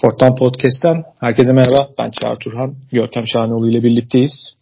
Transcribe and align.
Fortan 0.00 0.34
Podcast'ten 0.34 1.04
herkese 1.20 1.52
merhaba. 1.52 1.88
Ben 1.98 2.10
Çağrı 2.10 2.38
Turhan. 2.38 2.74
Görkem 2.92 3.26
Şahanoğlu 3.26 3.70
ile 3.70 3.82
birlikteyiz. 3.82 4.54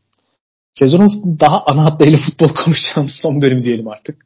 Sezonun 0.78 1.38
daha 1.40 1.62
ana 1.66 1.84
hatlarıyla 1.84 2.18
futbol 2.18 2.48
konuşacağımız 2.64 3.18
son 3.22 3.42
bölümü 3.42 3.64
diyelim 3.64 3.88
artık. 3.88 4.16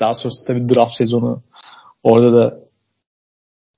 Daha 0.00 0.14
sonrası 0.14 0.46
tabii 0.46 0.68
draft 0.68 0.94
sezonu. 0.98 1.42
Orada 2.02 2.32
da 2.32 2.58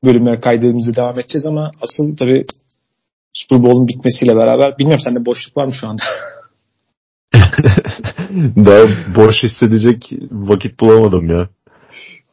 bölümler 0.05 0.41
kaydedimize 0.41 0.97
devam 0.97 1.19
edeceğiz 1.19 1.47
ama 1.47 1.71
asıl 1.83 2.17
tabii 2.17 2.45
Super 3.35 3.63
Bowl'un 3.63 3.89
bitmesiyle 3.89 4.37
beraber 4.37 4.79
bilmiyorum 4.79 5.03
sende 5.05 5.27
boşluk 5.27 5.57
var 5.57 5.65
mı 5.65 5.75
şu 5.75 5.89
anda? 5.89 6.03
daha 8.57 8.85
boş 9.17 9.43
hissedecek 9.43 10.13
vakit 10.31 10.81
bulamadım 10.81 11.31
ya. 11.31 11.49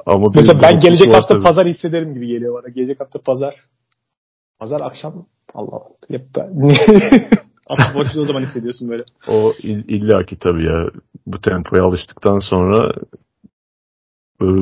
Ama 0.05 0.25
Mesela 0.36 0.61
ben 0.64 0.79
gelecek 0.79 1.14
hafta 1.14 1.34
tabii. 1.34 1.43
pazar 1.43 1.68
hissederim 1.68 2.14
gibi 2.14 2.27
geliyor 2.27 2.64
bana. 2.64 2.70
Gelecek 2.73 3.00
hafta 3.00 3.20
pazar. 3.20 3.54
Pazar 4.59 4.81
akşam 4.81 5.25
Allah 5.53 5.75
Allah. 5.75 5.95
Hep 6.09 6.25
ben... 6.35 6.70
Asıl 7.70 7.99
boşluğu 7.99 8.21
o 8.21 8.25
zaman 8.25 8.41
hissediyorsun 8.41 8.89
böyle. 8.89 9.03
O 9.27 9.53
illa 9.63 10.25
ki 10.25 10.38
tabii 10.39 10.65
ya. 10.65 10.85
Bu 11.25 11.41
tempoya 11.41 11.84
alıştıktan 11.84 12.38
sonra 12.38 12.93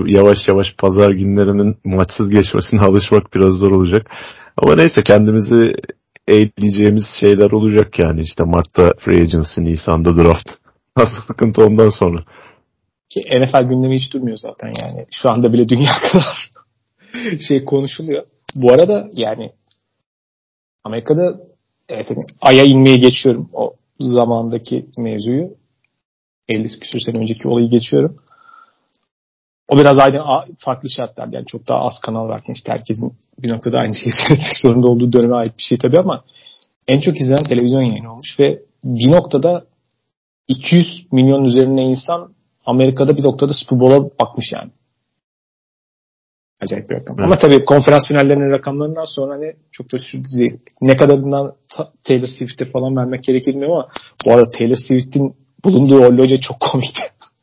yavaş 0.05 0.38
yavaş 0.48 0.76
pazar 0.77 1.12
günlerinin 1.12 1.77
maçsız 1.84 2.30
geçmesine 2.30 2.81
alışmak 2.86 3.34
biraz 3.34 3.53
zor 3.53 3.72
olacak. 3.72 4.12
Ama 4.58 4.76
neyse 4.76 5.02
kendimizi 5.03 5.73
eğitleyeceğimiz 6.27 7.05
şeyler 7.20 7.52
olacak 7.52 8.00
yani. 8.00 8.22
işte 8.22 8.44
Mart'ta 8.48 8.91
free 9.00 9.22
agency, 9.22 9.62
Nisan'da 9.62 10.16
draft. 10.16 10.50
Nasıl 10.98 11.22
sıkıntı 11.27 11.66
ondan 11.66 11.89
sonra. 11.89 12.23
Ki 13.09 13.22
NFL 13.22 13.64
gündemi 13.64 14.00
hiç 14.00 14.14
durmuyor 14.14 14.38
zaten 14.38 14.73
yani. 14.81 15.05
Şu 15.12 15.31
anda 15.31 15.53
bile 15.53 15.70
dünya 15.70 15.91
kadar 16.12 16.50
şey 17.48 17.66
konuşuluyor. 17.66 18.23
Bu 18.55 18.72
arada 18.72 19.08
yani 19.16 19.52
Amerika'da 20.85 21.39
evet, 21.89 22.08
Ay'a 22.41 22.64
inmeye 22.64 22.97
geçiyorum 22.97 23.50
o 23.53 23.73
zamandaki 24.00 24.86
mevzuyu. 24.97 25.50
50 26.50 26.80
küsur 26.80 27.00
sene 27.00 27.19
önceki 27.19 27.47
olayı 27.47 27.69
geçiyorum. 27.69 28.17
O 29.67 29.77
biraz 29.77 30.00
aynı 30.00 30.22
farklı 30.59 30.89
şartlar 30.89 31.27
yani 31.31 31.45
çok 31.45 31.67
daha 31.67 31.80
az 31.80 32.00
kanal 32.00 32.27
varken 32.27 32.53
işte 32.53 32.72
herkesin 32.72 33.14
bir 33.39 33.50
noktada 33.50 33.77
aynı 33.77 33.95
şeyi 33.95 34.11
seyretmek 34.27 34.58
zorunda 34.58 34.88
olduğu 34.88 35.14
döneme 35.14 35.36
ait 35.36 35.58
bir 35.58 35.64
şey 35.64 35.77
tabii 35.77 36.00
ama 36.00 36.23
en 36.88 36.99
çok 36.99 37.22
izlenen 37.22 37.44
televizyon 37.44 37.81
yayını 37.81 38.11
olmuş 38.11 38.39
ve 38.39 38.59
bir 38.83 39.11
noktada 39.11 39.66
200 40.47 41.08
milyon 41.11 41.44
üzerine 41.44 41.83
insan 41.83 42.33
Amerika'da 42.66 43.17
bir 43.17 43.23
noktada 43.23 43.53
Super 43.53 43.80
Bowl'a 43.80 44.09
bakmış 44.22 44.52
yani. 44.53 44.72
Acayip 46.66 46.89
bir 46.89 46.95
rakam. 46.95 47.19
Evet. 47.19 47.25
Ama 47.25 47.38
tabii 47.38 47.66
konferans 47.66 48.08
finallerinin 48.08 48.52
rakamlarından 48.52 49.05
sonra 49.05 49.33
hani 49.33 49.53
çok 49.71 49.91
da 49.91 49.97
şu 49.97 50.17
ne 50.81 50.97
kadarından 50.97 51.49
Taylor 52.08 52.27
Swift'e 52.27 52.66
falan 52.66 52.95
vermek 52.97 53.23
gerekir 53.23 53.52
bilmiyorum 53.52 53.75
ama 53.75 53.88
bu 54.25 54.33
arada 54.33 54.52
Taylor 54.52 54.75
Swift'in 54.75 55.36
bulunduğu 55.66 55.99
o 55.99 56.11
loca 56.11 56.38
çok 56.38 56.59
komikti. 56.59 57.02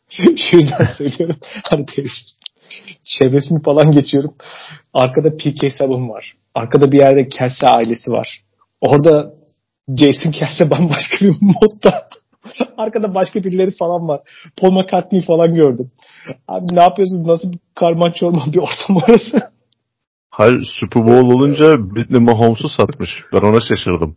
şu 0.36 0.56
yüzden 0.56 0.86
söylüyorum. 0.98 1.36
Hani 1.70 1.86
Taylor 1.86 2.10
çevresini 3.02 3.62
falan 3.62 3.90
geçiyorum. 3.90 4.34
Arkada 4.94 5.36
PK 5.36 5.72
Sabun 5.78 6.08
var. 6.08 6.32
Arkada 6.54 6.92
bir 6.92 6.98
yerde 6.98 7.28
Kelsey 7.28 7.70
ailesi 7.70 8.10
var. 8.10 8.42
Orada 8.80 9.34
Jason 9.88 10.32
Kelsey 10.32 10.70
bambaşka 10.70 11.16
bir 11.20 11.34
modda 11.40 12.08
Arkada 12.77 13.14
başka 13.14 13.45
birileri 13.45 13.70
falan 13.78 14.08
var. 14.08 14.20
Paul 14.56 14.72
McCartney 14.72 15.22
falan 15.22 15.55
gördüm. 15.55 15.86
Abi 16.48 16.67
ne 16.72 16.83
yapıyorsunuz? 16.83 17.27
Nasıl 17.27 17.53
bir 17.53 17.58
karman 17.75 18.11
çorman 18.11 18.53
bir 18.53 18.58
ortam 18.58 18.97
orası? 18.97 19.36
Hayır 20.31 20.69
Super 20.80 21.06
Bowl 21.06 21.34
olunca 21.34 21.95
Britney 21.95 22.20
Mahomes'u 22.20 22.69
satmış. 22.69 23.11
Ben 23.33 23.41
ona 23.41 23.61
şaşırdım. 23.61 24.14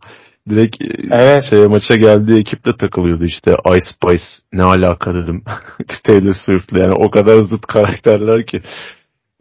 Direkt 0.48 0.82
e, 0.82 0.86
evet. 1.10 1.44
şeye, 1.50 1.66
maça 1.66 1.94
geldiği 1.94 2.40
ekiple 2.40 2.76
takılıyordu 2.76 3.24
işte 3.24 3.56
Ice 3.76 3.86
Spice 3.94 4.24
ne 4.52 4.62
alaka 4.62 5.14
dedim. 5.14 5.42
Taylor 6.04 6.34
Swift'le 6.34 6.78
yani 6.78 6.94
o 6.94 7.10
kadar 7.10 7.42
zıt 7.42 7.66
karakterler 7.66 8.46
ki. 8.46 8.62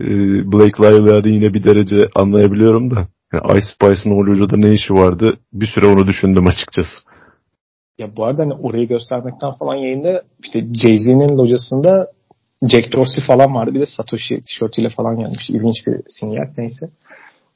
E, 0.02 0.08
Blake 0.52 0.84
Lively'de 0.84 1.30
yine 1.30 1.54
bir 1.54 1.64
derece 1.64 2.10
anlayabiliyorum 2.16 2.92
da. 2.92 3.08
Yani 3.34 3.60
Ice 3.60 3.68
Spice'ın 3.76 4.16
o 4.16 4.26
locada 4.26 4.58
ne 4.58 4.74
işi 4.74 4.94
vardı 4.94 5.38
bir 5.54 5.68
süre 5.68 5.86
onu 5.88 6.08
düşündüm 6.08 6.48
açıkçası. 6.48 7.15
Ya 7.98 8.16
bu 8.18 8.26
arada 8.26 8.44
hani 8.44 8.54
orayı 8.54 8.88
göstermekten 8.88 9.52
falan 9.54 9.76
yayında 9.76 10.22
işte 10.44 10.60
Jay-Z'nin 10.74 11.38
locasında 11.38 12.08
Jack 12.72 12.94
Dorsey 12.94 13.24
falan 13.28 13.56
vardı. 13.56 13.74
Bir 13.74 13.80
de 13.80 13.86
Satoshi 13.86 14.42
tişörtüyle 14.42 14.90
falan 14.90 15.20
gelmiş. 15.20 15.50
İlginç 15.50 15.88
bir 15.88 16.02
sinyal 16.08 16.48
neyse. 16.58 16.90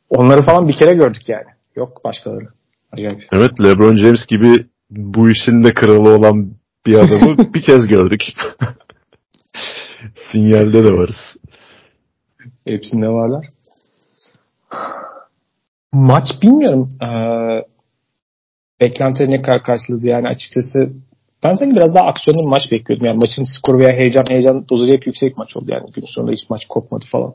Onları 0.10 0.42
falan 0.42 0.68
bir 0.68 0.74
kere 0.74 0.94
gördük 0.94 1.30
yani. 1.30 1.48
Yok 1.76 2.04
başkaları. 2.04 2.48
Acayip. 2.92 3.24
Evet 3.36 3.52
LeBron 3.64 3.96
James 3.96 4.26
gibi 4.26 4.66
bu 4.90 5.30
işin 5.30 5.64
de 5.64 5.74
kralı 5.74 6.16
olan 6.16 6.54
bir 6.86 6.96
adamı 6.96 7.38
bir 7.54 7.62
kez 7.62 7.88
gördük. 7.88 8.22
Sinyalde 10.32 10.84
de 10.84 10.94
varız. 10.94 11.36
Hepsinde 12.68 13.08
varlar. 13.08 13.46
Maç 15.94 16.26
bilmiyorum. 16.42 16.88
Ee, 17.02 17.66
beklentileri 18.82 19.32
ne 19.32 19.42
kadar 19.42 19.64
karşıladı 19.64 20.08
yani 20.08 20.28
açıkçası 20.28 20.94
ben 21.44 21.54
sanki 21.54 21.76
biraz 21.76 21.96
daha 21.96 22.06
aksiyonlu 22.06 22.50
maç 22.50 22.72
bekliyordum. 22.72 23.06
Yani 23.06 23.18
maçın 23.18 23.44
skoru 23.44 23.80
veya 23.80 23.90
heyecan 23.90 24.24
heyecan 24.30 24.66
dozu 24.70 24.88
hep 24.88 25.08
yüksek 25.08 25.38
maç 25.38 25.58
oldu 25.58 25.66
yani. 25.68 25.92
Gün 25.94 26.06
sonunda 26.08 26.32
hiç 26.32 26.50
maç 26.50 26.66
kopmadı 26.70 27.06
falan. 27.12 27.34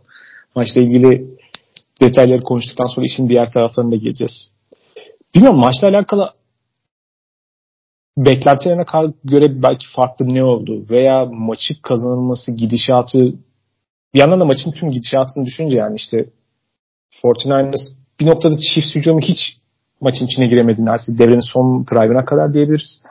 Maçla 0.56 0.81
ilgili 0.81 1.27
detayları 2.00 2.41
konuştuktan 2.41 2.87
sonra 2.87 3.06
işin 3.06 3.28
diğer 3.28 3.53
taraflarına 3.53 3.97
geleceğiz. 3.97 4.53
Bilmiyorum 5.34 5.60
maçla 5.60 5.88
alakalı 5.88 6.32
beklentilerine 8.19 8.84
göre 9.25 9.62
belki 9.62 9.87
farklı 9.97 10.34
ne 10.34 10.44
oldu 10.44 10.87
veya 10.91 11.25
maçı 11.25 11.82
kazanılması 11.82 12.53
gidişatı 12.53 13.19
bir 14.15 14.21
yandan 14.21 14.41
da 14.41 14.44
maçın 14.44 14.72
tüm 14.72 14.91
gidişatını 14.91 15.44
düşünce 15.44 15.76
yani 15.76 15.97
işte 15.97 16.31
49ers 17.22 17.97
bir 18.21 18.26
noktada 18.26 18.55
çift 18.75 18.97
hücumu 18.97 19.21
hiç 19.21 19.38
maçın 20.04 20.26
içine 20.26 20.47
giremedi 20.47 20.84
neredeyse 20.84 21.19
devrenin 21.19 21.53
son 21.53 21.87
drive'ına 21.87 22.25
kadar 22.25 22.54
diyebiliriz. 22.54 23.03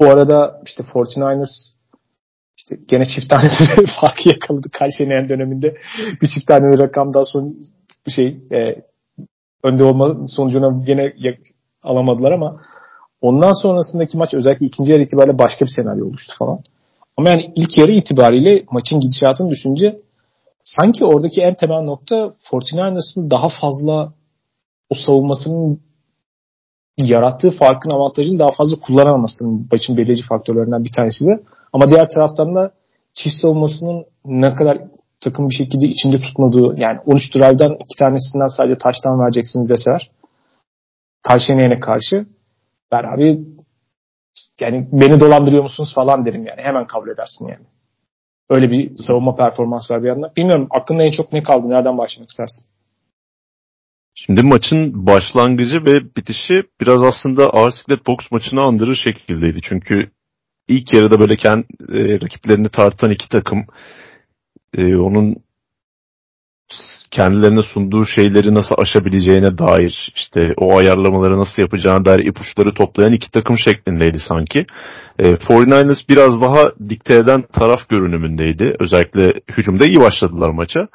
Bu 0.00 0.06
arada 0.06 0.60
işte 0.66 0.82
49ers 0.82 1.72
işte 2.58 2.76
gene 2.88 3.04
çift 3.04 3.30
tane 3.30 3.48
farkı 4.00 4.28
yakaladı 4.28 4.68
Kayseri'nin 4.70 5.28
döneminde. 5.28 5.74
Bir 6.22 6.28
çift 6.28 6.46
tane 6.46 6.78
rakamdan 6.78 7.22
sonra 7.22 7.46
bir 8.06 8.12
şey 8.12 8.26
e, 8.52 8.82
önde 9.64 9.84
olma 9.84 10.26
sonucuna 10.28 10.84
gene 10.84 11.12
alamadılar 11.82 12.32
ama 12.32 12.60
ondan 13.20 13.62
sonrasındaki 13.62 14.18
maç 14.18 14.34
özellikle 14.34 14.66
ikinci 14.66 14.92
yarı 14.92 15.02
itibariyle 15.02 15.38
başka 15.38 15.64
bir 15.64 15.70
senaryo 15.70 16.06
oluştu 16.06 16.34
falan. 16.38 16.58
Ama 17.16 17.30
yani 17.30 17.52
ilk 17.56 17.78
yarı 17.78 17.92
itibariyle 17.92 18.64
maçın 18.70 19.00
gidişatını 19.00 19.50
düşünce 19.50 19.96
sanki 20.64 21.04
oradaki 21.04 21.42
en 21.42 21.54
temel 21.54 21.82
nokta 21.82 22.34
49ers'ın 22.50 23.30
daha 23.30 23.48
fazla 23.60 24.12
o 24.90 24.94
savunmasının 24.94 25.80
yarattığı 27.04 27.50
farkın 27.50 27.90
avantajını 27.90 28.38
daha 28.38 28.52
fazla 28.52 28.76
kullanamamasının 28.80 29.68
maçın 29.72 29.96
belirleyici 29.96 30.26
faktörlerinden 30.26 30.84
bir 30.84 30.92
tanesi 30.96 31.26
de. 31.26 31.40
Ama 31.72 31.90
diğer 31.90 32.10
taraftan 32.10 32.54
da 32.54 32.72
çift 33.14 33.36
savunmasının 33.36 34.04
ne 34.24 34.54
kadar 34.54 34.78
takım 35.20 35.48
bir 35.48 35.54
şekilde 35.54 35.86
içinde 35.86 36.20
tutmadığı 36.20 36.80
yani 36.80 36.98
13 37.06 37.34
drive'dan 37.34 37.72
iki 37.72 37.98
tanesinden 37.98 38.46
sadece 38.46 38.78
taştan 38.78 39.20
vereceksiniz 39.20 39.70
deseler 39.70 40.10
karşı 41.22 41.52
yenene 41.52 41.80
karşı 41.80 42.26
ben 42.92 43.04
abi 43.04 43.40
yani 44.60 44.88
beni 44.92 45.20
dolandırıyor 45.20 45.62
musunuz 45.62 45.92
falan 45.94 46.24
derim 46.26 46.46
yani. 46.46 46.60
Hemen 46.62 46.86
kabul 46.86 47.08
edersin 47.08 47.48
yani. 47.48 47.66
Öyle 48.50 48.70
bir 48.70 48.92
savunma 48.96 49.36
performans 49.36 49.90
var 49.90 50.02
bir 50.02 50.08
yandan. 50.08 50.30
Bilmiyorum 50.36 50.68
aklında 50.70 51.02
en 51.02 51.10
çok 51.10 51.32
ne 51.32 51.42
kaldı? 51.42 51.70
Nereden 51.70 51.98
başlamak 51.98 52.30
istersin? 52.30 52.71
Şimdi 54.14 54.42
maçın 54.42 55.06
başlangıcı 55.06 55.84
ve 55.84 56.16
bitişi 56.16 56.62
biraz 56.80 57.02
aslında 57.02 57.50
ağır 57.50 57.70
siklet 57.70 58.06
boks 58.06 58.30
maçını 58.30 58.62
andırır 58.62 58.94
şekildeydi. 58.94 59.60
Çünkü 59.62 60.10
ilk 60.68 60.94
yarıda 60.94 61.20
böyle 61.20 61.36
kendi, 61.36 61.66
e, 61.92 62.20
rakiplerini 62.20 62.68
tartan 62.68 63.10
iki 63.10 63.28
takım 63.28 63.66
e, 64.74 64.96
onun 64.96 65.36
kendilerine 67.10 67.62
sunduğu 67.62 68.06
şeyleri 68.06 68.54
nasıl 68.54 68.74
aşabileceğine 68.78 69.58
dair 69.58 70.12
işte 70.16 70.54
o 70.56 70.78
ayarlamaları 70.78 71.38
nasıl 71.38 71.62
yapacağına 71.62 72.04
dair 72.04 72.26
ipuçları 72.26 72.74
toplayan 72.74 73.12
iki 73.12 73.30
takım 73.30 73.58
şeklindeydi 73.58 74.18
sanki. 74.28 74.66
E, 75.18 75.36
49ers 75.36 76.08
biraz 76.08 76.40
daha 76.40 76.72
dikte 76.88 77.14
eden 77.14 77.42
taraf 77.52 77.88
görünümündeydi. 77.88 78.76
Özellikle 78.78 79.32
hücumda 79.56 79.86
iyi 79.86 80.00
başladılar 80.00 80.50
maça. 80.50 80.88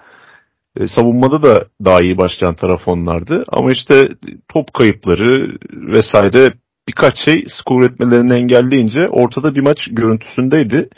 E, 0.79 0.87
savunmada 0.87 1.43
da 1.43 1.65
daha 1.85 2.01
iyi 2.01 2.17
başlayan 2.17 2.55
taraf 2.55 2.87
onlardı. 2.87 3.45
Ama 3.47 3.71
işte 3.71 4.09
top 4.49 4.73
kayıpları 4.73 5.57
vesaire 5.71 6.53
birkaç 6.87 7.17
şey 7.25 7.45
skor 7.47 7.83
etmelerini 7.83 8.33
engelleyince 8.33 8.99
ortada 9.09 9.55
bir 9.55 9.61
maç 9.61 9.77
görüntüsündeydi. 9.91 10.89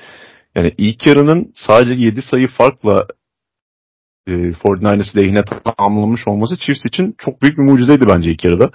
Yani 0.58 0.70
ilk 0.78 1.08
yarının 1.08 1.52
sadece 1.56 1.94
7 1.94 2.22
sayı 2.22 2.48
farkla 2.48 3.06
e, 4.28 4.32
49ers 4.32 5.18
lehine 5.18 5.44
tamamlanmış 5.78 6.28
olması 6.28 6.58
Chiefs 6.58 6.86
için 6.86 7.16
çok 7.18 7.42
büyük 7.42 7.58
bir 7.58 7.64
mucizeydi 7.64 8.08
bence 8.08 8.32
ilk 8.32 8.44
yarıda. 8.44 8.70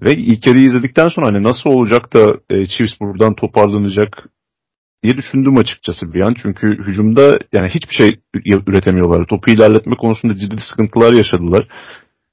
Ve 0.00 0.16
ilk 0.16 0.46
yarıyı 0.46 0.64
izledikten 0.64 1.08
sonra 1.08 1.26
hani 1.26 1.42
nasıl 1.42 1.70
olacak 1.70 2.14
da 2.14 2.36
e, 2.50 2.66
Chiefs 2.66 3.00
buradan 3.00 3.34
toparlanacak 3.34 4.28
diye 5.02 5.16
düşündüm 5.16 5.56
açıkçası 5.56 6.14
bir 6.14 6.20
an. 6.20 6.34
Çünkü 6.42 6.78
hücumda 6.86 7.38
yani 7.52 7.68
hiçbir 7.68 7.94
şey 7.94 8.20
üretemiyorlar. 8.66 9.26
Topu 9.26 9.50
ilerletme 9.50 9.96
konusunda 9.96 10.36
ciddi 10.36 10.60
sıkıntılar 10.70 11.12
yaşadılar. 11.12 11.68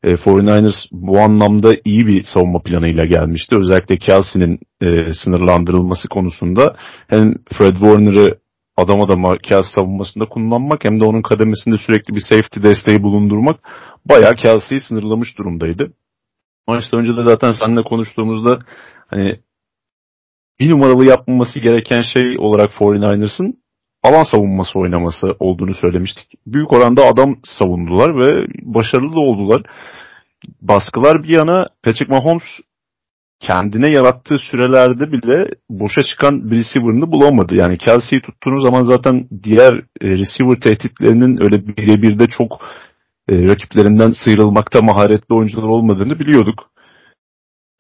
E, 0.04 0.14
49ers 0.14 0.88
bu 0.92 1.20
anlamda 1.20 1.72
iyi 1.86 2.08
bir 2.08 2.24
savunma 2.24 2.62
planıyla 2.62 3.06
gelmişti. 3.06 3.58
Özellikle 3.58 3.98
Kelsey'nin 3.98 4.60
e, 4.82 5.14
sınırlandırılması 5.14 6.08
konusunda 6.08 6.76
hem 7.08 7.34
Fred 7.58 7.74
Warner'ı 7.74 8.40
adam 8.78 9.02
adama 9.02 9.38
Kelsey 9.38 9.72
savunmasında 9.76 10.26
kullanmak 10.26 10.86
hem 10.86 11.00
de 11.00 11.04
onun 11.04 11.22
kademesinde 11.22 11.78
sürekli 11.78 12.16
bir 12.16 12.22
safety 12.30 12.62
desteği 12.64 13.04
bulundurmak 13.04 13.60
bayağı 14.06 14.36
Kelsey'yi 14.36 14.82
sınırlamış 14.82 15.38
durumdaydı. 15.38 15.94
Maçtan 16.68 17.00
önce 17.00 17.18
de 17.18 17.24
zaten 17.24 17.52
seninle 17.52 17.84
konuştuğumuzda 17.84 18.60
hani 19.08 19.40
bir 20.60 20.70
numaralı 20.70 21.06
yapmaması 21.06 21.60
gereken 21.60 22.02
şey 22.02 22.36
olarak 22.38 22.68
49ers'ın 22.68 23.54
alan 24.04 24.24
savunması 24.24 24.80
oynaması 24.80 25.36
olduğunu 25.40 25.74
söylemiştik. 25.74 26.28
Büyük 26.48 26.74
oranda 26.74 27.04
adam 27.06 27.36
savundular 27.44 28.16
ve 28.16 28.48
başarılı 28.62 29.16
da 29.16 29.20
oldular. 29.20 29.62
Baskılar 30.62 31.24
bir 31.24 31.30
yana 31.30 31.68
Patrick 31.84 32.14
Mahomes 32.14 32.44
kendine 33.40 33.90
yarattığı 33.90 34.38
sürelerde 34.38 35.12
bile 35.12 35.48
boşa 35.70 36.04
çıkan 36.04 36.52
bir 36.52 36.58
receiver'ını 36.58 37.12
bulamadı. 37.12 37.56
Yani 37.56 37.78
Kelsey'yi 37.78 38.22
tuttuğunuz 38.22 38.66
zaman 38.66 38.84
zaten 38.84 39.28
diğer 39.44 39.74
e, 40.02 40.08
receiver 40.08 40.60
tehditlerinin 40.62 41.44
öyle 41.44 41.68
birebir 41.68 42.20
de 42.20 42.28
çok 42.28 42.62
e, 43.30 43.48
rakiplerinden 43.48 44.12
sıyrılmakta 44.12 44.82
maharetli 44.82 45.36
oyuncular 45.36 45.68
olmadığını 45.68 46.20
biliyorduk. 46.20 46.70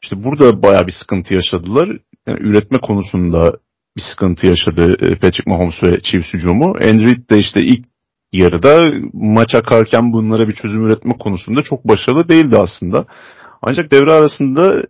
İşte 0.03 0.23
burada 0.23 0.61
baya 0.61 0.87
bir 0.87 0.91
sıkıntı 0.91 1.33
yaşadılar. 1.33 1.87
Yani 2.27 2.39
üretme 2.39 2.77
konusunda 2.77 3.53
bir 3.97 4.01
sıkıntı 4.01 4.47
yaşadı 4.47 4.91
e, 4.91 5.15
Patrick 5.15 5.43
Mahomes 5.45 5.83
ve 5.83 6.01
Chiefs 6.01 6.33
hücumu. 6.33 6.65
Andrew 6.65 7.29
de 7.29 7.39
işte 7.39 7.59
ilk 7.59 7.85
yarıda 8.31 8.91
maç 9.13 9.55
akarken 9.55 10.13
bunlara 10.13 10.47
bir 10.47 10.55
çözüm 10.55 10.85
üretme 10.85 11.13
konusunda 11.19 11.61
çok 11.61 11.87
başarılı 11.87 12.29
değildi 12.29 12.57
aslında. 12.57 13.05
Ancak 13.61 13.91
devre 13.91 14.11
arasında 14.11 14.83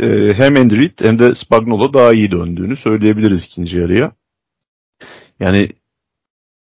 e, 0.00 0.06
hem 0.34 0.56
Andrew 0.56 1.06
hem 1.08 1.18
de 1.18 1.34
Spagnolo 1.34 1.92
daha 1.92 2.12
iyi 2.12 2.30
döndüğünü 2.30 2.76
söyleyebiliriz 2.76 3.44
ikinci 3.44 3.78
yarıya. 3.78 4.12
Yani 5.40 5.68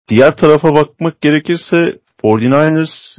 diğer 0.09 0.37
tarafa 0.37 0.75
bakmak 0.77 1.21
gerekirse 1.21 1.99
49ers 2.23 3.19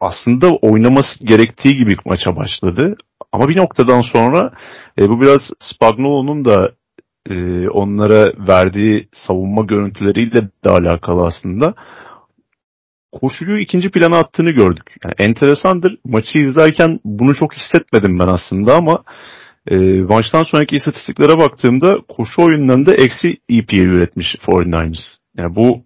aslında 0.00 0.50
oynaması 0.50 1.24
gerektiği 1.24 1.76
gibi 1.76 1.96
maça 2.04 2.36
başladı. 2.36 2.96
Ama 3.32 3.48
bir 3.48 3.56
noktadan 3.56 4.02
sonra 4.02 4.52
e, 4.98 5.08
bu 5.08 5.20
biraz 5.20 5.40
Spagnuolo'nun 5.60 6.44
da 6.44 6.72
e, 7.30 7.68
onlara 7.68 8.32
verdiği 8.48 9.08
savunma 9.12 9.62
görüntüleriyle 9.62 10.42
de 10.64 10.70
alakalı 10.70 11.26
aslında. 11.26 11.74
Koşuyu 13.12 13.58
ikinci 13.58 13.90
plana 13.90 14.18
attığını 14.18 14.50
gördük. 14.50 14.94
Yani 15.04 15.14
enteresandır. 15.18 15.98
Maçı 16.04 16.38
izlerken 16.38 16.98
bunu 17.04 17.34
çok 17.34 17.54
hissetmedim 17.54 18.18
ben 18.18 18.26
aslında 18.26 18.76
ama 18.76 19.02
e, 19.70 19.76
maçtan 20.00 20.42
sonraki 20.42 20.76
istatistiklere 20.76 21.38
baktığımda 21.38 21.96
koşu 22.08 22.42
oyunlarında 22.42 22.94
eksi 22.94 23.36
EPA 23.48 23.76
üretmiş 23.76 24.34
49ers. 24.34 25.16
Yani 25.38 25.56
bu 25.56 25.82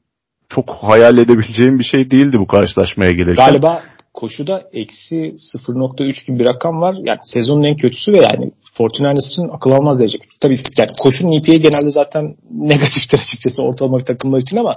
çok 0.49 0.70
hayal 0.70 1.19
edebileceğim 1.19 1.78
bir 1.78 1.84
şey 1.84 2.10
değildi 2.10 2.38
bu 2.38 2.46
karşılaşmaya 2.46 3.10
gelirken. 3.10 3.46
Galiba 3.46 3.82
koşuda 4.14 4.69
eksi 4.72 5.16
0.3 5.16 6.26
gibi 6.26 6.38
bir 6.38 6.46
rakam 6.46 6.81
var. 6.81 6.94
Yani 6.99 7.19
sezonun 7.22 7.64
en 7.64 7.76
kötüsü 7.76 8.12
ve 8.12 8.16
yani 8.16 8.52
49ers 8.78 9.32
için 9.32 9.49
akıl 9.49 9.70
almaz 9.70 10.00
derece. 10.00 10.19
Tabii 10.40 10.61
yani 10.78 10.88
koşunun 11.02 11.32
EPA 11.32 11.52
genelde 11.52 11.90
zaten 11.90 12.37
negatiftir 12.50 13.19
açıkçası 13.19 13.62
ortalama 13.62 14.05
takımlar 14.05 14.38
için 14.38 14.56
ama 14.56 14.76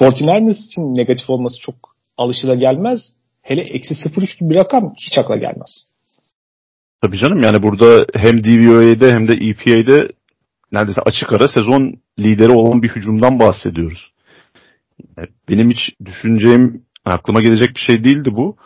49ers 0.00 0.66
için 0.66 0.82
negatif 0.82 1.30
olması 1.30 1.60
çok 1.60 1.74
alışıla 2.16 2.54
gelmez. 2.54 3.00
Hele 3.42 3.60
eksi 3.60 3.94
0.3 3.94 4.40
gibi 4.40 4.50
bir 4.50 4.54
rakam 4.54 4.92
hiç 5.06 5.18
akla 5.18 5.36
gelmez. 5.36 5.84
Tabii 7.02 7.18
canım 7.18 7.42
yani 7.42 7.62
burada 7.62 8.06
hem 8.14 8.44
DVOA'de 8.44 9.12
hem 9.12 9.28
de 9.28 9.32
EPA'de 9.32 10.08
neredeyse 10.72 11.00
açık 11.00 11.32
ara 11.32 11.48
sezon 11.48 11.94
lideri 12.18 12.52
olan 12.52 12.82
bir 12.82 12.88
hücumdan 12.88 13.38
bahsediyoruz. 13.40 14.12
Benim 15.48 15.70
hiç 15.70 15.90
düşüneceğim 16.04 16.82
aklıma 17.04 17.40
gelecek 17.40 17.68
bir 17.74 17.80
şey 17.80 18.04
değildi 18.04 18.30
bu. 18.32 18.56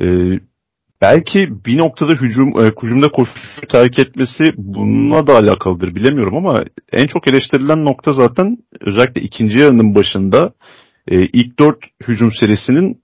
Ee, 0.00 0.40
belki 1.02 1.48
bir 1.66 1.78
noktada 1.78 2.12
hücum 2.12 2.48
e, 2.60 2.72
hücumda 2.82 3.08
koşu 3.08 3.32
terk 3.68 3.98
etmesi 3.98 4.44
bununla 4.56 5.26
da 5.26 5.36
alakalıdır 5.36 5.94
bilemiyorum 5.94 6.36
ama 6.36 6.64
en 6.92 7.06
çok 7.06 7.28
eleştirilen 7.28 7.84
nokta 7.84 8.12
zaten 8.12 8.58
özellikle 8.80 9.20
ikinci 9.20 9.58
yarının 9.58 9.94
başında 9.94 10.52
e, 11.08 11.20
ilk 11.20 11.58
dört 11.58 11.78
hücum 12.08 12.30
serisinin 12.40 13.02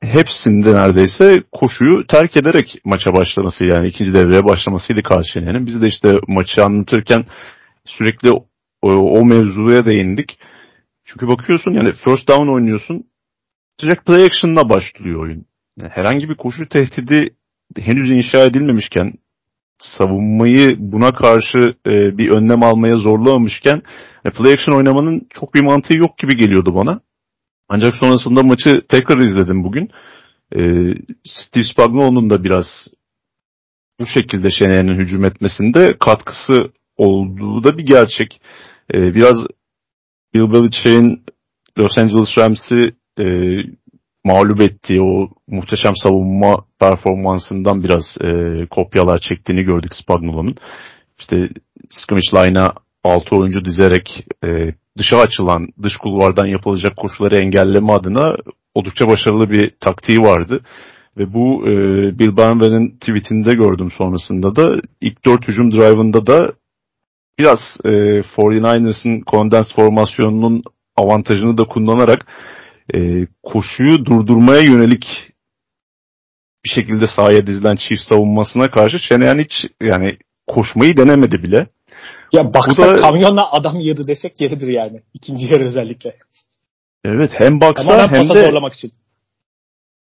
hepsinde 0.00 0.74
neredeyse 0.74 1.42
koşuyu 1.52 2.06
terk 2.06 2.36
ederek 2.36 2.78
maça 2.84 3.14
başlaması 3.14 3.64
yani 3.64 3.88
ikinci 3.88 4.14
devreye 4.14 4.44
başlamasıydı 4.44 5.02
Karşıyaka'nın. 5.02 5.66
Biz 5.66 5.82
de 5.82 5.86
işte 5.86 6.14
maçı 6.28 6.64
anlatırken 6.64 7.24
sürekli 7.84 8.30
o, 8.82 8.88
o 8.90 9.24
mevzuya 9.24 9.86
değindik. 9.86 10.38
Çünkü 11.04 11.28
bakıyorsun 11.28 11.70
yani 11.72 11.92
first 11.92 12.28
down 12.28 12.48
oynuyorsun 12.48 13.04
direkt 13.82 14.06
play 14.06 14.24
action'la 14.24 14.68
başlıyor 14.68 15.22
oyun 15.22 15.46
herhangi 15.80 16.28
bir 16.28 16.34
koşu 16.34 16.68
tehdidi 16.68 17.34
henüz 17.78 18.10
inşa 18.10 18.44
edilmemişken 18.44 19.12
savunmayı 19.78 20.76
buna 20.78 21.12
karşı 21.12 21.58
e, 21.86 22.18
bir 22.18 22.30
önlem 22.30 22.62
almaya 22.62 22.96
zorlamamışken 22.96 23.82
e, 24.24 24.30
play 24.30 24.52
action 24.52 24.76
oynamanın 24.76 25.26
çok 25.30 25.54
bir 25.54 25.60
mantığı 25.60 25.98
yok 25.98 26.18
gibi 26.18 26.36
geliyordu 26.36 26.74
bana. 26.74 27.00
Ancak 27.68 27.94
sonrasında 27.94 28.42
maçı 28.42 28.82
tekrar 28.88 29.18
izledim 29.18 29.64
bugün. 29.64 29.90
E, 30.56 30.60
Steve 31.24 31.64
Spagnuolo'nun 31.64 32.30
da 32.30 32.44
biraz 32.44 32.66
bu 34.00 34.06
şekilde 34.06 34.50
Şener'in 34.50 34.98
hücum 34.98 35.24
etmesinde 35.24 35.96
katkısı 35.98 36.72
olduğu 36.96 37.64
da 37.64 37.78
bir 37.78 37.86
gerçek. 37.86 38.40
E, 38.94 39.14
biraz 39.14 39.36
Bill 40.34 40.52
Belichick'in 40.52 41.24
Los 41.78 41.98
Angeles 41.98 42.38
Rams'i 42.38 42.94
e, 43.18 43.24
mağlup 44.24 44.62
ettiği 44.62 45.02
o 45.02 45.28
muhteşem 45.48 45.92
savunma 45.96 46.64
performansından 46.80 47.84
biraz 47.84 48.16
e, 48.20 48.66
kopyalar 48.70 49.18
çektiğini 49.18 49.62
gördük 49.62 49.94
Spagnuolo'nun. 49.94 50.56
İşte 51.18 51.48
scrimmage 51.90 52.48
line'a 52.48 52.72
6 53.04 53.36
oyuncu 53.36 53.64
dizerek 53.64 54.26
e, 54.44 54.74
dışa 54.98 55.18
açılan 55.18 55.68
dış 55.82 55.96
kulvardan 55.96 56.46
yapılacak 56.46 56.96
koşuları 56.96 57.36
engelleme 57.36 57.92
adına 57.92 58.36
oldukça 58.74 59.08
başarılı 59.08 59.50
bir 59.50 59.70
taktiği 59.80 60.20
vardı. 60.20 60.60
Ve 61.16 61.34
bu 61.34 61.68
e, 61.68 61.72
Bill 62.18 62.36
Barnwell'in 62.36 62.90
tweetinde 62.90 63.52
gördüm 63.52 63.90
sonrasında 63.98 64.56
da 64.56 64.80
ilk 65.00 65.24
dört 65.24 65.48
hücum 65.48 65.72
drive'ında 65.72 66.26
da 66.26 66.52
biraz 67.38 67.58
e, 67.84 67.88
49ers'ın 67.88 69.22
condensed 69.30 69.74
formasyonunun 69.76 70.62
avantajını 70.96 71.58
da 71.58 71.64
kullanarak 71.64 72.26
e, 72.94 73.26
koşuyu 73.42 74.04
durdurmaya 74.04 74.60
yönelik 74.60 75.32
bir 76.64 76.70
şekilde 76.70 77.06
sahaya 77.06 77.46
dizilen 77.46 77.76
çift 77.76 78.02
savunmasına 78.08 78.70
karşı 78.70 78.98
Şeneyan 78.98 79.38
hiç 79.38 79.52
yani 79.80 80.18
koşmayı 80.46 80.96
denemedi 80.96 81.42
bile. 81.42 81.66
Ya 82.32 82.54
baksa 82.54 82.86
da, 82.86 82.96
kamyonla 82.96 83.52
adam 83.52 83.80
yedi 83.80 84.06
desek 84.06 84.40
yeridir 84.40 84.68
yani. 84.68 85.02
İkinci 85.14 85.46
yarı 85.46 85.64
özellikle. 85.64 86.16
Evet 87.04 87.30
hem 87.34 87.60
baksa 87.60 88.10
hem 88.10 88.28
de 88.28 88.46
zorlamak 88.46 88.74
için. 88.74 88.92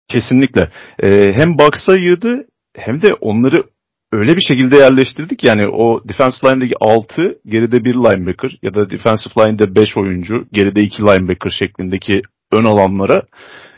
Kesinlikle. 0.07 0.69
Ee, 1.03 1.33
hem 1.33 1.57
baksa 1.57 1.95
yığdı 1.95 2.47
hem 2.75 3.01
de 3.01 3.13
onları 3.13 3.63
öyle 4.11 4.35
bir 4.37 4.41
şekilde 4.41 4.77
yerleştirdik 4.77 5.43
yani 5.43 5.67
o 5.67 6.07
defense 6.07 6.47
line'deki 6.47 6.73
6 6.81 7.39
geride 7.45 7.83
bir 7.83 7.93
linebacker 7.93 8.57
ya 8.61 8.73
da 8.73 8.89
defensive 8.89 9.33
line'de 9.37 9.75
5 9.75 9.97
oyuncu 9.97 10.45
geride 10.53 10.81
2 10.81 11.01
linebacker 11.01 11.51
şeklindeki 11.63 12.21
ön 12.53 12.65
alanlara 12.65 13.23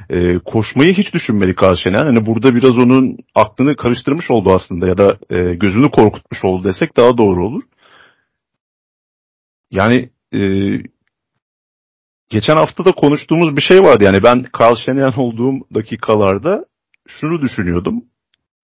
e, 0.10 0.40
koşmayı 0.40 0.94
hiç 0.94 1.14
düşünmedik 1.14 1.64
Arşener. 1.64 2.06
Yani 2.06 2.26
burada 2.26 2.56
biraz 2.56 2.78
onun 2.78 3.18
aklını 3.36 3.76
karıştırmış 3.76 4.32
oldu 4.32 4.54
aslında 4.54 4.88
ya 4.88 4.98
da 4.98 5.18
e, 5.30 5.56
gözünü 5.56 5.92
korkutmuş 5.92 6.44
oldu 6.44 6.64
desek 6.64 6.98
daha 6.98 7.18
doğru 7.18 7.48
olur. 7.48 7.64
Yani 9.72 10.10
e, 10.34 10.40
geçen 12.30 12.56
hafta 12.56 12.86
da 12.86 12.92
konuştuğumuz 12.92 13.56
bir 13.56 13.62
şey 13.62 13.80
vardı. 13.80 14.04
Yani 14.04 14.24
ben 14.24 14.46
Carl 14.62 14.76
Şenyan 14.76 15.20
olduğum 15.20 15.54
dakikalarda 15.76 16.66
şunu 17.08 17.42
düşünüyordum. 17.42 18.04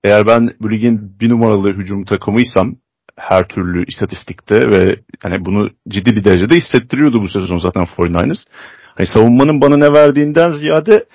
Eğer 0.03 0.27
ben 0.27 0.49
bu 0.61 0.71
ligin 0.71 1.19
bir 1.19 1.29
numaralı 1.29 1.73
hücum 1.73 2.05
takımıysam 2.05 2.75
her 3.15 3.47
türlü 3.47 3.85
istatistikte 3.85 4.55
ve 4.55 4.95
hani 5.23 5.45
bunu 5.45 5.69
ciddi 5.89 6.15
bir 6.15 6.23
derecede 6.23 6.55
hissettiriyordu 6.55 7.21
bu 7.21 7.29
sezon 7.29 7.57
zaten 7.57 7.83
49ers. 7.83 8.45
Yani 9.01 9.09
savunmanın 9.13 9.61
bana 9.61 9.77
ne 9.77 9.93
verdiğinden 9.93 10.51
ziyade 10.51 11.05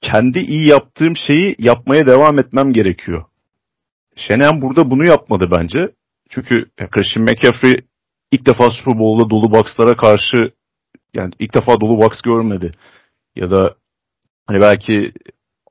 kendi 0.00 0.38
iyi 0.38 0.68
yaptığım 0.68 1.16
şeyi 1.16 1.56
yapmaya 1.58 2.06
devam 2.06 2.38
etmem 2.38 2.72
gerekiyor. 2.72 3.24
Şenem 4.16 4.62
burada 4.62 4.90
bunu 4.90 5.04
yapmadı 5.04 5.48
bence. 5.58 5.90
Çünkü 6.30 6.64
Christian 6.90 7.24
McCaffrey 7.24 7.74
ilk 8.30 8.46
defa 8.46 8.70
Super 8.70 8.98
Bowl'da 8.98 9.30
dolu 9.30 9.50
boxlara 9.50 9.96
karşı 9.96 10.36
yani 11.14 11.32
ilk 11.38 11.54
defa 11.54 11.80
dolu 11.80 11.98
box 11.98 12.20
görmedi. 12.20 12.72
Ya 13.36 13.50
da 13.50 13.74
hani 14.46 14.60
belki 14.60 15.12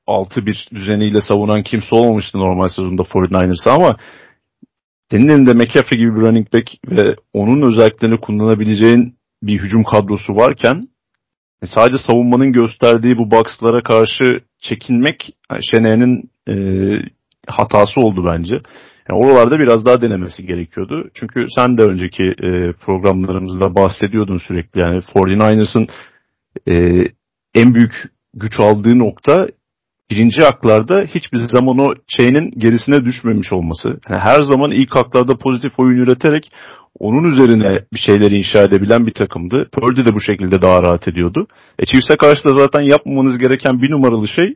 6-1 0.08 0.76
düzeniyle 0.76 1.22
savunan 1.22 1.64
kimse 1.64 1.96
olmamıştı 1.96 2.38
normal 2.38 2.68
sezonda 2.68 3.02
49ers'a 3.02 3.72
ama 3.72 3.98
senin 5.12 5.28
elinde 5.28 5.54
McCaffrey 5.54 6.00
gibi 6.00 6.16
bir 6.16 6.22
running 6.22 6.54
back 6.54 6.72
ve 6.88 7.16
onun 7.34 7.62
özelliklerini 7.62 8.20
kullanabileceğin 8.20 9.16
bir 9.44 9.60
hücum 9.60 9.84
kadrosu 9.84 10.36
varken 10.36 10.76
e, 10.76 10.91
sadece 11.66 11.98
savunmanın 11.98 12.54
gösterdiği 12.54 13.18
bu 13.18 13.32
boxlara 13.32 13.84
karşı 13.84 14.24
çekinmek 14.60 15.36
Şene'nin 15.72 16.32
e, 16.48 16.56
hatası 17.48 18.02
oldu 18.02 18.32
bence. 18.34 18.62
Yani 19.10 19.26
oralarda 19.26 19.60
biraz 19.60 19.86
daha 19.86 20.02
denemesi 20.02 20.46
gerekiyordu. 20.46 21.10
Çünkü 21.14 21.48
sen 21.56 21.78
de 21.78 21.84
önceki 21.84 22.24
e, 22.24 22.74
programlarımızda 22.74 23.76
bahsediyordun 23.76 24.38
sürekli. 24.38 24.80
Yani 24.82 24.98
49ers'ın 24.98 25.88
e, 26.68 27.06
en 27.56 27.74
büyük 27.74 27.94
güç 28.34 28.60
aldığı 28.60 29.00
nokta 29.00 29.48
birinci 30.12 30.42
haklarda 30.42 31.02
hiçbir 31.02 31.38
zaman 31.38 31.78
o 31.78 31.94
chain'in 32.08 32.52
gerisine 32.58 33.06
düşmemiş 33.06 33.54
olması. 33.54 33.88
Yani 34.10 34.22
her 34.22 34.44
zaman 34.44 34.72
ilk 34.72 34.96
haklarda 34.96 35.38
pozitif 35.38 35.80
oyun 35.80 35.98
üreterek 35.98 36.52
onun 37.02 37.24
üzerine 37.24 37.86
bir 37.94 38.00
şeyleri 38.00 38.38
inşa 38.38 38.62
edebilen 38.64 39.08
bir 39.08 39.14
takımdı. 39.14 39.70
Purdy 39.72 40.06
de 40.06 40.16
bu 40.16 40.22
şekilde 40.22 40.62
daha 40.62 40.84
rahat 40.84 41.08
ediyordu. 41.08 41.48
E 41.80 41.86
Chiefs'e 41.86 42.16
karşı 42.16 42.44
da 42.44 42.54
zaten 42.54 42.82
yapmamanız 42.82 43.38
gereken 43.38 43.82
bir 43.82 43.92
numaralı 43.92 44.28
şey 44.28 44.56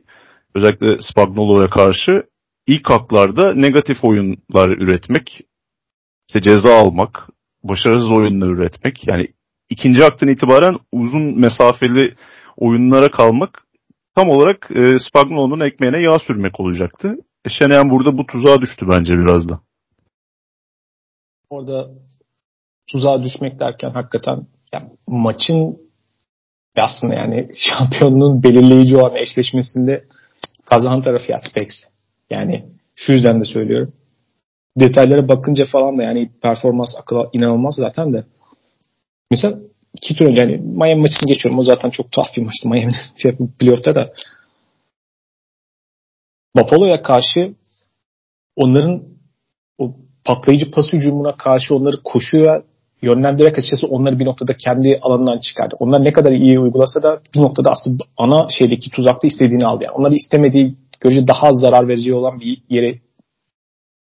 özellikle 0.54 0.98
Spagnuolo'ya 1.00 1.70
karşı 1.70 2.22
ilk 2.66 2.90
haklarda 2.90 3.54
negatif 3.54 4.04
oyunlar 4.04 4.68
üretmek, 4.68 5.40
işte 6.28 6.40
ceza 6.40 6.74
almak, 6.74 7.28
başarısız 7.64 8.10
oyunlar 8.10 8.48
üretmek. 8.48 9.08
Yani 9.08 9.26
ikinci 9.70 10.02
haktan 10.02 10.28
itibaren 10.28 10.76
uzun 10.92 11.40
mesafeli 11.40 12.14
oyunlara 12.56 13.10
kalmak 13.10 13.66
tam 14.14 14.28
olarak 14.28 14.68
e, 14.74 14.98
Spagnuolo'nun 14.98 15.60
ekmeğine 15.60 15.98
yağ 15.98 16.18
sürmek 16.18 16.60
olacaktı. 16.60 17.16
E, 17.44 17.48
Şeneyen 17.48 17.90
burada 17.90 18.18
bu 18.18 18.26
tuzağa 18.26 18.60
düştü 18.60 18.86
bence 18.88 19.14
biraz 19.14 19.48
da. 19.48 19.60
Orada 21.50 21.88
tuzağa 22.86 23.22
düşmek 23.22 23.60
derken 23.60 23.90
hakikaten 23.90 24.46
yani 24.72 24.90
maçın 25.06 25.78
aslında 26.76 27.14
yani 27.14 27.50
şampiyonluğun 27.54 28.42
belirleyici 28.42 28.96
olan 28.96 29.16
eşleşmesinde 29.16 30.04
kazanan 30.64 31.02
taraf 31.02 31.30
ya 31.30 31.38
Specs. 31.38 31.76
Yani 32.30 32.66
şu 32.94 33.12
yüzden 33.12 33.40
de 33.40 33.44
söylüyorum. 33.44 33.92
Detaylara 34.80 35.28
bakınca 35.28 35.64
falan 35.64 35.98
da 35.98 36.02
yani 36.02 36.30
performans 36.42 36.94
akıl 37.00 37.16
inanılmaz 37.32 37.74
zaten 37.74 38.12
de. 38.12 38.24
Mesela 39.30 39.58
iki 39.94 40.16
tur 40.16 40.26
önce 40.26 40.44
yani 40.44 40.56
Miami 40.56 41.00
maçını 41.00 41.28
geçiyorum. 41.28 41.58
O 41.58 41.62
zaten 41.62 41.90
çok 41.90 42.12
tuhaf 42.12 42.26
bir 42.36 42.42
maçtı 42.42 42.68
Miami'nin 42.68 42.94
şey, 43.22 43.36
playoff'ta 43.58 43.94
da. 43.94 44.12
Buffalo'ya 46.56 47.02
karşı 47.02 47.54
onların 48.56 49.02
o 49.78 49.94
patlayıcı 50.24 50.70
pas 50.70 50.92
hücumuna 50.92 51.36
karşı 51.36 51.74
onları 51.74 52.02
koşuya 52.04 52.62
yönlendirerek 53.02 53.58
açıkçası 53.58 53.86
onları 53.86 54.18
bir 54.18 54.24
noktada 54.24 54.54
kendi 54.56 54.98
alanından 55.02 55.38
çıkardı. 55.38 55.74
Onlar 55.78 56.04
ne 56.04 56.12
kadar 56.12 56.32
iyi 56.32 56.58
uygulasa 56.58 57.02
da 57.02 57.20
bir 57.34 57.40
noktada 57.40 57.70
aslında 57.70 58.04
ana 58.16 58.48
şeydeki 58.50 58.90
tuzakta 58.90 59.26
istediğini 59.26 59.66
aldı. 59.66 59.84
Yani 59.84 59.94
onları 59.94 60.14
istemediği 60.14 60.74
görece 61.00 61.28
daha 61.28 61.52
zarar 61.52 61.88
verici 61.88 62.14
olan 62.14 62.40
bir 62.40 62.62
yere 62.68 62.98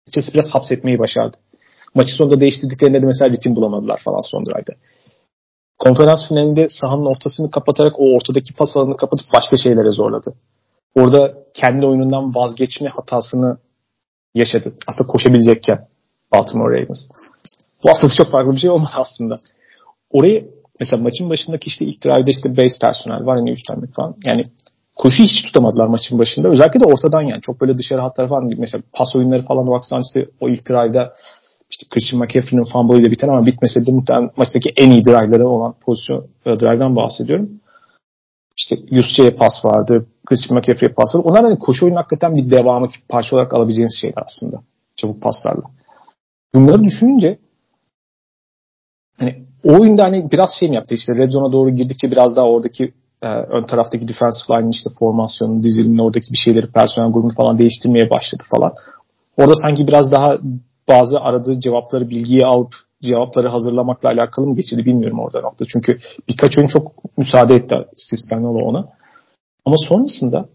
açıkçası 0.07 0.33
biraz 0.33 0.49
hapsetmeyi 0.49 0.99
başardı. 0.99 1.37
Maçı 1.95 2.15
sonunda 2.15 2.39
değiştirdiklerinde 2.39 3.01
de 3.01 3.05
mesela 3.05 3.31
ritim 3.31 3.55
bulamadılar 3.55 4.01
falan 4.03 4.31
son 4.31 4.45
drive'da. 4.45 4.73
Konferans 5.79 6.27
finalinde 6.27 6.67
sahanın 6.69 7.05
ortasını 7.05 7.51
kapatarak 7.51 7.99
o 7.99 8.15
ortadaki 8.15 8.53
pas 8.53 8.77
alanını 8.77 8.97
kapatıp 8.97 9.25
başka 9.33 9.57
şeylere 9.57 9.91
zorladı. 9.91 10.33
Orada 10.95 11.33
kendi 11.53 11.85
oyunundan 11.85 12.35
vazgeçme 12.35 12.89
hatasını 12.89 13.57
yaşadı. 14.35 14.73
Aslında 14.87 15.07
koşabilecekken 15.07 15.87
Baltimore 16.33 16.81
Ravens. 16.81 16.99
Bu 17.83 17.89
hafta 17.89 18.07
çok 18.17 18.31
farklı 18.31 18.53
bir 18.53 18.59
şey 18.59 18.69
olmadı 18.69 18.91
aslında. 18.93 19.35
Orayı 20.11 20.51
mesela 20.79 21.03
maçın 21.03 21.29
başındaki 21.29 21.67
işte 21.67 21.85
ilk 21.85 22.03
drive'da 22.03 22.31
işte 22.31 22.57
base 22.57 22.79
personel 22.81 23.25
var 23.25 23.37
hani 23.37 23.51
üstlenmek 23.51 23.93
falan. 23.93 24.15
Yani 24.25 24.43
koşu 24.95 25.23
hiç 25.23 25.43
tutamadılar 25.43 25.87
maçın 25.87 26.19
başında. 26.19 26.47
Özellikle 26.47 26.79
de 26.79 26.85
ortadan 26.85 27.21
yani. 27.21 27.41
Çok 27.41 27.61
böyle 27.61 27.77
dışarı 27.77 28.01
hatlar 28.01 28.29
falan 28.29 28.53
mesela 28.57 28.83
pas 28.93 29.15
oyunları 29.15 29.45
falan 29.45 29.67
baksan 29.67 30.01
işte 30.01 30.31
o 30.39 30.49
ilk 30.49 30.69
drive'da 30.69 31.13
işte 31.69 31.85
Christian 31.89 32.21
McCaffrey'nin 32.21 32.65
fumble 32.65 33.01
ile 33.01 33.11
biten 33.11 33.27
ama 33.27 33.45
bitmese 33.45 33.85
de 33.85 33.91
muhtemelen 33.91 34.29
maçtaki 34.37 34.69
en 34.77 34.91
iyi 34.91 35.05
drive'ları 35.05 35.47
olan 35.47 35.75
pozisyon 35.85 36.27
e, 36.45 36.49
drive'dan 36.59 36.95
bahsediyorum. 36.95 37.49
İşte 38.57 38.75
Yusuf'e 38.91 39.35
pas 39.35 39.65
vardı. 39.65 40.05
Christian 40.25 40.59
McCaffrey'e 40.59 40.93
pas 40.93 41.15
vardı. 41.15 41.27
Onlar 41.27 41.43
hani 41.43 41.59
koşu 41.59 41.85
oyunun 41.85 41.97
hakikaten 41.97 42.35
bir 42.35 42.51
devamı 42.51 42.87
parça 43.09 43.35
olarak 43.35 43.53
alabileceğiniz 43.53 43.97
şeyler 44.01 44.23
aslında. 44.25 44.61
Çabuk 44.95 45.21
paslarla. 45.21 45.61
Bunları 46.55 46.83
düşününce 46.83 47.39
o 49.63 49.81
oyunda 49.81 50.03
hani 50.03 50.31
biraz 50.31 50.49
şey 50.59 50.69
mi 50.69 50.75
yaptı 50.75 50.95
işte 50.95 51.15
red 51.15 51.29
zone'a 51.29 51.51
doğru 51.51 51.69
girdikçe 51.69 52.11
biraz 52.11 52.35
daha 52.35 52.45
oradaki 52.45 52.93
e, 53.21 53.27
ön 53.27 53.63
taraftaki 53.63 54.07
defensive 54.07 54.57
line'in 54.57 54.71
işte 54.71 54.89
formasyonunu, 54.99 55.63
dizilimini, 55.63 56.01
oradaki 56.01 56.31
bir 56.31 56.37
şeyleri, 56.37 56.71
personel 56.71 57.11
grubunu 57.11 57.33
falan 57.33 57.59
değiştirmeye 57.59 58.09
başladı 58.09 58.43
falan. 58.51 58.73
Orada 59.37 59.53
sanki 59.55 59.87
biraz 59.87 60.11
daha 60.11 60.37
bazı 60.89 61.19
aradığı 61.19 61.59
cevapları, 61.59 62.09
bilgiyi 62.09 62.45
alıp 62.45 62.73
cevapları 63.01 63.47
hazırlamakla 63.47 64.09
alakalı 64.09 64.47
mı 64.47 64.55
geçirdi 64.55 64.85
bilmiyorum 64.85 65.19
orada 65.19 65.41
nokta. 65.41 65.65
Çünkü 65.73 65.99
birkaç 66.29 66.57
oyun 66.57 66.67
çok 66.67 67.17
müsaade 67.17 67.55
etti 67.55 67.75
Steve 67.95 68.19
Spagnuolo 68.27 68.59
ona. 68.59 68.87
Ama 69.65 69.75
sonrasında 69.87 70.45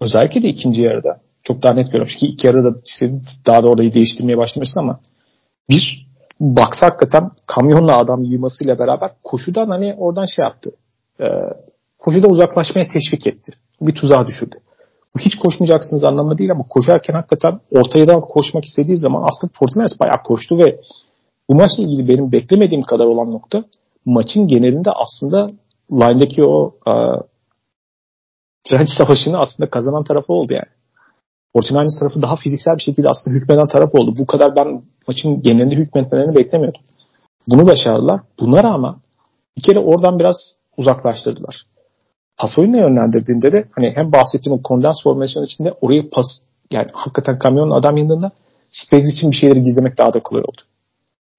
özellikle 0.00 0.42
de 0.42 0.48
ikinci 0.48 0.82
yarıda 0.82 1.20
çok 1.42 1.62
daha 1.62 1.72
net 1.72 1.86
görüyorum. 1.86 2.12
Çünkü 2.12 2.26
ilk 2.26 2.44
yarıda 2.44 2.78
işte 2.86 3.10
daha 3.46 3.62
da 3.62 3.66
orayı 3.66 3.94
değiştirmeye 3.94 4.38
başlamışsın 4.38 4.80
ama 4.80 5.00
bir 5.70 6.06
baksa 6.42 6.86
hakikaten 6.86 7.30
kamyonla 7.46 7.98
adam 7.98 8.22
yığmasıyla 8.22 8.78
beraber 8.78 9.10
koşudan 9.24 9.68
hani 9.68 9.94
oradan 9.98 10.26
şey 10.36 10.42
yaptı. 10.42 10.70
E, 11.20 11.26
koşuda 11.98 12.28
uzaklaşmaya 12.28 12.86
teşvik 12.92 13.26
etti. 13.26 13.52
Bir 13.80 13.94
tuzağa 13.94 14.26
düşürdü. 14.26 14.56
Bu 15.14 15.20
hiç 15.20 15.34
koşmayacaksınız 15.34 16.04
anlamı 16.04 16.38
değil 16.38 16.52
ama 16.52 16.64
koşarken 16.68 17.14
hakikaten 17.14 17.60
ortaya 17.70 18.06
da 18.06 18.20
koşmak 18.20 18.64
istediği 18.64 18.96
zaman 18.96 19.22
aslında 19.22 19.52
Fortnite 19.58 20.00
bayağı 20.00 20.22
koştu 20.24 20.58
ve 20.58 20.80
bu 21.50 21.54
maçla 21.54 21.82
ilgili 21.82 22.08
benim 22.08 22.32
beklemediğim 22.32 22.84
kadar 22.84 23.04
olan 23.04 23.32
nokta 23.32 23.64
maçın 24.04 24.48
genelinde 24.48 24.90
aslında 24.90 25.46
line'deki 25.92 26.44
o 26.44 26.74
e, 26.86 26.92
trench 28.64 28.90
savaşını 28.98 29.38
aslında 29.38 29.70
kazanan 29.70 30.04
tarafı 30.04 30.32
oldu 30.32 30.52
yani. 30.52 30.81
Fortnite 31.52 31.98
tarafı 32.00 32.22
daha 32.22 32.36
fiziksel 32.36 32.76
bir 32.76 32.82
şekilde 32.82 33.08
aslında 33.08 33.36
hükmeden 33.36 33.66
taraf 33.66 33.94
oldu. 33.94 34.14
Bu 34.18 34.26
kadar 34.26 34.56
ben 34.56 34.82
maçın 35.08 35.42
genelinde 35.42 35.74
hükmetmelerini 35.74 36.36
beklemiyordum. 36.36 36.80
Bunu 37.48 37.66
başardılar. 37.66 38.20
Buna 38.40 38.62
rağmen 38.62 38.94
bir 39.56 39.62
kere 39.62 39.78
oradan 39.78 40.18
biraz 40.18 40.36
uzaklaştırdılar 40.76 41.66
pas 42.42 42.58
oyununa 42.58 42.80
yönlendirdiğinde 42.80 43.52
de 43.52 43.64
hani 43.70 43.92
hem 43.94 44.12
bahsettiğim 44.12 44.58
o 44.58 44.62
kondens 44.62 45.02
formasyon 45.04 45.44
içinde 45.44 45.72
oraya 45.80 46.02
pas 46.12 46.26
yani 46.70 46.86
hakikaten 46.92 47.38
kamyonun 47.38 47.70
adam 47.70 47.96
yanında 47.96 48.30
Spags 48.70 49.12
için 49.12 49.30
bir 49.30 49.36
şeyleri 49.36 49.62
gizlemek 49.62 49.98
daha 49.98 50.12
da 50.12 50.20
kolay 50.20 50.42
oldu. 50.42 50.62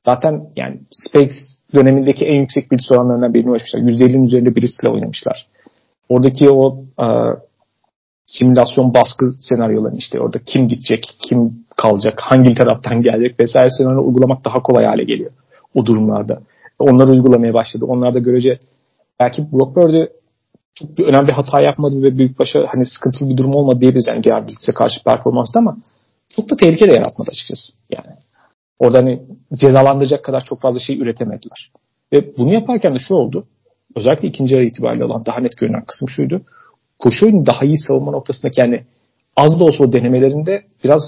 Zaten 0.06 0.50
yani 0.56 0.80
Spags 0.92 1.36
dönemindeki 1.76 2.26
en 2.26 2.40
yüksek 2.42 2.72
bilis 2.72 2.92
oranlarından 2.92 3.34
birini 3.34 3.50
ulaşmışlar. 3.52 3.80
%50'nin 3.80 4.24
üzerinde 4.24 4.56
bilisle 4.56 4.90
oynamışlar. 4.90 5.48
Oradaki 6.10 6.50
o 6.50 6.84
e, 7.00 7.06
simülasyon 8.26 8.94
baskı 8.94 9.26
senaryolarını 9.42 9.98
işte 9.98 10.20
orada 10.20 10.40
kim 10.46 10.68
gidecek, 10.68 11.08
kim 11.20 11.66
kalacak, 11.78 12.20
hangi 12.22 12.56
taraftan 12.56 13.02
gelecek 13.02 13.40
vesaire 13.40 13.70
senaryo 13.70 14.06
uygulamak 14.08 14.46
daha 14.46 14.62
kolay 14.62 14.86
hale 14.86 15.04
geliyor 15.04 15.32
o 15.74 15.86
durumlarda. 15.86 16.42
Onları 16.80 17.12
uygulamaya 17.12 17.54
başladı. 17.54 17.86
Onlar 17.88 18.14
da 18.14 18.20
görece 18.20 18.60
belki 19.20 19.52
Brock 19.52 19.76
Purdy 19.76 20.06
çok 20.74 20.98
bir 20.98 21.06
önemli 21.06 21.32
hata 21.32 21.62
yapmadı 21.62 22.04
ve 22.04 22.18
büyük 22.18 22.40
başa 22.40 22.60
hani 22.68 22.86
sıkıntılı 22.86 23.30
bir 23.30 23.38
durum 23.38 23.56
olmadı 23.56 23.82
diyebiliriz 23.82 24.08
yani 24.08 24.24
diğer 24.24 24.48
Blitz'e 24.48 24.72
karşı 24.72 25.04
performansta 25.04 25.60
ama 25.60 25.78
çok 26.36 26.50
da 26.50 26.56
tehlike 26.56 26.86
de 26.86 26.94
yaratmadı 26.94 27.30
açıkçası. 27.32 27.74
Yani 27.90 28.16
orada 28.80 28.98
hani 28.98 29.24
cezalandıracak 29.54 30.24
kadar 30.24 30.44
çok 30.44 30.62
fazla 30.62 30.80
şey 30.80 31.02
üretemediler. 31.02 31.72
Ve 32.14 32.38
bunu 32.38 32.54
yaparken 32.54 32.96
de 32.96 33.00
şu 33.00 33.14
oldu. 33.14 33.48
Özellikle 33.96 34.28
ikinci 34.28 34.56
yarı 34.56 34.66
itibariyle 34.66 35.06
olan 35.06 35.26
daha 35.26 35.40
net 35.40 35.58
görünen 35.58 35.86
kısım 35.86 36.10
şuydu. 36.10 36.42
Koşu 37.04 37.26
oyunu 37.26 37.46
daha 37.46 37.66
iyi 37.66 37.78
savunma 37.78 38.12
noktasındaki 38.12 38.62
yani 38.62 38.84
az 39.36 39.60
da 39.60 39.64
olsa 39.64 39.84
o 39.84 39.94
denemelerinde 39.94 40.64
biraz 40.84 41.02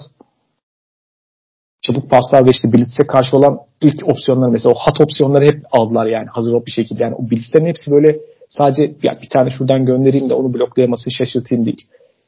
çabuk 1.81 2.09
paslar 2.09 2.45
ve 2.45 2.49
işte 2.51 2.73
Blitz'e 2.73 3.07
karşı 3.07 3.37
olan 3.37 3.59
ilk 3.81 4.09
opsiyonlar 4.09 4.49
mesela 4.49 4.73
o 4.73 4.77
hat 4.77 5.01
opsiyonları 5.01 5.45
hep 5.45 5.61
aldılar 5.71 6.05
yani 6.05 6.25
hazır 6.29 6.65
bir 6.65 6.71
şekilde. 6.71 7.03
Yani 7.03 7.15
o 7.15 7.29
Blitz'lerin 7.31 7.65
hepsi 7.65 7.91
böyle 7.91 8.19
sadece 8.49 8.83
ya 8.83 9.11
bir 9.21 9.29
tane 9.29 9.49
şuradan 9.49 9.85
göndereyim 9.85 10.29
de 10.29 10.33
onu 10.33 10.53
bloklayamasını 10.53 11.13
şaşırtayım 11.13 11.65
değil. 11.65 11.87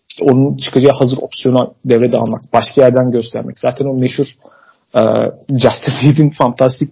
İşte 0.09 0.25
onun 0.25 0.57
çıkacağı 0.57 0.93
hazır 0.93 1.17
opsiyonu 1.21 1.73
devrede 1.85 2.17
almak, 2.17 2.41
başka 2.53 2.81
yerden 2.81 3.11
göstermek. 3.11 3.59
Zaten 3.59 3.85
o 3.85 3.93
meşhur 3.93 4.25
e, 4.97 5.01
Justin 5.49 5.93
Reed'in 6.03 6.29
fantastik 6.29 6.89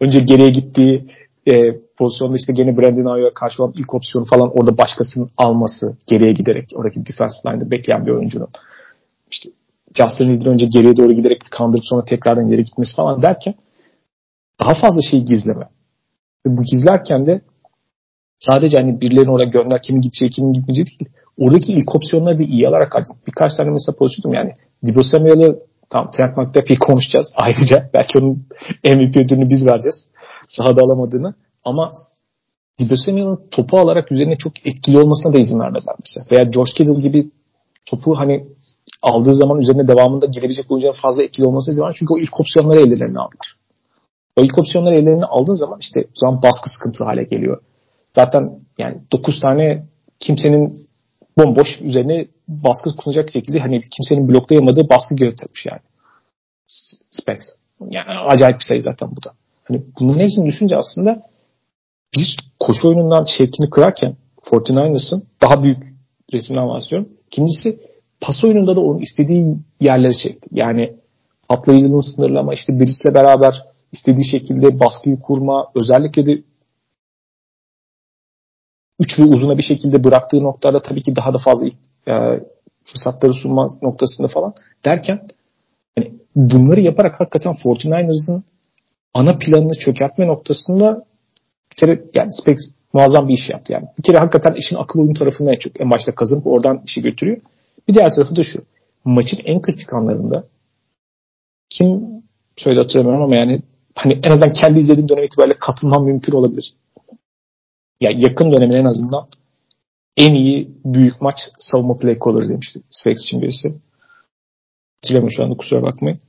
önce 0.00 0.20
geriye 0.20 0.48
gittiği 0.48 1.06
e, 1.50 1.52
pozisyonda 1.98 2.36
işte 2.36 2.52
gene 2.52 2.76
Brandon 2.76 3.14
Ayo'ya 3.14 3.34
karşı 3.34 3.64
olan 3.64 3.74
ilk 3.76 3.94
opsiyonu 3.94 4.26
falan 4.26 4.50
orada 4.58 4.78
başkasının 4.78 5.30
alması 5.38 5.96
geriye 6.06 6.32
giderek 6.32 6.68
oradaki 6.74 7.06
defense 7.06 7.34
line'da 7.46 7.70
bekleyen 7.70 8.06
bir 8.06 8.10
oyuncunun 8.10 8.48
işte 9.30 9.50
Justin 9.94 10.28
Reed'in 10.28 10.44
önce 10.44 10.66
geriye 10.66 10.96
doğru 10.96 11.12
giderek 11.12 11.42
bir 11.44 11.50
kandırıp 11.50 11.84
sonra 11.84 12.04
tekrardan 12.04 12.48
geri 12.48 12.64
gitmesi 12.64 12.96
falan 12.96 13.22
derken 13.22 13.54
daha 14.60 14.74
fazla 14.74 15.02
şeyi 15.10 15.24
gizleme. 15.24 15.68
Ve 16.46 16.56
bu 16.56 16.62
gizlerken 16.62 17.26
de 17.26 17.40
sadece 18.38 18.78
hani 18.78 19.00
birilerini 19.00 19.30
oraya 19.30 19.50
gönder 19.50 19.82
kimin 19.82 20.00
gideceği 20.00 20.30
kimin 20.30 20.52
gitmeyeceği 20.52 20.86
değil. 20.86 21.10
Oradaki 21.38 21.72
ilk 21.72 21.94
opsiyonları 21.94 22.38
da 22.38 22.42
iyi 22.42 22.68
alarak 22.68 22.96
artık 22.96 23.26
birkaç 23.26 23.54
tane 23.54 23.70
mesela 23.70 23.96
pozisyonum 23.96 24.34
yani 24.34 24.52
Debo 24.82 25.02
Samuel'ı 25.02 25.62
tam 25.90 26.10
Trent 26.10 26.36
McDuffie'yi 26.36 26.78
konuşacağız 26.78 27.32
ayrıca. 27.36 27.90
Belki 27.94 28.18
onun 28.18 28.32
MVP 28.84 29.16
ödülünü 29.16 29.48
biz 29.48 29.66
vereceğiz. 29.66 30.08
Sahada 30.48 30.80
alamadığını. 30.82 31.34
Debo 32.80 32.96
Samuel'ın 32.96 33.48
topu 33.50 33.78
alarak 33.78 34.12
üzerine 34.12 34.36
çok 34.36 34.66
etkili 34.66 34.98
olmasına 34.98 35.32
da 35.32 35.38
izin 35.38 35.60
vermezler 35.60 35.94
mesela. 36.00 36.26
Veya 36.30 36.42
George 36.42 36.72
Kittle 36.72 37.02
gibi 37.02 37.30
topu 37.86 38.18
hani 38.18 38.46
aldığı 39.02 39.34
zaman 39.34 39.60
üzerine 39.60 39.88
devamında 39.88 40.26
gelebilecek 40.26 40.70
oyuncuların 40.70 41.00
fazla 41.02 41.22
etkili 41.22 41.46
olmasına 41.46 41.72
izin 41.72 41.82
vermez. 41.82 41.96
Çünkü 41.98 42.14
o 42.14 42.18
ilk 42.18 42.40
opsiyonları 42.40 42.78
ellerine 42.78 43.18
aldılar. 43.18 43.56
O 44.36 44.42
ilk 44.42 44.58
opsiyonları 44.58 44.94
ellerine 44.94 45.24
aldığın 45.24 45.54
zaman 45.54 45.78
işte 45.80 46.00
o 46.00 46.14
zaman 46.14 46.42
baskı 46.42 46.70
sıkıntılı 46.70 47.06
hale 47.06 47.24
geliyor. 47.24 47.62
Zaten 48.14 48.42
yani 48.78 49.00
9 49.12 49.40
tane 49.40 49.86
kimsenin 50.18 50.72
bomboş 51.38 51.80
üzerine 51.80 52.26
baskı 52.48 52.96
kullanacak 52.96 53.32
şekilde 53.32 53.60
hani 53.60 53.80
kimsenin 53.80 54.28
bloklayamadığı 54.28 54.88
baskı 54.88 55.14
göstermiş 55.14 55.66
yani. 55.70 55.80
Specs. 57.10 57.46
Yani 57.90 58.18
acayip 58.18 58.58
bir 58.58 58.64
sayı 58.64 58.82
zaten 58.82 59.08
bu 59.16 59.22
da. 59.22 59.32
Hani 59.64 59.82
bunun 60.00 60.18
hepsini 60.18 60.46
düşünce 60.46 60.76
aslında 60.76 61.22
bir 62.14 62.36
koşu 62.60 62.88
oyunundan 62.88 63.24
şevkini 63.24 63.70
kırarken 63.70 64.16
49ers'ın 64.42 65.24
daha 65.42 65.62
büyük 65.62 65.78
resimden 66.32 66.68
bahsediyorum. 66.68 67.08
İkincisi 67.26 67.80
pas 68.20 68.44
oyununda 68.44 68.76
da 68.76 68.80
onun 68.80 68.98
istediği 68.98 69.56
yerleri 69.80 70.18
çekti. 70.18 70.48
Yani 70.52 70.96
patlayıcılığını 71.48 72.02
sınırlama, 72.02 72.54
işte 72.54 72.80
birisiyle 72.80 73.14
beraber 73.14 73.62
istediği 73.92 74.24
şekilde 74.24 74.80
baskıyı 74.80 75.20
kurma, 75.20 75.70
özellikle 75.74 76.26
de 76.26 76.42
üç 79.00 79.18
ve 79.18 79.22
uzuna 79.22 79.58
bir 79.58 79.62
şekilde 79.62 80.04
bıraktığı 80.04 80.42
noktada 80.42 80.82
tabii 80.82 81.02
ki 81.02 81.16
daha 81.16 81.34
da 81.34 81.38
fazla 81.38 81.66
e, 82.08 82.40
fırsatları 82.84 83.34
sunma 83.34 83.68
noktasında 83.82 84.28
falan 84.28 84.54
derken 84.84 85.28
yani 85.98 86.14
bunları 86.36 86.80
yaparak 86.80 87.20
hakikaten 87.20 87.52
49ers'ın 87.52 88.44
ana 89.14 89.38
planını 89.38 89.74
çökertme 89.74 90.26
noktasında 90.26 91.04
bir 91.72 91.76
kere 91.76 92.04
yani 92.14 92.30
Specs 92.32 92.60
muazzam 92.92 93.28
bir 93.28 93.34
iş 93.34 93.50
yaptı 93.50 93.72
yani. 93.72 93.86
Bir 93.98 94.02
kere 94.02 94.18
hakikaten 94.18 94.54
işin 94.54 94.76
akıl 94.76 95.00
oyun 95.00 95.14
tarafından 95.14 95.56
çok 95.56 95.80
en 95.80 95.90
başta 95.90 96.14
kazanıp 96.14 96.46
oradan 96.46 96.82
işi 96.86 97.02
götürüyor. 97.02 97.40
Bir 97.88 97.94
diğer 97.94 98.14
tarafı 98.14 98.36
da 98.36 98.44
şu. 98.44 98.58
Maçın 99.04 99.38
en 99.44 99.62
kritik 99.62 99.92
anlarında 99.92 100.44
kim 101.70 102.02
söyledi 102.56 102.82
hatırlamıyorum 102.82 103.22
ama 103.22 103.36
yani 103.36 103.62
hani 103.94 104.20
en 104.24 104.30
azından 104.30 104.52
kendi 104.52 104.78
izlediğim 104.78 105.08
dönem 105.08 105.24
itibariyle 105.24 105.58
katılmam 105.58 106.04
mümkün 106.04 106.32
olabilir. 106.32 106.74
Ya 108.00 108.10
yani 108.10 108.22
yakın 108.22 108.52
dönemin 108.52 108.74
en 108.74 108.84
azından 108.84 109.26
en 110.16 110.34
iyi 110.34 110.70
büyük 110.84 111.20
maç 111.20 111.36
savunma 111.58 111.96
play 111.96 112.18
caller 112.24 112.48
demişti 112.48 112.80
Sphinx 112.90 113.22
için 113.22 113.42
birisi. 113.42 113.74
Hatırlamıyorum 115.02 115.36
şu 115.36 115.44
anda 115.44 115.56
kusura 115.56 115.82
bakmayın. 115.82 116.20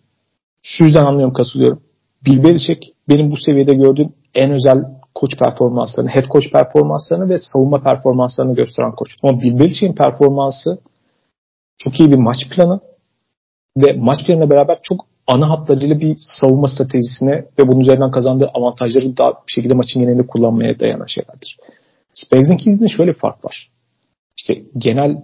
Şu 0.62 0.84
yüzden 0.84 1.06
anlıyorum 1.06 1.34
katılıyorum. 1.34 1.84
Bill 2.26 2.44
Belichick 2.44 2.94
benim 3.10 3.32
bu 3.32 3.38
seviyede 3.38 3.74
gördüğüm 3.74 4.14
en 4.36 4.52
özel 4.52 4.84
koç 5.16 5.38
performanslarını, 5.38 6.10
head 6.10 6.26
coach 6.26 6.52
performanslarını 6.52 7.30
ve 7.30 7.38
savunma 7.38 7.84
performanslarını 7.84 8.56
gösteren 8.56 8.92
koç. 8.92 9.10
Ama 9.24 9.42
Bill 9.42 9.60
Belichick'in 9.60 9.96
performansı 9.96 10.78
çok 11.78 12.00
iyi 12.00 12.12
bir 12.12 12.18
maç 12.18 12.38
planı 12.56 12.80
ve 13.78 13.94
maç 13.94 14.26
planıyla 14.26 14.50
beraber 14.50 14.80
çok 14.82 15.06
ana 15.28 15.50
hatlarıyla 15.50 16.00
bir 16.00 16.16
savunma 16.18 16.68
stratejisine 16.68 17.46
ve 17.60 17.68
bunun 17.68 17.80
üzerinden 17.80 18.12
kazandığı 18.12 18.52
avantajları 18.54 19.18
daha 19.18 19.32
bir 19.32 19.52
şekilde 19.52 19.74
maçın 19.74 20.02
genelinde 20.02 20.28
kullanmaya 20.28 20.80
dayanan 20.80 21.06
şeylerdir. 21.06 21.58
Spags'in 22.14 22.88
şöyle 22.88 23.12
bir 23.12 23.20
fark 23.20 23.46
var. 23.46 23.72
İşte 24.38 24.64
genel 24.78 25.18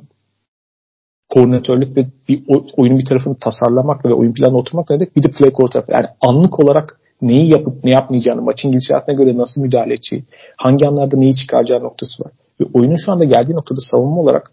koordinatörlük 1.30 1.98
ve 1.98 2.06
bir 2.28 2.44
oyunun 2.78 3.00
bir 3.00 3.06
tarafını 3.06 3.36
tasarlamakla 3.36 4.10
ve 4.10 4.14
oyun 4.14 4.34
planına 4.34 4.58
oturmakla 4.58 5.00
dedik 5.00 5.16
bir 5.16 5.24
de 5.24 5.32
play 5.32 5.52
call 5.60 5.68
tarafı. 5.68 5.92
Yani 5.92 6.08
anlık 6.22 6.60
olarak 6.60 7.00
neyi 7.22 7.52
yapıp 7.52 7.84
ne 7.84 7.92
yapmayacağını, 7.92 8.42
maçın 8.42 8.72
gidişatına 8.72 9.16
göre 9.16 9.38
nasıl 9.38 9.62
müdahale 9.62 9.94
edeceği, 9.94 10.24
hangi 10.58 10.88
anlarda 10.88 11.18
neyi 11.18 11.36
çıkaracağı 11.36 11.84
noktası 11.84 12.24
var. 12.24 12.32
Ve 12.62 12.66
oyunun 12.74 12.98
şu 13.06 13.12
anda 13.12 13.24
geldiği 13.24 13.54
noktada 13.54 13.80
savunma 13.82 14.22
olarak 14.22 14.52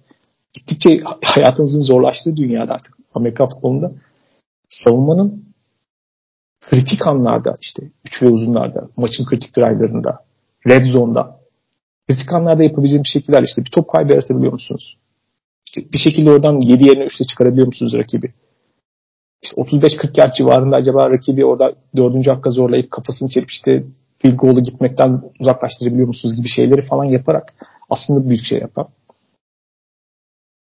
gittikçe 0.53 1.01
hayatınızın 1.25 1.83
zorlaştığı 1.83 2.37
dünyada 2.37 2.73
artık 2.73 2.97
Amerika 3.15 3.47
futbolunda 3.47 3.93
savunmanın 4.69 5.45
kritik 6.61 7.07
anlarda 7.07 7.55
işte 7.61 7.83
3 8.07 8.23
ve 8.23 8.29
uzunlarda, 8.29 8.89
maçın 8.97 9.25
kritik 9.25 9.57
drive'larında, 9.57 10.25
red 10.69 10.85
zone'da 10.85 11.41
kritik 12.09 12.33
anlarda 12.33 12.65
yapabileceğim 12.65 13.07
şekiller 13.07 13.43
işte 13.43 13.65
bir 13.65 13.71
top 13.71 13.89
kaybı 13.89 14.13
yaratabiliyor 14.13 14.53
musunuz? 14.53 14.99
İşte 15.67 15.93
bir 15.93 15.99
şekilde 15.99 16.31
oradan 16.31 16.61
7 16.61 16.85
yerine 16.85 17.05
3'te 17.05 17.25
çıkarabiliyor 17.25 17.67
musunuz 17.67 17.95
rakibi? 17.95 18.33
İşte 19.47 19.61
35-40 19.61 20.21
yard 20.21 20.33
civarında 20.33 20.77
acaba 20.77 21.11
rakibi 21.11 21.45
orada 21.45 21.73
4. 21.97 22.27
hakka 22.27 22.51
zorlayıp 22.51 22.91
kafasını 22.91 23.29
çelip 23.29 23.51
işte 23.51 23.85
field 24.19 24.37
goal'u 24.37 24.63
gitmekten 24.63 25.23
uzaklaştırabiliyor 25.41 26.09
musunuz 26.09 26.37
gibi 26.37 26.49
şeyleri 26.49 26.83
falan 26.83 27.05
yaparak 27.05 27.55
aslında 27.91 28.29
büyük 28.29 28.45
şey 28.45 28.59
yapan. 28.59 28.89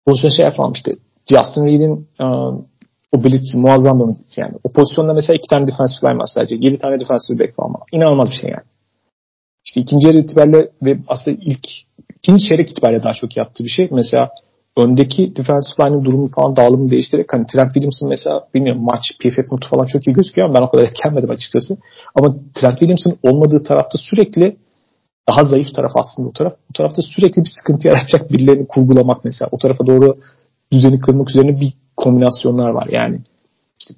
Pozisyon 0.06 0.32
şey 0.32 0.46
yapalım 0.46 0.72
işte 0.74 0.92
Justin 1.30 1.66
Reed'in 1.66 2.08
uh, 2.20 2.62
o 3.12 3.24
blitz 3.24 3.56
muazzam 3.56 4.00
bir 4.00 4.06
blitz 4.06 4.38
yani. 4.38 4.54
O 4.64 4.72
pozisyonda 4.72 5.14
mesela 5.14 5.38
iki 5.38 5.48
tane 5.48 5.68
defensive 5.68 6.12
line 6.12 6.20
var 6.20 6.26
sadece. 6.36 6.56
Yedi 6.56 6.78
tane 6.80 7.00
defensive 7.00 7.40
back 7.40 7.60
var. 7.60 7.82
İnanılmaz 7.92 8.30
bir 8.30 8.36
şey 8.36 8.50
yani. 8.50 8.68
İşte 9.66 9.82
ikinci 9.82 10.08
yarı 10.08 10.18
itibariyle 10.18 10.70
ve 10.84 10.98
aslında 11.08 11.38
ilk 11.42 11.68
ikinci 12.18 12.48
çeyrek 12.50 12.72
itibariyle 12.72 13.04
daha 13.04 13.14
çok 13.14 13.38
yaptığı 13.38 13.64
bir 13.64 13.70
şey. 13.70 13.88
Mesela 13.92 14.30
öndeki 14.78 15.36
defensive 15.36 15.88
line'ın 15.88 16.06
durumu 16.06 16.28
falan 16.36 16.56
dağılımı 16.56 16.92
değiştirerek 16.92 17.34
hani 17.34 17.46
Trent 17.48 17.74
Williams'ın 17.74 18.10
mesela 18.10 18.48
bilmiyorum 18.54 18.84
maç 18.84 19.02
PFF 19.20 19.52
notu 19.52 19.70
falan 19.70 19.86
çok 19.86 20.08
iyi 20.08 20.14
gözüküyor 20.14 20.50
ama 20.50 20.58
ben 20.58 20.66
o 20.66 20.70
kadar 20.70 20.84
etkilenmedim 20.84 21.30
açıkçası. 21.30 21.78
Ama 22.16 22.36
Trent 22.54 22.80
Williams'ın 22.80 23.18
olmadığı 23.24 23.64
tarafta 23.64 23.98
sürekli 23.98 24.58
daha 25.30 25.44
zayıf 25.44 25.74
taraf 25.76 25.92
aslında 25.96 26.30
o 26.30 26.34
taraf. 26.34 26.54
O 26.70 26.74
tarafta 26.74 27.02
sürekli 27.02 27.42
bir 27.42 27.50
sıkıntı 27.60 27.88
yaratacak 27.88 28.32
birilerini 28.32 28.68
kurgulamak 28.68 29.26
mesela. 29.26 29.50
O 29.52 29.58
tarafa 29.58 29.88
doğru 29.88 30.14
düzeni 30.72 31.00
kırmak 31.00 31.30
üzerine 31.30 31.60
bir 31.62 31.74
kombinasyonlar 31.98 32.70
var. 32.70 32.88
Yani 32.92 33.20
işte, 33.80 33.94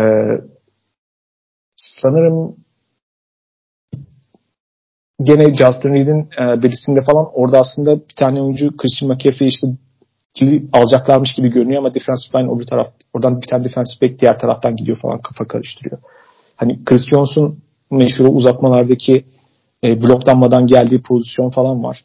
e, 0.00 0.04
sanırım 1.76 2.56
gene 5.22 5.54
Justin 5.54 5.94
Reed'in 5.94 6.20
e, 6.20 6.62
birisinde 6.62 7.00
falan 7.00 7.26
orada 7.34 7.58
aslında 7.58 7.96
bir 7.96 8.14
tane 8.18 8.42
oyuncu 8.42 8.76
Christian 8.76 9.12
McCaffrey 9.12 9.48
işte 9.48 9.66
alacaklarmış 10.72 11.34
gibi 11.34 11.48
görünüyor 11.48 11.78
ama 11.78 11.94
defensive 11.94 12.42
line 12.42 12.52
öbür 12.52 12.66
taraf 12.66 12.86
oradan 13.14 13.42
bir 13.42 13.46
tane 13.46 13.64
defensive 13.64 14.08
back 14.08 14.20
diğer 14.20 14.38
taraftan 14.38 14.76
gidiyor 14.76 14.98
falan 14.98 15.18
kafa 15.18 15.48
karıştırıyor. 15.48 15.98
Hani 16.56 16.84
Chris 16.84 17.02
Jones'un 17.10 17.58
meşhur 17.90 18.26
uzatmalardaki 18.26 19.24
e, 19.84 20.02
bloklanmadan 20.02 20.66
geldiği 20.66 21.00
pozisyon 21.00 21.50
falan 21.50 21.84
var. 21.84 22.04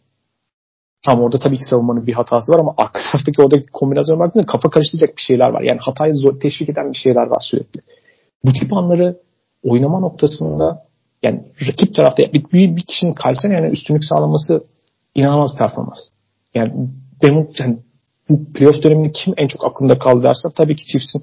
Tam 1.06 1.21
orada 1.21 1.39
tabii 1.39 1.58
ki 1.58 1.63
savunmanın 1.63 2.08
bir 2.08 2.13
hatası 2.13 2.52
var 2.52 2.60
ama 2.60 2.74
arka 2.78 3.00
taraftaki 3.12 3.41
oradaki 3.41 3.65
kombinasyon 3.74 4.19
baktığında 4.19 4.45
kafa 4.45 4.69
karıştıracak 4.69 5.17
bir 5.17 5.21
şeyler 5.21 5.50
var. 5.50 5.62
Yani 5.62 5.80
hatayı 5.80 6.15
zor, 6.15 6.39
teşvik 6.39 6.69
eden 6.69 6.91
bir 6.91 6.97
şeyler 6.97 7.28
var 7.28 7.39
sürekli. 7.41 7.80
Bu 8.45 8.54
tip 8.54 8.74
anları 8.74 9.19
oynama 9.63 10.00
noktasında 10.00 10.86
yani 11.23 11.43
rakip 11.67 11.95
tarafta 11.95 12.23
bir, 12.23 12.43
bir, 12.53 12.81
kişinin 12.81 13.13
karşısına 13.13 13.53
yani 13.53 13.67
üstünlük 13.67 14.05
sağlaması 14.05 14.63
inanılmaz 15.15 15.55
performans. 15.57 15.99
Yani, 16.53 16.73
demo, 17.21 17.47
yani 17.60 17.77
bu 18.29 18.53
playoff 18.53 18.84
dönemini 18.84 19.12
kim 19.12 19.34
en 19.38 19.47
çok 19.47 19.65
aklında 19.67 19.99
kaldı 19.99 20.23
derse 20.23 20.49
tabii 20.57 20.75
ki 20.75 20.86
Chiefs'in 20.86 21.21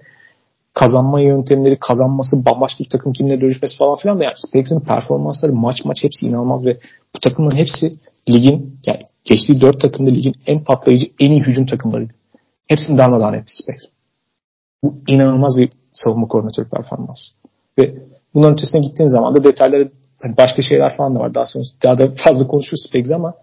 kazanma 0.75 1.21
yöntemleri, 1.21 1.79
kazanması, 1.79 2.45
bambaşka 2.45 2.85
bir 2.85 2.89
takım 2.89 3.13
kimle 3.13 3.41
dönüşmesi 3.41 3.79
falan 3.79 3.97
filan 3.97 4.21
da 4.21 4.25
yani 4.25 4.35
Spags'in 4.37 4.81
performansları 4.81 5.53
maç 5.53 5.85
maç 5.85 6.05
hepsi 6.05 6.27
inanılmaz 6.27 6.65
ve 6.65 6.79
bu 7.15 7.21
takımların 7.21 7.59
hepsi 7.59 7.93
ligin 8.29 8.79
yani 8.87 9.03
geçtiği 9.25 9.61
dört 9.61 9.81
takımda 9.81 10.11
ligin 10.11 10.35
en 10.47 10.65
patlayıcı, 10.65 11.07
en 11.21 11.31
iyi 11.31 11.41
hücum 11.41 11.67
takımlarıydı. 11.67 12.13
Hepsini 12.67 12.99
darmadağın 12.99 13.35
etti 13.35 13.53
Spags. 13.63 13.85
Bu 14.83 14.95
inanılmaz 15.09 15.57
bir 15.57 15.71
savunma 15.93 16.29
koordinatörü 16.29 16.69
performans. 16.69 17.19
Ve 17.79 17.95
Bunların 18.35 18.55
ötesine 18.55 18.81
gittiğin 18.81 19.09
zaman 19.09 19.35
da 19.35 19.45
detaylara 19.45 19.89
hani 20.23 20.37
başka 20.37 20.63
şeyler 20.63 20.97
falan 20.97 21.15
da 21.15 21.19
var. 21.21 21.35
Daha 21.35 21.47
sonra 21.47 21.65
daha 21.83 21.99
da 21.99 22.15
fazla 22.25 22.47
konuşuruz 22.47 22.87
Spags 22.89 23.13
ama 23.13 23.35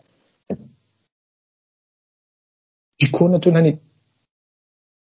bir 3.02 3.12
koordinatörün 3.12 3.56
hani 3.56 3.80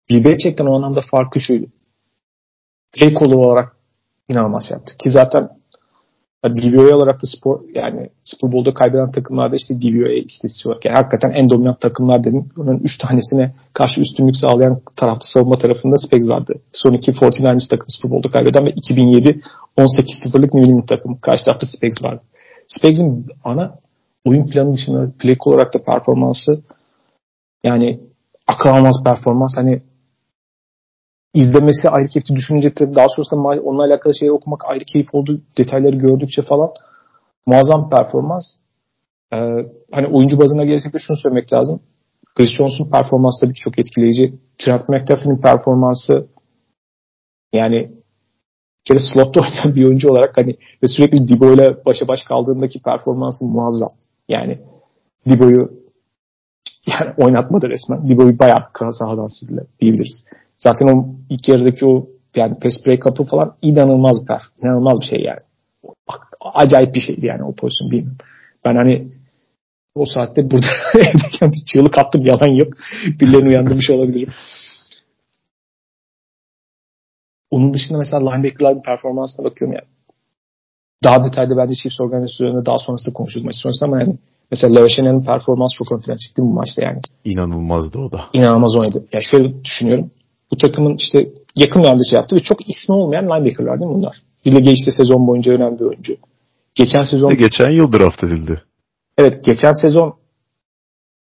gerçekten 0.07 0.65
o 0.65 0.75
anlamda 0.75 1.01
farkı 1.11 1.39
şuydu. 1.39 1.65
Play 2.91 3.13
kolu 3.13 3.37
olarak 3.37 3.77
inanılmaz 4.29 4.67
şey 4.67 4.77
yaptı. 4.77 4.97
Ki 4.97 5.11
zaten 5.11 5.60
DVOA 6.49 6.95
olarak 6.95 7.15
da 7.15 7.27
spor 7.37 7.61
yani 7.75 8.09
Super 8.23 8.51
Bowl'da 8.51 8.73
kaybeden 8.73 9.11
takımlarda 9.11 9.55
işte 9.55 9.81
DVOA 9.81 10.11
istatistiği 10.11 10.71
olarak 10.71 10.85
yani 10.85 10.95
hakikaten 10.95 11.31
en 11.31 11.49
dominant 11.49 11.81
takımlar 11.81 12.23
dedim. 12.23 12.49
Bunun 12.55 12.77
3 12.77 12.97
tanesine 12.97 13.53
karşı 13.73 14.01
üstünlük 14.01 14.35
sağlayan 14.35 14.81
tarafta 14.95 15.25
savunma 15.33 15.57
tarafında 15.57 15.97
Spags 15.97 16.29
vardı. 16.29 16.53
Son 16.71 16.93
iki 16.93 17.11
49ers 17.11 17.69
takım 17.69 17.85
Super 17.89 18.11
Bowl'da 18.11 18.31
kaybeden 18.31 18.65
ve 18.65 18.71
2007 18.71 19.41
18-0'lık 19.77 20.53
New 20.53 20.71
England 20.71 20.87
takım. 20.87 21.17
Karşı 21.17 21.45
tarafta 21.45 21.67
Spags 21.67 22.03
vardı. 22.03 22.21
Spags'in 22.67 23.25
ana 23.43 23.75
oyun 24.25 24.47
planı 24.47 24.73
dışında 24.73 25.11
play 25.19 25.35
olarak 25.45 25.73
da 25.73 25.83
performansı 25.83 26.61
yani 27.63 27.99
akıl 28.47 28.69
almaz 28.69 28.95
performans. 29.03 29.51
Hani 29.55 29.81
izlemesi 31.33 31.89
ayrı 31.89 32.07
keyifli 32.07 32.35
düşününce 32.35 32.73
tabii 32.73 32.95
daha 32.95 33.07
sonrasında 33.09 33.41
onunla 33.41 33.83
alakalı 33.83 34.15
şeyleri 34.15 34.33
okumak 34.33 34.65
ayrı 34.65 34.83
keyif 34.85 35.07
oldu. 35.15 35.41
Detayları 35.57 35.95
gördükçe 35.95 36.41
falan 36.41 36.69
muazzam 37.45 37.89
performans. 37.89 38.45
Ee, 39.33 39.37
hani 39.91 40.07
oyuncu 40.07 40.39
bazına 40.39 40.65
gelirsek 40.65 40.93
de 40.93 40.99
şunu 40.99 41.17
söylemek 41.17 41.53
lazım. 41.53 41.81
Chris 42.35 42.49
Jones'un 42.57 42.89
performansı 42.89 43.45
tabii 43.45 43.53
ki 43.53 43.59
çok 43.59 43.79
etkileyici. 43.79 44.33
Trent 44.57 44.89
McDuffie'nin 44.89 45.41
performansı 45.41 46.27
yani 47.53 47.91
kere 48.83 48.99
slotta 49.13 49.39
oynayan 49.41 49.75
bir 49.75 49.85
oyuncu 49.85 50.09
olarak 50.09 50.37
hani 50.37 50.57
ve 50.83 50.87
sürekli 50.87 51.27
Dibo 51.27 51.53
ile 51.53 51.85
başa 51.85 52.07
baş 52.07 52.23
kaldığındaki 52.23 52.81
performansı 52.81 53.45
muazzam. 53.45 53.89
Yani 54.27 54.59
Dibo'yu 55.29 55.81
yani 56.87 57.13
oynatmadı 57.17 57.69
resmen. 57.69 58.09
Dibo'yu 58.09 58.39
bayağı 58.39 58.59
sahadan 58.99 59.39
sildiler 59.39 59.65
diyebiliriz. 59.81 60.25
Zaten 60.63 60.87
o 60.87 61.15
ilk 61.29 61.47
yarıdaki 61.47 61.85
o 61.85 62.07
yani 62.35 62.59
pass 62.59 62.85
break 62.85 63.05
up'ı 63.05 63.23
falan 63.23 63.55
inanılmaz 63.61 64.17
bir 64.29 64.63
inanılmaz 64.65 64.99
bir 65.01 65.05
şey 65.05 65.19
yani. 65.19 65.39
Acayip 66.53 66.95
bir 66.95 66.99
şeydi 66.99 67.25
yani 67.25 67.43
o 67.43 67.55
pozisyon 67.55 67.91
bilmiyorum. 67.91 68.17
Ben 68.65 68.75
hani 68.75 69.07
o 69.95 70.05
saatte 70.05 70.51
burada 70.51 70.67
evdeyken 70.95 71.51
bir 71.51 71.65
çığlık 71.65 71.97
attım 71.97 72.25
yalan 72.25 72.55
yok. 72.59 72.73
Birilerini 73.19 73.49
uyandırmış 73.49 73.89
olabilirim. 73.89 74.33
Onun 77.51 77.73
dışında 77.73 77.97
mesela 77.97 78.31
linebacker'ların 78.31 78.81
performansına 78.81 79.45
bakıyorum 79.45 79.73
yani. 79.73 79.87
Daha 81.03 81.23
detaylı 81.23 81.57
bence 81.57 81.75
Chiefs 81.75 82.01
organizasyonunda 82.01 82.65
daha 82.65 82.77
sonrasında 82.77 83.13
konuşuruz 83.13 83.45
maç 83.45 83.55
sonrasında 83.55 83.87
ama 83.87 83.99
yani 83.99 84.17
mesela 84.51 84.73
Leveşen'in 84.73 85.25
performansı 85.25 85.73
çok 85.77 85.91
ön 85.91 86.01
plana 86.01 86.17
çıktı 86.17 86.41
bu 86.41 86.53
maçta 86.53 86.83
yani. 86.83 86.99
İnanılmazdı 87.25 87.99
o 87.99 88.11
da. 88.11 88.21
İnanılmaz 88.33 88.75
oynadı. 88.75 89.07
Ya 89.13 89.21
şöyle 89.21 89.63
düşünüyorum 89.63 90.11
bu 90.51 90.57
takımın 90.57 90.95
işte 90.95 91.29
yakın 91.55 91.83
dönemde 91.83 92.03
şey 92.09 92.17
yaptı 92.17 92.35
ve 92.35 92.39
çok 92.39 92.69
ismi 92.69 92.95
olmayan 92.95 93.25
linebacker'lar 93.25 93.79
değil 93.79 93.91
mi 93.91 93.97
bunlar? 93.97 94.21
Bir 94.45 94.65
de 94.65 94.71
işte 94.71 94.91
sezon 94.91 95.27
boyunca 95.27 95.53
önemli 95.53 95.79
bir 95.79 95.85
oyuncu. 95.85 96.17
Geçen 96.75 97.03
sezon... 97.03 97.37
Geçen 97.37 97.71
yıl 97.71 97.93
draft 97.93 98.23
edildi. 98.23 98.63
Evet 99.17 99.45
geçen 99.45 99.73
sezon 99.73 100.15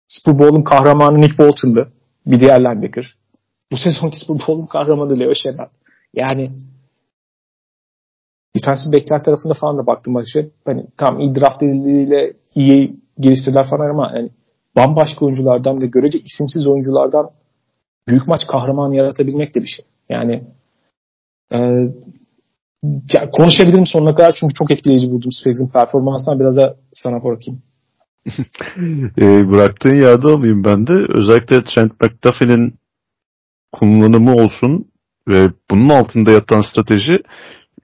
Super 0.09 0.39
Bowl'un 0.39 0.63
kahramanı 0.63 1.21
Nick 1.21 1.39
Bolton'dı. 1.39 1.93
Bir 2.27 2.41
diğer 2.41 2.61
linebacker. 2.61 3.15
Bu 3.73 3.77
sezonki 3.77 4.19
Super 4.19 4.49
Bowl'un 4.49 4.67
kahramanı 4.67 5.21
Leo 5.21 5.35
Shannon. 5.35 5.69
Yani 6.15 6.45
defensive 8.57 8.93
backler 8.93 9.25
tarafında 9.25 9.55
falan 9.55 9.79
da 9.79 9.87
baktım 9.87 10.13
maçı. 10.13 10.51
Hani 10.65 10.87
tam 10.97 11.21
iyi 11.21 11.35
draft 11.35 11.63
edildiğiyle 11.63 12.33
iyi 12.55 12.97
geliştirdiler 13.21 13.67
falan 13.71 13.91
ama 13.91 14.13
yani 14.17 14.31
bambaşka 14.77 15.25
oyunculardan 15.25 15.83
ve 15.83 15.87
görece 15.87 16.19
isimsiz 16.19 16.67
oyunculardan 16.67 17.31
büyük 18.09 18.29
maç 18.29 18.41
kahramanı 18.47 18.97
yaratabilmek 18.97 19.55
de 19.55 19.63
bir 19.63 19.67
şey. 19.67 19.85
Yani 20.09 20.45
e, 21.53 21.59
ya 23.13 23.31
konuşabilirim 23.33 23.87
sonuna 23.87 24.15
kadar 24.15 24.35
çünkü 24.41 24.55
çok 24.55 24.71
etkileyici 24.71 25.11
buldum 25.11 25.33
Spags'in 25.33 25.69
performansına 25.69 26.41
biraz 26.41 26.57
da 26.57 26.77
sana 26.93 27.25
bırakayım. 27.25 27.63
e, 29.19 29.51
bıraktığın 29.51 29.95
yerde 29.95 30.27
alayım 30.27 30.65
ben 30.65 30.87
de. 30.87 30.93
Özellikle 31.09 31.65
Trent 31.65 31.93
McDuffie'nin 32.01 32.75
kullanımı 33.73 34.35
olsun 34.35 34.89
ve 35.29 35.49
bunun 35.71 35.89
altında 35.89 36.31
yatan 36.31 36.63
strateji 36.63 37.13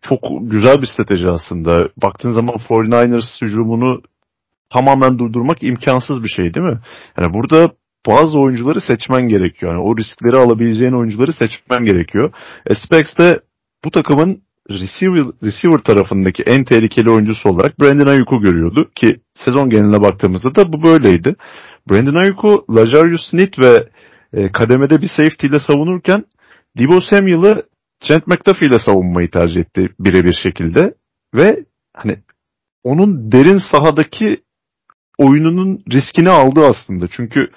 çok 0.02 0.20
güzel 0.40 0.82
bir 0.82 0.86
strateji 0.86 1.28
aslında. 1.28 1.88
Baktığın 1.96 2.30
zaman 2.30 2.54
49ers 2.54 3.40
hücumunu 3.42 4.02
tamamen 4.70 5.18
durdurmak 5.18 5.62
imkansız 5.62 6.22
bir 6.22 6.28
şey 6.28 6.54
değil 6.54 6.66
mi? 6.66 6.80
Yani 7.20 7.34
burada 7.34 7.70
bazı 8.06 8.38
oyuncuları 8.38 8.80
seçmen 8.80 9.28
gerekiyor. 9.28 9.72
Yani 9.72 9.82
o 9.82 9.96
riskleri 9.96 10.36
alabileceğin 10.36 10.92
oyuncuları 10.92 11.32
seçmen 11.32 11.84
gerekiyor. 11.84 12.32
Specs 12.74 13.18
de 13.18 13.40
bu 13.84 13.90
takımın 13.90 14.42
receiver, 14.70 15.24
receiver 15.42 15.78
tarafındaki 15.78 16.42
en 16.42 16.64
tehlikeli 16.64 17.10
oyuncusu 17.10 17.48
olarak 17.48 17.80
Brandon 17.80 18.06
Ayuk'u 18.06 18.40
görüyordu 18.40 18.90
ki 18.94 19.20
sezon 19.34 19.70
geneline 19.70 20.02
baktığımızda 20.02 20.54
da 20.54 20.72
bu 20.72 20.82
böyleydi. 20.82 21.36
Brandon 21.90 22.22
Ayuk'u 22.22 22.64
Lajarius 22.70 23.30
Smith 23.30 23.58
ve 23.58 23.88
e, 24.32 24.52
kademede 24.52 25.02
bir 25.02 25.08
safety 25.08 25.46
ile 25.46 25.58
savunurken 25.58 26.24
Debo 26.78 27.00
Samuel'ı 27.00 27.62
Trent 28.00 28.26
McDuffie 28.26 28.68
ile 28.68 28.78
savunmayı 28.78 29.30
tercih 29.30 29.60
etti 29.60 29.88
birebir 30.00 30.38
şekilde 30.42 30.94
ve 31.34 31.64
hani 31.96 32.18
onun 32.84 33.32
derin 33.32 33.60
sahadaki 33.72 34.40
oyununun 35.18 35.84
riskini 35.92 36.30
aldı 36.30 36.66
aslında. 36.66 37.06
Çünkü 37.08 37.50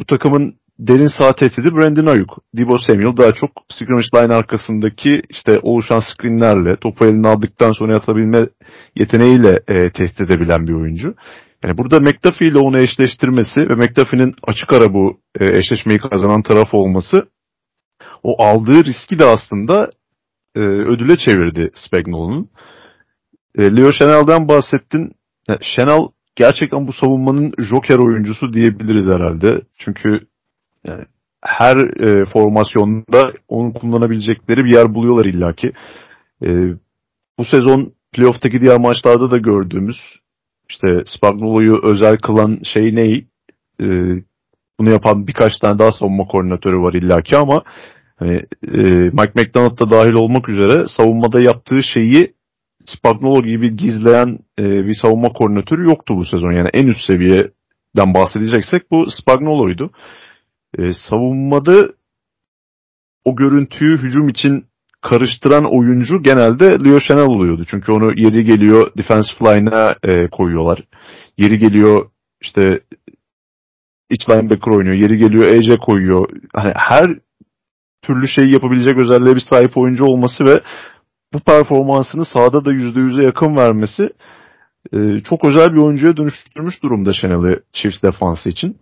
bu 0.00 0.04
takımın 0.04 0.54
derin 0.78 1.18
sağ 1.18 1.32
tehdidi 1.32 1.76
Brandon 1.76 2.06
Ayuk. 2.06 2.38
Debo 2.54 2.78
Samuel 2.78 3.16
daha 3.16 3.32
çok 3.32 3.50
scrimmage 3.72 4.06
line 4.14 4.34
arkasındaki 4.34 5.22
işte 5.30 5.58
oluşan 5.62 6.00
screenlerle 6.00 6.76
topu 6.76 7.04
eline 7.04 7.28
aldıktan 7.28 7.72
sonra 7.72 7.96
atabilme 7.96 8.48
yeteneğiyle 8.96 9.60
e, 9.68 9.92
tehdit 9.92 10.20
edebilen 10.20 10.66
bir 10.66 10.72
oyuncu. 10.72 11.14
Yani 11.64 11.78
burada 11.78 12.00
McDuffie 12.00 12.48
ile 12.48 12.58
onu 12.58 12.78
eşleştirmesi 12.78 13.60
ve 13.60 13.74
McDuffie'nin 13.74 14.34
açık 14.42 14.72
ara 14.72 14.94
bu 14.94 15.20
e, 15.40 15.58
eşleşmeyi 15.58 15.98
kazanan 15.98 16.42
taraf 16.42 16.74
olması 16.74 17.16
o 18.22 18.42
aldığı 18.42 18.84
riski 18.84 19.18
de 19.18 19.24
aslında 19.24 19.90
e, 20.56 20.60
ödüle 20.60 21.16
çevirdi 21.16 21.70
Spagnuolo'nun. 21.74 22.50
E, 23.58 23.76
Leo 23.76 23.92
Chanel'den 23.92 24.48
bahsettin. 24.48 25.12
Yani 25.48 25.60
Chanel 25.76 26.08
gerçekten 26.40 26.86
bu 26.86 26.92
savunmanın 26.92 27.52
joker 27.58 27.98
oyuncusu 27.98 28.52
diyebiliriz 28.52 29.06
herhalde. 29.06 29.60
Çünkü 29.78 30.20
yani 30.86 31.04
her 31.42 31.76
e, 31.76 32.26
formasyonda 32.26 33.32
onu 33.48 33.72
kullanabilecekleri 33.72 34.64
bir 34.64 34.72
yer 34.72 34.94
buluyorlar 34.94 35.24
illaki. 35.24 35.72
E, 36.42 36.48
bu 37.38 37.44
sezon 37.44 37.92
playoff'taki 38.12 38.60
diğer 38.60 38.80
maçlarda 38.80 39.30
da 39.30 39.38
gördüğümüz 39.38 39.96
işte 40.70 40.86
Spagnuolo'yu 41.06 41.80
özel 41.82 42.16
kılan 42.16 42.58
şey 42.74 42.94
ne? 42.94 43.14
E, 43.80 43.86
bunu 44.78 44.90
yapan 44.90 45.26
birkaç 45.26 45.52
tane 45.58 45.78
daha 45.78 45.92
savunma 45.92 46.24
koordinatörü 46.24 46.76
var 46.76 46.94
illaki 46.94 47.36
ama 47.36 47.62
hani, 48.16 48.36
e, 48.62 48.80
Mike 49.18 49.32
McDonald 49.36 49.78
da 49.78 49.90
dahil 49.90 50.12
olmak 50.12 50.48
üzere 50.48 50.84
savunmada 50.96 51.40
yaptığı 51.42 51.82
şeyi 51.94 52.34
Spagnolo 52.96 53.42
gibi 53.42 53.76
gizleyen 53.76 54.38
e, 54.58 54.86
bir 54.86 54.94
savunma 54.94 55.28
koordinatörü 55.28 55.84
yoktu 55.84 56.16
bu 56.16 56.24
sezon. 56.24 56.52
Yani 56.52 56.68
en 56.74 56.86
üst 56.86 57.00
seviyeden 57.06 58.14
bahsedeceksek 58.14 58.90
bu 58.90 59.10
Spagnolo'ydu. 59.10 59.90
E, 60.78 60.92
savunmada 61.10 61.88
o 63.24 63.36
görüntüyü 63.36 63.98
hücum 63.98 64.28
için 64.28 64.64
karıştıran 65.02 65.76
oyuncu 65.76 66.22
genelde 66.22 66.84
Leo 66.84 66.98
Chanel 67.08 67.26
oluyordu. 67.26 67.64
Çünkü 67.70 67.92
onu 67.92 68.20
yeri 68.20 68.44
geliyor 68.44 68.92
defensive 68.98 69.56
line'a 69.56 69.94
e, 70.02 70.28
koyuyorlar. 70.28 70.84
Yeri 71.38 71.58
geliyor 71.58 72.10
işte 72.40 72.80
iç 74.10 74.28
linebacker 74.28 74.72
oynuyor. 74.72 74.94
Yeri 74.94 75.16
geliyor 75.16 75.46
EC 75.46 75.76
koyuyor. 75.76 76.28
Hani 76.54 76.72
her 76.76 77.18
türlü 78.02 78.28
şeyi 78.28 78.52
yapabilecek 78.52 78.98
özelliğe 78.98 79.34
bir 79.34 79.44
sahip 79.50 79.76
oyuncu 79.76 80.04
olması 80.04 80.44
ve 80.44 80.60
bu 81.32 81.40
performansını 81.40 82.24
sahada 82.24 82.64
da 82.64 82.72
%100'e 82.72 83.24
yakın 83.24 83.56
vermesi 83.56 84.10
e, 84.92 85.20
çok 85.20 85.44
özel 85.44 85.72
bir 85.72 85.78
oyuncuya 85.78 86.16
dönüştürmüş 86.16 86.82
durumda 86.82 87.12
Chanel'i 87.12 87.60
Chiefs 87.72 88.02
defansı 88.02 88.48
için. 88.48 88.78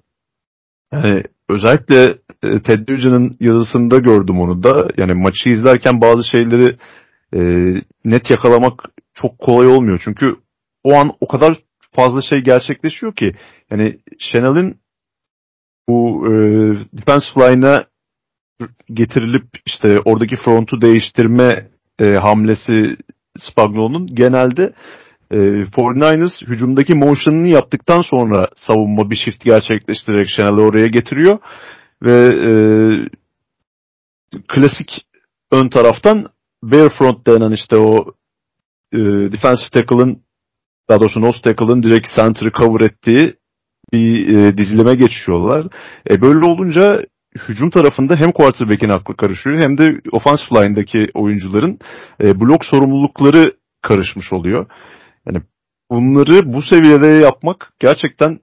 Yani 0.93 1.23
özellikle 1.49 2.19
e, 2.43 2.63
Ted 2.63 2.89
Nugent'ın 2.89 3.37
yazısında 3.41 3.99
gördüm 3.99 4.41
onu 4.41 4.63
da. 4.63 4.89
Yani 4.97 5.15
maçı 5.15 5.49
izlerken 5.49 6.01
bazı 6.01 6.23
şeyleri 6.37 6.77
e, 7.35 7.41
net 8.05 8.31
yakalamak 8.31 8.83
çok 9.15 9.39
kolay 9.39 9.67
olmuyor. 9.67 10.01
Çünkü 10.05 10.37
o 10.85 10.95
an 10.95 11.13
o 11.21 11.29
kadar 11.29 11.59
fazla 11.93 12.23
şey 12.23 12.41
gerçekleşiyor 12.41 13.15
ki. 13.15 13.33
Yani 13.71 13.99
Chanel'in 14.19 14.81
bu 15.89 16.27
e, 16.27 16.33
defensive 16.93 17.53
line'a 17.53 17.85
getirilip 18.93 19.47
işte 19.67 19.99
oradaki 20.05 20.37
frontu 20.37 20.81
değiştirme 20.81 21.69
e, 22.01 22.15
hamlesi 22.15 22.97
Spagnuolo'nun 23.39 24.07
genelde 24.07 24.73
e, 25.31 25.37
49ers 25.37 26.47
hücumdaki 26.47 26.95
motion'ını 26.95 27.49
yaptıktan 27.49 28.03
sonra 28.03 28.49
savunma 28.57 29.11
bir 29.11 29.17
shift 29.17 29.45
gerçekleştirerek 29.45 30.29
Chanel'i 30.29 30.61
oraya 30.61 30.87
getiriyor. 30.87 31.39
ve 32.03 32.27
e, 32.49 32.53
klasik 34.49 35.07
ön 35.53 35.69
taraftan 35.69 36.27
bare 36.63 36.89
front 36.89 37.27
denen 37.27 37.53
işte 37.53 37.77
o 37.77 38.15
e, 38.93 38.99
defensive 39.33 39.71
tackle'ın 39.73 40.23
daha 40.89 41.01
doğrusu 41.01 41.21
nose 41.21 41.41
tackle'ın 41.43 41.83
direkt 41.83 42.09
center'ı 42.17 42.53
cover 42.53 42.81
ettiği 42.81 43.35
bir 43.93 44.37
e, 44.37 44.59
dizilime 44.59 44.95
geçiyorlar. 44.95 45.67
E, 46.11 46.21
böyle 46.21 46.45
olunca 46.45 47.03
hücum 47.49 47.71
tarafında 47.71 48.17
hem 48.17 48.33
quarterback'in 48.33 48.89
aklı 48.89 49.17
karışıyor 49.17 49.59
hem 49.59 49.79
de 49.79 50.01
offensive 50.13 50.65
line'daki 50.65 51.07
oyuncuların 51.15 51.79
e, 52.23 52.41
blok 52.41 52.65
sorumlulukları 52.65 53.57
karışmış 53.83 54.33
oluyor. 54.33 54.67
Yani 55.27 55.45
bunları 55.91 56.53
bu 56.53 56.63
seviyede 56.63 57.07
yapmak 57.07 57.73
gerçekten 57.81 58.41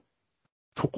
çok 0.74 0.90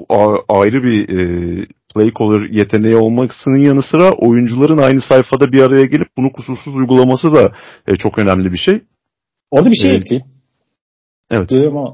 ayrı 0.48 0.82
bir 0.82 1.08
e, 1.08 1.66
play 1.94 2.11
caller 2.18 2.50
yeteneği 2.50 2.96
olmasının 2.96 3.58
yanı 3.58 3.82
sıra 3.82 4.11
oyuncuların 4.11 4.78
aynı 4.78 5.00
sayfada 5.00 5.52
bir 5.52 5.62
araya 5.62 5.87
gelip 5.87 6.08
bunu 6.16 6.32
kusursuz 6.32 6.76
uygulaması 6.76 7.34
da 7.34 7.52
e, 7.87 7.96
çok 7.96 8.18
önemli 8.18 8.52
bir 8.52 8.58
şey. 8.58 8.82
Orada 9.50 9.70
bir 9.70 9.76
şey 9.76 9.90
ee, 9.90 9.96
ekleyeyim. 9.96 10.26
Evet. 11.30 11.52
Ama 11.52 11.87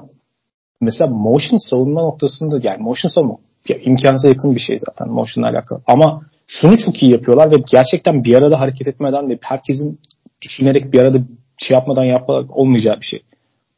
mesela 0.80 1.10
motion 1.10 1.58
savunma 1.70 2.02
noktasında 2.02 2.60
yani 2.62 2.82
motion 2.82 3.10
savunma 3.10 3.36
ya, 3.68 3.76
imkansıza 3.84 4.28
yakın 4.28 4.54
bir 4.54 4.60
şey 4.60 4.78
zaten 4.78 5.08
motion'la 5.08 5.48
alakalı. 5.48 5.80
Ama 5.86 6.22
şunu 6.46 6.78
çok 6.78 7.02
iyi 7.02 7.12
yapıyorlar 7.12 7.50
ve 7.50 7.62
gerçekten 7.70 8.24
bir 8.24 8.34
arada 8.34 8.60
hareket 8.60 8.88
etmeden 8.88 9.28
ve 9.28 9.38
herkesin 9.42 9.98
düşünerek 10.42 10.92
bir 10.92 11.00
arada 11.00 11.18
şey 11.58 11.74
yapmadan 11.74 12.04
yapmak 12.04 12.56
olmayacağı 12.56 13.00
bir 13.00 13.06
şey. 13.06 13.22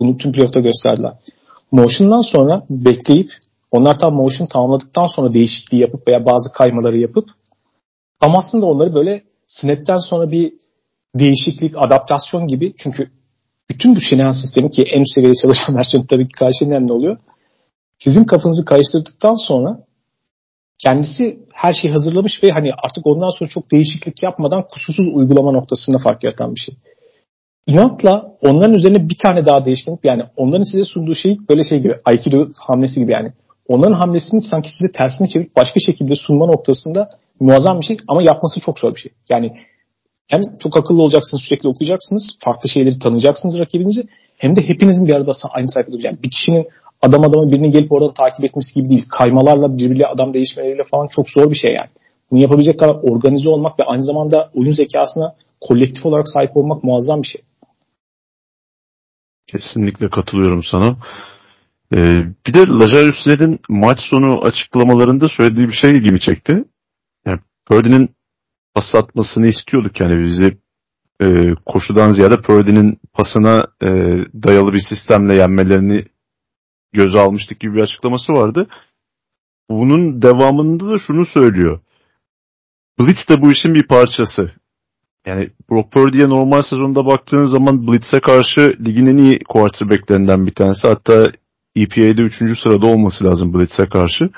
Bunu 0.01 0.17
tüm 0.17 0.33
playoff'ta 0.33 0.61
gösterdiler. 0.61 1.13
Motion'dan 1.73 2.21
sonra 2.21 2.67
bekleyip 2.71 3.31
onlar 3.71 3.99
tam 3.99 4.15
motion 4.15 4.47
tamamladıktan 4.47 5.07
sonra 5.07 5.33
değişikliği 5.33 5.81
yapıp 5.81 6.09
veya 6.09 6.27
bazı 6.27 6.53
kaymaları 6.53 6.99
yapıp 6.99 7.29
tam 8.21 8.37
aslında 8.37 8.67
onları 8.67 8.95
böyle 8.95 9.23
snap'ten 9.47 9.99
sonra 9.99 10.31
bir 10.31 10.53
değişiklik, 11.15 11.75
adaptasyon 11.77 12.47
gibi 12.47 12.75
çünkü 12.79 13.11
bütün 13.71 13.97
bu 13.97 14.01
Shanahan 14.01 14.33
sistemi 14.33 14.71
ki 14.71 14.83
en 14.95 15.01
üst 15.01 15.15
seviyede 15.15 15.35
çalışan 15.43 15.77
versiyon 15.81 16.03
tabii 16.03 16.29
ki 16.29 16.33
karşılığında 16.33 16.81
ne 16.81 16.93
oluyor? 16.93 17.19
Sizin 17.99 18.25
kafanızı 18.25 18.65
karıştırdıktan 18.65 19.47
sonra 19.47 19.79
kendisi 20.79 21.39
her 21.53 21.73
şeyi 21.73 21.93
hazırlamış 21.93 22.43
ve 22.43 22.51
hani 22.51 22.71
artık 22.83 23.07
ondan 23.07 23.31
sonra 23.39 23.51
çok 23.51 23.73
değişiklik 23.73 24.23
yapmadan 24.23 24.65
kusursuz 24.69 25.09
uygulama 25.15 25.53
noktasında 25.53 25.99
fark 25.99 26.25
yaratan 26.25 26.55
bir 26.55 26.61
şey. 26.61 26.77
İnatla 27.67 28.37
onların 28.43 28.75
üzerine 28.75 29.09
bir 29.09 29.19
tane 29.23 29.47
daha 29.47 29.65
değişkenlik 29.65 30.05
yani 30.05 30.23
onların 30.37 30.63
size 30.63 30.85
sunduğu 30.85 31.15
şey 31.15 31.39
böyle 31.51 31.65
şey 31.65 31.81
gibi 31.81 31.95
Aikido 32.05 32.49
hamlesi 32.59 33.01
gibi 33.01 33.13
yani. 33.13 33.33
Onların 33.69 33.95
hamlesini 33.95 34.41
sanki 34.41 34.71
size 34.71 34.93
tersine 34.93 35.29
çevirip 35.29 35.57
başka 35.57 35.81
şekilde 35.81 36.17
sunma 36.17 36.47
noktasında 36.47 37.11
muazzam 37.41 37.81
bir 37.81 37.87
şey 37.87 37.97
ama 38.09 38.23
yapması 38.23 38.61
çok 38.61 38.79
zor 38.79 38.95
bir 38.95 39.01
şey. 39.01 39.13
Yani 39.29 39.53
hem 40.31 40.41
çok 40.59 40.77
akıllı 40.77 41.03
olacaksınız 41.03 41.43
sürekli 41.43 41.69
okuyacaksınız 41.69 42.39
farklı 42.45 42.69
şeyleri 42.69 42.99
tanıyacaksınız 42.99 43.59
rakibinizi 43.59 44.09
hem 44.37 44.57
de 44.57 44.69
hepinizin 44.69 45.07
bir 45.07 45.15
arada 45.15 45.33
aynı 45.51 45.69
sayfada 45.69 45.97
yani 45.99 46.17
bir 46.23 46.31
kişinin 46.31 46.69
adam 47.07 47.25
adama 47.25 47.53
birini 47.53 47.71
gelip 47.71 47.93
oradan 47.93 48.15
takip 48.15 48.45
etmesi 48.45 48.75
gibi 48.75 48.89
değil. 48.89 49.05
Kaymalarla 49.09 49.79
birbiriyle 49.79 50.07
adam 50.07 50.35
değişmeleriyle 50.35 50.83
falan 50.91 51.09
çok 51.17 51.31
zor 51.31 51.51
bir 51.51 51.57
şey 51.57 51.77
yani. 51.81 51.91
Bunu 52.31 52.41
yapabilecek 52.41 52.81
kadar 52.81 52.95
organize 53.03 53.49
olmak 53.49 53.81
ve 53.81 53.85
aynı 53.85 54.03
zamanda 54.03 54.51
oyun 54.55 54.73
zekasına 54.73 55.35
kolektif 55.61 56.07
olarak 56.07 56.29
sahip 56.29 56.57
olmak 56.57 56.85
muazzam 56.85 57.23
bir 57.23 57.27
şey. 57.27 57.43
Kesinlikle 59.47 60.11
katılıyorum 60.11 60.63
sana. 60.63 60.97
Ee, 61.95 62.17
bir 62.47 62.55
de 62.55 62.59
Lazarus 62.59 63.27
Ned'in 63.27 63.61
maç 63.69 64.01
sonu 64.01 64.41
açıklamalarında 64.43 65.29
söylediği 65.29 65.69
bir 65.69 65.73
şey 65.73 65.91
ilgimi 65.91 66.21
çekti. 66.21 66.65
Yani 67.27 67.41
Purdy'nin 67.67 68.11
pas 68.75 68.95
atmasını 68.95 69.47
istiyorduk 69.47 70.01
yani 70.01 70.25
bizi 70.25 70.59
e, 71.23 71.55
koşudan 71.67 72.13
ziyade 72.13 72.41
Purdy'nin 72.41 72.99
pasına 73.13 73.63
e, 73.83 73.89
dayalı 74.43 74.73
bir 74.73 74.83
sistemle 74.89 75.37
yenmelerini 75.37 76.05
göze 76.93 77.19
almıştık 77.19 77.61
gibi 77.61 77.75
bir 77.75 77.83
açıklaması 77.83 78.33
vardı. 78.33 78.67
Bunun 79.71 80.23
devamında 80.23 80.89
da 80.89 80.99
şunu 80.99 81.27
söylüyor. 81.27 81.81
Blitz 83.01 83.29
de 83.29 83.43
bu 83.43 83.53
işin 83.53 83.75
bir 83.75 83.87
parçası. 83.87 84.53
Yani 85.27 85.51
Brock 85.71 85.93
Purdy'ye 85.93 86.29
normal 86.29 86.63
sezonda 86.63 87.07
baktığın 87.07 87.47
zaman 87.47 87.87
Blitz'e 87.87 88.19
karşı 88.21 88.77
ligin 88.85 89.07
en 89.07 89.17
iyi 89.17 89.39
quarterbacklerinden 89.49 90.47
bir 90.47 90.55
tanesi. 90.55 90.89
Hatta 90.89 91.33
EPA'de 91.77 92.23
3. 92.23 92.61
sırada 92.63 92.87
olması 92.87 93.25
lazım 93.25 93.55
Blitz'e 93.55 93.89
karşı. 93.89 94.31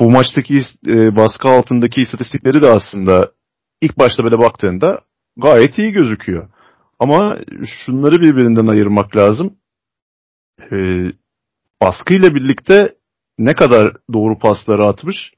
Bu 0.00 0.10
maçtaki 0.10 0.62
e, 0.86 1.16
baskı 1.16 1.48
altındaki 1.48 2.02
istatistikleri 2.02 2.62
de 2.62 2.68
aslında 2.68 3.32
ilk 3.80 3.98
başta 3.98 4.24
böyle 4.24 4.38
baktığında 4.38 5.00
gayet 5.36 5.78
iyi 5.78 5.92
gözüküyor. 5.92 6.48
Ama 6.98 7.38
şunları 7.66 8.20
birbirinden 8.20 8.66
ayırmak 8.66 9.16
lazım. 9.16 9.54
E, 10.60 10.76
baskıyla 11.82 12.34
birlikte 12.34 12.94
ne 13.38 13.52
kadar 13.52 13.92
doğru 14.12 14.38
pasları 14.38 14.84
atmış 14.84 15.32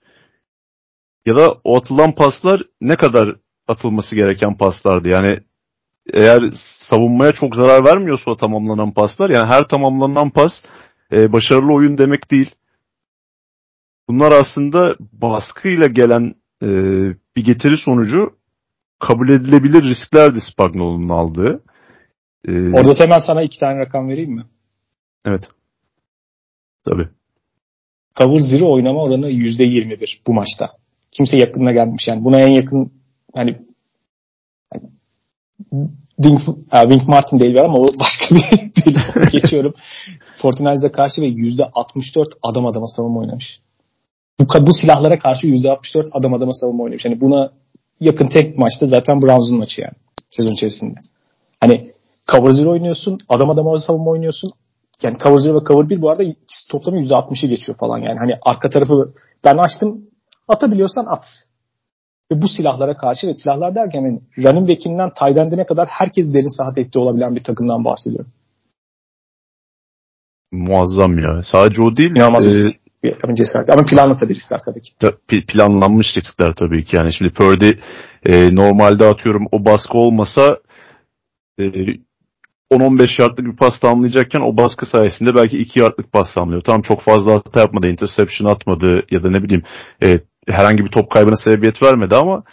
ya 1.27 1.37
da 1.37 1.55
o 1.65 1.77
atılan 1.77 2.15
paslar 2.15 2.63
ne 2.81 2.95
kadar 2.97 3.37
atılması 3.69 4.17
gereken 4.17 4.57
paslardı. 4.57 5.09
Yani 5.09 5.39
eğer 6.13 6.43
savunmaya 6.91 7.33
çok 7.33 7.55
zarar 7.55 7.85
vermiyorsa 7.85 8.31
o 8.31 8.37
tamamlanan 8.37 8.93
paslar 8.95 9.31
yani 9.31 9.47
her 9.47 9.69
tamamlanan 9.69 10.31
pas 10.31 10.53
e, 11.13 11.33
başarılı 11.33 11.73
oyun 11.73 11.99
demek 11.99 12.31
değil. 12.31 12.55
Bunlar 14.09 14.33
aslında 14.33 14.97
baskıyla 15.13 15.87
gelen 15.87 16.35
e, 16.63 16.69
bir 17.37 17.45
getiri 17.45 17.77
sonucu 17.77 18.37
kabul 19.01 19.29
edilebilir 19.29 19.83
risklerdi 19.83 20.39
Spagnuolo'nun 20.53 21.09
aldığı. 21.09 21.63
Ee, 22.49 22.53
Orada 22.53 23.05
hemen 23.05 23.19
sana 23.19 23.43
iki 23.43 23.61
tane 23.61 23.79
rakam 23.79 24.09
vereyim 24.09 24.33
mi? 24.33 24.45
Evet. 25.27 25.45
Tabii. 26.85 27.09
Cover 28.17 28.41
Zero 28.41 28.73
oynama 28.73 29.03
oranı 29.03 29.31
%21 29.31 30.19
bu 30.27 30.35
maçta. 30.35 30.71
Kimse 31.11 31.37
yakınına 31.37 31.73
gelmiş 31.73 32.09
yani. 32.09 32.25
Buna 32.25 32.41
en 32.41 32.55
yakın 32.55 32.93
hani, 33.37 33.59
hani 34.73 34.85
Wink, 36.17 36.41
Wink 36.73 37.09
Martin 37.09 37.39
değil 37.39 37.55
var 37.55 37.65
ama 37.65 37.79
o 37.79 37.87
başka 38.01 38.35
bir 38.35 38.43
değil. 38.85 38.99
Geçiyorum. 39.33 39.75
Fortnite'a 40.43 40.93
karşı 40.93 41.21
ve 41.23 41.29
%64 41.29 42.27
adam 42.43 42.67
adama 42.67 42.87
savunma 42.87 43.21
oynamış. 43.21 43.61
Bu, 44.41 44.67
bu 44.67 44.73
silahlara 44.73 45.19
karşı 45.19 45.47
%64 45.47 46.09
adam 46.13 46.35
adama 46.35 46.53
savunma 46.53 46.85
oynamış. 46.85 47.05
Yani 47.05 47.21
buna 47.21 47.51
yakın 48.01 48.29
tek 48.29 48.59
maçta 48.59 48.87
zaten 48.87 49.23
Browns'un 49.23 49.59
maçı 49.59 49.81
yani 49.81 49.95
sezon 50.31 50.53
içerisinde. 50.53 51.01
Hani 51.61 51.91
cover 52.33 52.51
zero 52.51 52.71
oynuyorsun, 52.71 53.19
adam 53.29 53.51
adama 53.51 53.79
savunma 53.79 54.11
oynuyorsun. 54.11 54.51
Yani 55.03 55.19
cover 55.19 55.37
zero 55.37 55.61
ve 55.61 55.65
cover 55.65 55.89
1 55.89 56.03
bu 56.03 56.11
arada 56.11 56.23
toplamı 56.71 57.01
%60'ı 57.01 57.49
geçiyor 57.49 57.79
falan 57.79 57.99
yani. 57.99 58.19
Hani 58.19 58.33
arka 58.43 58.71
tarafı 58.71 58.93
ben 59.45 59.57
açtım 59.57 60.03
atabiliyorsan 60.49 61.07
at. 61.07 61.25
Ve 62.33 62.43
bu 62.43 62.49
silahlara 62.49 62.97
karşı 62.97 63.27
ve 63.27 63.35
silahlar 63.35 63.75
derken 63.75 64.01
yani 64.03 64.21
running 64.39 64.71
back'inden 64.71 65.11
tight 65.11 65.69
kadar 65.69 65.89
herkes 65.89 66.35
derin 66.35 66.57
saha 66.57 66.75
tehdidi 66.75 66.99
olabilen 66.99 67.37
bir 67.37 67.45
takımdan 67.45 67.85
bahsediyorum. 67.85 68.33
Muazzam 70.53 71.19
ya. 71.19 71.43
Sadece 71.43 71.83
o 71.83 71.97
değil. 71.97 72.11
İnanılmaz 72.11 72.45
e, 72.45 72.75
bir 73.05 73.35
cesaret. 73.35 73.71
Ama 73.71 73.85
planlı 73.85 74.19
tabii 74.19 74.35
riskler 74.35 74.61
tabii 74.65 74.83
ki. 74.83 74.93
Planlanmış 75.49 76.07
riskler 76.17 76.55
tabii 76.55 76.85
ki. 76.85 76.97
Yani 76.97 77.13
şimdi 77.13 77.33
Purdy 77.33 77.71
e, 78.27 78.55
normalde 78.55 79.07
atıyorum 79.07 79.47
o 79.53 79.65
baskı 79.65 79.99
olmasa 79.99 80.59
e, 81.59 81.65
10-15 82.73 83.23
yardlık 83.23 83.47
bir 83.47 83.57
pas 83.57 83.81
tamamlayacakken 83.81 84.41
o 84.41 84.57
baskı 84.57 84.87
sayesinde 84.87 85.35
belki 85.35 85.59
2 85.59 85.79
yardlık 85.81 86.13
pas 86.13 86.35
tamamlıyor. 86.35 86.63
Tam 86.63 86.83
çok 86.83 87.01
fazla 87.01 87.35
hata 87.35 87.61
yapmadı, 87.61 87.89
interception 87.89 88.49
atmadı 88.49 89.07
ya 89.11 89.23
da 89.23 89.31
ne 89.31 89.43
bileyim 89.43 89.63
e, 90.07 90.21
herhangi 90.49 90.85
bir 90.85 90.91
top 90.91 91.11
kaybına 91.11 91.37
sebebiyet 91.37 91.83
vermedi 91.83 92.17
ama 92.17 92.45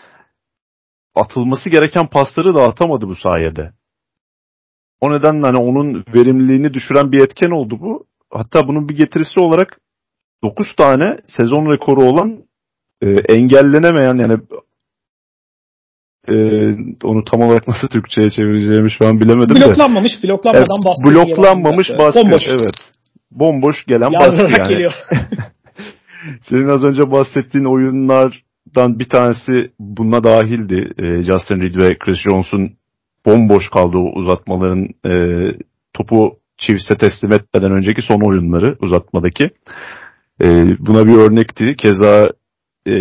atılması 1.15 1.69
gereken 1.69 2.07
pasları 2.07 2.55
da 2.55 2.63
atamadı 2.63 3.07
bu 3.07 3.15
sayede. 3.15 3.73
O 5.01 5.11
nedenle 5.11 5.45
hani 5.45 5.57
onun 5.57 6.05
verimliliğini 6.15 6.73
düşüren 6.73 7.11
bir 7.11 7.21
etken 7.21 7.51
oldu 7.51 7.79
bu. 7.81 8.05
Hatta 8.31 8.67
bunun 8.67 8.89
bir 8.89 8.97
getirisi 8.97 9.39
olarak 9.39 9.79
9 10.43 10.75
tane 10.75 11.17
sezon 11.27 11.71
rekoru 11.71 12.03
olan 12.03 12.43
e, 13.01 13.09
engellenemeyen 13.09 14.17
yani 14.17 14.37
e, 16.29 16.35
onu 17.03 17.23
tam 17.23 17.41
olarak 17.41 17.67
nasıl 17.67 17.87
Türkçe'ye 17.87 18.29
çevireceğimi 18.29 18.91
şu 18.91 19.07
an 19.07 19.19
bilemedim 19.19 19.55
bloklanmamış, 19.55 20.23
de. 20.23 20.27
Bloklanmadan 20.27 20.77
evet, 20.77 20.85
baskı. 20.85 21.15
Bloklanmamış 21.15 21.89
baskı. 21.89 22.21
Bomboş. 22.21 22.41
Evet. 22.47 22.75
Bomboş 23.31 23.85
gelen 23.85 24.11
Yardırarak 24.11 24.49
baskı 24.49 24.61
yani. 24.61 24.69
geliyor. 24.69 24.91
Senin 26.41 26.67
az 26.67 26.83
önce 26.83 27.11
bahsettiğin 27.11 27.65
oyunlardan 27.65 28.99
bir 28.99 29.09
tanesi 29.09 29.71
buna 29.79 30.23
dahildi. 30.23 30.91
E, 30.97 31.23
Justin 31.23 31.61
Reed 31.61 31.75
ve 31.75 31.97
Chris 31.97 32.17
Jones'un 32.19 32.71
bomboş 33.25 33.69
kaldığı 33.69 33.97
uzatmaların 33.97 34.87
e, 35.05 35.11
topu 35.93 36.37
Chiefs'e 36.57 36.97
teslim 36.97 37.33
etmeden 37.33 37.71
önceki 37.71 38.01
son 38.01 38.21
oyunları 38.21 38.77
uzatmadaki. 38.81 39.49
E, 40.41 40.65
buna 40.79 41.07
bir 41.07 41.15
örnekti. 41.15 41.75
Keza 41.75 42.29
e, 42.87 42.93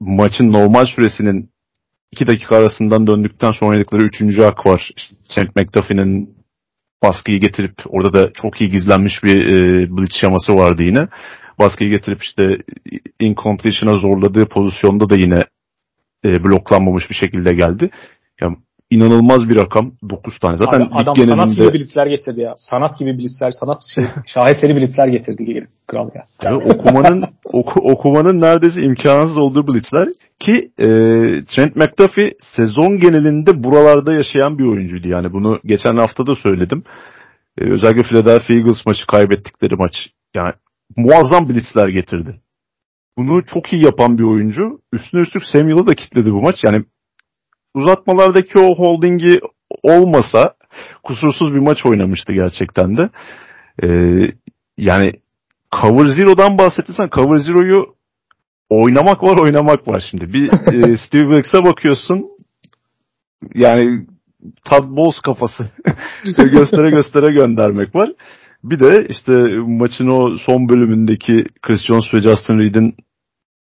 maçın 0.00 0.52
normal 0.52 0.84
süresinin 0.86 1.50
2 2.14 2.26
dakika 2.26 2.56
arasından 2.56 3.06
döndükten 3.06 3.52
sonra 3.52 3.70
oynadıkları 3.70 4.04
3. 4.04 4.38
hak 4.38 4.66
var. 4.66 4.90
İşte 4.96 5.16
Trent 5.28 5.56
McDuffie'nin 5.56 6.36
baskıyı 7.02 7.40
getirip 7.40 7.74
orada 7.86 8.12
da 8.12 8.32
çok 8.32 8.60
iyi 8.60 8.70
gizlenmiş 8.70 9.24
bir 9.24 9.46
e, 9.46 9.90
blitz 9.96 10.16
şaması 10.20 10.56
vardı 10.56 10.82
yine. 10.82 11.08
Baskıyı 11.58 11.90
getirip 11.90 12.22
işte 12.22 12.58
incompletion'a 13.20 13.96
zorladığı 13.96 14.48
pozisyonda 14.48 15.10
da 15.10 15.16
yine 15.16 15.38
e, 16.24 16.44
bloklanmamış 16.44 17.10
bir 17.10 17.14
şekilde 17.14 17.50
geldi. 17.50 17.90
Yani 18.40 18.56
inanılmaz 18.94 19.48
bir 19.48 19.56
rakam. 19.56 19.92
9 20.10 20.38
tane. 20.38 20.56
Zaten 20.56 20.80
Abi, 20.80 20.94
adam 20.94 21.14
genelinde... 21.14 21.36
sanat 21.36 21.56
gibi 21.56 21.72
blitzler 21.72 22.06
getirdi 22.06 22.40
ya. 22.40 22.54
Sanat 22.56 22.98
gibi 22.98 23.18
blitzler, 23.18 23.50
sanat 23.50 23.82
şey, 23.94 24.04
şaheseri 24.26 24.76
blitzler 24.76 25.08
getirdi 25.08 25.66
kral 25.86 26.08
ya. 26.14 26.24
Yani 26.42 26.56
okumanın 26.56 27.24
oku, 27.44 27.80
okumanın 27.80 28.40
neredeyse 28.40 28.82
imkansız 28.82 29.38
olduğu 29.38 29.66
blitzler 29.66 30.08
ki 30.40 30.70
e, 30.78 30.86
Trent 31.44 31.76
McDuffie 31.76 32.32
sezon 32.56 32.98
genelinde 32.98 33.64
buralarda 33.64 34.12
yaşayan 34.12 34.58
bir 34.58 34.64
oyuncuydu. 34.64 35.08
Yani 35.08 35.32
bunu 35.32 35.60
geçen 35.64 35.96
hafta 35.96 36.26
da 36.26 36.34
söyledim. 36.34 36.82
E, 37.60 37.72
özellikle 37.72 38.02
Philadelphia 38.02 38.54
Eagles 38.54 38.86
maçı 38.86 39.06
kaybettikleri 39.06 39.76
maç. 39.76 39.94
Yani 40.34 40.52
muazzam 40.96 41.48
blitzler 41.48 41.88
getirdi. 41.88 42.40
Bunu 43.18 43.46
çok 43.46 43.72
iyi 43.72 43.84
yapan 43.84 44.18
bir 44.18 44.24
oyuncu. 44.24 44.80
Üstüne 44.92 45.20
üstlük 45.20 45.44
Samuel'ı 45.44 45.86
da 45.86 45.94
kitledi 45.94 46.32
bu 46.32 46.42
maç. 46.42 46.56
Yani 46.64 46.84
uzatmalardaki 47.74 48.58
o 48.58 48.74
holdingi 48.74 49.40
olmasa 49.82 50.54
kusursuz 51.02 51.54
bir 51.54 51.58
maç 51.58 51.86
oynamıştı 51.86 52.32
gerçekten 52.32 52.96
de. 52.96 53.10
Ee, 53.82 54.20
yani 54.78 55.12
Cover 55.80 56.06
Zero'dan 56.06 56.58
bahsettiğsen 56.58 57.08
Cover 57.08 57.38
Zero'yu 57.38 57.94
oynamak 58.70 59.22
var 59.22 59.36
oynamak 59.46 59.88
var 59.88 60.04
şimdi. 60.10 60.32
Bir 60.32 60.46
e, 60.46 60.96
Steve 61.06 61.34
Wilkes'e 61.34 61.64
bakıyorsun 61.64 62.24
yani 63.54 64.06
Todd 64.64 64.96
Bowles 64.96 65.20
kafası 65.20 65.70
göstere 66.52 66.90
göstere 66.90 67.32
göndermek 67.32 67.94
var. 67.94 68.12
Bir 68.64 68.80
de 68.80 69.06
işte 69.08 69.32
maçın 69.66 70.06
o 70.06 70.38
son 70.38 70.68
bölümündeki 70.68 71.44
Chris 71.62 71.82
Jones 71.82 72.14
ve 72.14 72.22
Justin 72.22 72.58
Reed'in 72.58 72.96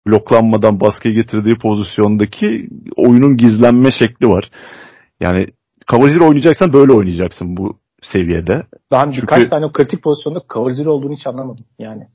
bloklanmadan 0.07 0.81
baskıya 0.81 1.14
getirdiği 1.14 1.59
pozisyondaki 1.59 2.69
oyunun 2.97 3.37
gizlenme 3.37 3.88
şekli 3.90 4.29
var. 4.29 4.51
Yani 5.21 5.47
cover 5.90 6.21
oynayacaksan 6.21 6.73
böyle 6.73 6.92
oynayacaksın 6.92 7.57
bu 7.57 7.79
seviyede. 8.03 8.66
Ben 8.92 9.03
Çünkü... 9.03 9.23
birkaç 9.23 9.51
tane 9.51 9.66
o 9.66 9.73
kritik 9.73 10.03
pozisyonda 10.03 10.42
cover 10.53 10.87
olduğunu 10.87 11.12
hiç 11.12 11.27
anlamadım 11.27 11.64
yani. 11.79 12.07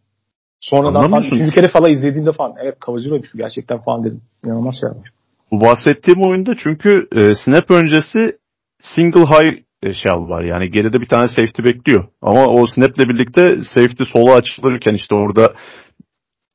Sonradan 0.60 1.10
falan 1.10 1.24
üçüncü 1.24 1.52
kere 1.52 1.68
falan 1.68 1.92
izlediğimde 1.92 2.32
falan 2.32 2.54
evet 2.64 2.82
cover 2.86 3.00
zero'ymuş 3.00 3.32
gerçekten 3.36 3.82
falan 3.82 4.04
dedim. 4.04 4.22
İnanılmaz 4.46 4.76
şey 4.80 4.88
yapmış. 4.90 5.10
Bu 5.52 5.62
bahsettiğim 5.62 6.22
oyunda 6.22 6.52
çünkü 6.64 7.08
e, 7.12 7.36
snap 7.36 7.72
öncesi 7.72 8.38
single 8.82 9.26
high 9.26 9.58
e, 9.84 9.94
shell 9.94 10.30
var. 10.30 10.44
Yani 10.44 10.72
geride 10.72 11.02
bir 11.02 11.08
tane 11.08 11.28
safety 11.28 11.64
bekliyor. 11.64 12.08
Ama 12.22 12.46
o 12.46 12.68
snap'le 12.68 13.10
birlikte 13.10 13.58
safety 13.64 14.04
sola 14.04 14.34
açılırken 14.36 14.94
işte 14.94 15.16
orada 15.16 15.54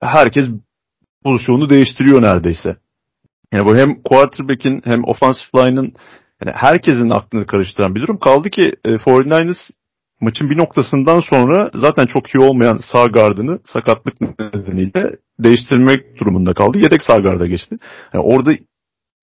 herkes 0.00 0.44
pozisyonu 1.26 1.70
değiştiriyor 1.70 2.22
neredeyse. 2.22 2.76
Yani 3.52 3.66
bu 3.66 3.76
hem 3.76 4.02
quarterback'in 4.02 4.80
hem 4.84 5.04
offensive 5.04 5.66
line'ın 5.66 5.92
yani 6.44 6.56
herkesin 6.56 7.10
aklını 7.10 7.46
karıştıran 7.46 7.94
bir 7.94 8.00
durum. 8.00 8.18
Kaldı 8.18 8.50
ki 8.50 8.72
e, 8.84 8.88
49ers 8.88 9.70
maçın 10.20 10.50
bir 10.50 10.58
noktasından 10.58 11.20
sonra 11.20 11.70
zaten 11.74 12.06
çok 12.06 12.34
iyi 12.34 12.44
olmayan 12.44 12.78
sağ 12.92 13.06
gardını 13.06 13.58
sakatlık 13.64 14.20
nedeniyle 14.20 15.16
değiştirmek 15.38 16.20
durumunda 16.20 16.52
kaldı. 16.52 16.78
Yedek 16.78 17.02
sağ 17.02 17.16
garda 17.16 17.46
geçti. 17.46 17.78
Yani 18.14 18.24
orada 18.24 18.52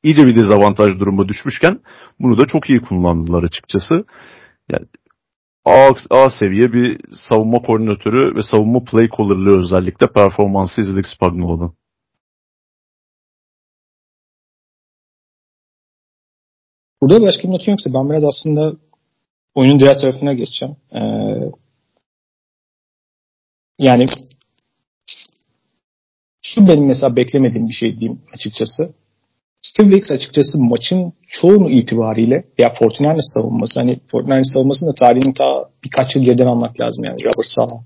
iyice 0.03 0.27
bir 0.27 0.35
dezavantaj 0.35 0.99
duruma 0.99 1.27
düşmüşken 1.27 1.79
bunu 2.19 2.37
da 2.37 2.45
çok 2.45 2.69
iyi 2.69 2.81
kullandılar 2.81 3.43
açıkçası. 3.43 4.05
Yani 4.71 4.85
A, 5.65 5.89
A 6.09 6.29
seviye 6.29 6.73
bir 6.73 6.99
savunma 7.29 7.59
koordinatörü 7.59 8.35
ve 8.35 8.43
savunma 8.43 8.83
play 8.83 9.09
caller'lığı 9.17 9.59
özellikle 9.59 10.07
performansı 10.07 10.81
izledik 10.81 11.05
Spagnuolo'dan. 11.07 11.73
Burada 17.03 17.25
başka 17.25 17.43
bir 17.43 17.53
notum 17.53 17.71
yoksa 17.71 17.93
ben 17.93 18.09
biraz 18.09 18.23
aslında 18.23 18.73
oyunun 19.55 19.79
diğer 19.79 19.97
tarafına 19.97 20.33
geçeceğim. 20.33 20.75
Ee, 20.95 20.99
yani 23.79 24.05
şu 26.41 26.67
benim 26.67 26.87
mesela 26.87 27.15
beklemediğim 27.15 27.67
bir 27.67 27.73
şey 27.73 27.97
diyeyim 27.97 28.21
açıkçası. 28.35 28.93
Steve 29.61 29.87
Wilkes 29.87 30.11
açıkçası 30.11 30.59
maçın 30.59 31.13
çoğunu 31.27 31.69
itibariyle 31.69 32.43
veya 32.59 32.69
49ers 32.69 33.33
savunması 33.33 33.79
hani 33.79 33.99
49ers 34.11 34.53
savunmasının 34.53 34.91
da 34.91 34.95
tarihini 34.95 35.33
ta 35.33 35.69
birkaç 35.83 36.15
yıl 36.15 36.23
geriden 36.23 36.47
almak 36.47 36.79
lazım 36.79 37.03
yani 37.03 37.17
Robert 37.23 37.47
Sala 37.47 37.83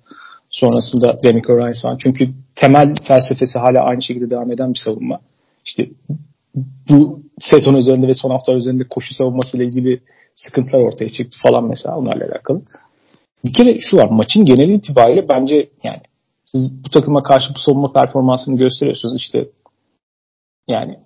sonrasında 0.49 1.17
Demico 1.23 1.57
Ryan 1.57 1.73
falan. 1.81 1.97
Çünkü 1.97 2.29
temel 2.55 2.95
felsefesi 3.03 3.59
hala 3.59 3.83
aynı 3.83 4.01
şekilde 4.01 4.29
devam 4.29 4.51
eden 4.51 4.73
bir 4.73 4.79
savunma. 4.79 5.19
İşte 5.65 5.89
bu 6.89 7.19
sezon 7.39 7.75
üzerinde 7.75 8.07
ve 8.07 8.13
son 8.13 8.29
hafta 8.29 8.53
üzerinde 8.53 8.83
koşu 8.89 9.13
savunması 9.13 9.57
ile 9.57 9.65
ilgili 9.65 10.01
sıkıntılar 10.35 10.79
ortaya 10.79 11.09
çıktı 11.09 11.37
falan 11.43 11.67
mesela 11.69 11.97
onlarla 11.97 12.25
alakalı. 12.25 12.61
Bir 13.45 13.53
kere 13.53 13.79
şu 13.81 13.97
var 13.97 14.09
maçın 14.09 14.45
genel 14.45 14.69
itibariyle 14.69 15.29
bence 15.29 15.69
yani 15.83 16.01
siz 16.45 16.83
bu 16.85 16.89
takıma 16.89 17.23
karşı 17.23 17.53
bu 17.55 17.59
savunma 17.59 17.93
performansını 17.93 18.57
gösteriyorsunuz 18.57 19.15
işte 19.15 19.49
yani 20.67 20.99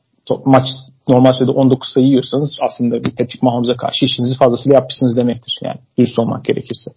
maç 0.46 0.68
normal 1.10 1.34
sürede 1.34 1.52
19 1.52 1.90
sayı 1.90 2.08
yiyorsanız 2.08 2.60
aslında 2.62 2.96
bir 2.96 3.16
Patrick 3.18 3.40
Mahomes'a 3.42 3.78
karşı 3.78 4.06
işinizi 4.06 4.38
fazlasıyla 4.38 4.76
yapmışsınız 4.76 5.18
demektir 5.18 5.60
yani 5.62 5.80
dürüst 5.98 6.20
olmak 6.20 6.46
gerekirse. 6.46 6.92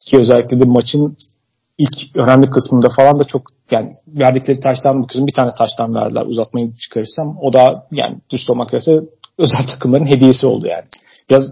Ki 0.00 0.16
özellikle 0.16 0.60
de 0.60 0.64
maçın 0.64 1.16
ilk 1.82 2.16
önemli 2.16 2.50
kısmında 2.50 2.88
falan 2.96 3.18
da 3.18 3.24
çok 3.24 3.42
yani 3.70 3.90
verdikleri 4.08 4.60
taştan 4.60 5.02
bakıyorsun 5.02 5.26
bir 5.26 5.32
tane 5.32 5.52
taştan 5.58 5.94
verdiler 5.94 6.22
uzatmayı 6.22 6.74
çıkarırsam 6.74 7.36
o 7.40 7.52
da 7.52 7.66
yani 7.92 8.18
düz 8.30 8.50
olmak 8.50 8.70
gerekirse 8.70 9.00
özel 9.38 9.66
takımların 9.72 10.06
hediyesi 10.06 10.46
oldu 10.46 10.66
yani. 10.66 10.84
Biraz 11.30 11.42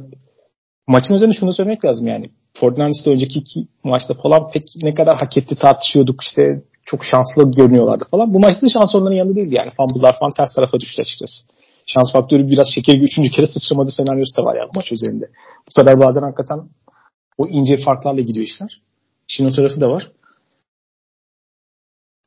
maçın 0.86 1.14
üzerine 1.14 1.34
şunu 1.34 1.52
söylemek 1.52 1.84
lazım 1.84 2.06
yani. 2.06 2.30
Fortnite'de 2.60 3.10
önceki 3.10 3.38
iki 3.38 3.60
maçta 3.84 4.14
falan 4.14 4.50
pek 4.50 4.62
ne 4.82 4.94
kadar 4.94 5.16
hak 5.16 5.36
etti 5.36 5.54
tartışıyorduk 5.62 6.22
işte 6.22 6.42
çok 6.84 7.04
şanslı 7.04 7.52
görünüyorlardı 7.52 8.04
falan. 8.10 8.34
Bu 8.34 8.38
maçta 8.38 8.66
şans 8.68 8.94
onların 8.94 9.16
yanında 9.16 9.36
değildi 9.36 9.56
yani. 9.60 9.70
Fumble'lar 9.76 10.18
falan 10.18 10.30
ters 10.36 10.54
tarafa 10.54 10.80
düştü 10.80 11.02
açıkçası. 11.02 11.46
Şans 11.86 12.12
faktörü 12.12 12.48
biraz 12.48 12.66
şeker 12.74 12.94
bir 12.94 13.06
üçüncü 13.06 13.30
kere 13.30 13.46
sıçramadı 13.46 13.90
senaryosu 13.90 14.36
da 14.36 14.44
var 14.44 14.56
yani 14.56 14.68
maç 14.76 14.92
üzerinde. 14.92 15.24
Bu 15.70 15.80
kadar 15.80 16.00
bazen 16.00 16.22
hakikaten 16.22 16.60
o 17.38 17.46
ince 17.48 17.76
farklarla 17.76 18.20
gidiyor 18.20 18.46
işler. 18.46 18.80
İşin 19.28 19.46
o 19.46 19.52
tarafı 19.52 19.80
da 19.80 19.90
var 19.90 20.10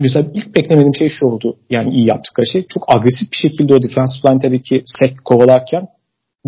mesela 0.02 0.28
ilk 0.34 0.56
beklemediğim 0.56 0.96
şey 0.96 1.10
şu 1.10 1.26
oldu. 1.26 1.58
Yani 1.70 1.94
iyi 1.94 2.08
yaptıkları 2.08 2.48
şey. 2.48 2.66
Çok 2.68 2.96
agresif 2.96 3.32
bir 3.32 3.38
şekilde 3.38 3.74
o 3.74 3.82
defensive 3.82 4.32
line 4.32 4.40
tabii 4.40 4.62
ki 4.62 4.84
sek 4.86 5.26
kovalarken 5.26 5.88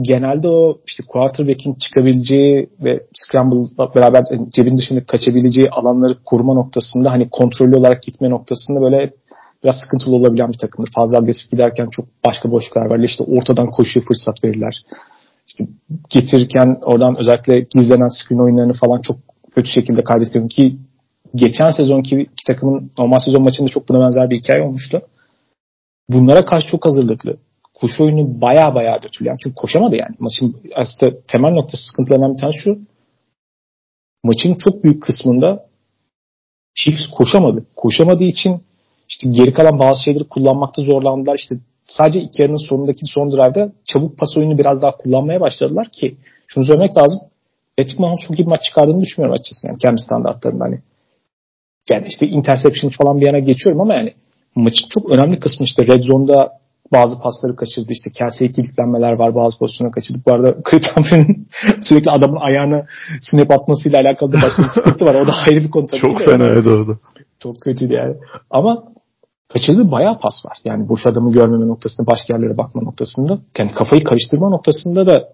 genelde 0.01 0.47
o 0.47 0.77
işte 0.87 1.03
quarterback'in 1.07 1.73
çıkabileceği 1.73 2.69
ve 2.83 3.03
scramble'la 3.13 3.95
beraber 3.95 4.23
cebin 4.53 4.77
dışında 4.77 5.05
kaçabileceği 5.05 5.69
alanları 5.69 6.17
koruma 6.25 6.53
noktasında 6.53 7.11
hani 7.11 7.29
kontrollü 7.29 7.75
olarak 7.75 8.03
gitme 8.03 8.29
noktasında 8.29 8.81
böyle 8.81 9.11
biraz 9.63 9.75
sıkıntılı 9.79 10.15
olabilen 10.15 10.51
bir 10.51 10.57
takımdır. 10.57 10.91
Fazla 10.91 11.17
agresif 11.17 11.51
giderken 11.51 11.87
çok 11.91 12.05
başka 12.25 12.51
boşluklar 12.51 12.89
var. 12.89 12.99
İşte 12.99 13.23
ortadan 13.23 13.71
koşuya 13.71 14.05
fırsat 14.05 14.43
verirler. 14.43 14.83
İşte 15.47 15.65
getirirken 16.09 16.77
oradan 16.81 17.15
özellikle 17.19 17.59
gizlenen 17.59 18.07
screen 18.07 18.39
oyunlarını 18.39 18.73
falan 18.73 19.01
çok 19.01 19.17
kötü 19.55 19.69
şekilde 19.69 20.03
kaydediyorum 20.03 20.47
ki 20.47 20.77
geçen 21.35 21.71
sezonki 21.71 22.21
iki 22.21 22.43
takımın 22.47 22.91
normal 22.99 23.19
sezon 23.19 23.43
maçında 23.43 23.69
çok 23.69 23.89
buna 23.89 24.05
benzer 24.05 24.29
bir 24.29 24.37
hikaye 24.37 24.63
olmuştu. 24.63 25.01
Bunlara 26.09 26.45
karşı 26.45 26.67
çok 26.67 26.85
hazırlıklı. 26.85 27.37
Koşu 27.73 28.03
oyunu 28.03 28.41
baya 28.41 28.75
baya 28.75 28.97
götürüyor. 28.97 29.31
Yani 29.31 29.39
çünkü 29.43 29.55
koşamadı 29.55 29.95
yani. 29.95 30.15
Maçın 30.19 30.55
aslında 30.75 31.21
temel 31.27 31.51
noktası 31.51 31.83
sıkıntılarından 31.87 32.33
bir 32.33 32.39
tanesi 32.39 32.59
şu. 32.59 32.79
Maçın 34.23 34.55
çok 34.55 34.83
büyük 34.83 35.03
kısmında 35.03 35.65
Chiefs 36.75 37.07
koşamadı. 37.07 37.65
Koşamadığı 37.75 38.23
için 38.23 38.61
işte 39.09 39.29
geri 39.29 39.53
kalan 39.53 39.79
bazı 39.79 40.03
şeyleri 40.03 40.23
kullanmakta 40.23 40.81
zorlandılar. 40.81 41.35
İşte 41.35 41.55
sadece 41.87 42.21
ilk 42.21 42.39
yarının 42.39 42.67
sonundaki 42.69 43.05
son 43.05 43.31
drive'da 43.31 43.71
çabuk 43.85 44.17
pas 44.17 44.37
oyunu 44.37 44.57
biraz 44.57 44.81
daha 44.81 44.97
kullanmaya 44.97 45.41
başladılar 45.41 45.89
ki 45.91 46.17
şunu 46.47 46.65
söylemek 46.65 46.97
lazım. 46.97 47.19
Patrick 47.77 48.01
Mahomes 48.01 48.21
çok 48.27 48.39
iyi 48.39 48.43
bir 48.43 48.49
maç 48.49 48.63
çıkardığını 48.63 49.01
düşünmüyorum 49.01 49.33
açıkçası 49.33 49.67
yani 49.67 49.77
kendi 49.77 50.01
standartlarında 50.01 50.63
hani 50.63 50.81
yani 51.89 52.05
işte 52.07 52.27
interception 52.27 52.91
falan 53.01 53.21
bir 53.21 53.25
yana 53.25 53.39
geçiyorum 53.39 53.81
ama 53.81 53.93
yani 53.93 54.13
maçın 54.55 54.87
çok 54.89 55.09
önemli 55.09 55.39
kısmı 55.39 55.63
işte 55.65 55.87
red 55.87 56.03
zone'da 56.03 56.63
bazı 56.93 57.19
pasları 57.19 57.55
kaçırdı. 57.55 57.91
İşte 57.91 58.09
Kelsey'e 58.09 58.51
kilitlenmeler 58.51 59.19
var. 59.19 59.35
Bazı 59.35 59.57
pozisyonu 59.57 59.91
kaçırdı. 59.91 60.19
Bu 60.25 60.33
arada 60.33 60.61
Kritanfen'in 60.63 61.47
sürekli 61.81 62.11
adamın 62.11 62.37
ayağına 62.39 62.85
snap 63.21 63.51
atmasıyla 63.51 63.99
alakalı 63.99 64.33
da 64.33 64.37
başka 64.41 64.63
bir 64.63 64.67
sıkıntı 64.67 65.05
var. 65.05 65.15
O 65.15 65.27
da 65.27 65.31
ayrı 65.47 65.63
bir 65.63 65.71
konu 65.71 65.87
tabii. 65.87 66.01
Çok 66.01 66.19
fena 66.19 66.45
evet 66.45 66.67
orada. 66.67 66.97
Çok 67.39 67.55
kötüydü 67.63 67.93
yani. 67.93 68.15
Ama 68.49 68.83
kaçırdığı 69.53 69.91
bayağı 69.91 70.19
pas 70.19 70.45
var. 70.45 70.57
Yani 70.65 70.89
boş 70.89 71.05
adamı 71.05 71.31
görmeme 71.33 71.67
noktasında, 71.67 72.07
başka 72.07 72.33
yerlere 72.33 72.57
bakma 72.57 72.81
noktasında, 72.81 73.39
yani 73.57 73.71
kafayı 73.71 74.03
karıştırma 74.03 74.49
noktasında 74.49 75.05
da 75.05 75.29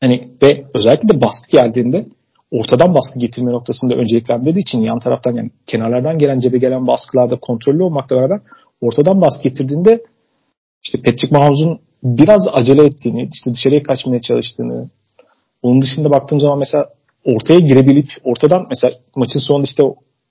hani 0.00 0.30
ve 0.42 0.64
özellikle 0.74 1.08
de 1.08 1.20
baskı 1.20 1.50
geldiğinde 1.50 2.06
ortadan 2.58 2.94
baskı 2.94 3.18
getirme 3.18 3.52
noktasında 3.52 3.94
önceliklendiği 3.94 4.58
için 4.58 4.80
yan 4.80 4.98
taraftan 4.98 5.34
yani 5.34 5.50
kenarlardan 5.66 6.18
gelen 6.18 6.38
cebe 6.38 6.58
gelen 6.58 6.86
baskılarda 6.86 7.36
kontrollü 7.36 7.82
olmakla 7.82 8.16
beraber 8.16 8.40
ortadan 8.80 9.20
baskı 9.20 9.42
getirdiğinde 9.48 10.02
işte 10.84 10.98
Patrick 11.02 11.36
Mahomes'un 11.36 11.78
biraz 12.04 12.42
acele 12.52 12.84
ettiğini, 12.84 13.28
işte 13.32 13.50
dışarıya 13.54 13.82
kaçmaya 13.82 14.20
çalıştığını, 14.20 14.88
onun 15.62 15.80
dışında 15.80 16.10
baktığım 16.10 16.40
zaman 16.40 16.58
mesela 16.58 16.88
ortaya 17.24 17.60
girebilip 17.60 18.08
ortadan 18.24 18.66
mesela 18.68 18.94
maçın 19.16 19.40
sonunda 19.40 19.64
işte 19.64 19.82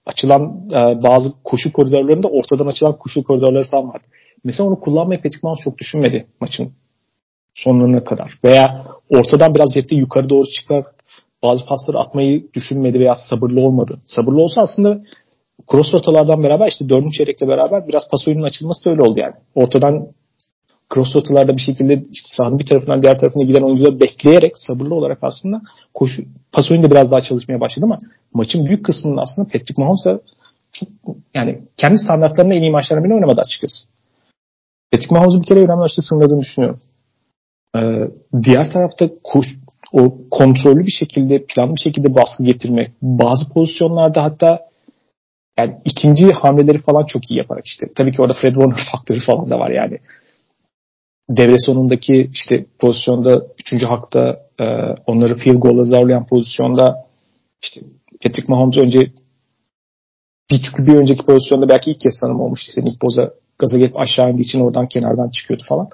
açılan 0.05 0.41
e, 0.69 1.03
bazı 1.03 1.33
koşu 1.43 1.73
koridorlarında 1.73 2.27
ortadan 2.27 2.67
açılan 2.67 2.97
koşu 2.97 3.23
koridorları 3.23 3.65
falan 3.65 3.89
var. 3.89 4.01
Mesela 4.43 4.69
onu 4.69 4.79
kullanmayı 4.79 5.21
Patrick 5.21 5.39
Mahomes 5.43 5.63
çok 5.63 5.77
düşünmedi 5.77 6.27
maçın 6.41 6.71
sonlarına 7.55 8.03
kadar. 8.03 8.39
Veya 8.43 8.85
ortadan 9.09 9.55
biraz 9.55 9.73
cepte 9.73 9.95
yukarı 9.95 10.29
doğru 10.29 10.45
çıkar 10.45 10.83
bazı 11.43 11.65
pasları 11.65 11.99
atmayı 11.99 12.53
düşünmedi 12.53 12.99
veya 12.99 13.15
sabırlı 13.15 13.61
olmadı. 13.61 13.99
Sabırlı 14.05 14.41
olsa 14.41 14.61
aslında 14.61 15.01
cross 15.71 15.93
rotalardan 15.93 16.43
beraber 16.43 16.67
işte 16.67 16.89
dördüncü 16.89 17.17
çeyrekle 17.17 17.47
beraber 17.47 17.87
biraz 17.87 18.03
pas 18.11 18.27
oyunun 18.27 18.43
açılması 18.43 18.85
da 18.85 18.89
öyle 18.89 19.01
oldu 19.01 19.19
yani. 19.19 19.33
Ortadan 19.55 20.07
cross 20.93 21.15
rotalarda 21.15 21.57
bir 21.57 21.61
şekilde 21.61 21.93
işte 21.93 22.27
sahanın 22.37 22.59
bir 22.59 22.65
tarafından 22.65 23.01
diğer 23.01 23.17
tarafına 23.17 23.43
giden 23.43 23.61
oyuncuları 23.61 23.99
bekleyerek 23.99 24.53
sabırlı 24.55 24.95
olarak 24.95 25.17
aslında 25.21 25.61
koşu 25.93 26.23
pas 26.51 26.71
oyunu 26.71 26.83
da 26.85 26.91
biraz 26.91 27.11
daha 27.11 27.21
çalışmaya 27.21 27.59
başladı 27.59 27.85
ama 27.85 27.97
maçın 28.33 28.65
büyük 28.65 28.85
kısmının 28.85 29.17
aslında 29.17 29.47
Patrick 29.47 29.81
Mahomes'a 29.81 30.19
çok 30.71 30.89
yani 31.33 31.61
kendi 31.77 31.97
standartlarına 31.97 32.53
en 32.53 32.61
iyi 32.61 32.71
maçlarını 32.71 33.03
bile 33.03 33.13
oynamadı 33.13 33.41
açıkçası. 33.41 33.87
Patrick 34.91 35.15
Mahomes'u 35.15 35.41
bir 35.41 35.47
kere 35.47 35.59
önemli 35.59 35.83
ölçüde 35.83 36.01
sınırladığını 36.01 36.41
düşünüyorum. 36.41 36.79
Ee, 37.75 37.79
diğer 38.43 38.71
tarafta 38.71 39.09
koş, 39.23 39.47
o 39.93 40.17
kontrollü 40.31 40.85
bir 40.85 40.91
şekilde, 40.91 41.45
planlı 41.45 41.75
bir 41.75 41.81
şekilde 41.81 42.15
baskı 42.15 42.43
getirme, 42.43 42.91
bazı 43.01 43.49
pozisyonlarda 43.53 44.23
hatta 44.23 44.59
yani 45.57 45.73
ikinci 45.85 46.29
hamleleri 46.29 46.77
falan 46.77 47.05
çok 47.05 47.31
iyi 47.31 47.37
yaparak 47.37 47.65
işte. 47.65 47.85
Tabii 47.95 48.11
ki 48.11 48.21
orada 48.21 48.33
Fred 48.33 48.53
Warner 48.53 48.87
faktörü 48.91 49.19
falan 49.19 49.49
da 49.49 49.59
var 49.59 49.71
yani. 49.71 49.97
Devre 51.29 51.55
sonundaki 51.59 52.29
işte 52.33 52.65
pozisyonda, 52.79 53.41
üçüncü 53.59 53.85
hakta 53.85 54.39
e, 54.59 54.65
onları 55.07 55.35
field 55.35 55.55
goal'a 55.55 55.83
zarlayan 55.83 56.27
pozisyonda 56.27 56.95
işte 57.63 57.81
Patrick 58.23 58.53
Mahomes 58.53 58.77
önce 58.77 58.99
bir, 60.51 60.61
bir 60.77 60.95
önceki 60.95 61.25
pozisyonda 61.25 61.69
belki 61.69 61.91
ilk 61.91 61.99
kez 61.99 62.13
sanırım 62.21 62.41
olmuştu. 62.41 62.69
İşte 62.69 62.81
Nick 62.81 63.01
Boza 63.01 63.33
gaza 63.59 63.77
gelip 63.77 63.99
aşağı 63.99 64.31
indiği 64.31 64.43
için 64.43 64.59
oradan 64.59 64.87
kenardan 64.87 65.29
çıkıyordu 65.29 65.63
falan 65.67 65.89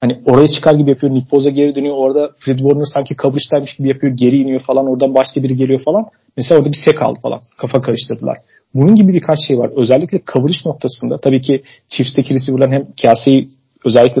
hani 0.00 0.18
oraya 0.26 0.48
çıkar 0.48 0.74
gibi 0.74 0.90
yapıyor. 0.90 1.12
Nick 1.12 1.26
Boza 1.32 1.50
geri 1.50 1.74
dönüyor. 1.74 1.96
Orada 1.96 2.30
Fred 2.38 2.58
Warner 2.58 2.84
sanki 2.94 3.16
coverage'daymış 3.16 3.76
gibi 3.76 3.88
yapıyor. 3.88 4.12
Geri 4.16 4.36
iniyor 4.36 4.60
falan. 4.60 4.86
Oradan 4.86 5.14
başka 5.14 5.42
biri 5.42 5.56
geliyor 5.56 5.80
falan. 5.84 6.04
Mesela 6.36 6.58
orada 6.58 6.70
bir 6.70 6.78
sek 6.84 7.02
aldı 7.02 7.18
falan. 7.22 7.40
Kafa 7.58 7.80
karıştırdılar. 7.80 8.36
Bunun 8.74 8.94
gibi 8.94 9.12
birkaç 9.12 9.38
şey 9.46 9.58
var. 9.58 9.70
Özellikle 9.76 10.20
coverage 10.32 10.58
noktasında 10.66 11.18
tabii 11.18 11.40
ki 11.40 11.62
Chiefs'teki 11.88 12.34
receiver'ların 12.34 12.72
hem 12.72 12.86
kaseyi 13.02 13.46
özellikle 13.84 14.20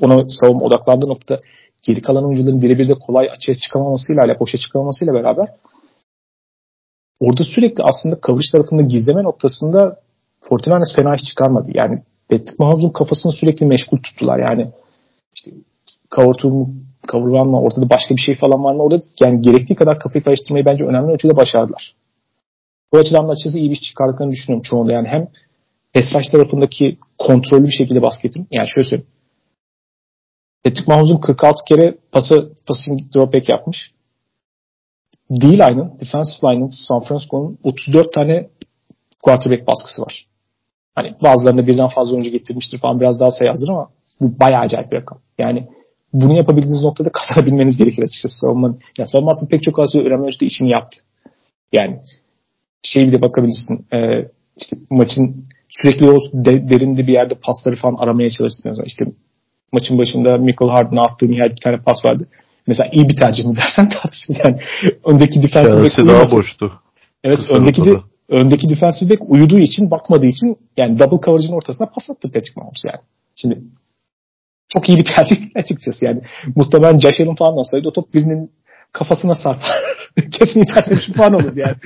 ona 0.00 0.20
savunma 0.28 0.66
odaklandığı 0.66 1.08
nokta 1.08 1.40
geri 1.82 2.02
kalan 2.02 2.24
oyuncuların 2.24 2.62
birebir 2.62 2.88
de 2.88 2.94
kolay 2.94 3.28
açığa 3.30 3.54
çıkamamasıyla, 3.54 4.40
boşa 4.40 4.58
çıkamamasıyla 4.58 5.14
beraber 5.14 5.48
orada 7.20 7.44
sürekli 7.44 7.84
aslında 7.84 8.18
coverage 8.26 8.50
tarafında 8.52 8.82
gizleme 8.82 9.22
noktasında 9.22 9.96
Fortinandez 10.40 10.92
fena 10.96 11.14
hiç 11.14 11.24
çıkarmadı. 11.28 11.70
Yani 11.74 12.02
Patrick 12.30 12.56
Mahomes'un 12.58 12.90
kafasını 12.90 13.32
sürekli 13.32 13.66
meşgul 13.66 13.98
tuttular. 13.98 14.38
Yani 14.38 14.66
işte 15.36 15.50
two 16.38 16.48
mu 16.48 16.74
one 17.12 17.50
mı 17.50 17.60
ortada 17.60 17.90
başka 17.90 18.16
bir 18.16 18.20
şey 18.20 18.34
falan 18.34 18.64
var 18.64 18.74
mı 18.74 18.82
orada 18.82 18.98
yani 19.24 19.42
gerektiği 19.42 19.74
kadar 19.74 19.98
kafayı 19.98 20.24
karıştırmayı 20.24 20.64
bence 20.64 20.84
önemli 20.84 21.12
ölçüde 21.12 21.36
başardılar. 21.36 21.94
Bu 22.92 22.98
açıdan 22.98 23.28
da 23.28 23.32
açıkçası 23.32 23.58
iyi 23.58 23.70
bir 23.70 23.76
iş 23.76 23.82
çıkardıklarını 23.82 24.32
düşünüyorum 24.32 24.62
çoğunda. 24.62 24.92
Yani 24.92 25.08
hem 25.08 25.28
Esraç 25.94 26.28
tarafındaki 26.32 26.98
kontrollü 27.18 27.66
bir 27.66 27.72
şekilde 27.72 28.02
basketin 28.02 28.46
yani 28.50 28.68
şöyle 28.68 28.88
söyleyeyim. 28.88 29.10
Patrick 30.64 30.92
Mahomes'un 30.92 31.20
46 31.20 31.64
kere 31.68 31.98
pası 32.12 32.52
passing 32.66 33.14
drop 33.14 33.34
back 33.34 33.48
yapmış. 33.48 33.92
D-line'ın, 35.30 35.98
defensive 36.00 36.52
line'ın 36.52 36.70
San 36.88 37.02
Francisco'nun 37.02 37.58
34 37.62 38.12
tane 38.12 38.48
quarterback 39.22 39.66
baskısı 39.66 40.02
var. 40.02 40.26
Hani 40.94 41.16
bazılarında 41.22 41.66
birden 41.66 41.88
fazla 41.88 42.12
oyuncu 42.12 42.30
getirmiştir 42.30 42.78
falan 42.78 43.00
biraz 43.00 43.20
daha 43.20 43.30
sayı 43.30 43.50
ama 43.68 43.88
bu 44.20 44.40
bayağı 44.40 44.60
acayip 44.60 44.92
bir 44.92 44.96
rakam. 44.96 45.18
Yani 45.38 45.68
bunu 46.12 46.36
yapabildiğiniz 46.36 46.84
noktada 46.84 47.10
kazanabilmeniz 47.12 47.76
gerekir 47.76 48.02
açıkçası. 48.02 48.38
Savunmanın, 48.38 48.78
yani 48.98 49.08
savunma 49.08 49.30
aslında 49.30 49.50
pek 49.50 49.62
çok 49.62 49.78
aslında 49.78 50.04
önemli 50.04 50.26
ölçüde 50.26 50.46
işini 50.46 50.70
yaptı. 50.70 51.00
Yani 51.72 52.00
şey 52.82 53.08
bile 53.08 53.22
bakabilirsin. 53.22 53.86
E, 53.92 53.98
işte 54.56 54.76
maçın 54.90 55.44
sürekli 55.68 56.10
o 56.10 56.18
de, 56.32 56.70
derinde 56.70 57.06
bir 57.06 57.12
yerde 57.12 57.34
pasları 57.34 57.76
falan 57.76 57.94
aramaya 57.94 58.30
çalıştığınız 58.30 58.78
İşte 58.84 59.04
maçın 59.72 59.98
başında 59.98 60.38
Michael 60.38 60.70
Harden'a 60.70 61.00
attığı 61.00 61.30
nihayet 61.30 61.56
bir 61.56 61.60
tane 61.60 61.76
pas 61.76 62.04
vardı. 62.04 62.28
Mesela 62.66 62.90
iyi 62.92 63.08
bir 63.08 63.16
tercih 63.16 63.44
mi 63.44 63.56
dersen 63.56 63.88
tartışılır. 64.02 64.38
Yani 64.44 64.58
öndeki 65.04 65.42
defensive 65.42 65.82
back 65.82 65.98
daha 65.98 66.30
boştu. 66.30 66.72
Evet 67.24 67.40
öndeki 67.58 67.84
de, 67.84 67.90
öndeki 68.28 68.68
defensive 68.68 69.10
back 69.10 69.22
uyuduğu 69.30 69.58
için 69.58 69.90
bakmadığı 69.90 70.26
için 70.26 70.56
yani 70.76 70.98
double 70.98 71.20
coverage'ın 71.26 71.52
ortasına 71.52 71.86
pas 71.86 72.10
attı 72.10 72.32
Patrick 72.32 72.52
Mahomes 72.56 72.82
yani. 72.84 73.00
Şimdi 73.36 73.60
çok 74.68 74.88
iyi 74.88 74.98
bir 74.98 75.04
tercih 75.04 75.36
açıkçası 75.54 76.04
yani. 76.06 76.20
Muhtemelen 76.56 76.94
Allen 76.94 77.34
falan 77.34 77.58
olsaydı 77.58 77.88
o 77.88 77.92
top 77.92 78.14
birinin 78.14 78.50
kafasına 78.92 79.34
sarpar. 79.34 79.82
Kesin 80.32 80.60
interception 80.60 81.14
falan 81.16 81.34
olur 81.34 81.56
yani. 81.56 81.76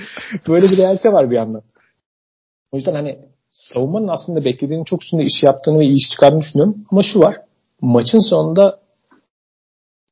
Böyle 0.49 0.69
bir 0.69 0.77
realite 0.77 1.13
var 1.13 1.31
bir 1.31 1.37
yandan. 1.37 1.63
O 2.73 2.77
yüzden 2.77 2.95
hani 2.95 3.19
savunmanın 3.51 4.09
aslında 4.09 4.45
beklediğinin 4.45 4.85
çok 4.85 5.03
üstünde 5.03 5.23
iş 5.23 5.43
yaptığını 5.43 5.79
ve 5.79 5.85
iyi 5.85 5.97
iş 5.97 6.11
çıkardığını 6.11 6.41
düşünüyorum. 6.41 6.85
Ama 6.91 7.03
şu 7.03 7.21
var. 7.21 7.37
Maçın 7.81 8.31
sonunda 8.31 8.81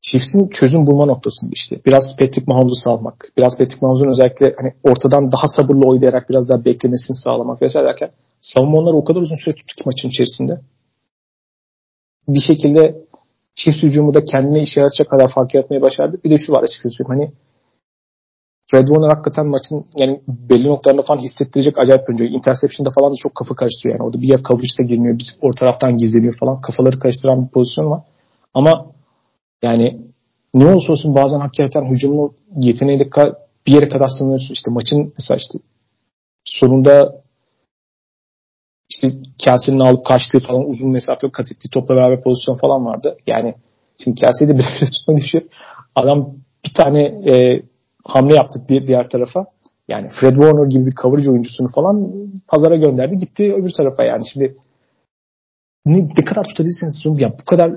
Chiefs'in 0.01 0.49
çözüm 0.49 0.87
bulma 0.87 1.05
noktasında 1.05 1.51
işte. 1.53 1.81
Biraz 1.85 2.15
Patrick 2.19 2.43
Mahomes'u 2.47 2.75
salmak. 2.75 3.31
Biraz 3.37 3.57
Patrick 3.57 3.77
Mahomes'un 3.81 4.09
özellikle 4.09 4.55
hani 4.57 4.73
ortadan 4.83 5.31
daha 5.31 5.47
sabırlı 5.47 5.87
oynayarak 5.87 6.29
biraz 6.29 6.49
daha 6.49 6.65
beklemesini 6.65 7.17
sağlamak 7.17 7.61
vesaire 7.61 7.87
derken 7.87 8.11
savunma 8.41 8.77
onları 8.77 8.95
o 8.95 9.03
kadar 9.03 9.21
uzun 9.21 9.35
süre 9.35 9.55
tuttu 9.55 9.75
ki 9.75 9.83
maçın 9.85 10.09
içerisinde 10.09 10.61
bir 12.33 12.39
şekilde 12.39 12.95
çift 13.55 13.83
hücumu 13.83 14.13
da 14.13 14.25
kendine 14.25 14.61
işe 14.61 14.79
yaratacak 14.79 15.09
kadar 15.09 15.31
fark 15.35 15.53
yaratmaya 15.53 15.81
başardı. 15.81 16.19
Bir 16.23 16.29
de 16.29 16.37
şu 16.37 16.51
var 16.51 16.63
açıkçası 16.63 17.03
Hani 17.07 17.31
Fred 18.71 18.87
Warner 18.87 19.09
hakikaten 19.09 19.47
maçın 19.47 19.85
yani 19.95 20.21
belli 20.27 20.67
noktalarında 20.67 21.01
falan 21.01 21.19
hissettirecek 21.19 21.77
acayip 21.77 22.07
bir 22.07 22.13
oyuncu. 22.13 22.25
Interception'da 22.25 22.89
falan 22.89 23.11
da 23.11 23.15
çok 23.15 23.35
kafa 23.35 23.55
karıştırıyor. 23.55 23.95
Yani 23.95 24.07
orada 24.07 24.21
bir 24.21 24.27
yer 24.27 24.43
coverage'da 24.43 24.83
girmiyor, 24.83 25.19
bir 25.19 25.37
orta 25.41 25.59
taraftan 25.59 25.97
gizleniyor 25.97 26.35
falan. 26.39 26.61
Kafaları 26.61 26.99
karıştıran 26.99 27.45
bir 27.45 27.49
pozisyon 27.49 27.91
var. 27.91 28.01
Ama 28.53 28.85
yani 29.63 30.01
ne 30.53 30.65
olursa 30.65 30.91
olsun 30.91 31.15
bazen 31.15 31.39
hakikaten 31.39 31.85
hücumu 31.91 32.33
yeteneğiyle 32.55 33.09
bir 33.67 33.73
yere 33.73 33.89
kadar 33.89 34.07
sınırlıyorsun. 34.07 34.53
İşte 34.53 34.71
maçın 34.71 35.13
mesela 35.17 35.37
işte 35.37 35.59
sonunda 36.43 37.21
işte 38.89 39.07
Kelsey'nin 39.37 39.79
alıp 39.79 40.05
kaçtığı 40.05 40.39
falan 40.39 40.69
uzun 40.69 40.91
mesafe 40.91 41.31
kat 41.31 41.51
ettiği 41.51 41.69
topla 41.69 41.95
beraber 41.95 42.23
pozisyon 42.23 42.55
falan 42.55 42.85
vardı. 42.85 43.17
Yani 43.27 43.55
şimdi 44.03 44.19
Kelsey'i 44.19 44.49
de 44.49 44.57
bir 44.57 44.91
tutma 44.91 45.17
düşüyor. 45.17 45.43
Adam 45.95 46.35
bir 46.65 46.73
tane 46.73 47.03
e, 47.03 47.61
hamle 48.05 48.35
yaptık 48.35 48.69
bir 48.69 48.87
diğer 48.87 49.09
tarafa. 49.09 49.45
Yani 49.87 50.09
Fred 50.09 50.35
Warner 50.35 50.69
gibi 50.69 50.85
bir 50.85 50.95
coverage 50.95 51.29
oyuncusunu 51.29 51.67
falan 51.75 52.11
pazara 52.47 52.75
gönderdi. 52.75 53.15
Gitti 53.15 53.53
öbür 53.53 53.71
tarafa 53.71 54.03
yani. 54.03 54.23
Şimdi 54.33 54.57
ne, 55.85 56.09
ne 56.17 56.25
kadar 56.25 56.43
tutabilirsiniz 56.43 57.21
ya 57.21 57.33
bu 57.41 57.45
kadar 57.45 57.71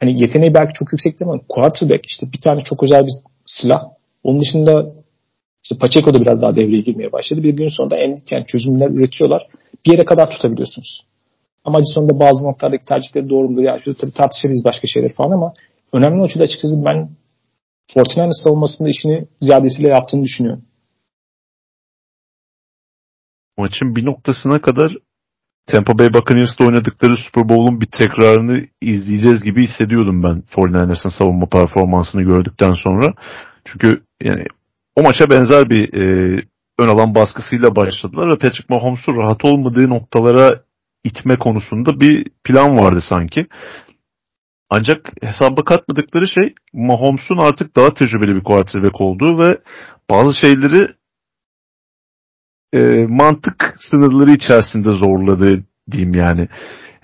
hani 0.00 0.20
yeteneği 0.20 0.54
belki 0.54 0.72
çok 0.74 0.92
yüksek 0.92 1.20
değil 1.20 1.30
ama 1.30 1.40
quarterback 1.48 2.06
işte 2.06 2.26
bir 2.32 2.40
tane 2.40 2.62
çok 2.64 2.82
özel 2.82 3.02
bir 3.06 3.12
silah. 3.46 3.84
Onun 4.24 4.40
dışında 4.40 4.92
işte 5.70 5.78
Pacheco 5.80 6.14
da 6.14 6.20
biraz 6.20 6.42
daha 6.42 6.56
devreye 6.56 6.80
girmeye 6.80 7.12
başladı. 7.12 7.42
Bir 7.42 7.56
gün 7.56 7.68
sonunda 7.68 7.96
en 7.96 8.18
yani 8.30 8.46
çözümler 8.46 8.90
üretiyorlar 8.90 9.46
bir 9.86 9.92
yere 9.92 10.04
kadar 10.04 10.30
tutabiliyorsunuz. 10.30 11.00
Ama 11.64 11.78
sonunda 11.94 12.20
bazı 12.20 12.44
noktalardaki 12.44 12.84
tercihleri 12.84 13.30
doğru 13.30 13.48
mudur? 13.48 13.62
Yani 13.62 13.80
tabii 13.84 14.12
tartışırız 14.16 14.64
başka 14.64 14.86
şeyler 14.86 15.12
falan 15.16 15.30
ama 15.30 15.52
önemli 15.92 16.22
ölçüde 16.22 16.42
açıkçası 16.42 16.84
ben 16.84 17.10
Fortinand'ın 17.94 18.44
savunmasında 18.44 18.88
işini 18.88 19.26
ziyadesiyle 19.40 19.88
yaptığını 19.88 20.22
düşünüyorum. 20.22 20.64
Maçın 23.58 23.96
bir 23.96 24.04
noktasına 24.04 24.60
kadar 24.60 24.92
Tampa 25.66 25.98
Bay 25.98 26.14
Buccaneers'ta 26.14 26.64
oynadıkları 26.64 27.16
Super 27.16 27.48
Bowl'un 27.48 27.80
bir 27.80 27.88
tekrarını 27.98 28.66
izleyeceğiz 28.82 29.42
gibi 29.42 29.66
hissediyordum 29.66 30.22
ben 30.22 30.42
49ers'ın 30.56 31.18
savunma 31.18 31.46
performansını 31.46 32.22
gördükten 32.22 32.72
sonra. 32.72 33.14
Çünkü 33.64 34.02
yani 34.22 34.44
o 34.98 35.02
maça 35.02 35.30
benzer 35.30 35.70
bir 35.70 35.94
e, 35.94 36.04
ön 36.78 36.88
alan 36.88 37.14
baskısıyla 37.14 37.76
başladılar 37.76 38.30
ve 38.30 38.38
Patrick 38.38 38.66
Mahomes'un 38.68 39.16
rahat 39.16 39.44
olmadığı 39.44 39.88
noktalara 39.88 40.60
itme 41.04 41.36
konusunda 41.36 42.00
bir 42.00 42.26
plan 42.44 42.78
vardı 42.78 43.00
sanki. 43.08 43.46
Ancak 44.70 45.12
hesaba 45.22 45.64
katmadıkları 45.64 46.28
şey 46.28 46.54
Mahomes'un 46.72 47.36
artık 47.36 47.76
daha 47.76 47.94
tecrübeli 47.94 48.34
bir 48.34 48.44
quarterback 48.44 49.00
olduğu 49.00 49.38
ve 49.38 49.58
bazı 50.10 50.34
şeyleri 50.40 50.88
e, 52.72 53.06
mantık 53.06 53.74
sınırları 53.90 54.30
içerisinde 54.30 54.90
zorladığı 54.90 55.64
diyeyim 55.90 56.14
yani. 56.14 56.48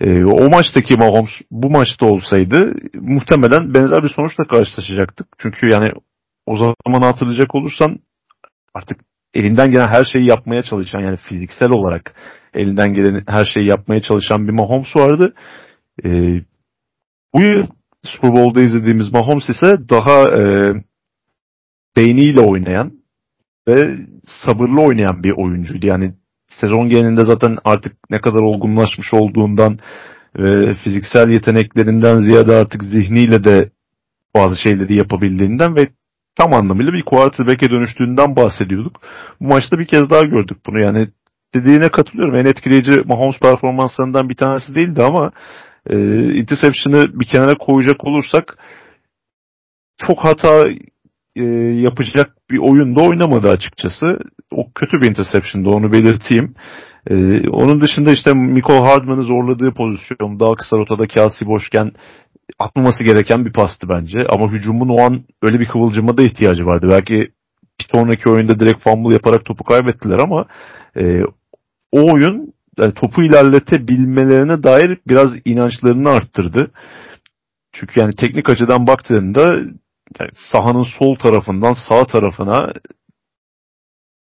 E, 0.00 0.24
o 0.24 0.50
maçtaki 0.50 0.96
Mahomes 0.96 1.30
bu 1.50 1.70
maçta 1.70 2.06
olsaydı 2.06 2.74
muhtemelen 2.94 3.74
benzer 3.74 4.02
bir 4.02 4.08
sonuçla 4.08 4.44
karşılaşacaktık. 4.44 5.26
Çünkü 5.38 5.70
yani 5.72 5.86
o 6.46 6.56
zaman 6.56 7.02
hatırlayacak 7.02 7.54
olursan 7.54 7.98
artık 8.74 9.00
elinden 9.34 9.70
gelen 9.70 9.88
her 9.88 10.04
şeyi 10.04 10.26
yapmaya 10.26 10.62
çalışan 10.62 11.00
yani 11.00 11.16
fiziksel 11.16 11.70
olarak 11.70 12.14
elinden 12.54 12.92
gelen 12.92 13.24
her 13.26 13.44
şeyi 13.44 13.66
yapmaya 13.66 14.02
çalışan 14.02 14.48
bir 14.48 14.52
Mahomes 14.52 14.96
vardı. 14.96 15.34
E, 16.04 16.08
bu 17.34 17.42
yıl 17.42 17.66
Super 18.04 18.32
Bowl'da 18.32 18.60
izlediğimiz 18.60 19.12
Mahomes 19.12 19.48
ise 19.48 19.88
daha 19.88 20.22
e, 20.22 20.72
beyniyle 21.96 22.40
oynayan 22.40 22.92
ve 23.68 23.96
sabırlı 24.24 24.82
oynayan 24.82 25.22
bir 25.22 25.32
oyuncuydu. 25.36 25.86
Yani 25.86 26.14
sezon 26.48 26.88
genelinde 26.88 27.24
zaten 27.24 27.56
artık 27.64 27.92
ne 28.10 28.20
kadar 28.20 28.40
olgunlaşmış 28.40 29.14
olduğundan 29.14 29.78
ve 30.38 30.74
fiziksel 30.74 31.28
yeteneklerinden 31.28 32.20
ziyade 32.20 32.54
artık 32.54 32.84
zihniyle 32.84 33.44
de 33.44 33.70
bazı 34.34 34.56
şeyleri 34.62 34.94
yapabildiğinden 34.94 35.76
ve 35.76 35.88
tam 36.36 36.54
anlamıyla 36.54 36.92
bir 36.92 37.02
quarterback'e 37.02 37.70
dönüştüğünden 37.70 38.36
bahsediyorduk. 38.36 39.00
Bu 39.40 39.44
maçta 39.44 39.78
bir 39.78 39.86
kez 39.86 40.10
daha 40.10 40.22
gördük 40.22 40.58
bunu. 40.66 40.82
Yani 40.82 41.08
dediğine 41.54 41.88
katılıyorum. 41.88 42.34
En 42.34 42.44
etkileyici 42.44 42.90
Mahomes 43.04 43.38
performanslarından 43.38 44.28
bir 44.28 44.34
tanesi 44.34 44.74
değildi 44.74 45.02
ama 45.02 45.30
e, 45.90 45.96
interception'ı 46.34 47.20
bir 47.20 47.26
kenara 47.26 47.54
koyacak 47.54 48.04
olursak 48.04 48.58
çok 50.06 50.18
hata 50.18 50.68
e, 51.36 51.44
yapacak 51.82 52.36
bir 52.50 52.58
oyunda 52.58 53.00
oynamadı 53.00 53.50
açıkçası. 53.50 54.18
O 54.50 54.72
kötü 54.74 55.00
bir 55.00 55.10
interception'dı 55.10 55.68
onu 55.68 55.92
belirteyim. 55.92 56.54
E, 57.10 57.48
onun 57.48 57.80
dışında 57.80 58.12
işte 58.12 58.34
Michael 58.34 58.80
Hardman'ı 58.80 59.22
zorladığı 59.22 59.74
pozisyon 59.74 60.40
daha 60.40 60.54
kısa 60.54 60.76
rotada 60.76 61.06
Kelsey 61.06 61.48
boşken 61.48 61.92
atmaması 62.58 63.04
gereken 63.04 63.44
bir 63.44 63.52
pastı 63.52 63.88
bence. 63.88 64.18
Ama 64.30 64.52
hücumun 64.52 64.88
o 64.88 65.02
an 65.02 65.24
öyle 65.42 65.60
bir 65.60 65.68
kıvılcıma 65.68 66.16
da 66.16 66.22
ihtiyacı 66.22 66.66
vardı. 66.66 66.88
Belki 66.90 67.14
bir 67.80 67.86
sonraki 67.92 68.28
oyunda 68.28 68.60
direkt 68.60 68.82
fumble 68.84 69.12
yaparak 69.12 69.44
topu 69.44 69.64
kaybettiler 69.64 70.18
ama 70.18 70.46
e, 70.96 71.22
o 71.92 72.12
oyun 72.12 72.54
yani 72.78 72.94
topu 72.94 73.22
ilerletebilmelerine 73.22 74.62
dair 74.62 74.98
biraz 75.08 75.30
inançlarını 75.44 76.10
arttırdı. 76.10 76.70
Çünkü 77.72 78.00
yani 78.00 78.12
teknik 78.14 78.50
açıdan 78.50 78.86
baktığında 78.86 79.42
yani 80.20 80.30
sahanın 80.52 80.86
sol 80.98 81.14
tarafından 81.14 81.74
sağ 81.88 82.04
tarafına 82.04 82.72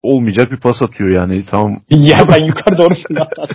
olmayacak 0.06 0.52
bir 0.52 0.58
pas 0.58 0.82
atıyor 0.82 1.10
yani 1.10 1.46
tam. 1.52 1.80
ya 1.90 2.18
ben 2.32 2.46
yukarı 2.46 2.78
doğru 2.78 2.94
fırlattım. 3.08 3.46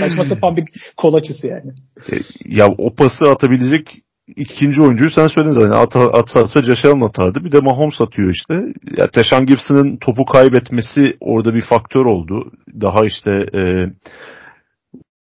Saçma 0.00 0.24
sapan 0.24 0.56
bir 0.56 0.64
kol 0.96 1.14
açısı 1.14 1.46
yani. 1.46 1.70
E, 2.12 2.16
ya 2.46 2.68
o 2.78 2.94
pası 2.94 3.30
atabilecek 3.30 4.02
ikinci 4.36 4.82
oyuncuyu 4.82 5.10
sen 5.10 5.26
söyledin 5.26 5.60
zaten. 5.60 5.70
At, 5.70 5.96
atsa 5.96 6.40
atsa 6.40 7.06
atardı. 7.06 7.44
Bir 7.44 7.52
de 7.52 7.60
Mahomes 7.60 8.00
atıyor 8.00 8.30
işte. 8.30 8.54
Ya 8.96 9.10
Teşan 9.10 9.46
Gibson'ın 9.46 9.96
topu 9.96 10.24
kaybetmesi 10.24 11.16
orada 11.20 11.54
bir 11.54 11.62
faktör 11.62 12.06
oldu. 12.06 12.52
Daha 12.80 13.06
işte 13.06 13.46
e, 13.54 13.62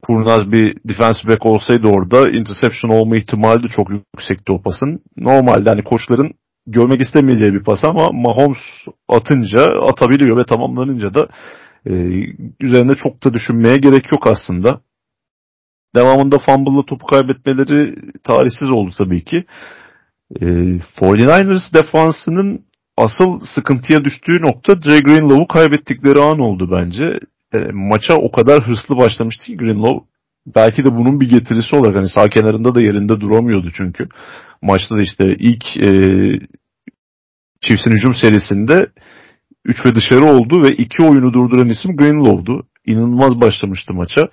kurnaz 0.02 0.52
bir 0.52 0.76
defensive 0.88 1.32
back 1.32 1.46
olsaydı 1.46 1.88
orada 1.88 2.30
interception 2.30 2.90
olma 2.90 3.16
ihtimali 3.16 3.62
de 3.62 3.68
çok 3.68 3.90
yüksekti 3.90 4.52
o 4.52 4.62
pasın. 4.62 5.00
Normalde 5.16 5.68
hani 5.70 5.84
koçların 5.84 6.32
görmek 6.66 7.00
istemeyeceği 7.00 7.52
bir 7.52 7.62
pas 7.64 7.84
ama 7.84 8.08
Mahomes 8.12 8.58
atınca 9.08 9.64
atabiliyor 9.82 10.36
ve 10.36 10.44
tamamlanınca 10.44 11.14
da 11.14 11.28
e, 11.86 11.92
üzerinde 12.60 12.94
çok 12.94 13.24
da 13.24 13.34
düşünmeye 13.34 13.76
gerek 13.76 14.12
yok 14.12 14.26
aslında. 14.26 14.80
Devamında 15.94 16.38
fumble'la 16.38 16.86
topu 16.86 17.06
kaybetmeleri 17.06 17.94
tarihsiz 18.24 18.70
oldu 18.70 18.92
tabii 18.98 19.24
ki. 19.24 19.44
E, 20.40 20.44
49ers 21.00 21.74
defansının 21.74 22.64
asıl 22.96 23.40
sıkıntıya 23.54 24.04
düştüğü 24.04 24.42
nokta 24.42 24.82
Dre 24.82 24.98
Greenlow'u 24.98 25.46
kaybettikleri 25.46 26.20
an 26.20 26.38
oldu 26.38 26.68
bence 26.72 27.04
e, 27.54 27.58
maça 27.72 28.14
o 28.14 28.32
kadar 28.32 28.66
hırslı 28.66 28.96
başlamıştı 28.96 29.44
ki 29.46 29.56
Greenlow 29.56 30.11
belki 30.46 30.84
de 30.84 30.96
bunun 30.96 31.20
bir 31.20 31.28
getirisi 31.28 31.76
olarak 31.76 31.96
hani 31.96 32.08
sağ 32.08 32.28
kenarında 32.28 32.74
da 32.74 32.80
yerinde 32.80 33.20
duramıyordu 33.20 33.70
çünkü. 33.76 34.08
Maçta 34.62 34.96
da 34.96 35.02
işte 35.02 35.36
ilk 35.38 35.86
e, 35.86 35.90
Chiefs'in 37.60 37.90
hücum 37.90 38.14
serisinde 38.14 38.86
3 39.64 39.86
ve 39.86 39.94
dışarı 39.94 40.24
oldu 40.24 40.62
ve 40.62 40.68
iki 40.68 41.02
oyunu 41.02 41.32
durduran 41.32 41.68
isim 41.68 41.96
Greenlow'du. 41.96 42.66
İnanılmaz 42.86 43.40
başlamıştı 43.40 43.94
maça. 43.94 44.28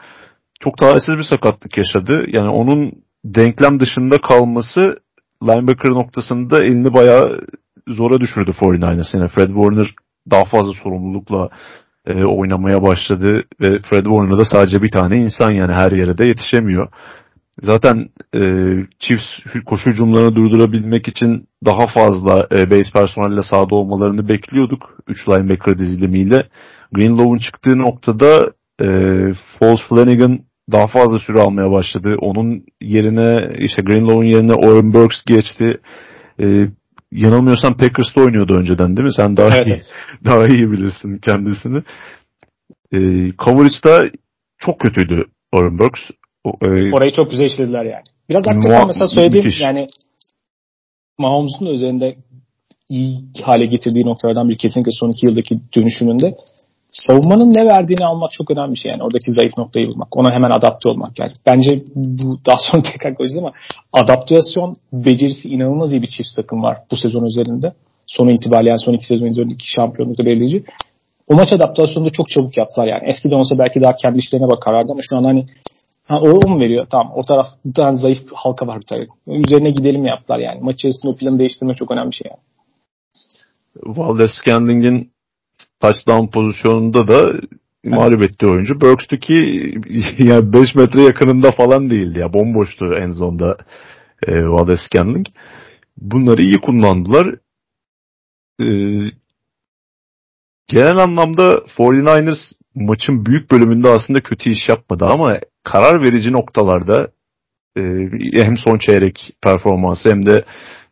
Çok 0.60 0.78
talihsiz 0.78 1.18
bir 1.18 1.24
sakatlık 1.24 1.78
yaşadı. 1.78 2.26
Yani 2.28 2.50
onun 2.50 2.92
denklem 3.26 3.80
dışında 3.80 4.22
kalması 4.22 5.00
linebacker 5.44 5.92
noktasında 5.92 6.64
elini 6.64 6.94
bayağı 6.94 7.42
zora 7.88 8.20
düşürdü 8.20 8.52
49ers. 8.52 9.18
Yani 9.18 9.30
Fred 9.30 9.48
Warner 9.48 9.88
daha 10.32 10.46
fazla 10.46 10.74
sorumlulukla 10.84 11.50
e, 12.10 12.26
oynamaya 12.26 12.82
başladı 12.84 13.44
ve 13.62 13.82
Fred 13.82 14.06
Warner 14.06 14.38
da 14.38 14.46
sadece 14.46 14.82
bir 14.82 14.92
tane 14.92 15.18
insan 15.18 15.52
yani 15.52 15.74
her 15.74 15.92
yere 15.92 16.18
de 16.18 16.26
yetişemiyor. 16.26 16.88
Zaten 17.62 18.10
e, 18.36 18.42
Chiefs 19.00 19.26
koşu 19.66 19.90
hücumlarını 19.90 20.36
durdurabilmek 20.36 21.08
için 21.08 21.48
daha 21.66 21.88
fazla 21.88 22.48
e, 22.52 22.70
base 22.70 22.92
personelle 22.94 23.44
sahada 23.44 23.76
olmalarını 23.76 24.30
bekliyorduk. 24.30 24.98
3 25.08 25.30
linebacker 25.30 25.78
dizilimiyle. 25.78 26.48
Greenlow'un 26.92 27.38
çıktığı 27.38 27.78
noktada 27.78 28.52
e, 28.82 28.88
Foles 29.60 29.82
Flanagan 29.90 30.40
daha 30.72 30.88
fazla 30.88 31.20
süre 31.20 31.40
almaya 31.42 31.72
başladı. 31.72 32.16
Onun 32.20 32.64
yerine 32.82 33.56
işte 33.60 33.82
Greenlow'un 33.82 34.24
yerine 34.24 34.54
Oren 34.54 34.94
Burks 34.94 35.24
geçti. 35.26 35.80
E, 36.42 36.68
yanılmıyorsam 37.12 37.78
Packers'ta 37.78 38.22
oynuyordu 38.22 38.58
önceden 38.58 38.98
değil 38.98 39.08
mi? 39.08 39.14
Sen 39.14 39.38
daha 39.38 39.58
evet, 39.58 39.68
iyi 39.68 39.74
evet. 39.74 39.86
daha 40.26 40.48
iyi 40.48 40.72
bilirsin 40.72 41.18
kendisini. 41.18 41.84
E, 42.92 43.00
coverage'da 43.38 44.10
çok 44.58 44.80
kötüydü 44.80 45.26
Oren 45.52 45.80
Burks. 45.80 46.02
O, 46.44 46.50
e, 46.50 46.94
Orayı 46.94 47.12
çok 47.12 47.32
güzel 47.32 47.46
işlediler 47.46 47.86
yani. 47.86 48.04
Biraz 48.30 48.48
hakikaten 48.48 48.88
mesela 48.88 49.08
söylediğim 49.08 49.46
müthiş. 49.46 49.62
yani 49.62 49.88
Mahomes'un 51.18 51.66
üzerinde 51.66 52.18
iyi 52.90 53.24
hale 53.44 53.66
getirdiği 53.66 54.06
noktalardan 54.06 54.50
bir 54.50 54.58
kesinlikle 54.58 54.92
son 54.92 55.12
iki 55.12 55.26
yıldaki 55.26 55.60
dönüşümünde 55.76 56.36
savunmanın 56.92 57.50
ne 57.50 57.66
verdiğini 57.66 58.06
almak 58.06 58.32
çok 58.32 58.52
önemli 58.52 58.72
bir 58.74 58.80
şey. 58.80 58.92
Yani 58.92 59.04
oradaki 59.04 59.32
zayıf 59.32 59.58
noktayı 59.58 59.88
bulmak. 59.88 60.18
Ona 60.18 60.34
hemen 60.34 60.52
adapte 60.52 60.90
olmak. 60.90 61.20
Yani 61.20 61.32
bence 61.46 61.84
bu 61.96 62.40
daha 62.46 62.58
sonra 62.60 62.84
tekrar 62.92 63.16
koyacağız 63.16 63.38
ama 63.38 63.52
adaptasyon 63.94 64.74
becerisi 64.94 65.50
inanılmaz 65.50 65.92
iyi 65.92 66.02
bir 66.02 66.08
çift 66.08 66.30
takım 66.36 66.64
var 66.64 66.78
bu 66.92 66.96
sezon 66.96 67.26
üzerinde. 67.26 67.74
Sonu 68.08 68.32
itibariyle 68.32 68.70
yani 68.70 68.80
son 68.80 68.94
iki 68.94 69.06
sezon 69.06 69.26
üzerinde 69.26 69.54
iki 69.54 69.72
şampiyonlukta 69.72 70.26
belirleyici. 70.26 70.64
O 71.28 71.36
maç 71.36 71.54
adaptasyonunu 71.54 72.12
çok 72.12 72.30
çabuk 72.30 72.58
yaptılar 72.58 72.88
yani. 72.88 73.10
Eskiden 73.10 73.36
olsa 73.36 73.58
belki 73.58 73.82
daha 73.82 73.94
kendi 73.96 74.20
işlerine 74.20 74.48
bakarlardı 74.48 74.92
ama 74.92 75.02
şu 75.10 75.18
an 75.18 75.24
hani 75.24 75.46
ha, 76.08 76.20
o 76.22 76.50
mu 76.50 76.60
veriyor? 76.60 76.88
Tamam 76.90 77.14
o 77.16 77.24
taraf 77.24 77.48
bir 77.66 77.74
tane 77.74 77.98
zayıf 77.98 78.20
halka 78.34 78.68
var 78.68 78.82
bir 78.82 78.86
tane. 78.86 79.08
Üzerine 79.28 79.72
gidelim 79.72 80.06
yaptılar 80.06 80.40
yani. 80.40 80.60
Maç 80.62 80.76
içerisinde 80.76 81.12
o 81.12 81.18
planı 81.18 81.40
değiştirmek 81.40 81.78
çok 81.78 81.92
önemli 81.92 82.12
bir 82.12 82.16
şey 82.16 82.32
yani. 82.32 82.42
Valdez 83.98 84.32
Scandling'in 84.32 85.12
touchdown 85.80 86.28
pozisyonunda 86.28 87.08
da 87.08 87.40
mağlup 87.84 88.24
etti 88.24 88.48
oyuncu. 88.48 88.82
Burks'tu 88.82 89.18
ki 89.18 89.34
yani 90.18 90.54
5 90.54 90.76
metre 90.76 91.02
yakınında 91.02 91.52
falan 91.52 91.90
değildi 91.90 92.20
ya. 92.20 92.34
Bomboştu 92.34 92.86
en 93.02 93.12
zonda 93.12 93.58
e, 94.28 94.48
Valdez 94.48 94.80
Scantling. 94.80 95.28
Bunları 95.98 96.42
iyi 96.42 96.58
kullandılar. 96.62 97.36
E, 98.62 98.68
genel 100.68 100.98
anlamda 100.98 101.52
49ers 101.52 102.60
maçın 102.76 103.26
büyük 103.26 103.52
bölümünde 103.52 103.90
aslında 103.90 104.22
kötü 104.22 104.50
iş 104.50 104.70
yapmadı 104.70 105.06
ama 105.06 105.40
karar 105.64 106.02
verici 106.02 106.32
noktalarda 106.32 107.12
e, 107.78 107.82
hem 108.34 108.58
son 108.58 108.78
çeyrek 108.78 109.36
performansı 109.42 110.10
hem 110.10 110.26
de 110.26 110.46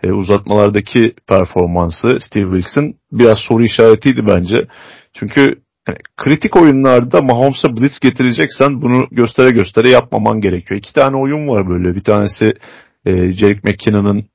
e, 0.04 0.12
uzatmalardaki 0.12 1.14
performansı 1.28 2.08
Steve 2.20 2.56
Wilkes'in 2.56 3.00
biraz 3.12 3.38
soru 3.48 3.64
işaretiydi 3.64 4.22
bence. 4.28 4.68
Çünkü 5.14 5.40
yani, 5.88 6.00
kritik 6.18 6.56
oyunlarda 6.56 7.22
Mahomes'a 7.22 7.78
blitz 7.78 8.00
getireceksen 8.00 8.82
bunu 8.82 9.08
göstere 9.12 9.50
göstere 9.50 9.90
yapmaman 9.90 10.42
gerekiyor. 10.42 10.80
İki 10.80 10.94
tane 10.94 11.18
oyun 11.18 11.48
var 11.48 11.70
böyle. 11.70 11.96
Bir 11.96 12.04
tanesi 12.04 12.54
e, 13.06 13.32
Jerick 13.32 13.62
McKinnon'ın 13.64 14.26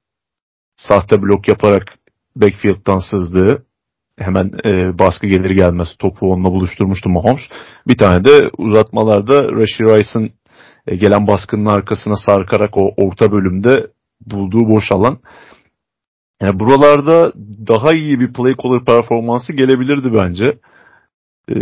sahte 0.77 1.23
blok 1.23 1.49
yaparak 1.49 1.85
backfield'dan 2.37 2.99
sızdığı 2.99 3.67
hemen 4.19 4.51
e, 4.65 4.99
baskı 4.99 5.27
gelir 5.27 5.51
gelmez 5.51 5.89
topu 5.99 6.33
onunla 6.33 6.51
buluşturmuştu 6.51 7.09
Mahomes. 7.09 7.43
Bir 7.89 7.99
tane 7.99 8.25
de 8.25 8.51
uzatmalarda 8.59 9.53
Rashid 9.53 9.81
Rice'ın 9.81 10.31
e, 10.87 10.97
gelen 10.97 11.27
baskının 11.27 11.67
arkasına 11.67 12.17
sarkarak 12.17 12.77
o 12.77 12.95
orta 12.97 13.33
bölümde 13.33 13.87
bulduğu 14.27 14.69
boş 14.69 14.93
alan. 14.93 15.19
Yani 16.43 16.61
buralarda 16.61 17.33
daha 17.67 17.93
iyi 17.93 18.21
bir 18.21 18.33
play 18.33 18.55
caller 18.63 18.85
performansı 18.85 19.53
gelebilirdi 19.53 20.13
bence. 20.15 20.45
E, 21.49 21.55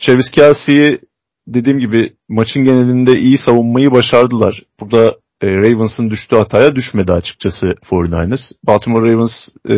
Travis 0.00 0.30
Kelsey'i 0.30 0.98
dediğim 1.46 1.78
gibi 1.78 2.12
maçın 2.28 2.64
genelinde 2.64 3.12
iyi 3.12 3.38
savunmayı 3.38 3.90
başardılar. 3.90 4.62
Burada 4.80 5.16
e, 5.42 5.46
Ravens'ın 5.46 6.10
düştüğü 6.10 6.36
hataya 6.36 6.74
düşmedi 6.74 7.12
açıkçası 7.12 7.66
49ers. 7.66 8.52
Baltimore 8.66 9.12
Ravens 9.12 9.48
e, 9.68 9.76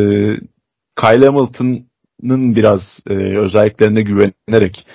Kyle 1.01 1.27
Hamilton'ın 1.27 2.57
biraz 2.57 2.81
e, 3.07 3.15
özelliklerine 3.39 4.03
güvenerek 4.03 4.87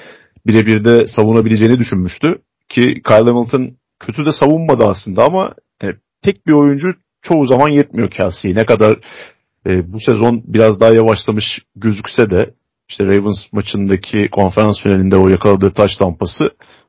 birebir 0.47 0.85
de 0.85 1.07
savunabileceğini 1.07 1.79
düşünmüştü. 1.79 2.41
Ki 2.69 3.01
Kyle 3.07 3.31
Hamilton 3.31 3.71
kötü 3.99 4.25
de 4.25 4.31
savunmadı 4.31 4.83
aslında 4.85 5.23
ama 5.23 5.53
e, 5.83 5.87
tek 6.21 6.47
bir 6.47 6.53
oyuncu 6.53 6.93
çoğu 7.21 7.45
zaman 7.45 7.69
yetmiyor 7.69 8.09
Kelsey'ye. 8.09 8.57
Ne 8.57 8.65
kadar 8.65 8.99
e, 9.67 9.93
bu 9.93 9.99
sezon 9.99 10.43
biraz 10.45 10.79
daha 10.81 10.89
yavaşlamış 10.89 11.45
gözükse 11.75 12.29
de 12.29 12.53
işte 12.89 13.05
Ravens 13.05 13.37
maçındaki 13.51 14.29
konferans 14.31 14.79
finalinde 14.83 15.15
o 15.15 15.29
yakaladığı 15.29 15.73
taş 15.73 15.95
tampası 15.95 16.43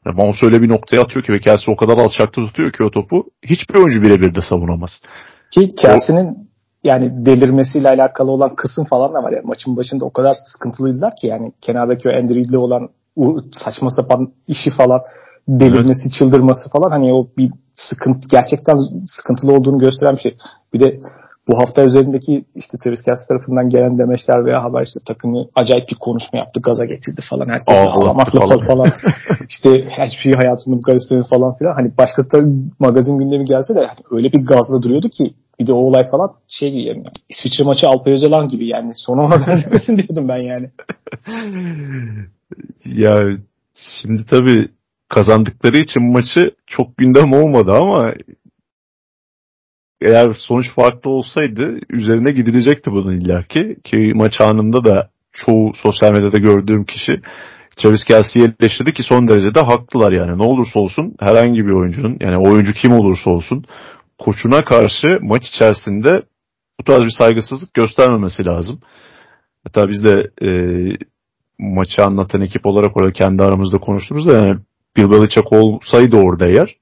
yani 0.07 0.17
Mahomes 0.17 0.43
öyle 0.43 0.63
bir 0.63 0.69
noktaya 0.69 1.03
atıyor 1.03 1.25
ki 1.25 1.33
ve 1.33 1.41
Kelsey 1.41 1.75
o 1.75 1.77
kadar 1.77 1.99
alçakta 1.99 2.47
tutuyor 2.47 2.73
ki 2.73 2.83
o 2.85 2.91
topu 2.91 3.25
hiçbir 3.43 3.75
oyuncu 3.75 4.03
birebir 4.03 4.35
de 4.35 4.41
savunamaz. 4.51 4.91
Ki 5.51 5.75
Kelsey'nin 5.75 6.51
yani 6.85 7.27
delirmesiyle 7.27 7.89
alakalı 7.89 8.33
olan 8.33 8.55
kısım 8.55 8.85
falan 8.85 9.15
da 9.15 9.23
var. 9.23 9.33
Yani 9.33 9.47
maçın 9.47 9.77
başında 9.77 10.05
o 10.05 10.13
kadar 10.13 10.35
sıkıntılıydılar 10.53 11.13
ki 11.21 11.27
yani 11.27 11.53
kenardaki 11.61 12.09
o 12.09 12.13
Andrew'li 12.13 12.59
olan 12.59 12.89
saçma 13.53 13.91
sapan 13.91 14.33
işi 14.49 14.71
falan 14.77 15.01
delirmesi, 15.49 16.03
evet. 16.03 16.19
çıldırması 16.19 16.71
falan 16.71 16.91
hani 16.91 17.13
o 17.15 17.27
bir 17.39 17.51
sıkıntı 17.75 18.29
gerçekten 18.31 18.77
sıkıntılı 19.05 19.53
olduğunu 19.53 19.79
gösteren 19.79 20.15
bir 20.15 20.21
şey. 20.21 20.37
Bir 20.75 20.81
de 20.81 21.01
bu 21.49 21.59
hafta 21.59 21.85
üzerindeki 21.85 22.45
işte 22.55 22.79
Travis 22.79 23.03
Kelsey 23.03 23.27
tarafından 23.29 23.69
gelen 23.69 23.99
demeçler 23.99 24.45
veya 24.45 24.65
haber 24.65 24.83
işte 24.83 25.01
takımı 25.07 25.45
acayip 25.55 25.89
bir 25.89 25.95
konuşma 25.95 26.39
yaptı, 26.39 26.61
gaza 26.61 26.85
getirdi 26.85 27.21
falan. 27.31 27.45
Herkes 27.49 27.87
ağlamakla 27.87 28.41
falan. 28.41 28.59
falan. 28.59 28.89
işte 29.49 29.85
her 29.89 30.09
şeyi 30.23 30.35
hayatımın 30.35 30.81
karıştırdı 30.81 31.25
falan 31.31 31.55
filan. 31.55 31.75
Hani 31.75 31.93
başka 31.99 32.23
da 32.23 32.45
magazin 32.79 33.19
gündemi 33.19 33.45
gelse 33.45 33.75
de 33.75 33.79
hani 33.79 33.99
öyle 34.11 34.33
bir 34.33 34.47
gazla 34.47 34.83
duruyordu 34.83 35.09
ki 35.09 35.35
bir 35.61 35.67
de 35.67 35.73
o 35.73 35.77
olay 35.77 36.11
falan 36.11 36.33
şey 36.49 36.71
gibi 36.71 36.83
yani 36.83 37.05
İsviçre 37.29 37.65
maçı 37.65 37.89
Alpay 37.89 38.13
Özalan 38.13 38.49
gibi 38.49 38.69
yani 38.69 38.93
sonu 38.95 39.21
ona 39.21 39.47
benzemesin 39.47 39.97
diyordum 39.97 40.29
ben 40.29 40.41
yani. 40.41 40.71
ya 43.01 43.39
şimdi 43.75 44.27
tabii 44.27 44.69
kazandıkları 45.11 45.79
için 45.79 46.13
maçı 46.13 46.51
çok 46.67 46.97
gündem 46.97 47.33
olmadı 47.33 47.73
ama 47.73 48.13
eğer 50.01 50.35
sonuç 50.39 50.67
farklı 50.75 51.11
olsaydı 51.11 51.79
üzerine 51.91 52.33
gidilecekti 52.33 52.91
bunun 52.91 53.21
illaki. 53.21 53.77
Ki 53.85 54.13
maç 54.15 54.41
anında 54.41 54.85
da 54.85 55.11
çoğu 55.33 55.73
sosyal 55.75 56.11
medyada 56.11 56.39
gördüğüm 56.39 56.85
kişi 56.85 57.13
Travis 57.77 58.05
Kelsey'i 58.05 58.53
eleştirdi 58.61 58.95
ki 58.95 59.03
son 59.03 59.29
derece 59.29 59.55
de 59.55 59.61
haklılar 59.61 60.13
yani. 60.13 60.39
Ne 60.39 60.43
olursa 60.43 60.81
olsun 60.81 61.15
herhangi 61.21 61.67
bir 61.67 61.73
oyuncunun 61.73 62.17
yani 62.21 62.49
oyuncu 62.49 62.73
kim 62.73 62.93
olursa 62.93 63.31
olsun 63.31 63.65
koçuna 64.19 64.65
karşı 64.65 65.09
maç 65.21 65.43
içerisinde 65.49 66.23
bu 66.81 66.85
tarz 66.85 67.05
bir 67.05 67.15
saygısızlık 67.19 67.75
göstermemesi 67.75 68.47
lazım. 68.47 68.81
Hatta 69.65 69.89
biz 69.89 70.05
de 70.05 70.31
e, 70.43 70.51
maçı 71.59 72.05
anlatan 72.05 72.41
ekip 72.41 72.67
olarak 72.67 72.97
orada 72.97 73.13
kendi 73.13 73.43
aramızda 73.43 73.79
konuştuğumuzda 73.79 74.33
yani 74.33 74.61
Bill 74.97 75.11
Belichick 75.11 75.53
olsaydı 75.53 76.17
orada 76.17 76.49
eğer 76.49 76.77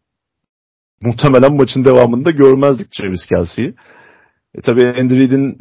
muhtemelen 1.00 1.56
maçın 1.56 1.84
devamında 1.84 2.30
görmezdik 2.30 2.92
Travis 2.92 3.26
Kelsey'i. 3.26 3.74
E, 4.54 4.61
tabii 4.61 4.86
Andy 4.86 5.18
Reid'in 5.18 5.59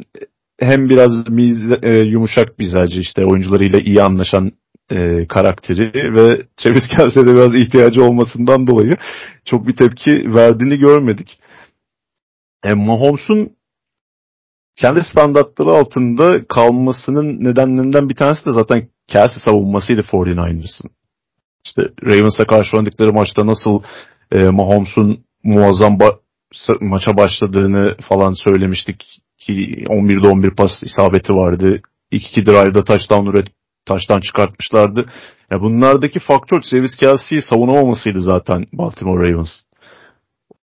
hem 0.60 0.88
biraz 0.88 1.28
miz, 1.28 1.58
e, 1.82 1.98
yumuşak 1.98 2.58
mizacı 2.58 3.00
işte 3.00 3.24
oyuncularıyla 3.24 3.78
iyi 3.78 4.02
anlaşan 4.02 4.52
e, 4.90 5.26
karakteri 5.26 6.14
ve 6.14 6.42
Travis 6.56 6.88
Kelsey'de 6.88 7.34
biraz 7.34 7.54
ihtiyacı 7.54 8.04
olmasından 8.04 8.66
dolayı 8.66 8.96
çok 9.44 9.66
bir 9.66 9.76
tepki 9.76 10.34
verdiğini 10.34 10.78
görmedik. 10.78 11.40
E, 12.70 12.74
Mahomes'un 12.74 13.56
kendi 14.76 15.00
standartları 15.04 15.70
altında 15.70 16.44
kalmasının 16.44 17.44
nedenlerinden 17.44 18.08
bir 18.08 18.14
tanesi 18.14 18.46
de 18.46 18.52
zaten 18.52 18.88
Kelsey 19.08 19.42
savunmasıydı 19.44 20.00
49ers'ın. 20.00 20.90
İşte 21.64 21.82
Ravens'a 22.04 22.44
karşı 22.44 22.76
oynadıkları 22.76 23.12
maçta 23.12 23.46
nasıl 23.46 23.82
e, 24.32 24.38
Mahomes'un 24.38 25.24
muazzam 25.44 25.92
ba- 25.98 26.18
maça 26.80 27.16
başladığını 27.16 27.96
falan 28.08 28.32
söylemiştik 28.32 29.04
ki 29.38 29.52
11'de 29.88 30.28
11 30.28 30.50
pas 30.50 30.82
isabeti 30.82 31.32
vardı. 31.32 31.80
2-2 32.12 32.46
drive'da 32.46 32.84
touchdown 32.84 33.26
üret 33.26 33.46
taştan 33.86 34.20
çıkartmışlardı. 34.20 35.06
Ya 35.50 35.60
bunlardaki 35.60 36.18
faktör 36.18 36.60
Travis 36.62 36.96
Kelsey'i 36.96 37.42
savunamamasıydı 37.42 38.20
zaten 38.20 38.64
Baltimore 38.72 39.32
Ravens. 39.32 39.50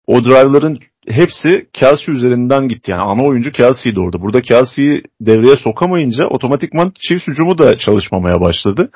O 0.06 0.24
drive'ların 0.24 0.78
hepsi 1.08 1.68
Kelsey 1.72 2.14
üzerinden 2.14 2.68
gitti. 2.68 2.90
Yani 2.90 3.02
ana 3.02 3.24
oyuncu 3.24 3.52
Kelsey'di 3.52 4.00
orada. 4.00 4.20
Burada 4.20 4.40
Kelsey'i 4.40 5.02
devreye 5.20 5.56
sokamayınca 5.56 6.26
otomatikman 6.30 6.92
Chiefs 7.08 7.26
hücumu 7.28 7.58
da 7.58 7.76
çalışmamaya 7.76 8.40
başladı 8.40 8.90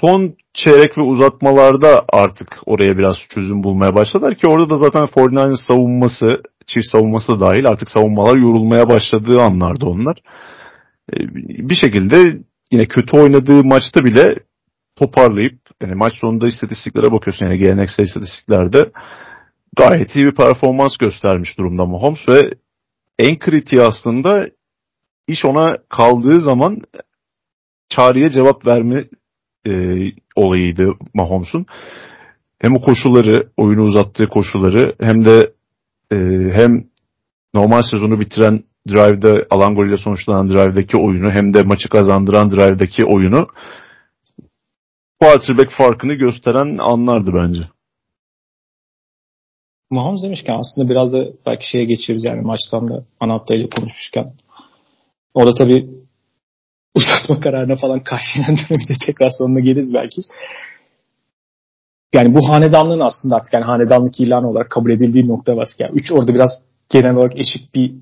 son 0.00 0.36
çeyrek 0.54 0.98
ve 0.98 1.02
uzatmalarda 1.02 2.04
artık 2.12 2.58
oraya 2.66 2.98
biraz 2.98 3.16
çözüm 3.28 3.62
bulmaya 3.62 3.94
başladılar 3.94 4.34
ki 4.34 4.46
orada 4.46 4.70
da 4.70 4.76
zaten 4.76 5.02
49ers 5.02 5.66
savunması, 5.66 6.42
çift 6.66 6.86
savunması 6.86 7.32
da 7.32 7.40
dahil 7.40 7.68
artık 7.68 7.88
savunmalar 7.88 8.36
yorulmaya 8.36 8.88
başladığı 8.88 9.42
anlardı 9.42 9.86
onlar. 9.86 10.18
Ee, 11.12 11.16
bir 11.68 11.74
şekilde 11.74 12.38
yine 12.72 12.86
kötü 12.86 13.16
oynadığı 13.16 13.64
maçta 13.64 14.04
bile 14.04 14.34
toparlayıp 14.96 15.58
yani 15.82 15.94
maç 15.94 16.12
sonunda 16.20 16.48
istatistiklere 16.48 17.12
bakıyorsun 17.12 17.46
yani 17.46 17.58
geleneksel 17.58 18.04
istatistiklerde 18.04 18.90
gayet 19.76 20.16
iyi 20.16 20.26
bir 20.26 20.34
performans 20.34 20.96
göstermiş 20.96 21.58
durumda 21.58 21.86
Mahomes 21.86 22.28
ve 22.28 22.54
en 23.18 23.38
kritiği 23.38 23.82
aslında 23.82 24.48
iş 25.28 25.44
ona 25.44 25.76
kaldığı 25.96 26.40
zaman 26.40 26.82
çağrıya 27.88 28.30
cevap 28.30 28.66
verme 28.66 29.04
e, 29.68 29.72
olayıydı 30.36 30.92
Mahomes'un. 31.14 31.66
Hem 32.58 32.76
o 32.76 32.80
koşulları, 32.80 33.48
oyunu 33.56 33.82
uzattığı 33.82 34.28
koşulları 34.28 34.94
hem 35.00 35.24
de 35.24 35.52
e, 36.12 36.16
hem 36.52 36.84
normal 37.54 37.82
sezonu 37.90 38.20
bitiren 38.20 38.64
drive'da 38.88 39.46
alan 39.50 39.74
golüyle 39.74 39.96
sonuçlanan 39.96 40.48
drive'daki 40.48 40.96
oyunu 40.96 41.30
hem 41.30 41.54
de 41.54 41.62
maçı 41.62 41.88
kazandıran 41.88 42.50
drive'daki 42.50 43.04
oyunu 43.04 43.48
quarterback 45.20 45.70
farkını 45.70 46.14
gösteren 46.14 46.78
anlardı 46.78 47.30
bence. 47.34 47.62
Mahomes 49.90 50.22
demişken 50.22 50.58
aslında 50.58 50.90
biraz 50.90 51.12
da 51.12 51.24
belki 51.46 51.70
şeye 51.70 51.84
geçeriz 51.84 52.24
yani 52.24 52.40
maçtan 52.40 52.88
da 52.88 53.04
ana 53.20 53.44
ile 53.50 53.68
konuşmuşken. 53.68 54.32
Orada 55.34 55.54
tabii 55.54 55.90
uzatma 56.94 57.40
kararına 57.40 57.76
falan 57.76 58.00
karşılayan 58.00 58.56
dönemde 58.56 58.94
tekrar 59.06 59.30
sonuna 59.38 59.60
geliriz 59.60 59.94
belki. 59.94 60.20
Yani 62.14 62.34
bu 62.34 62.48
hanedanlığın 62.48 63.00
aslında 63.00 63.36
artık 63.36 63.52
yani 63.52 63.64
hanedanlık 63.64 64.20
ilanı 64.20 64.50
olarak 64.50 64.70
kabul 64.70 64.90
edildiği 64.90 65.28
nokta 65.28 65.56
var. 65.56 65.68
Yani 65.78 65.92
üç 65.94 66.12
orada 66.12 66.34
biraz 66.34 66.50
genel 66.90 67.14
olarak 67.14 67.36
eşit 67.36 67.74
bir 67.74 67.94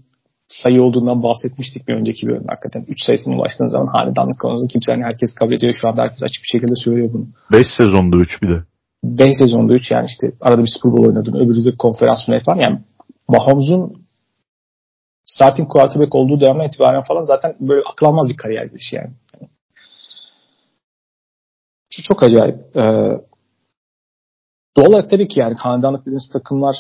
sayı 0.49 0.83
olduğundan 0.83 1.23
bahsetmiştik 1.23 1.89
bir 1.89 1.95
önceki 1.95 2.27
bölümde 2.27 2.47
hakikaten. 2.49 2.85
Üç 2.89 3.05
sayısına 3.07 3.37
ulaştığın 3.37 3.67
zaman 3.67 3.87
hanedanlık 3.87 4.41
konusunda 4.41 4.73
kimse 4.73 4.93
hani 4.93 5.05
herkes 5.05 5.35
kabul 5.35 5.53
ediyor. 5.53 5.75
Şu 5.81 5.89
anda 5.89 6.03
herkes 6.03 6.23
açık 6.23 6.43
bir 6.43 6.59
şekilde 6.59 6.77
söylüyor 6.85 7.13
bunu. 7.13 7.27
Beş 7.53 7.67
sezonda 7.77 8.17
üç 8.17 8.43
bir 8.43 8.49
de. 8.49 8.63
Beş 9.05 9.37
sezonda 9.39 9.75
üç 9.75 9.91
yani 9.91 10.07
işte 10.07 10.27
arada 10.41 10.63
bir 10.63 10.71
Super 10.75 10.93
Bowl 10.93 11.09
oynadın 11.09 11.35
öbürü 11.35 11.65
de 11.65 11.77
konferans 11.79 12.27
falan. 12.45 12.59
Yani 12.59 12.79
Mahomes'un 13.29 14.06
starting 15.27 15.69
quarterback 15.69 16.15
olduğu 16.15 16.41
dönemden 16.41 16.69
itibaren 16.69 17.03
falan 17.03 17.21
zaten 17.21 17.57
böyle 17.61 17.83
akıl 17.93 18.07
almaz 18.07 18.29
bir 18.29 18.37
kariyer 18.37 18.65
girişi 18.65 18.97
yani. 18.97 19.11
Şu 21.91 22.03
çok 22.03 22.23
acayip. 22.23 22.77
Ee, 22.77 23.21
doğal 24.77 24.87
olarak 24.87 25.11
tabii 25.11 25.29
ki 25.29 25.41
yani 25.41 25.55
hanedanlık 25.55 26.01
dediğiniz 26.01 26.31
takımlar 26.33 26.77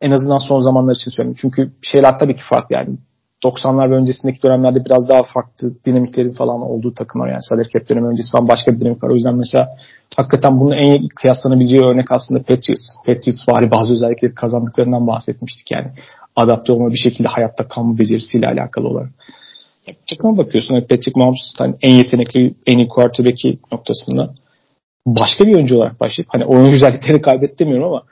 en 0.00 0.10
azından 0.10 0.38
son 0.38 0.60
zamanlar 0.60 0.94
için 0.94 1.10
söylüyorum. 1.10 1.38
Çünkü 1.40 1.72
şeyler 1.82 2.18
tabii 2.18 2.36
ki 2.36 2.42
farklı 2.50 2.74
yani. 2.74 2.98
90'lar 3.44 3.90
ve 3.90 3.94
öncesindeki 3.94 4.42
dönemlerde 4.42 4.84
biraz 4.84 5.08
daha 5.08 5.22
farklı 5.22 5.84
dinamiklerin 5.84 6.32
falan 6.32 6.60
olduğu 6.60 6.94
takımlar 6.94 7.28
yani 7.28 7.42
salary 7.42 7.68
cap 7.68 7.88
dönemi 7.88 8.06
öncesi 8.06 8.30
falan 8.32 8.48
başka 8.48 8.72
bir 8.72 8.78
dinamik 8.78 9.04
var. 9.04 9.10
O 9.10 9.14
yüzden 9.14 9.34
mesela 9.34 9.76
hakikaten 10.16 10.60
bunun 10.60 10.72
en 10.72 11.08
kıyaslanabileceği 11.08 11.82
örnek 11.82 12.12
aslında 12.12 12.40
Patriots. 12.42 12.86
Patriots 13.06 13.48
vari 13.48 13.70
bazı 13.70 13.92
özellikleri 13.94 14.34
kazandıklarından 14.34 15.06
bahsetmiştik 15.06 15.70
yani 15.70 15.88
adapte 16.36 16.72
olma 16.72 16.90
bir 16.90 16.98
şekilde 16.98 17.28
hayatta 17.28 17.68
kalma 17.68 17.98
becerisiyle 17.98 18.46
alakalı 18.46 18.88
olarak. 18.88 19.10
Takıma 20.10 20.38
bakıyorsun. 20.38 20.80
Patrick 20.80 21.12
Mahomes 21.16 21.54
hani 21.58 21.74
en 21.82 21.92
yetenekli, 21.92 22.54
en 22.66 22.78
iyi 22.78 22.88
quarterback'i 22.88 23.58
noktasında 23.72 24.34
başka 25.06 25.46
bir 25.46 25.54
oyuncu 25.54 25.76
olarak 25.76 26.00
başlayıp 26.00 26.28
hani 26.34 26.44
oyun 26.44 26.70
güzellikleri 26.70 27.22
kaybetti 27.22 27.58
demiyorum 27.58 27.88
ama 27.88 28.02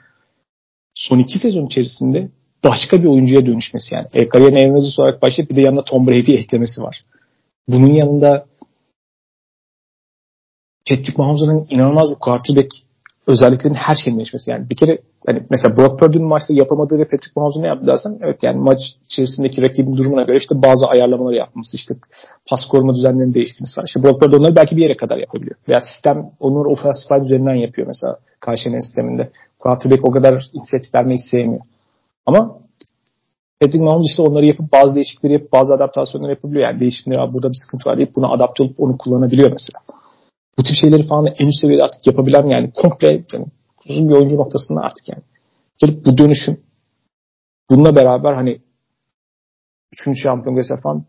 son 0.95 1.19
iki 1.19 1.39
sezon 1.39 1.65
içerisinde 1.65 2.29
başka 2.63 3.03
bir 3.03 3.07
oyuncuya 3.07 3.45
dönüşmesi 3.45 3.95
yani. 3.95 4.07
E, 4.13 4.29
kariyerine 4.29 4.61
en 4.61 5.01
olarak 5.01 5.21
başlayıp 5.21 5.51
bir 5.51 5.55
de 5.55 5.61
yanında 5.61 5.83
Tom 5.83 6.07
Brady 6.07 6.35
eklemesi 6.35 6.81
var. 6.81 7.01
Bunun 7.67 7.93
yanında 7.93 8.45
Patrick 10.89 11.13
Mahomes'un 11.17 11.67
inanılmaz 11.69 12.09
bir 12.09 12.15
quarterback 12.15 12.69
özelliklerinin 13.27 13.77
her 13.77 13.95
şeyin 13.95 14.17
değişmesi. 14.17 14.51
Yani 14.51 14.69
bir 14.69 14.75
kere 14.75 14.97
hani 15.27 15.43
mesela 15.49 15.77
Brock 15.77 15.99
Purdy'nin 15.99 16.27
maçta 16.27 16.53
yapamadığı 16.53 16.97
ve 16.97 17.03
Patrick 17.03 17.31
Mahomes'un 17.35 17.61
ne 17.61 17.67
yaptı 17.67 17.87
dersen 17.87 18.19
evet 18.21 18.43
yani 18.43 18.59
maç 18.63 18.79
içerisindeki 19.05 19.61
rakibin 19.61 19.97
durumuna 19.97 20.23
göre 20.23 20.37
işte 20.37 20.61
bazı 20.61 20.87
ayarlamaları 20.87 21.35
yapması 21.35 21.77
işte 21.77 21.95
pas 22.49 22.65
koruma 22.71 22.95
düzenlerini 22.95 23.33
değiştirmesi 23.33 23.79
var. 23.79 23.85
İşte 23.87 24.03
Brock 24.03 24.19
Purdy 24.19 24.35
onları 24.35 24.55
belki 24.55 24.77
bir 24.77 24.81
yere 24.81 24.97
kadar 24.97 25.17
yapabiliyor. 25.17 25.55
Veya 25.67 25.81
sistem 25.81 26.31
onları 26.39 26.69
offensive 26.69 27.15
line 27.15 27.25
üzerinden 27.25 27.55
yapıyor 27.55 27.87
mesela 27.87 28.17
karşının 28.39 28.79
sisteminde. 28.79 29.29
Quarterback 29.59 30.05
o 30.05 30.11
kadar 30.11 30.33
inisiyatif 30.53 30.95
vermeyi 30.95 31.19
sevmiyor. 31.19 31.61
Ama 32.25 32.57
Patrick 33.61 33.85
Mahomes 33.85 34.07
işte 34.09 34.21
onları 34.21 34.45
yapıp 34.45 34.71
bazı 34.71 34.95
değişiklikleri 34.95 35.33
yapıp 35.33 35.51
bazı 35.53 35.73
adaptasyonları 35.73 36.31
yapabiliyor. 36.31 36.63
Yani 36.63 36.79
değişimleri 36.79 37.33
burada 37.33 37.49
bir 37.49 37.57
sıkıntı 37.65 37.89
var 37.89 37.97
deyip 37.97 38.15
buna 38.15 38.27
adapte 38.31 38.63
olup 38.63 38.79
onu 38.79 38.97
kullanabiliyor 38.97 39.51
mesela. 39.51 40.02
Bu 40.57 40.63
tip 40.63 40.75
şeyleri 40.75 41.07
falan 41.07 41.25
en 41.25 41.47
üst 41.47 41.61
seviyede 41.61 41.83
artık 41.83 42.07
yapabilen 42.07 42.47
yani 42.47 42.71
komple 42.71 43.23
yani 43.33 43.45
uzun 43.89 44.09
bir 44.09 44.13
oyuncu 44.13 44.37
noktasında 44.37 44.81
artık 44.81 45.09
yani. 45.09 45.23
Gelip 45.77 46.05
bu 46.05 46.17
dönüşüm 46.17 46.57
bununla 47.69 47.95
beraber 47.95 48.33
hani 48.33 48.61
üçüncü 49.93 50.19
şampiyon 50.19 50.55
mesela 50.55 50.81
falan 50.81 51.05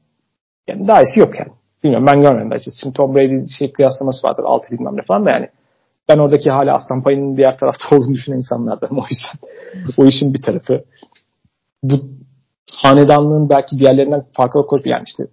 yani 0.68 0.88
daha 0.88 1.02
iyisi 1.02 1.20
yok 1.20 1.38
yani. 1.38 1.52
Bilmiyorum 1.84 2.06
ben 2.06 2.22
görmedim 2.22 2.50
de. 2.50 2.58
Şimdi 2.80 2.94
Tom 2.94 3.14
Brady 3.14 3.46
şey 3.58 3.72
kıyaslaması 3.72 4.26
vardır 4.26 4.44
altı 4.46 4.66
bilmem 4.70 4.96
ne 4.96 5.02
falan 5.02 5.26
da 5.26 5.30
yani. 5.34 5.48
Ben 6.08 6.18
oradaki 6.18 6.50
hala 6.50 6.74
aslan 6.74 7.02
payının 7.02 7.36
diğer 7.36 7.58
tarafta 7.58 7.96
olduğunu 7.96 8.14
düşünen 8.14 8.36
insanlardan 8.36 8.90
o 8.90 9.04
yüzden. 9.10 9.50
o 9.96 10.04
işin 10.06 10.34
bir 10.34 10.42
tarafı. 10.42 10.84
Bu 11.82 11.94
hanedanlığın 12.72 13.48
belki 13.48 13.78
diğerlerinden 13.78 14.24
farklı 14.32 14.66
koyup 14.66 14.86
yani 14.86 15.02
işte 15.06 15.24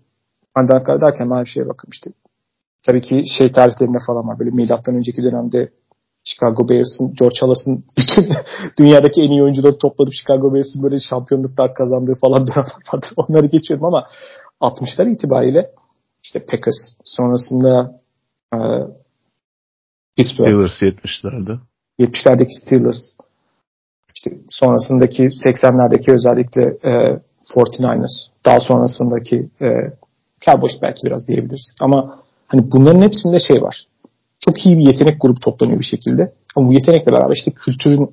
hanedanlıklar 0.53 1.01
derken 1.01 1.29
ben 1.29 1.43
bir 1.43 1.49
şeye 1.49 1.67
bakın 1.67 1.89
tabii 2.83 3.01
ki 3.01 3.23
şey 3.37 3.51
tarihlerinde 3.51 3.97
falan 4.07 4.27
var. 4.27 4.39
Böyle 4.39 4.49
milattan 4.49 4.95
önceki 4.95 5.23
dönemde 5.23 5.71
Chicago 6.23 6.69
Bears'ın, 6.69 7.13
George 7.19 7.35
Halas'ın 7.39 7.85
bütün 7.97 8.29
dünyadaki 8.79 9.21
en 9.21 9.29
iyi 9.29 9.43
oyuncuları 9.43 9.77
topladıp 9.77 10.13
Chicago 10.13 10.53
Bears'ın 10.53 10.83
böyle 10.83 10.99
şampiyonluklar 10.99 11.73
kazandığı 11.73 12.15
falan 12.15 12.47
dönem 12.47 12.65
vardı. 12.93 13.05
Onları 13.15 13.45
geçiyorum 13.45 13.85
ama 13.85 14.07
60'lar 14.61 15.11
itibariyle 15.11 15.71
işte 16.23 16.45
Packers 16.45 16.97
sonrasında 17.03 17.97
e, 18.53 18.57
Pittsburgh. 20.17 20.47
Steelers 20.47 20.81
70'lerde. 20.81 21.59
70'lerdeki 21.99 22.65
Steelers 22.65 23.15
işte 24.15 24.37
sonrasındaki 24.49 25.23
80'lerdeki 25.23 26.11
özellikle 26.11 26.63
e, 26.63 27.19
49ers 27.55 28.29
daha 28.45 28.59
sonrasındaki 28.59 29.49
e, 29.61 29.67
Cowboys 30.45 30.81
belki 30.81 31.05
biraz 31.05 31.27
diyebiliriz. 31.27 31.75
Ama 31.81 32.23
hani 32.51 32.71
bunların 32.71 33.01
hepsinde 33.01 33.39
şey 33.39 33.61
var. 33.61 33.85
Çok 34.39 34.65
iyi 34.65 34.77
bir 34.77 34.83
yetenek 34.83 35.21
grubu 35.21 35.39
toplanıyor 35.39 35.79
bir 35.79 35.85
şekilde. 35.85 36.33
Ama 36.55 36.67
bu 36.67 36.73
yetenekle 36.73 37.11
beraber 37.11 37.35
işte 37.35 37.51
kültürün 37.51 38.09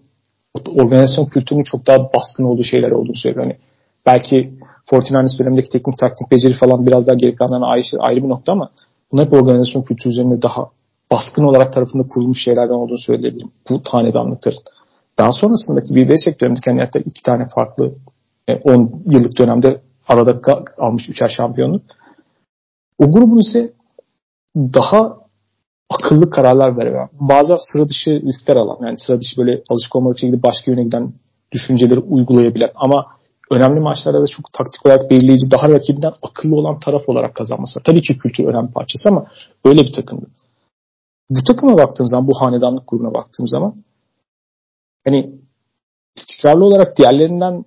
organizasyon 0.66 1.26
kültürünün 1.26 1.64
çok 1.64 1.86
daha 1.86 1.98
baskın 1.98 2.44
olduğu 2.44 2.64
şeyler 2.64 2.90
olduğunu 2.90 3.16
söylüyor. 3.16 3.44
Hani 3.44 3.56
belki 4.06 4.54
49ers 4.90 5.38
dönemindeki 5.38 5.68
teknik 5.68 5.98
taktik 5.98 6.30
beceri 6.30 6.54
falan 6.54 6.86
biraz 6.86 7.06
daha 7.06 7.14
geri 7.14 7.34
kalanlarına 7.36 7.66
ayrı, 7.98 8.24
bir 8.24 8.28
nokta 8.28 8.52
ama 8.52 8.70
bunlar 9.12 9.26
hep 9.26 9.32
organizasyon 9.32 9.82
kültürü 9.82 10.12
üzerinde 10.12 10.42
daha 10.42 10.70
baskın 11.10 11.44
olarak 11.44 11.72
tarafında 11.72 12.08
kurulmuş 12.08 12.44
şeylerden 12.44 12.74
olduğunu 12.74 12.98
söyleyebilirim. 12.98 13.50
Bu 13.70 13.82
tanedanlıkların. 13.82 14.58
Daha 15.18 15.32
sonrasındaki 15.32 15.94
bir 15.94 16.08
Belichick 16.08 16.40
dönemindeki 16.40 16.70
hani 16.70 16.80
hatta 16.80 16.98
iki 16.98 17.22
tane 17.22 17.48
farklı 17.54 17.94
10 18.64 18.82
e, 18.82 18.88
yıllık 19.06 19.38
dönemde 19.38 19.80
arada 20.08 20.40
almış 20.78 21.08
üçer 21.08 21.28
şampiyonluk. 21.28 21.82
O 22.98 23.12
grubun 23.12 23.38
ise 23.38 23.72
daha 24.58 25.16
akıllı 25.90 26.30
kararlar 26.30 26.76
veren, 26.76 27.08
bazen 27.20 27.56
sıra 27.72 27.88
dışı 27.88 28.10
riskler 28.10 28.56
alan, 28.56 28.86
yani 28.86 28.98
sıra 28.98 29.20
dışı 29.20 29.36
böyle 29.36 29.62
alışık 29.68 29.96
olmadık 29.96 30.18
şekilde 30.18 30.42
başka 30.42 30.70
yöne 30.70 30.84
giden 30.84 31.12
düşünceleri 31.52 32.00
uygulayabilen 32.00 32.70
ama 32.74 33.06
önemli 33.50 33.80
maçlarda 33.80 34.22
da 34.22 34.26
çok 34.26 34.52
taktik 34.52 34.86
olarak 34.86 35.10
belirleyici, 35.10 35.50
daha 35.50 35.68
rakibinden 35.68 36.12
akıllı 36.22 36.56
olan 36.56 36.80
taraf 36.80 37.08
olarak 37.08 37.34
kazanması. 37.34 37.80
Tabii 37.84 38.02
ki 38.02 38.18
kültür 38.18 38.44
önemli 38.44 38.72
parçası 38.72 39.08
ama 39.08 39.26
öyle 39.64 39.82
bir 39.82 39.92
takımdı. 39.92 40.26
Bu 41.30 41.44
takıma 41.44 41.78
baktığım 41.78 42.06
zaman, 42.06 42.28
bu 42.28 42.40
hanedanlık 42.40 42.88
grubuna 42.88 43.14
baktığım 43.14 43.48
zaman 43.48 43.74
hani 45.04 45.34
istikrarlı 46.16 46.64
olarak 46.64 46.98
diğerlerinden 46.98 47.64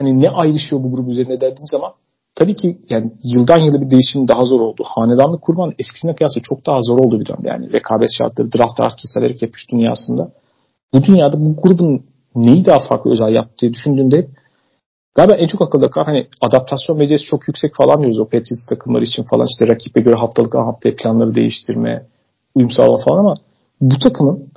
hani 0.00 0.22
ne 0.22 0.30
ayrışıyor 0.30 0.82
bu 0.82 0.92
grup 0.92 1.08
üzerine 1.08 1.40
dediğim 1.40 1.66
zaman 1.66 1.92
tabii 2.34 2.56
ki 2.56 2.78
yani 2.90 3.12
yıldan 3.22 3.58
yıla 3.58 3.80
bir 3.80 3.90
değişim 3.90 4.28
daha 4.28 4.44
zor 4.44 4.60
oldu. 4.60 4.82
Hanedanlık 4.86 5.42
kurman 5.42 5.72
eskisine 5.78 6.14
kıyasla 6.14 6.40
çok 6.40 6.66
daha 6.66 6.82
zor 6.82 6.98
oldu 6.98 7.20
bir 7.20 7.26
dönem. 7.26 7.44
Yani 7.44 7.72
rekabet 7.72 8.08
şartları, 8.18 8.52
draft 8.52 8.80
artı 8.80 9.02
severek 9.04 9.42
yapış 9.42 9.70
dünyasında. 9.72 10.32
Bu 10.94 11.02
dünyada 11.02 11.40
bu 11.40 11.56
grubun 11.56 12.06
neyi 12.34 12.64
daha 12.64 12.80
farklı 12.80 13.10
özel 13.10 13.32
yaptığı 13.32 13.72
düşündüğünde 13.72 14.16
hep 14.16 14.28
galiba 15.14 15.34
en 15.34 15.46
çok 15.46 15.62
akılda 15.62 15.90
kalan 15.90 16.04
hani 16.04 16.26
adaptasyon 16.40 17.00
becerisi 17.00 17.24
çok 17.24 17.48
yüksek 17.48 17.74
falan 17.74 17.98
diyoruz 17.98 18.18
o 18.18 18.24
Patriots 18.24 18.66
takımları 18.68 19.04
için 19.04 19.22
falan 19.22 19.46
işte 19.46 19.66
rakibe 19.66 20.00
göre 20.00 20.14
haftalık 20.14 20.54
haftaya 20.54 20.96
planları 20.96 21.34
değiştirme, 21.34 22.06
uyum 22.54 22.70
sağlama 22.70 22.98
falan 22.98 23.18
ama 23.18 23.34
bu 23.80 23.98
takımın 23.98 24.52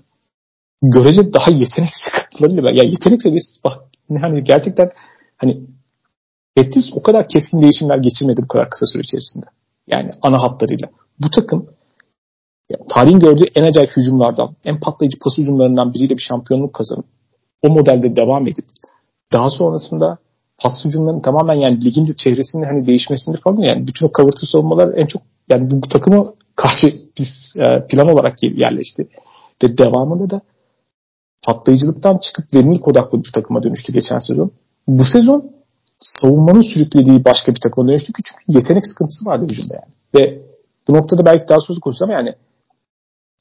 görece 0.82 1.34
daha 1.34 1.52
yetenek 1.52 1.92
sıkıntılarıyla 1.94 2.72
ya 2.84 2.90
yetenek 2.90 3.22
seviyesi 3.22 3.64
bak 3.64 3.74
hani 4.22 4.44
gerçekten 4.44 4.92
hani 5.38 5.62
Betis 6.58 6.86
o 6.94 7.04
kadar 7.04 7.30
keskin 7.30 7.62
değişimler 7.62 7.98
geçirmedi 7.98 8.42
bu 8.42 8.48
kadar 8.48 8.70
kısa 8.70 8.86
süre 8.86 9.02
içerisinde. 9.02 9.46
Yani 9.88 10.10
ana 10.22 10.44
hatlarıyla. 10.44 10.90
Bu 11.20 11.30
takım 11.30 11.70
tarihin 12.90 13.20
gördüğü 13.20 13.46
en 13.56 13.64
acayip 13.64 13.98
hücumlardan, 13.98 14.56
en 14.66 14.80
patlayıcı 14.80 15.20
pas 15.20 15.38
hücumlarından 15.38 15.94
biriyle 15.94 16.18
bir 16.18 16.22
şampiyonluk 16.22 16.74
kazanıp 16.74 17.06
o 17.64 17.70
modelde 17.70 18.16
devam 18.16 18.48
edip 18.48 18.66
daha 19.34 19.50
sonrasında 19.50 20.18
pas 20.64 20.86
hücumlarının 20.86 21.22
tamamen 21.22 21.54
yani 21.54 21.86
ligin 21.86 22.08
de 22.08 22.16
çehresinin 22.16 22.64
hani 22.64 22.88
değişmesinde 22.88 23.38
falan 23.38 23.58
yani 23.58 23.88
bütün 23.88 24.06
o 24.06 24.12
kavırtı 24.12 24.46
savunmalar 24.46 24.94
en 24.98 25.06
çok 25.06 25.22
yani 25.50 25.72
bu, 25.72 25.82
bu 25.82 25.90
takımı 25.90 26.34
karşı 26.56 26.88
biz 27.18 27.54
e, 27.58 27.88
plan 27.88 28.10
olarak 28.10 28.44
yerleşti. 28.44 29.08
Ve 29.64 29.78
devamında 29.78 30.30
da 30.30 30.42
patlayıcılıktan 31.48 32.18
çıkıp 32.18 32.54
verimlilik 32.54 32.88
odaklı 32.88 33.24
bir 33.24 33.32
takıma 33.32 33.64
dönüştü 33.64 33.94
geçen 33.94 34.20
sezon. 34.20 34.52
Bu 34.88 35.04
sezon 35.04 35.52
savunmanın 36.00 36.74
sürüklediği 36.74 37.26
başka 37.26 37.56
bir 37.56 37.60
takıma 37.60 37.88
dönüştü 37.88 38.14
çünkü 38.16 38.58
yetenek 38.58 38.88
sıkıntısı 38.88 39.26
vardı 39.26 39.44
hücumda 39.44 39.74
yani. 39.74 39.94
Ve 40.16 40.42
bu 40.88 40.94
noktada 40.94 41.26
belki 41.26 41.50
daha 41.50 41.60
sözü 41.60 41.80
konuşacağım 41.80 42.12
ama 42.12 42.20
yani 42.20 42.36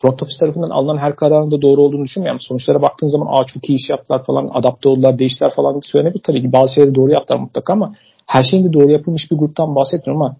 front 0.03 0.23
office 0.23 0.39
tarafından 0.41 0.71
alınan 0.71 0.99
her 0.99 1.17
kararın 1.17 1.51
da 1.51 1.63
doğru 1.63 1.83
olduğunu 1.83 2.05
düşünmüyorum. 2.05 2.41
Sonuçlara 2.41 2.83
baktığın 2.83 3.07
zaman 3.07 3.27
aa 3.27 3.45
çok 3.45 3.69
iyi 3.69 3.77
iş 3.77 3.91
yaptılar 3.91 4.25
falan, 4.25 4.51
adapte 4.55 4.89
oldular, 4.89 5.19
değiştiler 5.19 5.53
falan 5.57 5.81
söylenebilir. 5.81 6.23
Tabii 6.23 6.43
ki 6.43 6.53
bazı 6.53 6.75
şeyleri 6.75 6.95
doğru 6.95 7.13
yaptılar 7.13 7.41
mutlaka 7.41 7.73
ama 7.73 7.95
her 8.27 8.43
şeyin 8.43 8.65
de 8.65 8.73
doğru 8.73 8.91
yapılmış 8.91 9.31
bir 9.31 9.37
gruptan 9.37 9.75
bahsetmiyorum 9.75 10.23
ama 10.23 10.37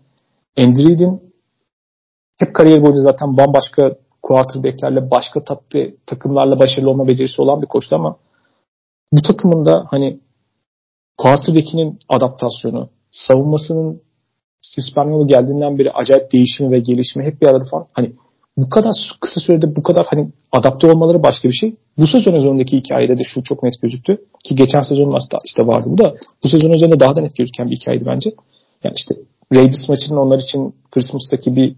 Andy 0.59 0.89
Reid'in 0.89 1.21
hep 2.39 2.55
kariyer 2.55 2.83
boyunca 2.83 3.01
zaten 3.01 3.37
bambaşka 3.37 3.97
quarterback'lerle 4.23 5.11
başka 5.11 5.45
tatlı 5.45 5.91
takımlarla 6.07 6.59
başarılı 6.59 6.91
olma 6.91 7.09
becerisi 7.09 7.43
olan 7.43 7.63
bir 7.63 7.67
koçtu 7.67 7.97
ama 7.97 8.17
bu 9.13 9.23
takımın 9.23 9.67
da 9.67 9.87
hani 9.91 10.21
quarterback'inin 11.19 11.99
adaptasyonu, 12.09 12.89
savunmasının 13.11 14.03
Steve 14.63 15.27
geldiğinden 15.27 15.79
beri 15.79 15.93
acayip 15.93 16.33
değişimi 16.33 16.71
ve 16.71 16.79
gelişimi 16.79 17.25
hep 17.25 17.43
bir 17.43 17.47
arada 17.47 17.65
falan. 17.71 17.87
Hani 17.93 18.13
bu 18.57 18.71
kadar 18.71 18.95
kısa 19.21 19.41
sürede 19.41 19.77
bu 19.77 19.83
kadar 19.83 20.07
hani 20.07 20.29
adapte 20.53 20.87
olmaları 20.87 21.23
başka 21.23 21.49
bir 21.49 21.55
şey. 21.55 21.77
Bu 21.99 22.07
sezon 22.07 22.33
üzerindeki 22.33 22.77
hikayede 22.77 23.19
de 23.19 23.23
şu 23.25 23.43
çok 23.43 23.63
net 23.63 23.83
gözüktü. 23.83 24.19
Ki 24.45 24.57
geçen 24.57 24.83
sezon 24.83 25.11
maçta 25.11 25.39
işte 25.45 25.67
vardı 25.67 25.89
bu 25.91 25.99
da. 25.99 26.15
Bu 26.45 26.49
sezon 26.49 26.71
üzerinde 26.71 27.01
daha 27.01 27.15
da 27.15 27.21
net 27.21 27.37
gözüken 27.37 27.71
bir 27.71 27.77
hikayeydi 27.77 28.07
bence. 28.07 28.35
Yani 28.85 28.95
işte 28.97 29.15
Raiders 29.55 29.89
maçının 29.89 30.19
onlar 30.19 30.39
için 30.39 30.75
Christmas'taki 30.91 31.57
bir 31.57 31.77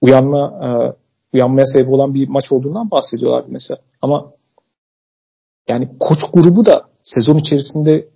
uyanma 0.00 0.60
e, 0.64 0.68
uyanmaya 1.36 1.66
sebep 1.66 1.92
olan 1.92 2.14
bir 2.14 2.28
maç 2.28 2.52
olduğundan 2.52 2.90
bahsediyorlar 2.90 3.44
mesela. 3.48 3.80
Ama 4.02 4.32
yani 5.68 5.88
koç 6.00 6.18
grubu 6.32 6.66
da 6.66 6.82
sezon 7.02 7.38
içerisinde 7.38 8.08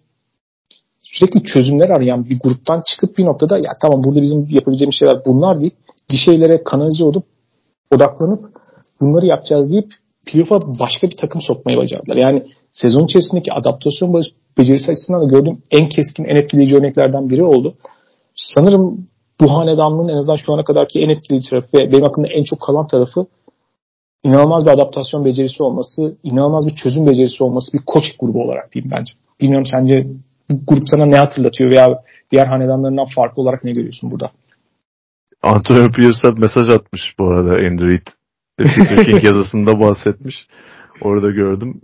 sürekli 1.12 1.42
çözümler 1.44 1.90
arayan 1.90 2.24
bir 2.24 2.40
gruptan 2.40 2.82
çıkıp 2.86 3.18
bir 3.18 3.24
noktada 3.24 3.56
ya 3.56 3.70
tamam 3.82 4.04
burada 4.04 4.22
bizim 4.22 4.46
yapabileceğimiz 4.50 4.94
şeyler 4.98 5.24
bunlar 5.26 5.60
deyip 5.60 5.74
bir 6.12 6.16
şeylere 6.16 6.64
kanalize 6.64 7.04
olup 7.04 7.24
odaklanıp 7.90 8.40
bunları 9.00 9.26
yapacağız 9.26 9.72
deyip 9.72 9.92
playoff'a 10.26 10.58
başka 10.80 11.06
bir 11.10 11.16
takım 11.16 11.40
sokmayı 11.40 11.78
başardılar. 11.78 12.16
Yani 12.16 12.42
sezon 12.72 13.04
içerisindeki 13.04 13.52
adaptasyon 13.52 14.22
becerisi 14.58 14.90
açısından 14.92 15.20
da 15.20 15.24
gördüğüm 15.24 15.62
en 15.70 15.88
keskin, 15.88 16.24
en 16.24 16.36
etkileyici 16.36 16.76
örneklerden 16.76 17.30
biri 17.30 17.44
oldu. 17.44 17.74
Sanırım 18.34 19.06
bu 19.40 19.50
hanedanlığın 19.52 20.08
en 20.08 20.16
azından 20.16 20.36
şu 20.36 20.52
ana 20.52 20.64
kadarki 20.64 21.00
en 21.00 21.08
etkili 21.08 21.42
tarafı 21.50 21.68
ve 21.78 21.92
benim 21.92 22.04
aklımda 22.04 22.28
en 22.28 22.42
çok 22.42 22.60
kalan 22.60 22.86
tarafı 22.86 23.26
inanılmaz 24.24 24.66
bir 24.66 24.70
adaptasyon 24.70 25.24
becerisi 25.24 25.62
olması, 25.62 26.16
inanılmaz 26.22 26.66
bir 26.66 26.74
çözüm 26.74 27.06
becerisi 27.06 27.44
olması 27.44 27.78
bir 27.78 27.82
koç 27.86 28.04
grubu 28.18 28.42
olarak 28.42 28.72
diyeyim 28.72 28.90
bence. 28.96 29.12
Bilmiyorum 29.40 29.66
sence 29.70 30.06
bu 30.52 30.66
grup 30.66 30.88
sana 30.88 31.06
ne 31.06 31.16
hatırlatıyor 31.16 31.70
veya 31.70 31.86
diğer 32.30 32.46
hanedanlarından 32.46 33.06
farklı 33.14 33.42
olarak 33.42 33.64
ne 33.64 33.72
görüyorsun 33.72 34.10
burada? 34.10 34.30
Antonio 35.42 35.90
Pierce'a 35.90 36.30
mesaj 36.30 36.68
atmış 36.68 37.14
bu 37.18 37.30
arada 37.30 37.50
Android. 37.50 38.06
King 39.04 39.24
yazısında 39.28 39.80
bahsetmiş. 39.80 40.46
Orada 41.00 41.30
gördüm. 41.30 41.80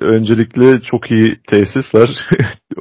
Öncelikle 0.00 0.80
çok 0.80 1.10
iyi 1.10 1.36
tesisler. 1.46 2.08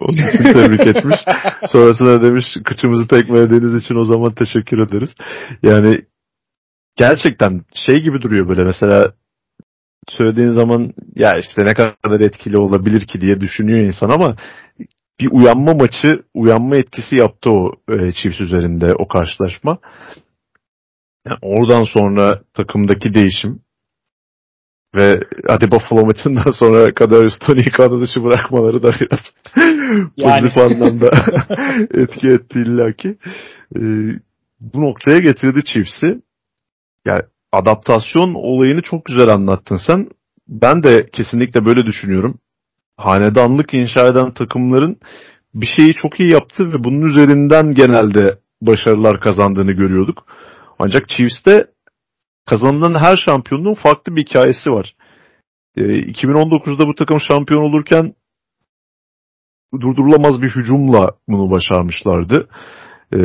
Onun 0.02 0.14
için 0.14 0.44
tebrik 0.44 0.88
etmiş. 0.88 1.20
Sonrasında 1.68 2.24
demiş 2.24 2.46
kıçımızı 2.66 3.08
tekmelediğiniz 3.08 3.76
için 3.76 3.96
o 3.96 4.06
zaman 4.06 4.34
teşekkür 4.34 4.78
ederiz. 4.78 5.10
Yani 5.64 6.02
gerçekten 6.96 7.62
şey 7.74 8.02
gibi 8.02 8.22
duruyor 8.22 8.50
böyle 8.50 8.64
mesela 8.64 9.14
söylediğin 10.10 10.50
zaman 10.50 10.94
ya 11.16 11.38
işte 11.40 11.66
ne 11.66 11.74
kadar 11.74 12.20
etkili 12.20 12.58
olabilir 12.58 13.08
ki 13.08 13.22
diye 13.22 13.40
düşünüyor 13.42 13.80
insan 13.80 14.10
ama 14.10 14.36
bir 15.20 15.30
uyanma 15.32 15.74
maçı, 15.74 16.24
uyanma 16.34 16.76
etkisi 16.78 17.16
yaptı 17.16 17.50
o 17.50 17.72
e, 17.90 18.12
Chiefs 18.12 18.42
üzerinde 18.42 18.94
o 18.94 19.08
karşılaşma. 19.08 19.78
Yani 21.28 21.38
oradan 21.42 21.84
sonra 21.84 22.42
takımdaki 22.54 23.14
değişim 23.14 23.60
ve 24.96 25.20
hadi 25.48 25.72
Buffalo 25.72 26.06
maçından 26.06 26.52
sonra 26.60 26.94
kadar 26.94 27.34
Tony'yi 27.48 27.72
kadro 27.72 28.02
dışı 28.02 28.24
bırakmaları 28.24 28.84
da 28.84 28.92
biraz 29.00 29.20
yani. 30.18 30.42
pozitif 30.42 30.58
anlamda 30.58 31.10
etki 31.94 32.28
etti 32.28 32.60
illaki. 32.60 33.18
Ee, 33.76 33.82
bu 34.60 34.82
noktaya 34.82 35.20
getirdi 35.20 35.64
Chiefs'i. 35.66 36.22
Yani 37.06 37.20
adaptasyon 37.54 38.34
olayını 38.34 38.82
çok 38.82 39.06
güzel 39.06 39.30
anlattın 39.30 39.80
sen. 39.88 40.10
Ben 40.48 40.84
de 40.84 41.10
kesinlikle 41.14 41.66
böyle 41.66 41.86
düşünüyorum. 41.86 42.40
Hanedanlık 42.98 43.74
inşa 43.74 44.08
eden 44.08 44.34
takımların 44.34 44.98
bir 45.54 45.68
şeyi 45.76 45.94
çok 45.94 46.20
iyi 46.20 46.34
yaptı 46.34 46.74
ve 46.74 46.84
bunun 46.84 47.02
üzerinden 47.02 47.72
genelde 47.72 48.40
başarılar 48.62 49.20
kazandığını 49.20 49.72
görüyorduk. 49.72 50.26
Ancak 50.80 51.10
Chiefs'te 51.10 51.68
kazanılan 52.46 53.00
her 53.00 53.18
şampiyonluğun 53.18 53.74
farklı 53.74 54.16
bir 54.16 54.26
hikayesi 54.26 54.70
var. 54.70 54.96
E, 55.78 55.84
ee, 55.84 56.00
2019'da 56.00 56.88
bu 56.88 56.96
takım 56.96 57.20
şampiyon 57.20 57.62
olurken 57.62 58.14
durdurulamaz 59.82 60.42
bir 60.42 60.50
hücumla 60.50 61.12
bunu 61.28 61.52
başarmışlardı. 61.52 62.50
E, 63.14 63.20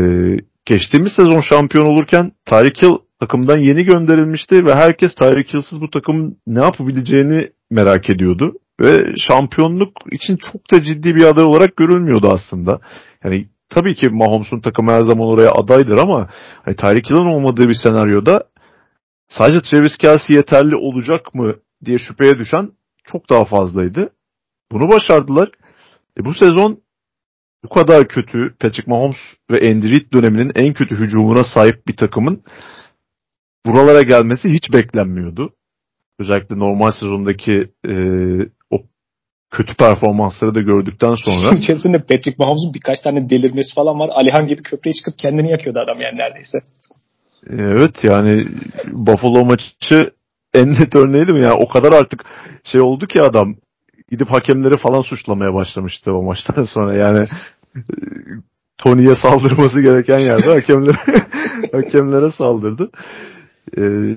geçtiğimiz 0.65 1.13
sezon 1.13 1.41
şampiyon 1.41 1.87
olurken 1.87 2.33
Tyreek 2.47 2.83
Hill 2.83 3.08
takımdan 3.21 3.59
yeni 3.59 3.85
gönderilmişti 3.85 4.67
ve 4.67 4.75
herkes 4.75 5.15
Tyreek 5.15 5.55
Hill'sız 5.55 5.81
bu 5.81 5.91
takımın 5.91 6.37
ne 6.47 6.63
yapabileceğini 6.63 7.51
merak 7.71 8.11
ediyordu. 8.11 8.55
Ve 8.81 9.15
şampiyonluk 9.29 9.93
için 10.13 10.37
çok 10.53 10.73
da 10.73 10.85
ciddi 10.85 11.15
bir 11.15 11.25
aday 11.25 11.45
olarak 11.45 11.77
görülmüyordu 11.77 12.29
aslında. 12.33 12.81
Yani 13.25 13.49
tabii 13.69 13.95
ki 13.95 14.09
Mahomes'un 14.09 14.61
takımı 14.61 14.93
her 14.93 15.03
zaman 15.03 15.29
oraya 15.29 15.51
adaydır 15.51 15.99
ama 15.99 16.29
hani 16.65 16.77
Tyreek 16.77 17.11
Hill'in 17.11 17.35
olmadığı 17.35 17.69
bir 17.69 17.77
senaryoda 17.83 18.45
sadece 19.29 19.61
Travis 19.61 19.97
Kelsey 19.97 20.37
yeterli 20.37 20.77
olacak 20.77 21.35
mı 21.35 21.55
diye 21.85 21.99
şüpheye 21.99 22.39
düşen 22.39 22.71
çok 23.05 23.31
daha 23.31 23.45
fazlaydı. 23.45 24.11
Bunu 24.73 24.89
başardılar. 24.89 25.51
E 26.21 26.25
bu 26.25 26.35
sezon 26.35 26.81
bu 27.65 27.69
kadar 27.69 28.09
kötü 28.09 28.55
Patrick 28.61 28.91
Mahomes 28.91 29.17
ve 29.51 29.71
Andy 29.71 29.91
Reid 29.91 30.13
döneminin 30.13 30.53
en 30.55 30.75
kötü 30.75 30.97
hücumuna 30.97 31.45
sahip 31.45 31.87
bir 31.87 31.97
takımın 31.97 32.43
buralara 33.69 34.03
gelmesi 34.03 34.49
hiç 34.49 34.73
beklenmiyordu. 34.73 35.51
Özellikle 36.19 36.59
normal 36.59 36.91
sezondaki 36.91 37.53
e, 37.89 37.95
o 38.71 38.77
kötü 39.51 39.75
performansları 39.75 40.55
da 40.55 40.61
gördükten 40.61 41.15
sonra. 41.15 41.57
İçerisinde 41.59 41.99
Patrick 41.99 42.35
Mahomes'un 42.39 42.75
birkaç 42.75 43.01
tane 43.01 43.31
delirmesi 43.31 43.75
falan 43.75 43.99
var. 43.99 44.11
Alihan 44.13 44.47
gibi 44.47 44.63
köprüye 44.63 44.95
çıkıp 44.95 45.19
kendini 45.19 45.51
yakıyordu 45.51 45.81
adam 45.81 46.01
yani 46.01 46.19
neredeyse. 46.19 46.59
Evet 47.51 48.05
yani 48.05 48.45
Buffalo 48.93 49.45
maçı 49.45 50.11
en 50.55 50.73
net 50.75 50.95
örneğiydi 50.97 51.33
mi? 51.33 51.45
Yani 51.45 51.57
o 51.61 51.69
kadar 51.69 51.93
artık 51.93 52.25
şey 52.65 52.81
oldu 52.81 53.07
ki 53.07 53.23
adam 53.23 53.55
gidip 54.11 54.31
hakemleri 54.31 54.77
falan 54.77 55.01
suçlamaya 55.01 55.55
başlamıştı 55.55 56.13
o 56.13 56.23
maçtan 56.23 56.65
sonra. 56.75 56.99
Yani 56.99 57.27
Tony'ye 58.79 59.15
saldırması 59.15 59.81
gereken 59.81 60.19
yerde 60.19 60.53
hakemlere 60.55 60.97
hakemlere 61.73 62.31
saldırdı. 62.31 62.91
Ee, 63.79 64.17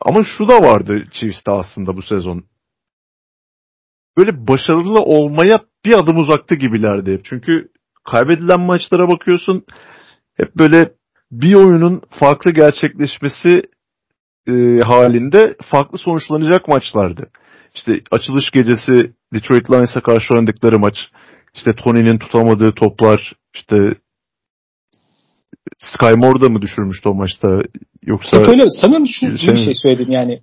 ama 0.00 0.24
şu 0.38 0.48
da 0.48 0.60
vardı 0.60 1.04
Chiefs'te 1.12 1.50
aslında 1.50 1.96
bu 1.96 2.02
sezon. 2.02 2.44
Böyle 4.16 4.48
başarılı 4.48 4.98
olmaya 5.00 5.60
bir 5.84 5.94
adım 5.98 6.18
uzakta 6.18 6.54
gibilerdi. 6.54 7.20
Çünkü 7.24 7.68
kaybedilen 8.04 8.60
maçlara 8.60 9.08
bakıyorsun 9.08 9.64
hep 10.36 10.56
böyle 10.56 10.92
bir 11.32 11.54
oyunun 11.54 12.02
farklı 12.10 12.50
gerçekleşmesi 12.50 13.62
e, 14.48 14.80
halinde 14.80 15.56
farklı 15.70 15.98
sonuçlanacak 15.98 16.68
maçlardı. 16.68 17.30
İşte 17.74 18.00
açılış 18.10 18.50
gecesi 18.50 19.12
Detroit 19.34 19.70
Lions'a 19.70 20.00
karşı 20.00 20.34
oynadıkları 20.34 20.78
maç, 20.78 20.94
işte 21.54 21.70
Tony'nin 21.72 22.18
tutamadığı 22.18 22.72
toplar, 22.72 23.32
işte 23.54 23.76
Sky 25.78 26.14
Moore 26.16 26.40
da 26.40 26.48
mı 26.48 26.62
düşürmüştü 26.62 27.08
o 27.08 27.14
maçta? 27.14 27.48
Yoksa... 28.02 28.36
Hep 28.36 28.48
öyle. 28.48 28.64
Sanırım 28.68 29.06
şu 29.06 29.38
şey... 29.38 29.50
bir 29.50 29.56
şey 29.56 29.74
söyledin 29.74 30.12
yani. 30.12 30.40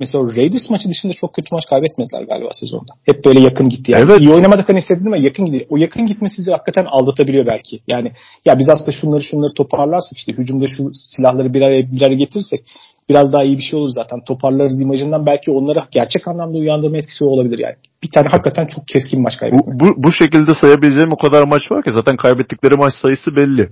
Mesela 0.00 0.24
Raiders 0.24 0.70
maçı 0.70 0.88
dışında 0.88 1.12
çok 1.12 1.34
kötü 1.34 1.48
maç 1.52 1.64
kaybetmediler 1.70 2.22
galiba 2.22 2.48
sezonda. 2.52 2.92
Hep 3.06 3.24
böyle 3.24 3.40
yakın 3.40 3.68
gitti 3.68 3.92
yani. 3.92 4.04
Evet. 4.08 4.20
İyi 4.20 4.30
oynamadık 4.30 4.68
hani 4.68 4.78
istedim 4.78 5.06
ama 5.06 5.16
yakın 5.16 5.44
gidiyor. 5.44 5.66
O 5.68 5.76
yakın 5.76 6.06
gitmesi 6.06 6.34
sizi 6.36 6.50
hakikaten 6.50 6.84
aldatabiliyor 6.84 7.46
belki. 7.46 7.80
Yani 7.88 8.12
ya 8.44 8.58
biz 8.58 8.68
aslında 8.68 8.92
şunları 8.92 9.22
şunları 9.22 9.54
toparlarsak 9.54 10.18
işte 10.18 10.32
hücumda 10.32 10.66
şu 10.66 10.90
silahları 10.94 11.54
bir 11.54 11.62
araya 11.62 11.92
bir 11.92 12.02
araya 12.02 12.14
getirirsek 12.14 12.60
biraz 13.08 13.32
daha 13.32 13.44
iyi 13.44 13.58
bir 13.58 13.62
şey 13.62 13.78
olur 13.78 13.90
zaten. 13.94 14.20
Toparlarız 14.28 14.80
imajından 14.80 15.26
belki 15.26 15.50
onları 15.50 15.82
gerçek 15.90 16.28
anlamda 16.28 16.58
uyandırma 16.58 16.96
etkisi 16.96 17.24
olabilir 17.24 17.58
yani. 17.58 17.76
Bir 18.02 18.10
tane 18.14 18.28
hakikaten 18.28 18.66
çok 18.66 18.88
keskin 18.88 19.22
maç 19.22 19.36
kaybetmek. 19.36 19.80
Bu, 19.80 19.86
bu, 19.86 20.02
bu 20.02 20.12
şekilde 20.12 20.54
sayabileceğim 20.60 21.12
o 21.12 21.16
kadar 21.16 21.42
maç 21.42 21.62
var 21.70 21.84
ki 21.84 21.90
zaten 21.90 22.16
kaybettikleri 22.16 22.74
maç 22.74 22.94
sayısı 23.02 23.36
belli. 23.36 23.68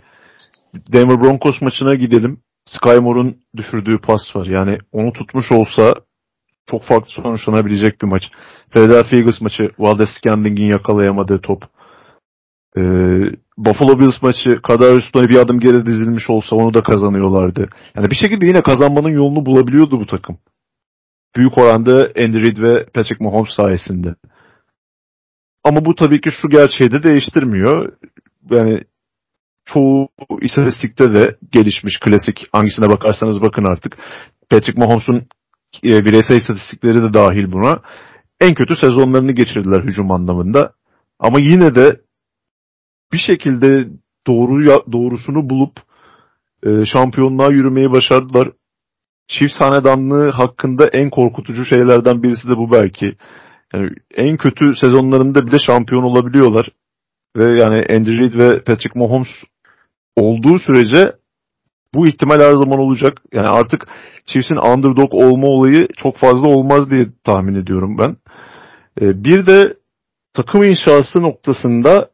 Denver 0.74 1.20
Broncos 1.20 1.60
maçına 1.60 1.94
gidelim. 1.94 2.40
Sky 2.64 2.96
Moore'un 2.96 3.36
düşürdüğü 3.56 3.98
pas 3.98 4.36
var. 4.36 4.46
Yani 4.46 4.78
onu 4.92 5.12
tutmuş 5.12 5.52
olsa 5.52 5.94
çok 6.66 6.84
farklı 6.84 7.10
sonuçlanabilecek 7.10 8.02
bir 8.02 8.06
maç. 8.06 8.22
Philadelphia 8.70 9.16
Eagles 9.16 9.40
maçı 9.40 9.70
Valdez 9.78 10.08
Scandling'in 10.18 10.72
yakalayamadığı 10.72 11.40
top. 11.40 11.62
Ee, 12.76 12.80
Buffalo 13.58 13.98
Bills 13.98 14.22
maçı 14.22 14.62
kadar 14.62 14.96
üstüne 14.96 15.28
bir 15.28 15.36
adım 15.36 15.60
geri 15.60 15.86
dizilmiş 15.86 16.30
olsa 16.30 16.56
onu 16.56 16.74
da 16.74 16.82
kazanıyorlardı. 16.82 17.68
Yani 17.96 18.10
bir 18.10 18.16
şekilde 18.16 18.46
yine 18.46 18.62
kazanmanın 18.62 19.10
yolunu 19.10 19.46
bulabiliyordu 19.46 20.00
bu 20.00 20.06
takım. 20.06 20.38
Büyük 21.36 21.58
oranda 21.58 21.92
Andy 22.24 22.40
Reid 22.40 22.58
ve 22.58 22.84
Patrick 22.84 23.24
Mahomes 23.24 23.54
sayesinde. 23.56 24.14
Ama 25.64 25.84
bu 25.84 25.94
tabii 25.94 26.20
ki 26.20 26.30
şu 26.30 26.48
gerçeği 26.48 26.90
de 26.90 27.02
değiştirmiyor. 27.02 27.92
Yani 28.50 28.82
çoğu 29.74 30.08
istatistikte 30.40 31.14
de 31.14 31.36
gelişmiş 31.52 32.00
klasik 32.00 32.46
hangisine 32.52 32.88
bakarsanız 32.88 33.40
bakın 33.40 33.64
artık. 33.64 33.96
Patrick 34.50 34.80
Mahomes'un 34.80 35.26
e, 35.84 36.04
bireysel 36.04 36.36
istatistikleri 36.36 37.02
de 37.02 37.14
dahil 37.14 37.52
buna. 37.52 37.80
En 38.40 38.54
kötü 38.54 38.76
sezonlarını 38.76 39.32
geçirdiler 39.32 39.82
hücum 39.82 40.10
anlamında. 40.10 40.72
Ama 41.18 41.38
yine 41.40 41.74
de 41.74 42.00
bir 43.12 43.18
şekilde 43.18 43.88
doğru 44.26 44.82
doğrusunu 44.92 45.50
bulup 45.50 45.72
e, 46.62 46.84
şampiyonluğa 46.84 47.50
yürümeyi 47.50 47.90
başardılar. 47.90 48.48
Çift 49.28 49.60
hanedanlığı 49.60 50.30
hakkında 50.30 50.88
en 50.92 51.10
korkutucu 51.10 51.64
şeylerden 51.64 52.22
birisi 52.22 52.48
de 52.48 52.56
bu 52.56 52.72
belki. 52.72 53.16
Yani 53.74 53.90
en 54.16 54.36
kötü 54.36 54.76
sezonlarında 54.76 55.46
bile 55.46 55.58
şampiyon 55.58 56.02
olabiliyorlar. 56.02 56.68
Ve 57.36 57.60
yani 57.60 57.86
Andy 57.96 58.18
Reid 58.18 58.34
ve 58.34 58.62
Patrick 58.62 58.98
Mahomes 58.98 59.28
olduğu 60.18 60.58
sürece 60.58 61.12
bu 61.94 62.06
ihtimal 62.08 62.40
her 62.40 62.54
zaman 62.54 62.78
olacak. 62.78 63.12
Yani 63.32 63.48
artık 63.48 63.88
Chiefs'in 64.26 64.56
underdog 64.56 65.14
olma 65.14 65.46
olayı 65.46 65.88
çok 65.96 66.16
fazla 66.16 66.48
olmaz 66.48 66.90
diye 66.90 67.06
tahmin 67.24 67.54
ediyorum 67.54 67.98
ben. 67.98 68.16
Ee, 69.00 69.24
bir 69.24 69.46
de 69.46 69.74
takım 70.34 70.62
inşası 70.62 71.22
noktasında 71.22 72.10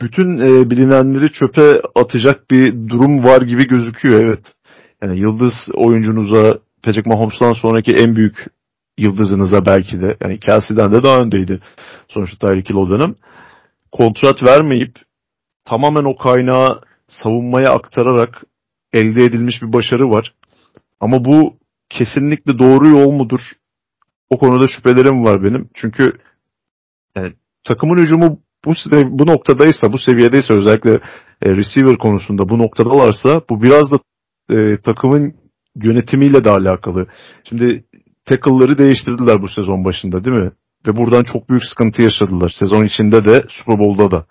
bütün 0.00 0.38
e, 0.38 0.70
bilinenleri 0.70 1.32
çöpe 1.32 1.82
atacak 1.94 2.50
bir 2.50 2.88
durum 2.88 3.24
var 3.24 3.42
gibi 3.42 3.66
gözüküyor 3.66 4.20
evet. 4.20 4.54
Yani 5.02 5.20
yıldız 5.20 5.52
oyuncunuza 5.74 6.58
Patrick 6.82 7.10
Mahomes'tan 7.10 7.52
sonraki 7.52 7.90
en 7.90 8.16
büyük 8.16 8.46
yıldızınıza 8.98 9.66
belki 9.66 10.00
de 10.00 10.16
yani 10.20 10.40
Kelsey'den 10.40 10.92
de 10.92 11.02
daha 11.02 11.20
öndeydi 11.20 11.60
sonuçta 12.08 12.46
Tyreek 12.46 12.70
Hill 12.70 12.74
o 12.74 12.90
dönem. 12.90 13.14
Kontrat 13.92 14.42
vermeyip 14.42 14.96
tamamen 15.68 16.04
o 16.04 16.16
kaynağı 16.16 16.80
savunmaya 17.08 17.72
aktararak 17.72 18.42
elde 18.92 19.24
edilmiş 19.24 19.62
bir 19.62 19.72
başarı 19.72 20.10
var. 20.10 20.34
Ama 21.00 21.24
bu 21.24 21.56
kesinlikle 21.90 22.58
doğru 22.58 22.88
yol 22.88 23.12
mudur? 23.12 23.40
O 24.30 24.38
konuda 24.38 24.68
şüphelerim 24.68 25.24
var 25.24 25.42
benim. 25.44 25.68
Çünkü 25.74 26.12
yani, 27.16 27.32
takımın 27.64 27.98
hücumu 27.98 28.38
bu 28.64 28.74
bu 29.18 29.26
noktadaysa, 29.26 29.92
bu 29.92 29.98
seviyedeyse 29.98 30.54
özellikle 30.54 31.00
e, 31.42 31.56
receiver 31.56 31.98
konusunda 31.98 32.48
bu 32.48 32.58
noktadalarsa 32.58 33.42
bu 33.50 33.62
biraz 33.62 33.90
da 33.90 33.98
e, 34.50 34.76
takımın 34.76 35.34
yönetimiyle 35.76 36.44
de 36.44 36.50
alakalı. 36.50 37.06
Şimdi 37.44 37.84
tackle'ları 38.24 38.78
değiştirdiler 38.78 39.42
bu 39.42 39.48
sezon 39.48 39.84
başında 39.84 40.24
değil 40.24 40.36
mi? 40.36 40.50
Ve 40.86 40.96
buradan 40.96 41.24
çok 41.24 41.50
büyük 41.50 41.64
sıkıntı 41.64 42.02
yaşadılar. 42.02 42.52
Sezon 42.58 42.84
içinde 42.84 43.24
de 43.24 43.44
Super 43.48 43.78
Bowl'da 43.78 44.10
da. 44.10 44.26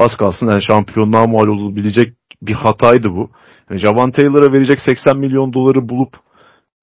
Az 0.00 0.16
kalsın 0.16 0.46
yani 0.46 0.62
şampiyonluğa 0.62 1.26
mal 1.26 1.48
olabilecek 1.48 2.14
bir 2.42 2.54
hataydı 2.54 3.08
bu. 3.10 3.30
Yani 3.70 3.80
Javan 3.80 4.10
Taylor'a 4.10 4.52
verecek 4.52 4.80
80 4.80 5.18
milyon 5.18 5.52
doları 5.52 5.88
bulup 5.88 6.16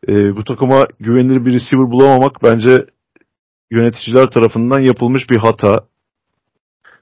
e, 0.08 0.36
bu 0.36 0.44
takıma 0.44 0.84
güvenilir 1.00 1.46
bir 1.46 1.54
receiver 1.54 1.92
bulamamak 1.92 2.44
bence 2.44 2.86
yöneticiler 3.72 4.28
tarafından 4.28 4.80
yapılmış 4.80 5.30
bir 5.30 5.38
hata. 5.38 5.86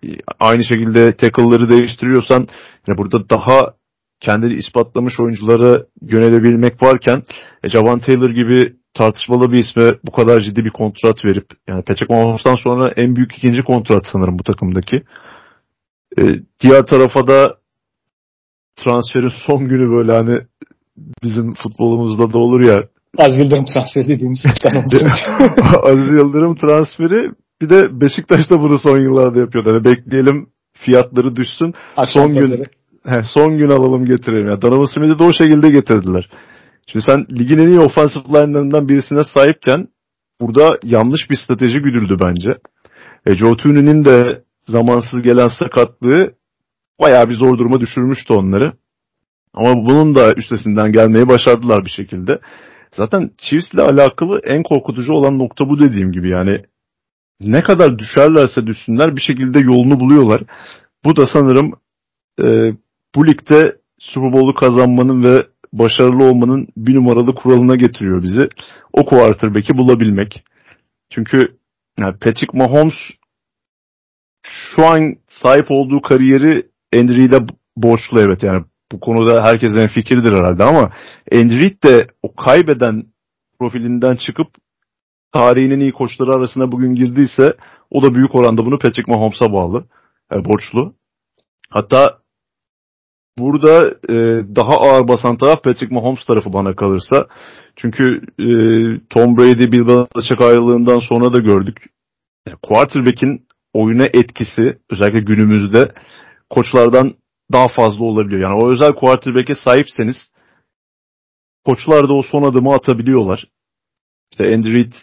E, 0.03 0.07
aynı 0.39 0.63
şekilde 0.63 1.17
tackle'ları 1.17 1.69
değiştiriyorsan 1.69 2.47
yani 2.87 2.97
burada 2.97 3.29
daha 3.29 3.73
kendini 4.19 4.53
ispatlamış 4.53 5.19
oyunculara 5.19 5.83
yönelebilmek 6.01 6.83
varken 6.83 7.23
e, 7.63 7.69
Javan 7.69 7.99
Taylor 7.99 8.29
gibi 8.29 8.73
tartışmalı 8.93 9.51
bir 9.51 9.59
isme 9.59 9.91
bu 10.03 10.11
kadar 10.11 10.41
ciddi 10.41 10.65
bir 10.65 10.69
kontrat 10.69 11.25
verip 11.25 11.45
yani 11.67 11.83
Patrick 11.83 12.13
Mahomes'tan 12.13 12.55
sonra 12.55 12.93
en 12.95 13.15
büyük 13.15 13.37
ikinci 13.37 13.63
kontrat 13.63 14.07
sanırım 14.11 14.39
bu 14.39 14.43
takımdaki. 14.43 15.03
E, 16.17 16.23
diğer 16.59 16.85
tarafa 16.85 17.27
da 17.27 17.57
transferin 18.75 19.31
son 19.47 19.67
günü 19.67 19.91
böyle 19.91 20.11
hani 20.11 20.41
bizim 21.23 21.53
futbolumuzda 21.53 22.33
da 22.33 22.37
olur 22.37 22.61
ya. 22.61 22.83
Aziz 23.17 23.39
Yıldırım 23.39 23.65
transferi 23.65 24.07
dediğimiz 24.07 24.45
Aziz 25.83 26.13
Yıldırım 26.13 26.55
transferi 26.55 27.31
bir 27.61 27.69
de 27.69 28.01
Beşiktaş 28.01 28.49
da 28.49 28.61
bunu 28.61 28.79
son 28.79 29.01
yıllarda 29.01 29.39
yapıyor. 29.39 29.65
Hani 29.65 29.83
bekleyelim 29.83 30.47
fiyatları 30.73 31.35
düşsün. 31.35 31.73
Akşam 31.97 32.23
son 32.23 32.33
gün 32.33 32.63
he, 33.05 33.23
son 33.33 33.57
gün 33.57 33.69
alalım 33.69 34.05
getirelim. 34.05 34.47
Yani 34.47 34.61
Donovan 34.61 34.85
Smith'i 34.85 35.19
de 35.19 35.23
o 35.23 35.33
şekilde 35.33 35.69
getirdiler. 35.69 36.29
Şimdi 36.87 37.05
sen 37.05 37.25
ligin 37.39 37.59
en 37.59 37.67
iyi 37.67 37.79
offensive 37.79 38.23
line'larından 38.23 38.89
birisine 38.89 39.23
sahipken 39.23 39.87
burada 40.41 40.79
yanlış 40.83 41.29
bir 41.29 41.35
strateji 41.35 41.79
güdüldü 41.79 42.17
bence. 42.21 42.49
E, 43.25 43.35
Joe 43.35 43.57
Tooney'nin 43.57 44.05
de 44.05 44.43
zamansız 44.67 45.21
gelen 45.21 45.47
sakatlığı 45.47 46.33
bayağı 47.01 47.29
bir 47.29 47.35
zor 47.35 47.57
duruma 47.57 47.79
düşürmüştü 47.79 48.33
onları. 48.33 48.73
Ama 49.53 49.75
bunun 49.75 50.15
da 50.15 50.33
üstesinden 50.33 50.91
gelmeyi 50.91 51.29
başardılar 51.29 51.85
bir 51.85 51.89
şekilde. 51.89 52.39
Zaten 52.91 53.31
Chiefs 53.37 53.73
ile 53.73 53.81
alakalı 53.81 54.41
en 54.43 54.63
korkutucu 54.63 55.13
olan 55.13 55.39
nokta 55.39 55.69
bu 55.69 55.79
dediğim 55.79 56.11
gibi 56.11 56.29
yani 56.29 56.61
ne 57.39 57.61
kadar 57.61 57.99
düşerlerse 57.99 58.67
düşsünler 58.67 59.15
bir 59.15 59.21
şekilde 59.21 59.59
yolunu 59.59 59.99
buluyorlar. 59.99 60.41
Bu 61.05 61.15
da 61.15 61.27
sanırım 61.33 61.73
e, 62.39 62.73
bu 63.15 63.27
ligde 63.27 63.77
Super 63.99 64.33
Bowl'u 64.33 64.55
kazanmanın 64.55 65.23
ve 65.23 65.47
başarılı 65.73 66.23
olmanın 66.23 66.67
bir 66.77 66.95
numaralı 66.95 67.35
kuralına 67.35 67.75
getiriyor 67.75 68.23
bizi. 68.23 68.49
O 68.93 69.05
quarterback'i 69.05 69.77
bulabilmek. 69.77 70.43
Çünkü 71.09 71.57
yani 71.99 72.13
Patrick 72.13 72.57
Mahomes 72.57 72.95
şu 74.51 74.85
an 74.85 75.15
sahip 75.27 75.65
olduğu 75.69 76.01
kariyeri 76.01 76.63
Andrew'de 76.95 77.39
borçlu 77.77 78.21
evet 78.21 78.43
yani 78.43 78.65
bu 78.91 78.99
konuda 78.99 79.43
herkesin 79.43 79.87
fikirdir 79.87 80.33
herhalde 80.37 80.63
ama 80.63 80.91
Andrew 81.33 81.89
de 81.89 82.07
o 82.23 82.35
kaybeden 82.35 83.03
profilinden 83.59 84.15
çıkıp 84.15 84.47
tarihinin 85.31 85.79
iyi 85.79 85.91
koçları 85.91 86.33
arasında 86.33 86.71
bugün 86.71 86.95
girdiyse 86.95 87.53
o 87.91 88.01
da 88.01 88.15
büyük 88.15 88.35
oranda 88.35 88.65
bunu 88.65 88.79
Patrick 88.79 89.11
Mahomes'a 89.11 89.53
bağlı. 89.53 89.85
E, 90.33 90.45
borçlu. 90.45 90.93
Hatta 91.69 92.17
burada 93.37 93.87
e, 94.09 94.15
daha 94.55 94.73
ağır 94.73 95.07
basan 95.07 95.37
taraf 95.37 95.63
Patrick 95.63 95.95
Mahomes 95.95 96.25
tarafı 96.25 96.53
bana 96.53 96.73
kalırsa. 96.73 97.27
Çünkü 97.75 98.21
e, 98.39 98.47
Tom 99.09 99.37
Brady 99.37 99.71
Bill 99.71 99.87
Belichick 99.87 100.41
ayrılığından 100.41 100.99
sonra 100.99 101.33
da 101.33 101.39
gördük. 101.39 101.77
Yani 102.47 102.57
quarterback'in 102.61 103.47
oyuna 103.75 104.05
etkisi 104.13 104.77
özellikle 104.89 105.19
günümüzde 105.19 105.91
koçlardan 106.49 107.13
daha 107.51 107.67
fazla 107.67 108.03
olabiliyor. 108.03 108.41
Yani 108.41 108.63
o 108.63 108.71
özel 108.71 108.93
quarterback'e 108.93 109.55
sahipseniz 109.55 110.15
koçlar 111.65 112.09
da 112.09 112.13
o 112.13 112.23
son 112.23 112.43
adımı 112.43 112.73
atabiliyorlar. 112.73 113.47
İşte 114.31 114.55
Andy 114.55 114.73
Reid 114.73 114.93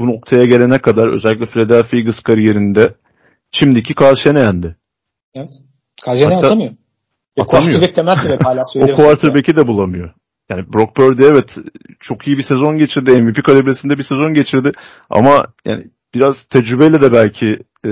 bu 0.00 0.06
noktaya 0.06 0.44
gelene 0.44 0.78
kadar 0.78 1.08
özellikle 1.08 1.46
Philadelphia 1.46 1.96
Eagles 1.96 2.20
kariyerinde 2.20 2.94
şimdiki 3.50 3.94
Carl 4.02 4.16
Shanahan'dı. 4.16 4.76
Evet. 5.34 5.48
Carl 6.06 6.16
Shanahan 6.16 6.44
atamıyor. 6.44 6.72
Atamıyor. 7.38 7.72
Quarterback 7.72 7.96
demezsin 7.96 8.30
hep 8.32 8.44
hala 8.44 8.62
O 8.76 8.96
quarterback'i 8.96 9.56
de 9.56 9.66
bulamıyor. 9.66 10.14
Yani 10.50 10.72
Brock 10.72 10.94
Purdy 10.94 11.24
evet 11.24 11.50
çok 12.00 12.26
iyi 12.26 12.38
bir 12.38 12.42
sezon 12.42 12.78
geçirdi. 12.78 13.22
MVP 13.22 13.44
kalibresinde 13.46 13.98
bir 13.98 14.02
sezon 14.02 14.34
geçirdi. 14.34 14.72
Ama 15.10 15.46
yani 15.64 15.90
biraz 16.14 16.34
tecrübeyle 16.50 17.02
de 17.02 17.12
belki 17.12 17.58
e, 17.86 17.90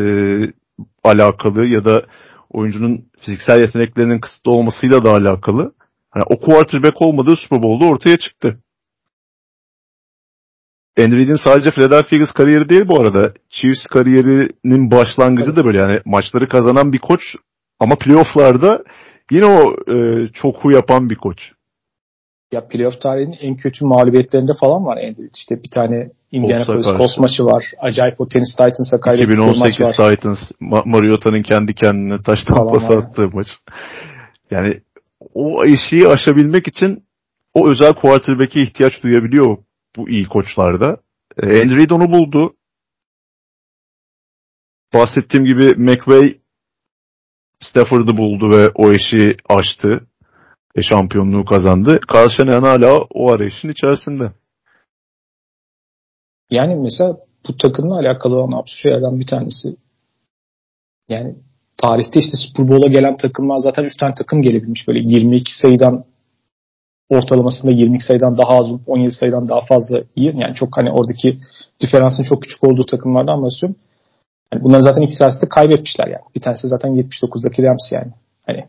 alakalı 1.05 1.67
ya 1.67 1.85
da 1.85 2.07
oyuncunun 2.51 3.05
fiziksel 3.21 3.61
yeteneklerinin 3.61 4.21
kısıtlı 4.21 4.51
olmasıyla 4.51 5.05
da 5.05 5.11
alakalı. 5.11 5.73
Hani 6.11 6.25
o 6.27 6.41
quarterback 6.41 7.03
olmadığı 7.03 7.37
Super 7.37 7.63
Bowl'da 7.63 7.89
ortaya 7.89 8.17
çıktı. 8.17 8.59
Andy 10.99 11.35
sadece 11.45 11.71
Philadelphia 11.71 12.17
Eagles 12.17 12.33
kariyeri 12.33 12.69
değil 12.69 12.89
bu 12.89 13.01
arada. 13.01 13.33
Chiefs 13.51 13.87
kariyerinin 13.87 14.91
başlangıcı 14.91 15.57
da 15.57 15.65
böyle 15.65 15.83
yani 15.83 16.01
maçları 16.05 16.49
kazanan 16.49 16.93
bir 16.93 16.99
koç 16.99 17.21
ama 17.81 17.97
playofflarda 17.97 18.85
yine 19.31 19.47
o 19.47 19.77
e, 19.95 20.27
çoku 20.33 20.73
yapan 20.73 21.11
bir 21.11 21.17
koç. 21.17 21.39
Ya 22.53 22.69
playoff 22.69 23.01
tarihinin 23.01 23.37
en 23.41 23.57
kötü 23.57 23.85
mağlubiyetlerinde 23.85 24.53
falan 24.61 24.85
var 24.85 24.97
Andy 24.97 25.29
İşte 25.37 25.63
bir 25.63 25.71
tane 25.71 26.11
Indianapolis 26.33 26.87
Colts 26.87 27.19
maçı 27.19 27.45
var. 27.45 27.65
Acayip 27.79 28.21
o 28.21 28.29
Tennessee 28.29 28.67
Titans'a 28.67 29.01
kaybettiği 29.01 29.39
maç 29.39 29.59
var. 29.59 29.69
2018 29.69 29.97
Titans, 29.97 30.39
Ma- 30.61 30.89
Mariota'nın 30.91 31.43
kendi 31.43 31.75
kendine 31.75 32.23
taş 32.23 32.45
tampası 32.45 32.93
attığı 32.93 33.29
maç. 33.29 33.47
Yani 34.51 34.81
o 35.35 35.65
eşiği 35.65 36.09
aşabilmek 36.09 36.69
için 36.69 37.05
o 37.55 37.71
özel 37.71 37.93
quarterback'e 37.93 38.63
ihtiyaç 38.63 39.03
duyabiliyor 39.03 39.57
bu 39.97 40.09
iyi 40.09 40.27
koçlarda. 40.27 40.97
E, 41.43 41.47
Andrew 41.47 41.95
onu 41.95 42.11
buldu. 42.11 42.55
Bahsettiğim 44.95 45.47
gibi 45.47 45.75
McVay 45.77 46.39
Stafford'ı 47.61 48.17
buldu 48.17 48.51
ve 48.51 48.69
o 48.75 48.93
eşiği 48.93 49.37
aştı. 49.49 50.07
E, 50.77 50.83
şampiyonluğu 50.83 51.45
kazandı. 51.45 52.01
Carl 52.15 52.29
Shanahan 52.29 52.63
hala 52.63 53.01
o 53.01 53.31
arayışın 53.33 53.69
içerisinde. 53.69 54.33
Yani 56.53 56.75
mesela 56.75 57.17
bu 57.49 57.57
takımla 57.57 57.97
alakalı 57.97 58.37
olan 58.37 58.59
absürt 58.59 58.83
şeylerden 58.83 59.21
bir 59.21 59.27
tanesi 59.27 59.77
yani 61.09 61.35
tarihte 61.77 62.21
işte 62.21 62.37
Super 62.37 62.69
Bowl'a 62.69 62.87
gelen 62.87 63.17
takımlar 63.17 63.57
zaten 63.57 63.85
3 63.85 63.97
tane 63.97 64.15
takım 64.15 64.43
gelebilmiş. 64.43 64.89
Böyle 64.89 64.99
22 64.99 65.57
sayıdan 65.57 66.05
ortalamasında 67.09 67.73
22 67.73 68.05
sayıdan 68.05 68.39
daha 68.39 68.59
az 68.59 68.67
17 68.87 69.11
sayıdan 69.11 69.49
daha 69.49 69.61
fazla 69.61 70.03
iyi. 70.17 70.35
Yani 70.37 70.55
çok 70.55 70.77
hani 70.77 70.91
oradaki 70.91 71.39
diferansın 71.83 72.23
çok 72.23 72.43
küçük 72.43 72.65
olduğu 72.65 72.87
takımlardan 72.87 73.43
bahsediyorum. 73.43 73.77
Yani 74.53 74.65
bunların 74.65 74.83
zaten 74.83 75.03
ikisi 75.03 75.25
arasında 75.25 75.49
kaybetmişler 75.49 76.07
yani. 76.07 76.25
Bir 76.35 76.41
tanesi 76.41 76.69
zaten 76.69 76.91
79'daki 76.91 77.63
Rams 77.63 77.93
yani. 77.93 78.13
Hani 78.47 78.65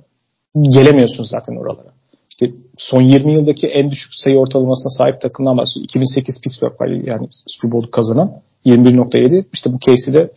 gelemiyorsun 0.69 1.23
zaten 1.23 1.55
oralara. 1.55 1.92
İşte 2.33 2.55
son 2.77 3.01
20 3.01 3.33
yıldaki 3.33 3.67
en 3.67 3.91
düşük 3.91 4.11
sayı 4.13 4.37
ortalamasına 4.37 4.89
sahip 4.89 5.21
takımdan 5.21 5.57
bahsediyor. 5.57 5.83
2008 5.83 6.41
Pittsburgh 6.41 6.81
var 6.81 6.87
yani 6.87 7.27
Super 7.47 7.71
Bowl 7.71 7.91
kazanan 7.91 8.31
21.7. 8.65 9.45
İşte 9.53 9.69
bu 9.73 9.79
case'i 9.79 10.13
de 10.13 10.31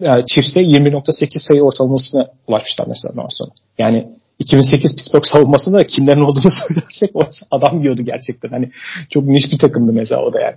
yani 0.00 0.24
Chiefs'te 0.26 0.60
21.8 0.60 1.48
sayı 1.48 1.62
ortalamasına 1.62 2.26
ulaşmışlar 2.46 2.86
mesela 2.88 3.12
ondan 3.12 3.28
sonra. 3.30 3.50
Yani 3.78 4.08
2008 4.38 4.96
Pittsburgh 4.96 5.24
savunmasında 5.24 5.86
kimlerin 5.86 6.20
olduğunu 6.20 6.52
söylersek 6.68 7.10
adam 7.50 7.80
yiyordu 7.80 8.02
gerçekten. 8.02 8.48
Hani 8.48 8.70
çok 9.10 9.24
niş 9.24 9.52
bir 9.52 9.58
takımdı 9.58 9.92
mesela 9.92 10.22
o 10.22 10.32
da 10.32 10.40
yani. 10.40 10.56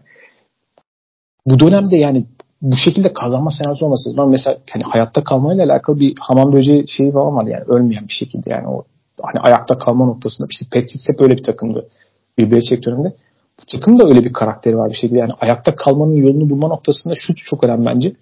Bu 1.46 1.60
dönemde 1.60 1.98
yani 1.98 2.26
bu 2.62 2.76
şekilde 2.76 3.14
kazanma 3.14 3.50
senaryosu 3.50 3.86
olması. 3.86 4.18
Ben 4.18 4.30
mesela 4.30 4.58
hani 4.70 4.84
hayatta 4.84 5.24
kalmayla 5.24 5.66
alakalı 5.66 6.00
bir 6.00 6.14
hamam 6.20 6.54
böceği 6.54 6.86
şeyi 6.98 7.12
falan 7.12 7.36
var 7.36 7.46
yani 7.46 7.64
ölmeyen 7.68 8.08
bir 8.08 8.14
şekilde 8.14 8.50
yani 8.50 8.68
o 8.68 8.84
hani 9.24 9.40
ayakta 9.40 9.78
kalma 9.78 10.06
noktasında 10.06 10.48
işte 10.52 10.66
Patriots 10.66 11.10
hep 11.10 11.22
öyle 11.22 11.38
bir 11.38 11.44
takımdı 11.44 11.90
bir 12.38 12.52
Belichick 12.52 12.86
döneminde. 12.86 13.16
Bu 13.62 13.66
takım 13.66 14.00
da 14.00 14.08
öyle 14.08 14.24
bir 14.24 14.34
karakteri 14.34 14.78
var 14.78 14.90
bir 14.90 14.96
şekilde 14.96 15.20
yani 15.20 15.34
ayakta 15.42 15.76
kalmanın 15.76 16.16
yolunu 16.16 16.50
bulma 16.50 16.68
noktasında 16.68 17.14
şu 17.18 17.34
çok 17.36 17.64
önemli 17.64 17.86
bence. 17.86 18.16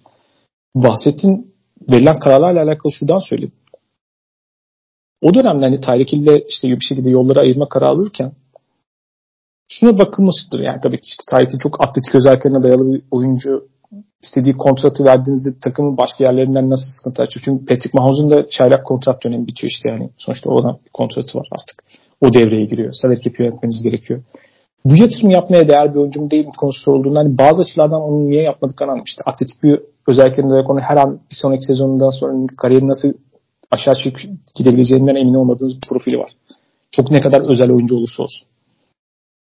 Bahsettiğin 0.74 1.54
verilen 1.90 2.18
kararlarla 2.18 2.62
alakalı 2.62 2.92
şuradan 2.92 3.18
söyleyeyim. 3.18 3.52
o 5.22 5.34
dönemde 5.34 5.64
hani 5.64 5.80
Tyreek 5.80 6.12
ile 6.12 6.44
işte 6.48 6.68
bir 6.68 6.84
şekilde 6.88 7.10
yolları 7.10 7.40
ayırma 7.40 7.68
kararı 7.68 7.90
alırken 7.90 8.32
şuna 9.68 9.98
bakılmıştır. 9.98 10.60
Yani 10.60 10.80
tabii 10.82 11.00
ki 11.00 11.06
işte 11.06 11.24
Tyreek 11.30 11.60
çok 11.60 11.84
atletik 11.84 12.14
özelliklerine 12.14 12.62
dayalı 12.62 12.92
bir 12.92 13.02
oyuncu 13.10 13.68
istediği 14.22 14.56
kontratı 14.56 15.04
verdiğinizde 15.04 15.58
takımın 15.58 15.96
başka 15.96 16.24
yerlerinden 16.24 16.70
nasıl 16.70 16.90
sıkıntı 16.90 17.22
açıyor? 17.22 17.42
Çünkü 17.44 17.66
Patrick 17.66 17.98
Mahomes'un 17.98 18.30
da 18.30 18.48
çaylak 18.48 18.86
kontrat 18.86 19.24
dönemi 19.24 19.46
bitiyor 19.46 19.70
işte 19.70 19.90
yani. 19.90 20.10
Sonuçta 20.16 20.50
oradan 20.50 20.78
bir 20.86 20.90
kontratı 20.90 21.38
var 21.38 21.48
artık. 21.50 21.84
O 22.20 22.32
devreye 22.32 22.64
giriyor. 22.64 22.92
Salary 22.92 23.20
cap 23.20 23.40
yönetmeniz 23.40 23.82
gerekiyor. 23.82 24.22
Bu 24.84 24.96
yatırım 24.96 25.30
yapmaya 25.30 25.68
değer 25.68 25.94
bir 25.94 25.98
oyuncu 25.98 26.20
mu 26.20 26.30
değil 26.30 26.46
mi 26.46 26.52
konusu 26.52 26.92
olduğunda 26.92 27.18
hani 27.18 27.38
bazı 27.38 27.62
açılardan 27.62 28.00
onu 28.00 28.30
niye 28.30 28.42
yapmadıklarını 28.42 28.92
anladım. 28.92 29.04
İşte 29.06 29.22
atletik 29.26 29.62
bir 29.62 29.80
özelliklerinde 30.08 30.54
de 30.54 30.64
konu 30.64 30.80
her 30.80 30.96
an 30.96 31.20
bir 31.30 31.36
sonraki 31.36 31.64
sezonundan 31.64 32.10
sonra 32.10 32.46
kariyerin 32.56 32.88
nasıl 32.88 33.12
aşağı 33.70 33.94
çık 33.94 34.20
gidebileceğinden 34.54 35.14
emin 35.14 35.34
olmadığınız 35.34 35.76
bir 35.76 35.88
profili 35.88 36.18
var. 36.18 36.30
Çok 36.90 37.10
ne 37.10 37.20
kadar 37.20 37.50
özel 37.50 37.70
oyuncu 37.70 37.96
olursa 37.96 38.22
olsun. 38.22 38.48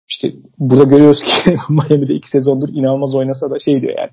İşte 0.08 0.28
burada 0.58 0.84
görüyoruz 0.84 1.18
ki 1.24 1.56
Miami'de 1.68 2.14
iki 2.14 2.28
sezondur 2.30 2.68
inanılmaz 2.68 3.14
oynasa 3.14 3.50
da 3.50 3.58
şey 3.58 3.80
diyor 3.82 3.94
yani 3.98 4.10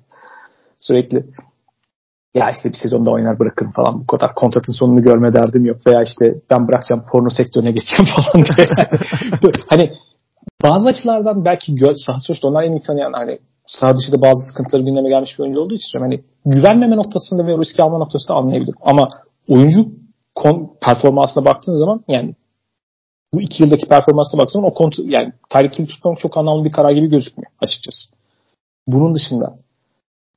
sürekli 0.80 1.24
ya 2.34 2.50
işte 2.50 2.68
bir 2.68 2.78
sezonda 2.82 3.10
oynar 3.10 3.38
bırakın 3.38 3.70
falan 3.76 4.00
bu 4.00 4.06
kadar 4.06 4.34
kontratın 4.34 4.72
sonunu 4.72 5.02
görme 5.02 5.32
derdim 5.32 5.64
yok 5.64 5.86
veya 5.86 6.02
işte 6.02 6.30
ben 6.50 6.68
bırakacağım 6.68 7.04
porno 7.12 7.30
sektörüne 7.30 7.72
geçeceğim 7.72 8.10
falan 8.16 8.46
diye. 8.46 8.66
hani 9.68 9.92
bazı 10.62 10.88
açılardan 10.88 11.44
belki 11.44 11.72
gö- 11.72 12.22
sonuçta 12.26 12.48
onlar 12.48 12.62
en 12.62 12.72
iyi 12.72 12.82
tanıyan 12.86 13.12
hani 13.12 13.38
saha 13.66 13.96
dışında 13.96 14.22
bazı 14.22 14.40
sıkıntıları 14.50 14.82
gündeme 14.84 15.08
gelmiş 15.08 15.38
bir 15.38 15.42
oyuncu 15.42 15.60
olduğu 15.60 15.74
için 15.74 15.98
hani 15.98 16.24
güvenmeme 16.46 16.96
noktasında 16.96 17.46
ve 17.46 17.52
risk 17.58 17.80
alma 17.80 17.98
noktasında 17.98 18.36
anlayabilirim. 18.36 18.78
Ama 18.80 19.08
oyuncu 19.48 19.80
kon- 20.34 20.70
performansına 20.80 21.44
baktığın 21.44 21.76
zaman 21.76 22.04
yani 22.08 22.34
bu 23.34 23.40
iki 23.40 23.62
yıldaki 23.62 23.88
performansına 23.88 24.44
zaman 24.48 24.70
o 24.70 24.74
kont 24.74 24.94
yani 24.98 25.32
Tyreek 25.50 25.88
tutmak 25.88 26.20
çok 26.20 26.36
anlamlı 26.36 26.64
bir 26.64 26.72
karar 26.72 26.92
gibi 26.92 27.10
gözükmüyor 27.10 27.50
açıkçası. 27.60 28.12
Bunun 28.86 29.14
dışında 29.14 29.56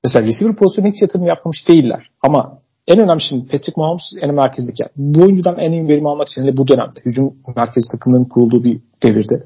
Mesela 0.06 0.28
receiver 0.28 0.56
pozisyonu 0.56 0.88
hiç 0.88 1.02
yatırım 1.02 1.26
yapmamış 1.26 1.68
değiller. 1.68 2.10
Ama 2.22 2.60
en 2.88 3.00
önemli 3.00 3.22
şimdi 3.22 3.48
Patrick 3.48 3.74
Mahomes 3.78 4.04
en 4.22 4.34
merkezdeki. 4.34 4.84
Yani 4.84 4.92
bu 4.96 5.24
oyuncudan 5.24 5.60
en 5.60 5.72
iyi 5.72 5.88
verim 5.88 6.08
almak 6.08 6.28
için 6.28 6.42
hele 6.42 6.58
bu 6.58 6.68
dönemde 6.68 7.00
hücum 7.06 7.34
merkezi 7.56 7.92
takımların 7.92 8.24
kurulduğu 8.24 8.64
bir 8.64 8.82
devirde 9.04 9.44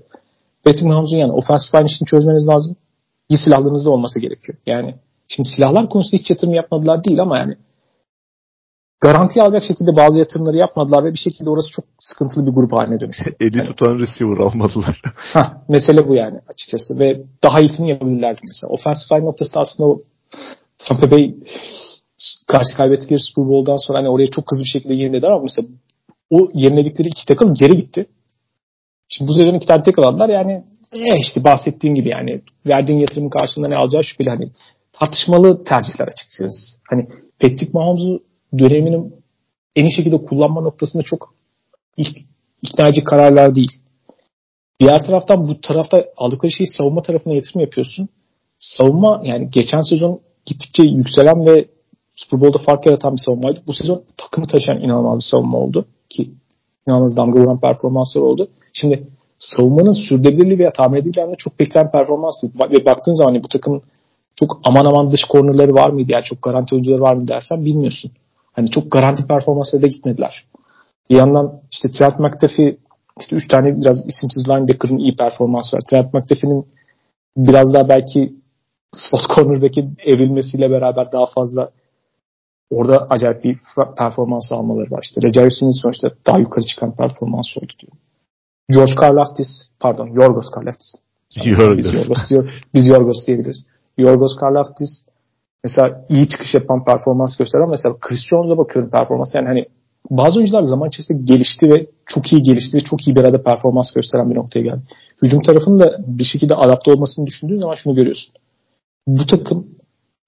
Patrick 0.64 0.88
Mahomes'un 0.88 1.18
yani 1.18 1.32
offensive 1.32 1.80
line 1.80 1.86
işini 1.86 2.06
çözmeniz 2.06 2.47
lazım. 2.47 2.76
İyi 3.30 3.38
silahlarınız 3.38 3.88
olması 3.88 4.20
gerekiyor. 4.20 4.58
Yani 4.66 4.95
şimdi 5.28 5.50
silahlar 5.50 5.89
konusunda 5.89 6.22
hiç 6.22 6.30
yatırım 6.30 6.54
yapmadılar 6.54 7.04
değil 7.04 7.22
ama 7.22 7.39
yani 7.39 7.56
garanti 9.02 9.41
alacak 9.41 9.64
şekilde 9.64 9.95
bazı 9.95 10.20
yatırımları 10.20 10.58
yapmadılar 10.58 11.04
ve 11.04 11.14
bir 11.14 11.18
şekilde 11.18 11.50
orası 11.50 11.72
çok 11.72 11.86
sıkıntılı 12.00 12.45
bir 12.45 12.52
grup 12.52 12.74
haline 12.74 13.00
dönüştü. 13.00 13.36
Eli 13.39 13.58
yani, 13.58 13.68
tutan 13.68 14.00
receiver 14.00 14.38
almadılar. 14.38 15.02
Heh, 15.34 15.45
mesele 15.70 16.08
bu 16.08 16.16
yani 16.16 16.39
açıkçası 16.54 17.00
ve 17.00 17.22
daha 17.43 17.60
iyisini 17.60 17.89
yapabilirlerdi 17.89 18.39
mesela. 18.50 18.74
Offensive 18.74 19.20
line 19.20 19.28
noktasında 19.28 19.60
aslında 19.60 19.89
o 19.89 20.00
Tampa 20.78 21.12
Bay 21.12 21.36
karşı 22.47 22.78
kaybettikleri 22.78 23.20
Super 23.20 23.45
Bowl'dan 23.50 23.78
sonra 23.88 23.97
hani 23.97 24.10
oraya 24.10 24.28
çok 24.28 24.52
hızlı 24.52 24.64
bir 24.64 24.70
şekilde 24.70 24.93
yenilediler 24.93 25.32
ama 25.32 25.43
mesela 25.43 25.68
o 26.30 26.50
yeniledikleri 26.54 27.08
iki 27.08 27.26
takım 27.26 27.54
geri 27.54 27.78
gitti. 27.78 28.06
Şimdi 29.10 29.30
bu 29.30 29.34
sezon 29.34 29.54
iki 29.54 29.68
tane 29.68 29.84
tek 29.84 30.00
aldılar 30.00 30.30
yani 30.30 30.64
eh 30.93 31.20
işte 31.22 31.43
bahsettiğim 31.43 31.95
gibi 31.95 32.10
yani 32.10 32.41
verdiğin 32.66 33.00
yatırımın 33.00 33.30
karşılığında 33.30 33.70
ne 33.70 33.76
alacağı 33.76 34.04
şüpheli 34.04 34.30
hani 34.30 34.52
tartışmalı 34.93 35.64
tercihler 35.64 36.08
açıkçası. 36.08 36.80
Hani 36.89 37.08
Patrick 37.39 37.70
Mahomes'u 37.74 38.29
döneminin 38.58 39.16
en 39.76 39.86
iyi 39.86 39.95
şekilde 39.95 40.18
kullanma 40.18 40.62
noktasında 40.62 41.04
çok 41.04 41.34
ikna 42.62 42.88
edici 42.88 43.04
kararlar 43.04 43.56
değil. 43.56 43.72
Diğer 44.80 45.04
taraftan 45.04 45.47
bu 45.47 45.62
tarafta 45.62 46.06
aldıkları 46.18 46.52
şeyi 46.52 46.68
savunma 46.68 47.02
tarafına 47.02 47.34
yatırım 47.34 47.62
yapıyorsun. 47.62 48.10
Savunma 48.60 49.22
yani 49.24 49.50
geçen 49.52 49.82
sezon 49.82 50.20
gittikçe 50.45 50.84
yükselen 50.84 51.45
ve 51.45 51.66
Super 52.16 52.41
Bowl'da 52.41 52.58
fark 52.58 52.86
yaratan 52.86 53.14
bir 53.14 53.22
savunmaydı. 53.26 53.62
Bu 53.68 53.74
sezon 53.74 54.04
takımı 54.18 54.47
taşıyan 54.47 54.82
inanılmaz 54.82 55.18
bir 55.18 55.24
savunma 55.32 55.58
oldu 55.58 55.86
ki 56.10 56.32
inanılmaz 56.88 57.18
damga 57.18 57.39
vuran 57.39 57.60
performanslar 57.60 58.22
oldu. 58.22 58.47
Şimdi 58.74 59.08
savunmanın 59.39 59.93
sürdürülebilirliği 59.93 60.60
veya 60.60 60.74
tahmin 60.74 61.02
edilebilir 61.02 61.36
çok 61.38 61.60
beklenen 61.60 61.91
performanstı. 61.91 62.47
Ve 62.47 62.86
baktığın 62.86 63.14
zaman 63.14 63.32
hani 63.32 63.43
bu 63.43 63.47
takımın 63.47 63.82
çok 64.36 64.62
aman 64.64 64.86
aman 64.86 65.12
dış 65.12 65.24
kornerleri 65.24 65.74
var 65.74 65.89
mıydı? 65.89 66.12
Yani 66.12 66.24
çok 66.24 66.41
garanti 66.41 66.76
oyuncuları 66.76 67.02
var 67.02 67.14
mı 67.14 67.28
dersen 67.28 67.66
bilmiyorsun. 67.66 68.12
Hani 68.60 68.72
çok 68.72 68.91
garanti 68.91 69.28
performansla 69.28 69.82
da 69.82 69.88
gitmediler. 69.88 70.45
Bir 71.10 71.16
yandan 71.16 71.62
işte 71.72 71.91
Trent 71.91 72.20
McDuffie 72.20 72.78
işte 73.20 73.36
üç 73.36 73.47
tane 73.47 73.76
biraz 73.78 74.05
isimsiz 74.07 74.49
linebacker'ın 74.49 74.97
iyi 74.97 75.16
performans 75.16 75.74
var. 75.74 75.82
Trent 75.89 76.14
McDuffie'nin 76.14 76.66
biraz 77.38 77.74
daha 77.74 77.89
belki 77.89 78.34
slot 78.93 79.22
cornerback'in 79.36 79.97
evrilmesiyle 80.05 80.70
beraber 80.72 81.12
daha 81.12 81.26
fazla 81.26 81.72
orada 82.72 83.07
acayip 83.10 83.43
bir 83.43 83.57
performans 83.97 84.51
almaları 84.51 84.91
var. 84.91 85.01
İşte 85.03 85.22
Rejairus'in 85.22 85.82
sonuçta 85.82 86.10
daha 86.28 86.39
yukarı 86.39 86.66
çıkan 86.66 86.95
performans 86.95 87.57
oldu 87.57 87.74
diyor. 87.80 87.93
George 88.72 88.95
Karlaftis, 88.95 89.47
pardon 89.80 90.07
Yorgos 90.07 90.49
Karlaftis. 90.51 90.95
Yorgos. 91.45 91.78
Biz 91.78 91.93
Yorgos, 91.93 92.30
diyor, 92.30 92.64
biz 92.74 92.88
Yorgos 92.88 93.28
diyebiliriz. 93.28 93.68
Yorgos 93.97 94.36
Karlaftis 94.39 95.05
mesela 95.64 96.05
iyi 96.10 96.30
çıkış 96.30 96.53
yapan 96.53 96.86
performans 96.86 97.38
gösteren 97.38 97.70
mesela 97.70 97.95
Chris 98.01 98.20
Jones'a 98.30 98.57
bakıyorum 98.57 98.91
performans 98.91 99.36
yani 99.36 99.47
hani 99.47 99.66
bazı 100.10 100.38
oyuncular 100.38 100.62
zaman 100.62 100.88
içerisinde 100.89 101.34
gelişti 101.34 101.70
ve 101.70 101.88
çok 102.05 102.34
iyi 102.34 102.43
gelişti 102.43 102.78
ve 102.78 102.84
çok 102.84 103.07
iyi 103.07 103.16
bir 103.16 103.22
arada 103.22 103.43
performans 103.43 103.93
gösteren 103.93 104.30
bir 104.30 104.36
noktaya 104.36 104.62
geldi. 104.62 104.82
Hücum 105.22 105.41
tarafının 105.41 105.80
da 105.80 105.97
bir 106.07 106.24
şekilde 106.24 106.55
adapte 106.55 106.91
olmasını 106.91 107.28
düşündüğün 107.28 107.60
zaman 107.60 107.76
şunu 107.76 107.95
görüyorsun 107.95 108.34
bu 109.18 109.26
takım 109.26 109.68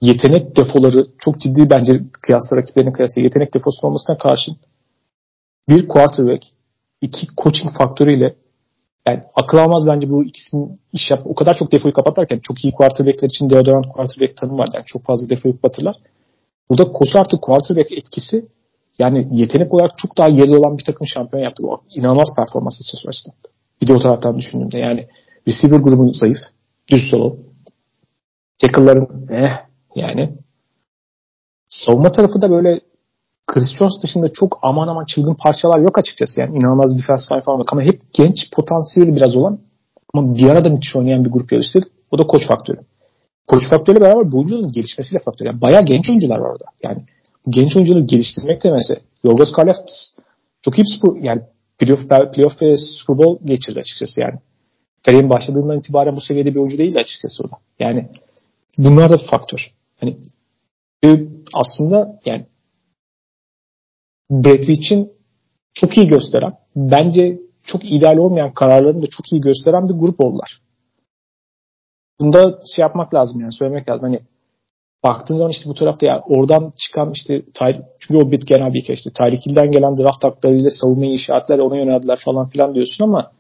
yetenek 0.01 0.57
defoları 0.57 1.05
çok 1.19 1.39
ciddi 1.39 1.69
bence 1.69 2.01
kıyasla 2.21 2.57
rakiplerine 2.57 2.93
kıyasla 2.93 3.21
yetenek 3.21 3.53
defosunun 3.53 3.89
olmasına 3.89 4.17
karşın 4.17 4.57
bir 5.69 5.87
quarterback, 5.87 6.45
iki 7.01 7.27
coaching 7.43 7.77
faktörüyle 7.77 8.35
yani 9.07 9.23
akıl 9.35 9.57
almaz 9.57 9.87
bence 9.87 10.09
bu 10.09 10.23
ikisinin 10.23 10.79
iş 10.93 11.11
yap. 11.11 11.21
O 11.25 11.35
kadar 11.35 11.57
çok 11.57 11.71
defoyu 11.71 11.93
kapatırken 11.93 12.39
çok 12.43 12.65
iyi 12.65 12.73
quarterbackler 12.73 13.29
için 13.29 13.49
deodorant 13.49 13.87
quarterback 13.87 14.37
tanım 14.37 14.57
var. 14.57 14.69
Yani 14.73 14.85
çok 14.85 15.05
fazla 15.05 15.29
defoyu 15.29 15.53
kapatırlar. 15.53 15.95
Burada 16.69 16.91
koç 16.91 17.15
artı 17.15 17.37
quarterback 17.37 17.91
etkisi 17.91 18.45
yani 18.99 19.27
yetenek 19.31 19.73
olarak 19.73 19.97
çok 19.97 20.17
daha 20.17 20.29
geri 20.29 20.57
olan 20.57 20.77
bir 20.77 20.83
takım 20.83 21.07
şampiyon 21.07 21.43
yaptı. 21.43 21.63
O 21.67 21.81
inanılmaz 21.95 22.35
performans 22.35 22.81
açısından. 22.81 23.35
Bir 23.81 23.87
de 23.87 23.93
o 23.93 23.99
taraftan 23.99 24.37
düşündüğümde 24.37 24.79
yani 24.79 25.07
receiver 25.47 25.79
grubu 25.79 26.13
zayıf. 26.13 26.37
Dürüst 26.91 27.13
olalım. 27.13 27.39
Tackle'ların 28.61 29.27
eh 29.29 29.51
yani. 29.95 30.33
Savunma 31.69 32.11
tarafı 32.11 32.41
da 32.41 32.51
böyle 32.51 32.81
Chris 33.47 33.75
Jones 33.79 34.03
dışında 34.03 34.33
çok 34.33 34.59
aman 34.61 34.87
aman 34.87 35.05
çılgın 35.05 35.35
parçalar 35.35 35.79
yok 35.79 35.97
açıkçası. 35.97 36.41
Yani 36.41 36.57
inanılmaz 36.57 36.97
defense 36.97 37.35
line 37.35 37.41
falan 37.41 37.57
yok. 37.57 37.73
Ama 37.73 37.81
hep 37.81 38.01
genç 38.13 38.51
potansiyeli 38.51 39.15
biraz 39.15 39.35
olan 39.35 39.59
ama 40.13 40.35
bir 40.35 40.49
arada 40.49 40.69
müthiş 40.69 40.95
oynayan 40.95 41.25
bir 41.25 41.29
grup 41.29 41.51
yarıştır. 41.51 41.83
O 42.11 42.17
da 42.17 42.27
koç 42.27 42.47
faktörü. 42.47 42.79
Koç 43.47 43.69
faktörüyle 43.69 44.05
beraber 44.05 44.31
bu 44.31 44.37
oyuncuların 44.37 44.71
gelişmesiyle 44.71 45.19
faktörü. 45.19 45.47
Yani 45.47 45.61
bayağı 45.61 45.85
genç 45.85 46.09
oyuncular 46.09 46.37
var 46.37 46.49
orada. 46.49 46.65
Yani 46.83 47.03
genç 47.49 47.75
oyuncuları 47.75 48.03
geliştirmek 48.03 48.63
de 48.63 48.71
mesela 48.71 48.99
Yorgos 49.23 49.51
Kalaftis 49.51 50.15
çok 50.61 50.79
iyi 50.79 50.83
bir 50.83 51.23
yani 51.23 51.41
playoff, 51.79 52.09
playoff 52.09 52.61
ve 52.61 52.77
Super 52.77 53.17
Bowl 53.17 53.45
geçirdi 53.45 53.79
açıkçası 53.79 54.21
yani. 54.21 54.39
Kariyerin 55.05 55.29
başladığından 55.29 55.79
itibaren 55.79 56.15
bu 56.15 56.21
seviyede 56.21 56.49
bir 56.49 56.59
oyuncu 56.59 56.77
değildi 56.77 56.99
açıkçası 56.99 57.43
o 57.43 57.47
da. 57.51 57.57
Yani 57.79 58.09
Bunlar 58.77 59.09
da 59.09 59.17
bir 59.17 59.27
faktör. 59.31 59.71
Hani 59.99 60.17
aslında 61.53 62.19
yani 62.25 62.45
Brad 64.31 65.07
çok 65.73 65.97
iyi 65.97 66.07
gösteren, 66.07 66.53
bence 66.75 67.39
çok 67.63 67.85
ideal 67.85 68.17
olmayan 68.17 68.53
kararlarını 68.53 69.01
da 69.01 69.07
çok 69.07 69.31
iyi 69.31 69.41
gösteren 69.41 69.89
bir 69.89 69.93
grup 69.93 70.19
oldular. 70.19 70.61
Bunda 72.19 72.59
şey 72.75 72.81
yapmak 72.81 73.13
lazım 73.13 73.41
yani 73.41 73.51
söylemek 73.53 73.89
lazım. 73.89 74.03
Hani 74.03 74.19
baktığın 75.03 75.35
zaman 75.35 75.51
işte 75.51 75.69
bu 75.69 75.73
tarafta 75.73 76.05
ya 76.05 76.23
oradan 76.25 76.73
çıkan 76.77 77.11
işte 77.11 77.41
çünkü 77.99 78.23
o 78.23 78.31
bit 78.31 78.47
genel 78.47 78.73
bir 78.73 78.87
işte 78.87 79.09
Tyreek 79.09 79.73
gelen 79.73 79.97
draft 79.97 80.23
haklarıyla 80.23 80.69
savunmayı 80.71 81.13
işaretler 81.13 81.59
ona 81.59 81.77
yöneldiler 81.77 82.19
falan 82.25 82.49
filan 82.49 82.75
diyorsun 82.75 83.03
ama 83.03 83.31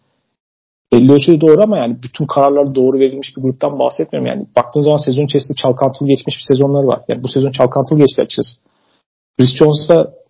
belli 0.93 1.11
ölçüde 1.11 1.41
doğru 1.41 1.63
ama 1.63 1.77
yani 1.77 1.97
bütün 2.03 2.25
kararlar 2.25 2.75
doğru 2.75 2.99
verilmiş 2.99 3.37
bir 3.37 3.41
gruptan 3.41 3.79
bahsetmiyorum. 3.79 4.27
Yani 4.27 4.47
baktığın 4.55 4.81
zaman 4.81 5.05
sezon 5.05 5.25
içerisinde 5.25 5.57
çalkantılı 5.57 6.07
geçmiş 6.07 6.35
bir 6.37 6.55
sezonları 6.55 6.87
var. 6.87 7.01
Yani 7.07 7.23
bu 7.23 7.27
sezon 7.27 7.51
çalkantılı 7.51 7.99
geçti 7.99 8.21
açıkçası. 8.21 8.57
Chris 9.37 9.55
Jones'a 9.55 10.20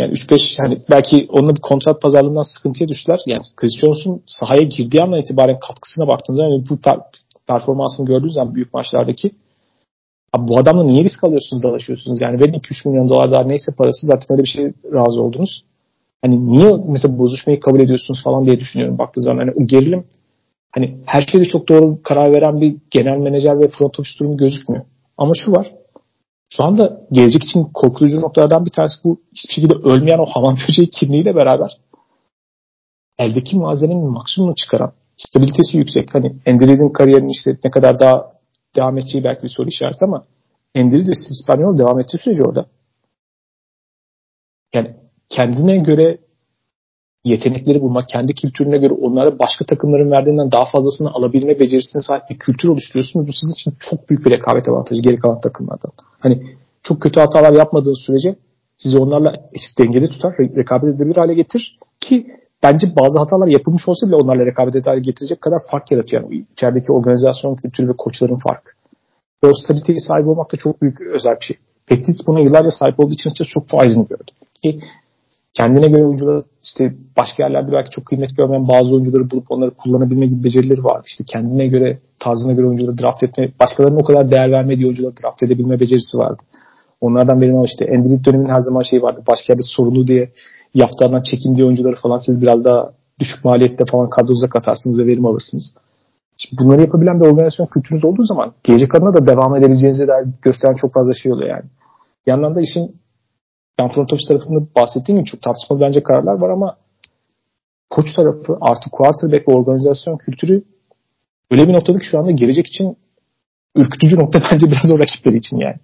yani 0.00 0.12
3-5 0.12 0.62
yani 0.62 0.78
belki 0.90 1.26
onunla 1.30 1.56
bir 1.56 1.60
kontrat 1.60 2.02
pazarlığından 2.02 2.56
sıkıntıya 2.56 2.88
düştüler. 2.88 3.20
Yani 3.26 3.40
Chris 3.56 3.78
Jones'un 3.80 4.22
sahaya 4.26 4.62
girdiği 4.62 5.02
andan 5.02 5.20
itibaren 5.20 5.60
katkısına 5.60 6.08
baktığınız 6.08 6.36
zaman 6.36 6.64
bu 6.70 6.78
performansını 7.48 8.06
gördüğünüz 8.06 8.34
zaman 8.34 8.54
büyük 8.54 8.74
maçlardaki 8.74 9.30
Abi 10.32 10.48
bu 10.48 10.58
adamla 10.58 10.84
niye 10.84 11.04
risk 11.04 11.24
alıyorsunuz 11.24 11.62
dalaşıyorsunuz? 11.62 12.20
Yani 12.20 12.40
verin 12.40 12.52
2-3 12.52 12.88
milyon 12.88 13.08
dolar 13.08 13.30
daha 13.30 13.42
neyse 13.42 13.72
parası 13.78 14.06
zaten 14.06 14.26
öyle 14.32 14.42
bir 14.42 14.48
şey 14.48 14.64
razı 14.92 15.22
oldunuz. 15.22 15.64
Hani 16.22 16.46
niye 16.46 16.72
mesela 16.88 17.18
bozuşmayı 17.18 17.60
kabul 17.60 17.80
ediyorsunuz 17.80 18.22
falan 18.24 18.46
diye 18.46 18.60
düşünüyorum 18.60 18.98
baktığı 18.98 19.20
zaman. 19.20 19.38
Hani 19.38 19.50
o 19.50 19.66
gerilim 19.66 20.04
hani 20.72 20.98
her 21.06 21.22
şeyde 21.22 21.44
çok 21.44 21.68
doğru 21.68 22.02
karar 22.02 22.32
veren 22.32 22.60
bir 22.60 22.76
genel 22.90 23.18
menajer 23.18 23.60
ve 23.60 23.68
front 23.68 24.00
office 24.00 24.18
durumu 24.20 24.36
gözükmüyor. 24.36 24.84
Ama 25.18 25.32
şu 25.44 25.52
var. 25.52 25.72
Şu 26.48 26.64
anda 26.64 27.00
gelecek 27.12 27.44
için 27.44 27.64
korkutucu 27.74 28.20
noktalardan 28.20 28.64
bir 28.64 28.70
tanesi 28.70 29.04
bu 29.04 29.20
hiçbir 29.32 29.54
şekilde 29.54 29.74
ölmeyen 29.74 30.18
o 30.18 30.26
hamam 30.26 30.56
böceği 30.68 30.90
kimliğiyle 30.90 31.34
beraber 31.34 31.70
eldeki 33.18 33.56
malzemenin 33.56 34.10
maksimumunu 34.10 34.54
çıkaran, 34.54 34.92
stabilitesi 35.16 35.76
yüksek. 35.76 36.14
Hani 36.14 36.26
Andy 36.46 36.92
kariyerinin 36.92 37.28
işte 37.28 37.58
ne 37.64 37.70
kadar 37.70 37.98
daha 37.98 38.32
devam 38.76 38.98
edeceği 38.98 39.24
belki 39.24 39.42
bir 39.42 39.52
soru 39.56 39.68
işareti 39.68 40.04
ama 40.04 40.24
Andy 40.76 40.94
Reid 40.94 41.08
ve 41.08 41.14
Steve 41.14 41.34
Spaniol 41.44 41.78
devam 41.78 42.00
ettiği 42.00 42.18
sürece 42.18 42.42
orada. 42.42 42.66
Yani 44.74 44.96
kendine 45.28 45.76
göre 45.78 46.18
yetenekleri 47.24 47.80
bulmak, 47.80 48.08
kendi 48.08 48.34
kültürüne 48.34 48.78
göre 48.78 48.94
onlara 48.94 49.38
başka 49.38 49.64
takımların 49.64 50.10
verdiğinden 50.10 50.52
daha 50.52 50.64
fazlasını 50.64 51.10
alabilme 51.10 51.60
becerisine 51.60 52.02
sahip 52.02 52.30
bir 52.30 52.38
kültür 52.38 52.68
oluşturuyorsunuz. 52.68 53.28
Bu 53.28 53.32
sizin 53.32 53.54
için 53.54 53.74
çok 53.80 54.08
büyük 54.08 54.26
bir 54.26 54.30
rekabet 54.30 54.68
avantajı 54.68 55.02
geri 55.02 55.16
kalan 55.16 55.40
takımlardan. 55.40 55.92
Hani 56.18 56.42
çok 56.82 57.02
kötü 57.02 57.20
hatalar 57.20 57.52
yapmadığınız 57.52 58.02
sürece 58.06 58.36
sizi 58.76 58.98
onlarla 58.98 59.32
eşit 59.52 59.78
dengede 59.78 60.06
tutar, 60.06 60.34
rekabet 60.38 60.94
edebilir 60.94 61.16
hale 61.16 61.34
getir 61.34 61.78
ki 62.00 62.26
bence 62.62 62.86
bazı 62.96 63.18
hatalar 63.18 63.46
yapılmış 63.46 63.88
olsa 63.88 64.06
bile 64.06 64.16
onlarla 64.16 64.46
rekabet 64.46 64.76
eder 64.76 64.96
getirecek 64.96 65.40
kadar 65.40 65.58
fark 65.70 65.90
yaratıyor. 65.90 66.22
Yani 66.22 66.44
içerideki 66.52 66.92
organizasyon 66.92 67.56
kültürü 67.56 67.88
ve 67.88 67.92
koçların 67.98 68.38
farkı. 68.48 68.70
Ve 69.44 69.48
o 69.48 69.52
stabiliteye 69.54 69.98
sahip 69.98 70.26
olmak 70.26 70.52
da 70.52 70.56
çok 70.56 70.82
büyük 70.82 71.00
özel 71.00 71.36
bir 71.40 71.44
şey. 71.44 71.56
Petit 71.86 72.26
buna 72.26 72.40
yıllarca 72.40 72.70
sahip 72.70 73.00
olduğu 73.00 73.12
için 73.12 73.32
çok 73.54 73.68
faydını 73.68 74.06
gördü. 74.06 74.30
Ki 74.62 74.80
kendine 75.58 75.88
göre 75.88 76.04
oyuncular 76.04 76.42
işte 76.64 76.94
başka 77.16 77.42
yerlerde 77.42 77.72
belki 77.72 77.90
çok 77.90 78.06
kıymet 78.06 78.36
görmeyen 78.36 78.68
bazı 78.68 78.94
oyuncuları 78.94 79.30
bulup 79.30 79.50
onları 79.50 79.70
kullanabilme 79.70 80.26
gibi 80.26 80.44
becerileri 80.44 80.84
vardı. 80.84 81.02
İşte 81.06 81.24
kendine 81.26 81.66
göre, 81.66 81.98
tarzına 82.18 82.52
göre 82.52 82.66
oyuncuları 82.66 82.98
draft 82.98 83.22
etme, 83.22 83.48
başkalarının 83.60 84.00
o 84.00 84.04
kadar 84.04 84.30
değer 84.30 84.52
vermediği 84.52 84.86
oyuncuları 84.86 85.14
draft 85.22 85.42
edebilme 85.42 85.80
becerisi 85.80 86.18
vardı. 86.18 86.42
Onlardan 87.00 87.40
benim 87.40 87.54
ama 87.54 87.64
işte 87.64 87.84
Endrit 87.84 88.26
dönemin 88.26 88.48
her 88.48 88.60
zaman 88.60 88.82
şey 88.82 89.02
vardı. 89.02 89.22
Başka 89.26 89.52
yerde 89.52 89.62
sorunu 89.62 90.06
diye 90.06 90.30
yaftardan 90.74 91.22
çekindiği 91.22 91.66
oyuncuları 91.66 91.96
falan 91.96 92.18
siz 92.18 92.42
biraz 92.42 92.64
daha 92.64 92.92
düşük 93.20 93.44
maliyette 93.44 93.84
falan 93.90 94.10
kadronuza 94.10 94.48
katarsınız 94.48 94.98
ve 94.98 95.06
verim 95.06 95.26
alırsınız. 95.26 95.74
Şimdi 96.36 96.62
bunları 96.62 96.80
yapabilen 96.80 97.20
bir 97.20 97.26
organizasyon 97.26 97.66
kültürünüz 97.74 98.04
olduğu 98.04 98.22
zaman 98.22 98.52
gelecek 98.64 98.94
adına 98.94 99.14
da 99.14 99.26
devam 99.26 99.56
edebileceğinizi 99.56 100.08
dair 100.08 100.26
gösteren 100.42 100.74
çok 100.74 100.92
fazla 100.92 101.14
şey 101.14 101.32
oluyor 101.32 101.50
yani. 101.50 101.64
Bir 102.26 102.30
yandan 102.30 102.54
da 102.54 102.60
işin 102.60 102.96
yani 103.80 103.92
front 103.92 104.12
office 104.12 104.28
tarafında 104.28 104.74
bahsettiğim 104.74 105.20
gibi 105.20 105.30
çok 105.30 105.42
tartışmalı 105.42 105.80
bence 105.80 106.02
kararlar 106.02 106.40
var 106.40 106.50
ama 106.50 106.76
koç 107.90 108.06
tarafı 108.16 108.58
artı 108.60 108.90
quarterback 108.90 109.48
ve 109.48 109.52
organizasyon 109.52 110.16
kültürü 110.16 110.64
öyle 111.50 111.68
bir 111.68 111.72
noktada 111.72 111.98
ki 111.98 112.06
şu 112.06 112.18
anda 112.18 112.30
gelecek 112.30 112.66
için 112.66 112.96
ürkütücü 113.76 114.16
nokta 114.16 114.42
bence 114.52 114.66
biraz 114.66 114.90
o 114.90 114.98
rakipleri 114.98 115.36
için 115.36 115.56
yani. 115.56 115.76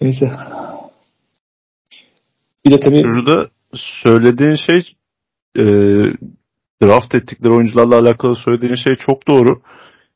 Neyse. 0.00 0.30
Bir 2.64 2.70
de 2.70 2.80
tabii 2.80 3.04
Burada 3.04 3.48
söylediğin 4.02 4.56
şey 4.56 4.96
e, 5.56 5.64
draft 6.82 7.14
ettikleri 7.14 7.52
oyuncularla 7.52 7.98
alakalı 7.98 8.36
söylediğin 8.36 8.74
şey 8.74 8.96
çok 8.96 9.28
doğru. 9.28 9.62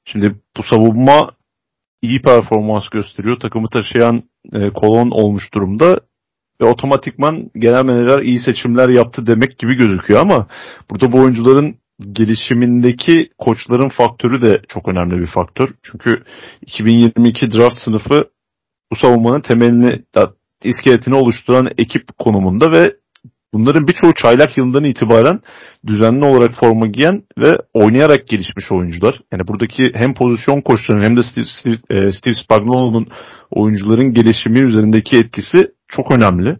Şimdi 0.04 0.34
bu 0.56 0.62
savunma 0.62 1.30
iyi 2.02 2.22
performans 2.22 2.88
gösteriyor. 2.88 3.40
Takımı 3.40 3.68
taşıyan 3.68 4.22
e, 4.52 4.70
kolon 4.70 5.10
olmuş 5.10 5.54
durumda 5.54 6.00
ve 6.60 6.64
otomatikman 6.64 7.50
genel 7.54 7.84
menajer 7.84 8.18
iyi 8.18 8.38
seçimler 8.38 8.88
yaptı 8.88 9.26
demek 9.26 9.58
gibi 9.58 9.74
gözüküyor 9.74 10.20
ama 10.20 10.46
burada 10.90 11.12
bu 11.12 11.18
oyuncuların 11.18 11.76
gelişimindeki 12.12 13.30
koçların 13.38 13.88
faktörü 13.88 14.40
de 14.40 14.62
çok 14.68 14.88
önemli 14.88 15.20
bir 15.20 15.26
faktör. 15.26 15.68
Çünkü 15.82 16.22
2022 16.62 17.50
draft 17.50 17.76
sınıfı 17.76 18.30
bu 18.92 18.96
savunmanın 18.96 19.40
temelini, 19.40 20.02
iskeletini 20.64 21.14
oluşturan 21.14 21.68
ekip 21.78 22.18
konumunda 22.18 22.72
ve 22.72 22.92
bunların 23.58 23.88
birçoğu 23.88 24.14
çaylak 24.14 24.58
yılından 24.58 24.84
itibaren 24.84 25.40
düzenli 25.86 26.24
olarak 26.24 26.54
forma 26.60 26.86
giyen 26.86 27.22
ve 27.38 27.58
oynayarak 27.74 28.28
gelişmiş 28.28 28.72
oyuncular. 28.72 29.20
Yani 29.32 29.48
buradaki 29.48 29.82
hem 29.94 30.14
pozisyon 30.14 30.60
koçlarının 30.60 31.04
hem 31.04 31.16
de 31.16 31.22
Steve, 31.22 31.44
Steve, 31.44 31.76
e, 31.90 32.12
Steve 32.12 32.34
Spagnuolo'nun 32.34 33.08
oyuncuların 33.50 34.14
gelişimi 34.14 34.58
üzerindeki 34.60 35.16
etkisi 35.16 35.70
çok 35.88 36.12
önemli. 36.12 36.56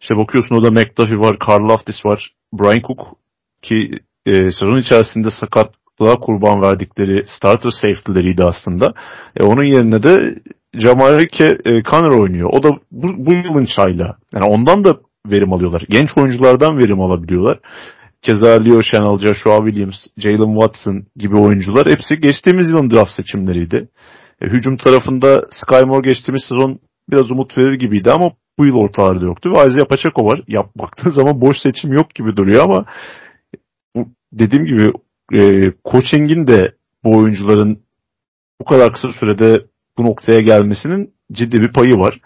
İşte 0.00 0.16
bakıyorsun 0.16 0.54
o 0.54 0.64
da 0.64 0.70
McDuffie 0.70 1.18
var, 1.18 1.36
Carl 1.48 1.62
Loftis 1.62 2.04
var, 2.04 2.32
Brian 2.52 2.82
Cook 2.86 3.06
ki 3.62 3.90
e, 4.26 4.32
sezon 4.32 4.78
içerisinde 4.78 5.28
sakatlığa 5.30 6.14
kurban 6.14 6.62
verdikleri 6.62 7.22
starter 7.26 7.70
safety'leriydi 7.70 8.44
aslında. 8.44 8.94
E, 9.36 9.42
onun 9.42 9.64
yerine 9.64 10.02
de 10.02 10.34
Jamarike 10.74 11.58
e, 11.64 11.82
Connor 11.82 12.20
oynuyor. 12.20 12.50
O 12.52 12.62
da 12.62 12.68
bu, 12.92 13.26
bu 13.26 13.34
yılın 13.34 13.64
çayla. 13.76 14.16
Yani 14.34 14.44
ondan 14.44 14.84
da 14.84 14.96
verim 15.26 15.52
alıyorlar. 15.52 15.84
Genç 15.88 16.08
oyunculardan 16.16 16.78
verim 16.78 17.00
alabiliyorlar. 17.00 17.60
Keza 18.22 18.48
Leo 18.48 18.82
Chanel, 18.82 19.18
Joshua 19.18 19.56
Williams, 19.56 20.06
Jalen 20.16 20.60
Watson 20.60 21.06
gibi 21.16 21.36
oyuncular 21.36 21.86
hepsi 21.86 22.20
geçtiğimiz 22.20 22.70
yılın 22.70 22.90
draft 22.90 23.10
seçimleriydi. 23.10 23.88
E, 24.42 24.46
hücum 24.46 24.76
tarafında 24.76 25.44
Sky 25.50 25.84
Moore 25.86 26.08
geçtiğimiz 26.08 26.42
sezon 26.48 26.78
biraz 27.10 27.30
umut 27.30 27.58
verir 27.58 27.78
gibiydi 27.78 28.12
ama 28.12 28.32
bu 28.58 28.66
yıl 28.66 28.74
ortalarda 28.74 29.24
yoktu. 29.24 29.52
Ve 29.54 29.68
Isaiah 29.68 29.88
Pacheco 29.88 30.24
var. 30.24 30.40
Yap, 30.48 30.70
baktığın 30.76 31.10
zaman 31.10 31.40
boş 31.40 31.56
seçim 31.58 31.92
yok 31.92 32.14
gibi 32.14 32.36
duruyor 32.36 32.64
ama 32.64 32.84
dediğim 34.32 34.64
gibi 34.64 34.92
e, 35.34 35.72
coaching'in 35.84 36.46
de 36.46 36.74
bu 37.04 37.16
oyuncuların 37.16 37.78
bu 38.60 38.64
kadar 38.64 38.92
kısa 38.92 39.12
sürede 39.12 39.66
bu 39.98 40.04
noktaya 40.04 40.40
gelmesinin 40.40 41.14
ciddi 41.32 41.60
bir 41.60 41.72
payı 41.72 41.94
var. 41.94 42.20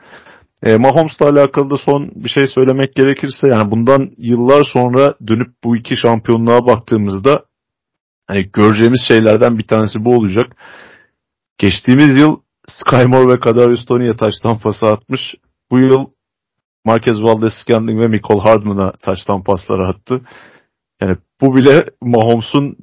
E, 0.63 0.77
Mahomes'la 0.77 1.29
alakalı 1.29 1.71
da 1.71 1.77
son 1.77 2.11
bir 2.15 2.29
şey 2.29 2.47
söylemek 2.47 2.95
gerekirse 2.95 3.49
yani 3.49 3.71
bundan 3.71 4.11
yıllar 4.19 4.65
sonra 4.73 5.15
dönüp 5.27 5.49
bu 5.65 5.77
iki 5.77 5.97
şampiyonluğa 5.97 6.67
baktığımızda 6.67 7.45
hani 8.27 8.51
göreceğimiz 8.53 9.01
şeylerden 9.09 9.59
bir 9.59 9.67
tanesi 9.67 10.05
bu 10.05 10.17
olacak. 10.17 10.57
Geçtiğimiz 11.59 12.21
yıl 12.21 12.37
Sky 12.69 13.05
Moore 13.05 13.33
ve 13.33 13.41
Kadarius 13.41 13.85
Tony'ye 13.85 14.17
taştan 14.17 14.59
pası 14.59 14.87
atmış. 14.87 15.21
Bu 15.71 15.79
yıl 15.79 16.07
Marquez 16.85 17.23
Valdez 17.23 17.53
Scantling 17.63 18.01
ve 18.01 18.09
Michael 18.09 18.41
Hardman'a 18.41 18.93
taştan 18.93 19.43
pasları 19.43 19.87
attı. 19.87 20.21
Yani 21.01 21.17
bu 21.41 21.57
bile 21.57 21.87
Mahomes'un 22.01 22.77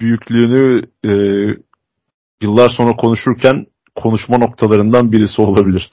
büyüklüğünü 0.00 0.82
e, 1.04 1.12
yıllar 2.42 2.70
sonra 2.76 2.92
konuşurken 2.92 3.66
konuşma 3.94 4.38
noktalarından 4.38 5.12
birisi 5.12 5.42
olabilir. 5.42 5.90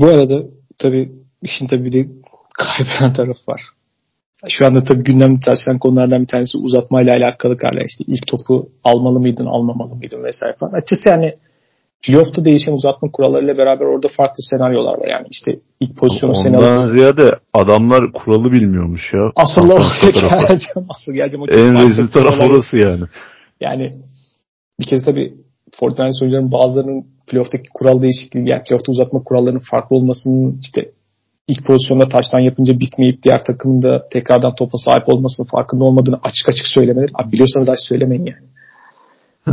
Bu 0.00 0.06
arada 0.06 0.42
tabii 0.78 1.12
işin 1.42 1.66
tabii 1.66 1.84
bir 1.84 1.92
de 1.92 2.06
kaybeden 2.54 3.12
taraf 3.12 3.36
var. 3.48 3.62
Şu 4.48 4.66
anda 4.66 4.84
tabii 4.84 5.02
gündemde 5.02 5.40
tartışılan 5.40 5.78
konulardan 5.78 6.22
bir 6.22 6.26
tanesi 6.26 6.58
uzatmayla 6.58 7.12
alakalı 7.12 7.56
kararlar. 7.56 7.84
İşte 7.84 8.04
ilk 8.06 8.26
topu 8.26 8.68
almalı 8.84 9.20
mıydın, 9.20 9.46
almamalı 9.46 9.94
mıydın 9.94 10.24
vesaire 10.24 10.56
falan. 10.56 10.72
Açıkçası 10.72 11.08
yani 11.08 11.34
playoff'ta 12.02 12.44
değişen 12.44 12.72
uzatma 12.72 13.10
kurallarıyla 13.10 13.58
beraber 13.58 13.84
orada 13.84 14.08
farklı 14.16 14.42
senaryolar 14.50 14.98
var. 14.98 15.08
Yani 15.08 15.26
işte 15.30 15.60
ilk 15.80 15.96
pozisyonu 15.96 16.34
sen 16.34 16.54
Ondan 16.54 16.96
ziyade 16.96 17.30
adamlar 17.54 18.12
kuralı 18.12 18.52
bilmiyormuş 18.52 19.12
ya. 19.14 19.32
Asıl 19.36 19.72
oraya 19.72 20.10
geleceğim. 20.10 20.88
Asıl 20.88 21.12
geleceğim. 21.12 21.42
O 21.42 21.46
en 21.46 21.72
rezil 21.72 22.12
taraf 22.12 22.40
orası 22.40 22.76
yani. 22.76 23.02
Yani 23.60 23.94
bir 24.80 24.86
kez 24.86 25.04
tabii 25.04 25.34
Fortnite 25.80 26.24
oyuncuların 26.24 26.52
bazılarının 26.52 27.06
playoff'taki 27.26 27.68
kural 27.74 28.02
değişikliği 28.02 28.50
yani 28.50 28.62
playoff'ta 28.62 28.92
uzatma 28.92 29.22
kurallarının 29.22 29.62
farklı 29.70 29.96
olmasının 29.96 30.58
işte 30.62 30.90
ilk 31.48 31.66
pozisyonda 31.66 32.08
taştan 32.08 32.38
yapınca 32.38 32.80
bitmeyip 32.80 33.22
diğer 33.22 33.44
takımın 33.44 33.82
da 33.82 34.08
tekrardan 34.08 34.54
topa 34.54 34.78
sahip 34.78 35.08
olmasının 35.08 35.48
farkında 35.56 35.84
olmadığını 35.84 36.16
açık 36.22 36.48
açık 36.48 36.66
söylemeleri. 36.66 37.10
Abi 37.14 37.32
biliyorsanız 37.32 37.66
da 37.66 37.74
söylemeyin 37.88 38.26
yani. 38.26 38.48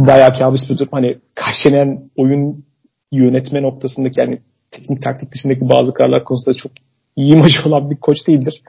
Bayağı 0.07 0.29
kabus 0.39 0.69
bir 0.69 0.77
durum. 0.77 0.89
Hani 0.91 1.17
karşılayan 1.35 2.09
oyun 2.17 2.65
yönetme 3.11 3.61
noktasındaki 3.61 4.19
yani 4.19 4.41
teknik 4.71 5.03
taktik 5.03 5.31
dışındaki 5.33 5.69
bazı 5.69 5.93
kararlar 5.93 6.23
konusunda 6.23 6.57
çok 6.57 6.71
iyi 7.15 7.33
imajı 7.33 7.59
olan 7.65 7.91
bir 7.91 7.95
koç 7.95 8.27
değildir. 8.27 8.61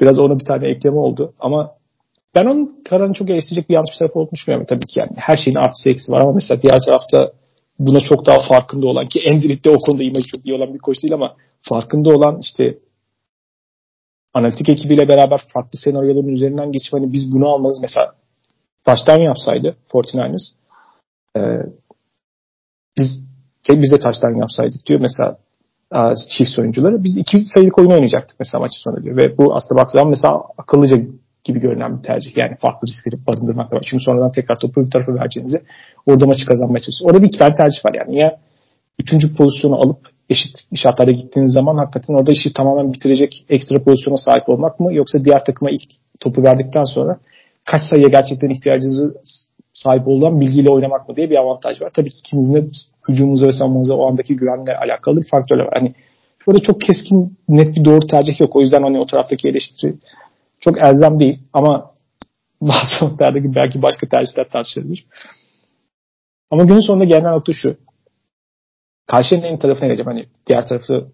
Biraz 0.00 0.18
ona 0.18 0.38
bir 0.38 0.44
tane 0.44 0.68
ekleme 0.68 0.96
oldu. 0.96 1.32
Ama 1.40 1.70
ben 2.34 2.46
onun 2.46 2.82
kararını 2.88 3.14
çok 3.14 3.30
eleştirecek 3.30 3.68
bir 3.68 3.74
yanlış 3.74 3.90
bir 3.92 3.98
tarafı 3.98 4.18
olduğunu 4.18 4.32
düşünmüyorum. 4.32 4.66
Tabii 4.66 4.86
ki 4.86 4.98
yani 4.98 5.10
her 5.16 5.36
şeyin 5.36 5.56
artısı 5.56 5.90
eksi 5.90 6.12
var 6.12 6.20
ama 6.20 6.32
mesela 6.32 6.62
diğer 6.62 6.80
tarafta 6.86 7.32
buna 7.78 8.00
çok 8.00 8.26
daha 8.26 8.38
farkında 8.48 8.86
olan 8.86 9.06
ki 9.06 9.20
Endrit'te 9.20 9.70
o 9.70 9.76
konuda 9.76 10.02
imajı 10.02 10.26
çok 10.34 10.46
iyi 10.46 10.54
olan 10.54 10.74
bir 10.74 10.78
koç 10.78 11.02
değil 11.02 11.14
ama 11.14 11.36
farkında 11.62 12.16
olan 12.16 12.38
işte 12.40 12.78
analitik 14.34 14.68
ekibiyle 14.68 15.08
beraber 15.08 15.40
farklı 15.54 15.78
senaryoların 15.78 16.28
üzerinden 16.28 16.72
geçip 16.72 16.92
hani 16.92 17.12
biz 17.12 17.32
bunu 17.32 17.48
almalıyız. 17.48 17.80
Mesela 17.82 18.12
baştan 18.86 19.20
yapsaydı 19.20 19.76
49ers 19.92 20.52
e, 21.36 21.40
biz 22.96 23.30
biz 23.68 23.92
de 23.92 24.00
taştan 24.00 24.34
yapsaydık 24.34 24.86
diyor 24.86 25.00
mesela 25.00 25.38
çift 26.38 26.58
oyuncuları. 26.58 27.04
Biz 27.04 27.16
iki 27.16 27.42
sayılık 27.44 27.78
oyun 27.78 27.90
oynayacaktık 27.90 28.40
mesela 28.40 28.60
maçı 28.60 28.80
sonu 28.80 29.02
diyor. 29.02 29.16
Ve 29.16 29.38
bu 29.38 29.54
aslında 29.54 29.80
bak 29.82 29.90
zaman 29.90 30.10
mesela 30.10 30.42
akıllıca 30.58 30.96
gibi 31.44 31.60
görünen 31.60 31.98
bir 31.98 32.02
tercih. 32.02 32.36
Yani 32.36 32.56
farklı 32.56 32.88
riskleri 32.88 33.26
barındırmak 33.26 33.72
var. 33.72 33.82
Çünkü 33.90 34.04
sonradan 34.04 34.32
tekrar 34.32 34.58
topu 34.58 34.84
bir 34.86 34.90
tarafa 34.90 35.14
vereceğinize 35.14 35.62
orada 36.06 36.26
maçı 36.26 36.46
kazanmaya 36.46 36.78
çalışıyorsunuz. 36.78 37.10
Orada 37.10 37.22
bir 37.22 37.28
iki 37.28 37.38
tane 37.38 37.54
tercih 37.54 37.84
var 37.84 37.94
yani. 37.94 38.18
Ya 38.18 38.38
üçüncü 38.98 39.36
pozisyonu 39.36 39.74
alıp 39.74 40.08
eşit 40.30 40.50
şartlara 40.74 41.10
gittiğiniz 41.10 41.52
zaman 41.52 41.76
hakikaten 41.76 42.14
orada 42.14 42.32
işi 42.32 42.52
tamamen 42.52 42.92
bitirecek 42.92 43.44
ekstra 43.48 43.82
pozisyona 43.82 44.16
sahip 44.16 44.48
olmak 44.48 44.80
mı? 44.80 44.94
Yoksa 44.94 45.24
diğer 45.24 45.44
takıma 45.44 45.70
ilk 45.70 45.90
topu 46.20 46.42
verdikten 46.42 46.84
sonra 46.84 47.18
kaç 47.64 47.82
sayıya 47.82 48.08
gerçekten 48.08 48.50
ihtiyacınızı 48.50 49.14
sahip 49.72 50.08
olan 50.08 50.40
bilgiyle 50.40 50.70
oynamak 50.70 51.08
mı 51.08 51.16
diye 51.16 51.30
bir 51.30 51.36
avantaj 51.36 51.82
var. 51.82 51.90
Tabii 51.94 52.10
ki 52.10 52.18
ikinizin 52.18 52.54
de 52.54 52.66
hücumunuza 53.08 53.46
ve 53.46 53.52
savunmanıza 53.52 53.94
o 53.94 54.06
andaki 54.10 54.36
güvenle 54.36 54.76
alakalı 54.76 55.16
bir 55.16 55.28
faktörler 55.28 55.64
var. 55.64 55.74
Hani 55.74 55.94
burada 56.46 56.62
çok 56.62 56.80
keskin 56.80 57.36
net 57.48 57.76
bir 57.76 57.84
doğru 57.84 58.06
tercih 58.06 58.40
yok. 58.40 58.56
O 58.56 58.60
yüzden 58.60 58.82
hani 58.82 59.00
o 59.00 59.06
taraftaki 59.06 59.48
eleştiri 59.48 59.94
çok 60.60 60.78
elzem 60.78 61.18
değil 61.18 61.38
ama 61.52 61.90
bazı 62.60 63.04
noktalardaki 63.04 63.54
belki 63.54 63.82
başka 63.82 64.08
tercihler 64.08 64.48
tartışılabilir. 64.48 65.06
Ama 66.50 66.64
günün 66.64 66.80
sonunda 66.80 67.04
gelinen 67.04 67.32
nokta 67.32 67.52
şu. 67.52 67.76
Karşının 69.06 69.42
en 69.42 69.58
tarafına 69.58 69.86
geleceğim. 69.86 70.10
Hani 70.10 70.28
diğer 70.46 70.68
tarafı 70.68 71.12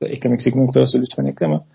eklemek 0.00 0.38
istediğim 0.38 0.66
nokta 0.66 0.80
varsa 0.80 0.98
lütfen 0.98 1.24
ekle 1.24 1.46
ama 1.46 1.66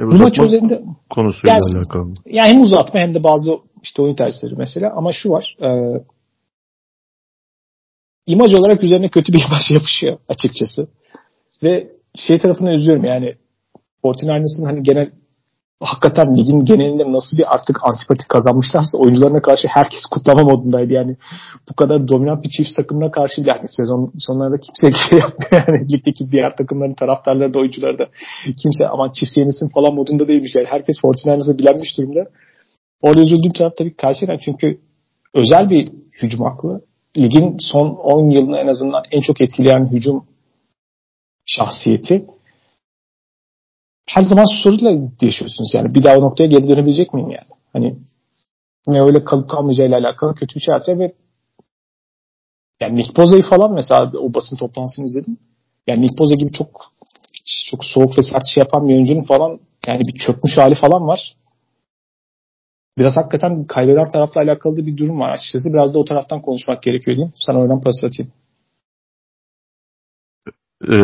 e, 0.00 0.06
bu 0.06 0.14
maç 0.14 0.38
üzerinde 0.38 0.82
konusuyla 1.10 1.52
yani, 1.52 1.78
alakalı. 1.78 2.12
Yani 2.26 2.48
hem 2.48 2.62
uzatma 2.62 3.00
hem 3.00 3.14
de 3.14 3.24
bazı 3.24 3.50
işte 3.82 4.02
oyun 4.02 4.14
tercihleri 4.14 4.54
mesela 4.56 4.92
ama 4.96 5.12
şu 5.12 5.30
var. 5.30 5.56
E, 5.62 5.68
imaj 8.26 8.54
olarak 8.54 8.84
üzerine 8.84 9.08
kötü 9.08 9.32
bir 9.32 9.44
imaj 9.48 9.70
yapışıyor 9.70 10.18
açıkçası. 10.28 10.88
Ve 11.62 11.92
şey 12.16 12.38
tarafını 12.38 12.72
üzüyorum 12.72 13.04
yani 13.04 13.36
49ers'ın 14.04 14.64
hani 14.64 14.82
genel 14.82 15.10
hakikaten 15.80 16.36
ligin 16.36 16.64
genelinde 16.64 17.12
nasıl 17.12 17.38
bir 17.38 17.54
artık 17.54 17.76
antipatik 17.88 18.28
kazanmışlarsa 18.28 18.98
oyuncularına 18.98 19.40
karşı 19.40 19.68
herkes 19.68 20.06
kutlama 20.10 20.42
modundaydı. 20.42 20.92
Yani 20.92 21.16
bu 21.70 21.74
kadar 21.74 22.08
dominant 22.08 22.44
bir 22.44 22.48
çift 22.48 22.76
takımına 22.76 23.10
karşı 23.10 23.40
yani 23.40 23.64
sezon 23.66 24.12
sonlarında 24.18 24.58
kimse 24.60 24.98
şey 25.08 25.18
yapmıyor. 25.18 25.64
Yani 25.68 25.92
ligdeki 25.92 26.30
diğer 26.32 26.56
takımların 26.56 26.94
taraftarları 26.94 27.54
da 27.54 27.58
oyuncuları 27.58 27.98
da 27.98 28.06
kimse 28.62 28.88
aman 28.88 29.10
çift 29.12 29.36
yenilsin 29.36 29.68
falan 29.74 29.94
modunda 29.94 30.28
değilmiş. 30.28 30.54
Yani 30.54 30.66
herkes 30.68 30.96
49ers'a 30.96 31.58
bilenmiş 31.58 31.98
durumda. 31.98 32.20
Orada 33.02 33.22
üzüldüğüm 33.22 33.52
taraf 33.52 33.72
tabii 33.78 33.96
karşıdan 33.96 34.38
çünkü 34.44 34.80
özel 35.34 35.70
bir 35.70 35.88
hücum 36.22 36.46
aklı. 36.46 36.80
Ligin 37.16 37.56
son 37.58 37.88
10 37.88 38.30
yılını 38.30 38.58
en 38.58 38.66
azından 38.66 39.02
en 39.10 39.20
çok 39.20 39.40
etkileyen 39.40 39.86
hücum 39.92 40.24
şahsiyeti 41.46 42.24
her 44.06 44.22
zaman 44.22 44.62
soruyla 44.62 45.10
yaşıyorsunuz 45.20 45.74
yani. 45.74 45.94
Bir 45.94 46.04
daha 46.04 46.16
o 46.16 46.20
noktaya 46.20 46.46
geri 46.46 46.68
dönebilecek 46.68 47.14
miyim 47.14 47.30
yani? 47.30 47.48
Hani 47.72 47.96
ne 48.86 49.02
öyle 49.02 49.24
kalıp 49.24 49.50
kalmayacağıyla 49.50 49.98
alakalı 49.98 50.34
kötü 50.34 50.54
bir 50.54 50.60
şey 50.60 50.98
ve 50.98 51.14
yani 52.80 52.96
Nick 52.96 53.16
Boza'yı 53.16 53.42
falan 53.42 53.72
mesela 53.72 54.12
o 54.18 54.34
basın 54.34 54.56
toplantısını 54.56 55.06
izledim. 55.06 55.38
Yani 55.86 56.02
Nick 56.02 56.18
Boza 56.18 56.34
gibi 56.34 56.52
çok 56.52 56.90
çok 57.70 57.84
soğuk 57.84 58.18
ve 58.18 58.22
sert 58.22 58.46
şey 58.54 58.60
yapan 58.60 58.88
bir 58.88 58.94
oyuncunun 58.94 59.24
falan 59.24 59.60
yani 59.86 60.00
bir 60.00 60.18
çökmüş 60.18 60.58
hali 60.58 60.74
falan 60.74 61.06
var. 61.06 61.36
Biraz 62.98 63.16
hakikaten 63.16 63.64
kaybeden 63.64 64.10
tarafla 64.10 64.40
alakalı 64.40 64.76
bir 64.76 64.96
durum 64.96 65.20
var 65.20 65.30
açıkçası. 65.30 65.72
Biraz 65.72 65.94
da 65.94 65.98
o 65.98 66.04
taraftan 66.04 66.42
konuşmak 66.42 66.82
gerekiyor 66.82 67.16
diyeyim. 67.16 67.32
Sana 67.36 67.58
oradan 67.58 67.80
pas 67.80 68.04
atayım 68.04 68.32
e, 70.92 70.96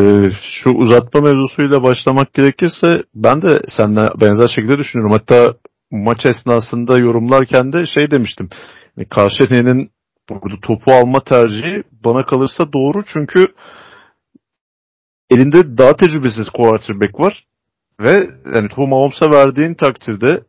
şu 0.63 0.71
uzatma 0.71 1.21
mevzusuyla 1.21 1.83
başlamak 1.83 2.35
gerekirse 2.35 3.03
ben 3.15 3.43
de 3.43 3.63
seninle 3.69 4.09
benzer 4.21 4.49
şekilde 4.49 4.79
düşünüyorum. 4.79 5.13
Hatta 5.13 5.55
maç 5.91 6.27
esnasında 6.27 6.99
yorumlarken 6.99 7.73
de 7.73 7.87
şey 7.87 8.11
demiştim. 8.11 8.49
Yani 8.97 9.09
Karşıyaka'nın 9.09 9.91
burada 10.31 10.61
topu 10.63 10.93
alma 10.93 11.21
tercihi 11.21 11.83
bana 12.05 12.27
kalırsa 12.27 12.73
doğru 12.73 13.03
çünkü 13.13 13.47
elinde 15.31 15.79
daha 15.79 15.97
tecrübesiz 15.97 16.49
quarterback 16.49 17.21
var 17.21 17.45
ve 18.01 18.31
yani 18.55 18.69
topu 18.69 18.87
Mahomes'a 18.87 19.31
verdiğin 19.31 19.75
takdirde 19.75 20.45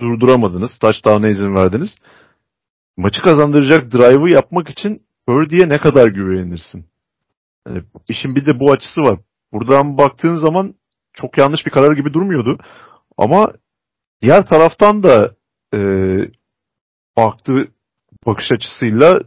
durduramadınız. 0.00 0.78
Touchdown'a 0.78 1.28
izin 1.28 1.54
verdiniz. 1.54 1.90
Maçı 2.96 3.22
kazandıracak 3.22 3.92
drive'ı 3.92 4.34
yapmak 4.34 4.68
için 4.68 4.98
Purdy'ye 5.26 5.68
ne 5.68 5.78
kadar 5.78 6.06
güvenirsin? 6.06 6.86
Yani 7.66 7.82
işin 8.08 8.34
bir 8.34 8.46
de 8.46 8.60
bu 8.60 8.72
açısı 8.72 9.00
var. 9.00 9.18
Buradan 9.52 9.98
baktığın 9.98 10.36
zaman 10.36 10.74
çok 11.12 11.38
yanlış 11.38 11.66
bir 11.66 11.70
karar 11.70 11.92
gibi 11.92 12.12
durmuyordu. 12.14 12.58
Ama 13.16 13.52
diğer 14.22 14.46
taraftan 14.46 15.02
da 15.02 15.34
e, 15.74 15.78
baktığı 17.16 17.68
bakış 18.26 18.52
açısıyla 18.52 19.20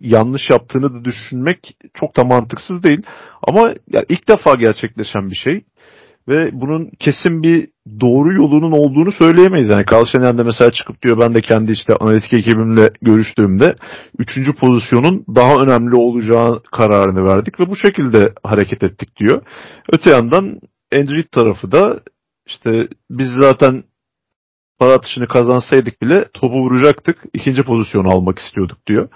yanlış 0.00 0.42
yaptığını 0.50 0.94
da 0.94 1.04
düşünmek 1.04 1.76
çok 1.94 2.16
da 2.16 2.24
mantıksız 2.24 2.82
değil. 2.82 3.02
Ama 3.42 3.60
yani 3.92 4.06
ilk 4.08 4.28
defa 4.28 4.54
gerçekleşen 4.54 5.30
bir 5.30 5.36
şey 5.36 5.64
ve 6.28 6.50
bunun 6.52 6.90
kesin 6.98 7.42
bir 7.42 7.68
doğru 8.00 8.34
yolunun 8.34 8.72
olduğunu 8.72 9.12
söyleyemeyiz. 9.12 9.68
Yani 9.68 9.84
Carl 9.92 10.38
de 10.38 10.42
mesela 10.42 10.70
çıkıp 10.70 11.02
diyor 11.02 11.20
ben 11.20 11.34
de 11.34 11.40
kendi 11.40 11.72
işte 11.72 11.94
analitik 12.00 12.32
ekibimle 12.32 12.90
görüştüğümde 13.02 13.74
üçüncü 14.18 14.56
pozisyonun 14.56 15.24
daha 15.34 15.62
önemli 15.62 15.96
olacağı 15.96 16.62
kararını 16.72 17.24
verdik 17.24 17.60
ve 17.60 17.70
bu 17.70 17.76
şekilde 17.76 18.32
hareket 18.44 18.82
ettik 18.82 19.16
diyor. 19.16 19.42
Öte 19.92 20.10
yandan 20.10 20.60
Andrew 20.94 21.22
tarafı 21.22 21.72
da 21.72 22.00
işte 22.46 22.88
biz 23.10 23.28
zaten 23.40 23.84
para 24.78 24.92
atışını 24.92 25.28
kazansaydık 25.28 26.02
bile 26.02 26.24
topu 26.34 26.54
vuracaktık. 26.54 27.16
ikinci 27.34 27.62
pozisyonu 27.62 28.08
almak 28.08 28.38
istiyorduk 28.38 28.86
diyor. 28.86 29.08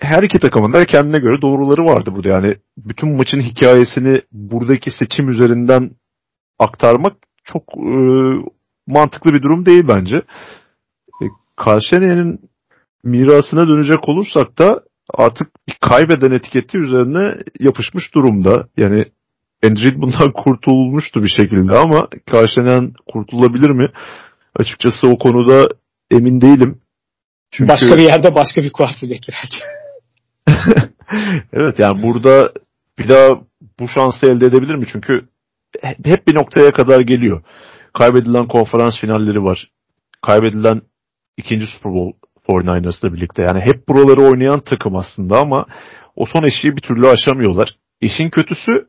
Her 0.00 0.22
iki 0.22 0.38
takımın 0.38 0.72
da 0.72 0.84
kendine 0.84 1.18
göre 1.18 1.42
doğruları 1.42 1.84
vardı 1.84 2.10
burada. 2.14 2.28
Yani 2.28 2.56
bütün 2.76 3.16
maçın 3.16 3.40
hikayesini 3.40 4.22
buradaki 4.32 4.90
seçim 4.90 5.28
üzerinden 5.28 5.90
aktarmak 6.58 7.12
çok 7.44 7.62
e, 7.76 7.92
mantıklı 8.86 9.32
bir 9.32 9.42
durum 9.42 9.66
değil 9.66 9.84
bence. 9.88 10.16
E, 11.22 11.24
Karşıyener'in 11.64 12.40
mirasına 13.04 13.68
dönecek 13.68 14.08
olursak 14.08 14.58
da 14.58 14.80
artık 15.14 15.48
bir 15.68 15.76
kaybeden 15.80 16.30
etiketi 16.30 16.78
üzerine 16.78 17.34
yapışmış 17.60 18.14
durumda. 18.14 18.68
Yani 18.76 19.04
Endrid 19.62 20.02
bundan 20.02 20.32
kurtulmuştu 20.44 21.22
bir 21.22 21.28
şekilde 21.28 21.76
ama 21.76 22.08
Karşıyener 22.30 22.90
kurtulabilir 23.12 23.70
mi? 23.70 23.88
Açıkçası 24.56 25.08
o 25.08 25.18
konuda 25.18 25.68
emin 26.10 26.40
değilim. 26.40 26.80
Çünkü... 27.56 27.68
Başka 27.68 27.96
bir 27.96 28.02
yerde 28.02 28.34
başka 28.34 28.62
bir 28.62 28.72
kuartı 28.72 29.10
bekler. 29.10 29.36
evet 31.52 31.78
yani 31.78 32.02
burada 32.02 32.52
bir 32.98 33.08
daha 33.08 33.28
bu 33.80 33.88
şansı 33.88 34.26
elde 34.26 34.46
edebilir 34.46 34.74
mi? 34.74 34.86
Çünkü 34.92 35.28
hep 35.82 36.28
bir 36.28 36.34
noktaya 36.34 36.72
kadar 36.72 37.00
geliyor. 37.00 37.42
Kaybedilen 37.98 38.48
konferans 38.48 39.00
finalleri 39.00 39.42
var. 39.42 39.70
Kaybedilen 40.26 40.82
ikinci 41.36 41.66
Super 41.66 41.92
Bowl 41.92 42.18
49ers'la 42.48 43.14
birlikte. 43.14 43.42
Yani 43.42 43.60
hep 43.60 43.88
buraları 43.88 44.20
oynayan 44.20 44.60
takım 44.60 44.96
aslında 44.96 45.40
ama 45.40 45.66
o 46.16 46.26
son 46.26 46.42
eşiği 46.42 46.76
bir 46.76 46.82
türlü 46.82 47.08
aşamıyorlar. 47.08 47.76
İşin 48.00 48.30
kötüsü 48.30 48.88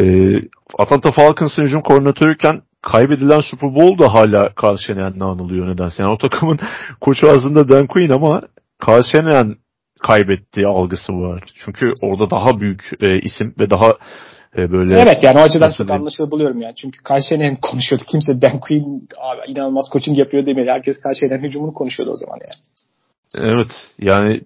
e, 0.00 0.34
Atlanta 0.78 1.12
Falcons'ın 1.12 1.62
hücum 1.62 1.82
koordinatörüyken 1.82 2.62
kaybedilen 2.82 3.40
Super 3.40 3.74
Bowl 3.74 3.98
da 3.98 4.14
hala 4.14 4.50
Carl 4.62 4.76
Shanahan'la 4.76 5.24
anılıyor 5.24 5.68
nedense. 5.68 6.02
Yani 6.02 6.12
o 6.12 6.18
takımın 6.18 6.58
koçu 7.00 7.28
aslında 7.30 7.68
Dan 7.68 7.86
Quinn 7.86 8.10
ama 8.10 8.40
Carl 8.88 9.02
Shanahan 9.12 9.56
kaybettiği 10.02 10.66
algısı 10.66 11.12
var. 11.12 11.42
Çünkü 11.64 11.92
orada 12.02 12.30
daha 12.30 12.60
büyük 12.60 12.90
e, 13.00 13.20
isim 13.20 13.54
ve 13.60 13.70
daha 13.70 13.88
e, 14.56 14.72
böyle 14.72 15.00
Evet 15.00 15.18
yani 15.22 15.38
o 15.38 15.42
açıdan 15.42 15.72
çok 15.78 15.90
anlaşılır 15.90 16.30
buluyorum 16.30 16.60
yani. 16.60 16.74
Çünkü 16.76 17.02
Karşıyenen 17.02 17.56
konuşuyordu. 17.62 18.04
Kimse 18.08 18.42
Dan 18.42 18.60
Quinn 18.60 19.08
abi, 19.18 19.52
inanılmaz 19.52 19.84
coaching 19.92 20.18
yapıyor 20.18 20.46
demedi. 20.46 20.70
Herkes 20.70 21.00
Karşıyenen 21.00 21.42
hücumunu 21.42 21.74
konuşuyordu 21.74 22.12
o 22.12 22.16
zaman 22.16 22.38
yani. 22.40 22.88
Evet 23.52 23.68
yani 23.98 24.40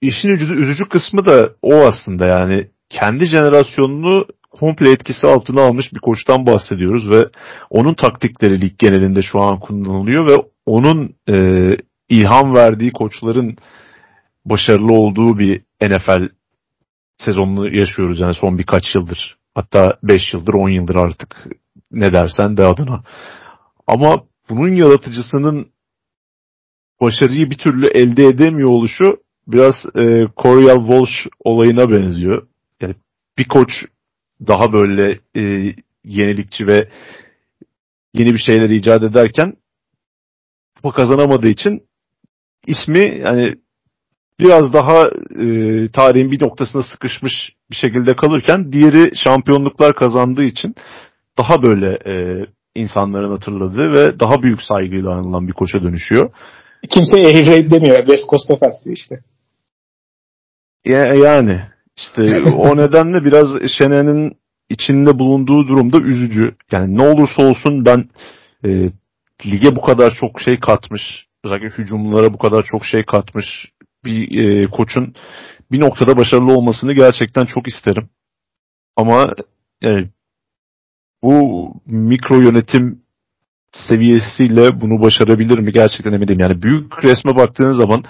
işin 0.00 0.28
üzücü, 0.28 0.54
üzücü 0.54 0.88
kısmı 0.88 1.26
da 1.26 1.50
o 1.62 1.74
aslında 1.74 2.26
yani 2.26 2.68
kendi 2.90 3.26
jenerasyonunu 3.26 4.26
komple 4.52 4.90
etkisi 4.90 5.26
altına 5.26 5.62
almış 5.62 5.92
bir 5.94 6.00
koçtan 6.00 6.46
bahsediyoruz 6.46 7.10
ve 7.10 7.28
onun 7.70 7.94
taktikleri 7.94 8.60
lig 8.60 8.78
genelinde 8.78 9.22
şu 9.22 9.40
an 9.40 9.60
kullanılıyor 9.60 10.30
ve 10.30 10.44
onun 10.66 11.14
e, 11.28 11.36
ilham 12.08 12.54
verdiği 12.54 12.92
koçların 12.92 13.56
başarılı 14.44 14.92
olduğu 14.92 15.38
bir 15.38 15.62
NFL 15.82 16.28
sezonunu 17.18 17.80
yaşıyoruz 17.80 18.20
yani 18.20 18.34
son 18.34 18.58
birkaç 18.58 18.94
yıldır. 18.94 19.36
Hatta 19.54 19.98
5 20.02 20.32
yıldır 20.32 20.54
10 20.54 20.68
yıldır 20.68 20.94
artık 20.94 21.46
ne 21.90 22.12
dersen 22.12 22.56
de 22.56 22.64
adına. 22.64 23.02
Ama 23.86 24.24
bunun 24.50 24.74
yaratıcısının 24.74 25.72
başarıyı 27.00 27.50
bir 27.50 27.58
türlü 27.58 27.90
elde 27.90 28.26
edemiyor 28.26 28.70
oluşu 28.70 29.16
biraz 29.46 29.74
e, 29.94 30.26
Coriel 30.36 30.78
Walsh 30.78 31.26
olayına 31.44 31.90
benziyor. 31.90 32.46
Yani 32.80 32.94
bir 33.38 33.48
koç 33.48 33.70
daha 34.46 34.72
böyle 34.72 35.20
e, 35.36 35.74
yenilikçi 36.04 36.66
ve 36.66 36.88
yeni 38.14 38.32
bir 38.32 38.38
şeyler 38.38 38.70
icat 38.70 39.02
ederken 39.02 39.54
kupa 40.76 40.92
kazanamadığı 40.92 41.48
için 41.48 41.82
ismi 42.66 43.20
yani 43.20 43.54
biraz 44.40 44.72
daha 44.72 45.06
e, 45.40 45.88
tarihin 45.92 46.30
bir 46.30 46.42
noktasına 46.42 46.82
sıkışmış 46.82 47.32
bir 47.70 47.76
şekilde 47.76 48.16
kalırken 48.16 48.72
diğeri 48.72 49.16
şampiyonluklar 49.16 49.94
kazandığı 49.94 50.44
için 50.44 50.74
daha 51.38 51.62
böyle 51.62 51.98
e, 52.06 52.46
insanların 52.74 53.30
hatırladığı 53.30 53.92
ve 53.92 54.20
daha 54.20 54.42
büyük 54.42 54.62
saygıyla 54.62 55.10
anılan 55.10 55.48
bir 55.48 55.52
koça 55.52 55.82
dönüşüyor. 55.82 56.30
Kimse 56.90 57.16
Air 57.16 57.70
demiyor. 57.70 57.96
West 57.96 58.30
Coast 58.30 58.50
Offense 58.50 58.92
işte. 58.92 59.20
Ya, 60.84 61.14
yani 61.14 61.60
işte 61.96 62.42
o 62.42 62.76
nedenle 62.76 63.24
biraz 63.24 63.48
Şener'in 63.78 64.36
içinde 64.68 65.18
bulunduğu 65.18 65.68
durumda 65.68 66.00
üzücü. 66.00 66.54
Yani 66.72 66.98
ne 66.98 67.02
olursa 67.02 67.42
olsun 67.42 67.84
ben 67.84 68.08
e, 68.64 68.90
lige 69.46 69.76
bu 69.76 69.80
kadar 69.80 70.14
çok 70.20 70.40
şey 70.40 70.60
katmış, 70.60 71.02
özellikle 71.44 71.68
hücumlara 71.68 72.32
bu 72.32 72.38
kadar 72.38 72.62
çok 72.62 72.84
şey 72.84 73.04
katmış 73.04 73.46
bir 74.04 74.38
e, 74.38 74.66
koçun 74.66 75.14
bir 75.72 75.80
noktada 75.80 76.16
başarılı 76.16 76.52
olmasını 76.52 76.92
gerçekten 76.92 77.44
çok 77.44 77.68
isterim. 77.68 78.08
Ama 78.96 79.34
yani, 79.82 80.08
bu 81.22 81.68
mikro 81.86 82.40
yönetim 82.40 83.02
seviyesiyle 83.72 84.80
bunu 84.80 85.02
başarabilir 85.02 85.58
mi 85.58 85.72
gerçekten 85.72 86.12
emin 86.12 86.28
değilim. 86.28 86.40
Yani 86.40 86.62
büyük 86.62 87.04
resme 87.04 87.36
baktığınız 87.36 87.76
zaman 87.76 88.04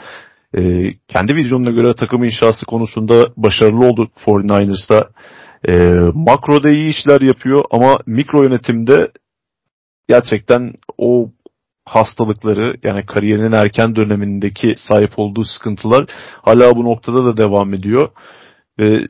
e, 0.57 0.93
kendi 1.09 1.35
vizyonuna 1.35 1.71
göre 1.71 1.95
takım 1.95 2.25
inşası 2.25 2.67
konusunda 2.67 3.29
başarılı 3.37 3.87
oldu 3.87 4.11
49ers'ta. 4.27 5.09
E, 5.69 5.95
makroda 6.15 6.71
iyi 6.71 6.91
işler 6.91 7.21
yapıyor 7.21 7.65
ama 7.71 7.97
mikro 8.07 8.43
yönetimde 8.43 9.11
gerçekten 10.09 10.75
o 10.99 11.31
hastalıkları 11.85 12.77
yani 12.83 13.07
kariyerinin 13.07 13.53
erken 13.53 13.97
dönemindeki 13.97 14.75
sahip 14.89 15.11
olduğu 15.17 15.45
sıkıntılar 15.45 16.07
hala 16.43 16.77
bu 16.77 16.85
noktada 16.85 17.25
da 17.25 17.37
devam 17.37 17.75
ediyor. 17.75 18.11
Ve 18.79 19.07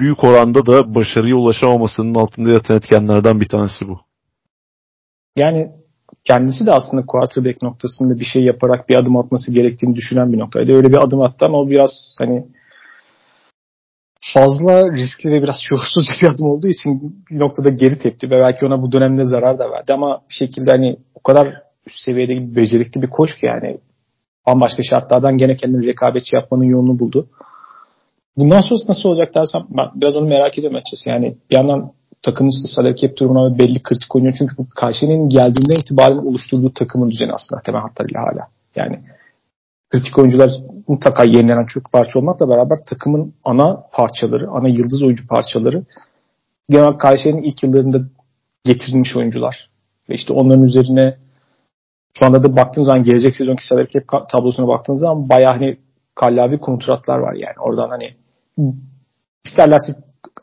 büyük 0.00 0.24
oranda 0.24 0.66
da 0.66 0.94
başarıya 0.94 1.36
ulaşamamasının 1.36 2.14
altında 2.14 2.52
yatan 2.52 2.76
etkenlerden 2.76 3.40
bir 3.40 3.48
tanesi 3.48 3.88
bu. 3.88 4.00
Yani 5.36 5.70
kendisi 6.24 6.66
de 6.66 6.70
aslında 6.70 7.06
quarterback 7.06 7.62
noktasında 7.62 8.20
bir 8.20 8.24
şey 8.24 8.44
yaparak 8.44 8.88
bir 8.88 8.96
adım 8.96 9.16
atması 9.16 9.54
gerektiğini 9.54 9.96
düşünen 9.96 10.32
bir 10.32 10.38
noktaydı. 10.38 10.72
Öyle 10.72 10.88
bir 10.88 11.04
adım 11.04 11.20
attı 11.20 11.44
ama 11.44 11.58
o 11.58 11.70
biraz 11.70 11.90
hani 12.18 12.44
fazla 14.34 14.92
riskli 14.92 15.30
ve 15.30 15.42
biraz 15.42 15.56
şuursuzca 15.68 16.14
bir 16.22 16.34
adım 16.34 16.46
olduğu 16.46 16.68
için 16.68 17.16
bir 17.30 17.40
noktada 17.40 17.68
geri 17.68 17.98
tepti 17.98 18.30
ve 18.30 18.40
belki 18.40 18.66
ona 18.66 18.82
bu 18.82 18.92
dönemde 18.92 19.24
zarar 19.24 19.58
da 19.58 19.70
verdi 19.70 19.92
ama 19.92 20.20
bir 20.28 20.34
şekilde 20.34 20.70
hani 20.70 20.96
o 21.14 21.22
kadar 21.22 21.54
üst 21.86 21.98
seviyede 22.04 22.32
bir 22.32 22.56
becerikli 22.56 23.02
bir 23.02 23.10
koç 23.10 23.38
ki 23.38 23.46
yani 23.46 23.78
bambaşka 24.46 24.82
şartlardan 24.82 25.36
gene 25.36 25.56
kendini 25.56 25.86
rekabetçi 25.86 26.36
yapmanın 26.36 26.64
yolunu 26.64 26.98
buldu. 26.98 27.28
Bundan 28.36 28.60
sonrası 28.60 28.88
nasıl 28.88 29.08
olacak 29.08 29.34
dersem 29.34 29.62
ben 29.70 29.86
biraz 29.94 30.16
onu 30.16 30.26
merak 30.26 30.58
ediyorum 30.58 30.76
açıkçası. 30.76 31.10
Yani 31.10 31.36
bir 31.50 31.56
yandan 31.56 31.92
takımın 32.22 32.50
işte 32.50 32.68
salary 32.76 32.94
cap 32.96 33.16
durumuna 33.16 33.58
belli 33.58 33.82
kritik 33.82 34.16
oynuyor. 34.16 34.34
Çünkü 34.38 34.56
bu 34.56 34.66
Kayseri'nin 34.68 35.28
geldiğinden 35.28 35.80
itibaren 35.80 36.30
oluşturduğu 36.30 36.72
takımın 36.72 37.10
düzeni 37.10 37.32
aslında 37.32 37.62
temel 37.62 37.80
hatlarıyla 37.80 38.20
hala. 38.20 38.48
Yani 38.76 39.00
kritik 39.90 40.18
oyuncular 40.18 40.50
mutlaka 40.88 41.24
yenilenen 41.24 41.66
çok 41.66 41.92
parça 41.92 42.18
olmakla 42.18 42.48
beraber 42.48 42.78
takımın 42.86 43.34
ana 43.44 43.82
parçaları, 43.92 44.50
ana 44.50 44.68
yıldız 44.68 45.02
oyuncu 45.02 45.26
parçaları 45.26 45.84
genel 46.68 46.92
Kayseri'nin 46.92 47.42
ilk 47.42 47.62
yıllarında 47.62 47.98
getirilmiş 48.64 49.16
oyuncular. 49.16 49.70
Ve 50.08 50.14
işte 50.14 50.32
onların 50.32 50.62
üzerine 50.62 51.16
şu 52.18 52.26
anda 52.26 52.42
da 52.42 52.56
baktığınız 52.56 52.86
zaman 52.86 53.02
gelecek 53.02 53.36
sezonki 53.36 53.66
salary 53.66 53.88
cap 53.88 54.30
tablosuna 54.30 54.68
baktığınız 54.68 55.00
zaman 55.00 55.28
bayağı 55.28 55.52
hani 55.52 55.78
kallavi 56.14 56.58
kontratlar 56.58 57.18
var 57.18 57.34
yani. 57.34 57.54
Oradan 57.60 57.88
hani 57.88 58.14
isterlerse 59.44 59.92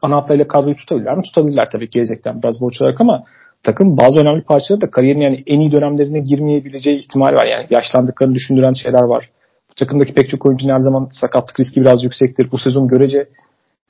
ana 0.02 0.16
hatlarıyla 0.16 0.48
kadroyu 0.48 0.76
tutabilirler 0.76 1.16
mi? 1.16 1.24
Tutabilirler 1.24 1.70
tabii 1.72 1.90
gelecekten 1.90 2.42
biraz 2.44 2.62
borç 2.62 2.82
olarak 2.82 3.02
ama 3.02 3.24
takım 3.64 3.98
bazı 3.98 4.20
önemli 4.20 4.44
parçaları 4.44 4.82
da 4.82 4.92
kariyerin 4.92 5.22
yani 5.22 5.44
en 5.48 5.60
iyi 5.60 5.72
dönemlerine 5.72 6.20
girmeyebileceği 6.20 7.00
ihtimal 7.00 7.34
var. 7.34 7.46
Yani 7.46 7.68
yaşlandıklarını 7.70 8.36
düşündüren 8.36 8.74
şeyler 8.84 9.04
var. 9.04 9.30
Bu 9.70 9.74
takımdaki 9.76 10.14
pek 10.14 10.30
çok 10.30 10.46
oyuncu 10.46 10.70
her 10.70 10.80
zaman 10.80 11.08
sakatlık 11.12 11.60
riski 11.60 11.82
biraz 11.82 12.04
yüksektir. 12.04 12.52
Bu 12.52 12.58
sezon 12.58 12.88
görece 12.88 13.28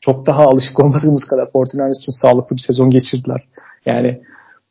çok 0.01 0.25
daha 0.25 0.43
alışık 0.43 0.79
olmadığımız 0.84 1.23
kadar 1.29 1.43
49ers 1.43 1.97
için 2.01 2.21
sağlıklı 2.21 2.55
bir 2.55 2.61
sezon 2.67 2.89
geçirdiler. 2.89 3.43
Yani 3.85 4.21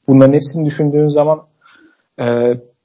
bunların 0.08 0.32
hepsini 0.32 0.66
düşündüğün 0.66 1.08
zaman 1.08 1.42
e, 2.20 2.24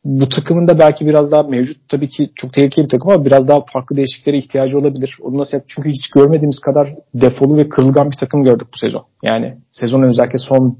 bu 0.06 0.30
takımın 0.30 0.68
da 0.68 0.80
belki 0.80 1.06
biraz 1.06 1.32
daha 1.32 1.44
mevcut 1.44 1.90
tabii 1.90 2.10
ki 2.10 2.32
çok 2.36 2.53
tehlikeli 2.53 2.86
bir 2.86 2.90
takım 2.90 3.10
ama 3.11 3.26
biraz 3.26 3.48
daha 3.48 3.65
farklı 3.73 3.95
değişikliklere 3.95 4.38
ihtiyacı 4.38 4.78
olabilir. 4.78 5.18
Onu 5.22 5.38
nasıl 5.38 5.57
yap? 5.57 5.65
Çünkü 5.68 5.90
hiç 5.90 6.10
görmediğimiz 6.10 6.60
kadar 6.60 6.95
defolu 7.14 7.57
ve 7.57 7.69
kırılgan 7.69 8.11
bir 8.11 8.18
takım 8.18 8.44
gördük 8.44 8.68
bu 8.73 8.78
sezon. 8.78 9.06
Yani 9.23 9.57
sezonun 9.72 10.10
özellikle 10.10 10.38
son 10.38 10.78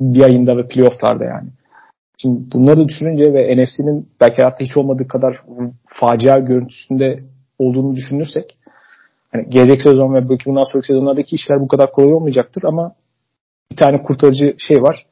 bir 0.00 0.22
ayında 0.22 0.56
ve 0.56 0.66
playofflarda 0.66 1.24
yani. 1.24 1.48
Şimdi 2.18 2.52
bunları 2.54 2.88
düşününce 2.88 3.32
ve 3.32 3.56
NFC'nin 3.56 4.08
belki 4.20 4.36
hayatta 4.36 4.64
hiç 4.64 4.76
olmadığı 4.76 5.08
kadar 5.08 5.36
facia 5.86 6.38
görüntüsünde 6.38 7.20
olduğunu 7.58 7.96
düşünürsek 7.96 8.58
yani 9.34 9.48
gelecek 9.48 9.82
sezon 9.82 10.14
ve 10.14 10.28
belki 10.28 10.44
bundan 10.46 10.72
sonraki 10.72 10.86
sezonlardaki 10.86 11.36
işler 11.36 11.60
bu 11.60 11.68
kadar 11.68 11.92
kolay 11.92 12.14
olmayacaktır 12.14 12.62
ama 12.64 12.94
bir 13.70 13.76
tane 13.76 14.02
kurtarıcı 14.02 14.54
şey 14.58 14.82
var. 14.82 15.06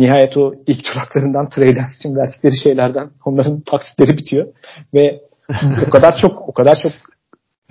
Nihayet 0.00 0.36
o 0.36 0.54
ilk 0.66 0.84
duraklarından 0.94 1.48
Trey 1.48 1.70
için 1.70 2.16
verdikleri 2.16 2.52
şeylerden 2.64 3.10
onların 3.24 3.60
taksitleri 3.60 4.18
bitiyor 4.18 4.46
ve 4.94 5.20
o 5.86 5.90
kadar 5.90 6.16
çok 6.16 6.48
o 6.48 6.52
kadar 6.52 6.78
çok 6.82 6.92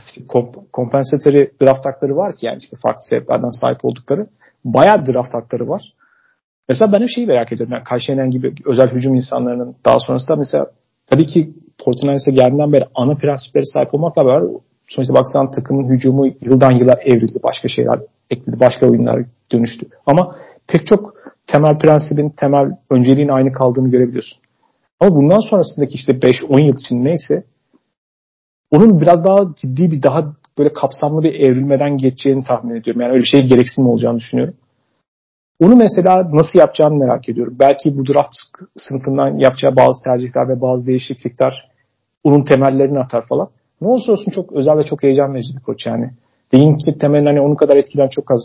işte 0.06 0.22
komp- 0.22 0.64
compensatory 0.74 1.48
draft 1.62 1.86
hakları 1.86 2.16
var 2.16 2.36
ki 2.36 2.46
yani 2.46 2.58
işte 2.58 2.78
farklı 2.84 3.02
sebeplerden 3.02 3.50
sahip 3.50 3.86
oldukları 3.86 4.28
bayağı 4.66 5.06
draft 5.06 5.34
hakları 5.34 5.70
var. 5.70 5.82
Mesela 6.70 6.92
ben 6.94 7.02
hep 7.02 7.10
şeyi 7.16 7.28
merak 7.28 7.52
ediyorum. 7.52 7.74
Yani 7.74 7.84
Kaşenen 7.84 8.32
gibi 8.32 8.54
özel 8.66 8.88
hücum 8.88 9.16
insanlarının 9.16 9.76
daha 9.86 10.00
sonrasında 10.00 10.36
mesela 10.36 10.66
tabii 11.08 11.26
ki 11.26 11.54
Fortnite'e 11.86 12.34
geldiğinden 12.34 12.74
beri 12.74 12.86
ana 12.96 13.16
prensipleri 13.16 13.66
sahip 13.66 13.94
olmakla 13.94 14.26
beraber 14.26 14.50
sonuçta 14.88 15.14
baksan 15.14 15.52
takımın 15.52 15.90
hücumu 15.90 16.28
yıldan 16.42 16.72
yıla 16.72 16.94
evrildi. 17.06 17.40
Başka 17.44 17.68
şeyler 17.68 18.00
ekledi. 18.30 18.60
Başka 18.60 18.88
oyunlar 18.88 19.26
dönüştü. 19.52 19.88
Ama 20.06 20.36
pek 20.70 20.88
çok 20.88 21.14
temel 21.48 21.78
prensibin, 21.78 22.30
temel 22.30 22.72
önceliğin 22.90 23.30
aynı 23.30 23.54
kaldığını 23.54 23.90
görebiliyorsun. 23.90 24.40
Ama 25.00 25.16
bundan 25.16 25.50
sonrasındaki 25.50 25.94
işte 25.96 26.12
5-10 26.12 26.66
yıl 26.66 26.74
için 26.74 27.06
neyse 27.06 27.44
onun 28.72 29.02
biraz 29.02 29.26
daha 29.26 29.38
ciddi 29.56 29.92
bir 29.92 30.04
daha 30.04 30.34
böyle 30.58 30.74
kapsamlı 30.74 31.24
bir 31.24 31.34
evrilmeden 31.34 31.98
geçeceğini 31.98 32.44
tahmin 32.44 32.76
ediyorum. 32.76 33.02
Yani 33.02 33.12
öyle 33.12 33.22
bir 33.22 33.28
şey 33.28 33.48
gereksinim 33.48 33.90
olacağını 33.90 34.18
düşünüyorum. 34.18 34.56
Onu 35.60 35.76
mesela 35.76 36.30
nasıl 36.34 36.60
yapacağını 36.60 36.96
merak 36.96 37.30
ediyorum. 37.30 37.56
Belki 37.60 37.98
bu 37.98 38.08
draft 38.08 38.36
sınıfından 38.78 39.38
yapacağı 39.38 39.76
bazı 39.76 40.04
tercihler 40.04 40.50
ve 40.50 40.62
bazı 40.62 40.88
değişiklikler 40.88 41.70
onun 42.24 42.44
temellerini 42.44 43.00
atar 43.00 43.24
falan. 43.30 43.50
Ne 43.82 43.88
olursa 43.88 44.12
olsun 44.12 44.32
çok 44.32 44.54
özel 44.54 44.78
ve 44.78 44.84
çok 44.84 45.04
heyecan 45.04 45.34
verici 45.34 45.56
bir 45.56 45.62
koç 45.62 45.86
yani. 45.88 46.12
Deyin 46.52 46.78
ki 46.78 46.98
temelin 46.98 47.26
hani 47.26 47.42
onun 47.42 47.56
kadar 47.56 47.76
etkilen 47.76 48.10
çok 48.10 48.32
az 48.32 48.42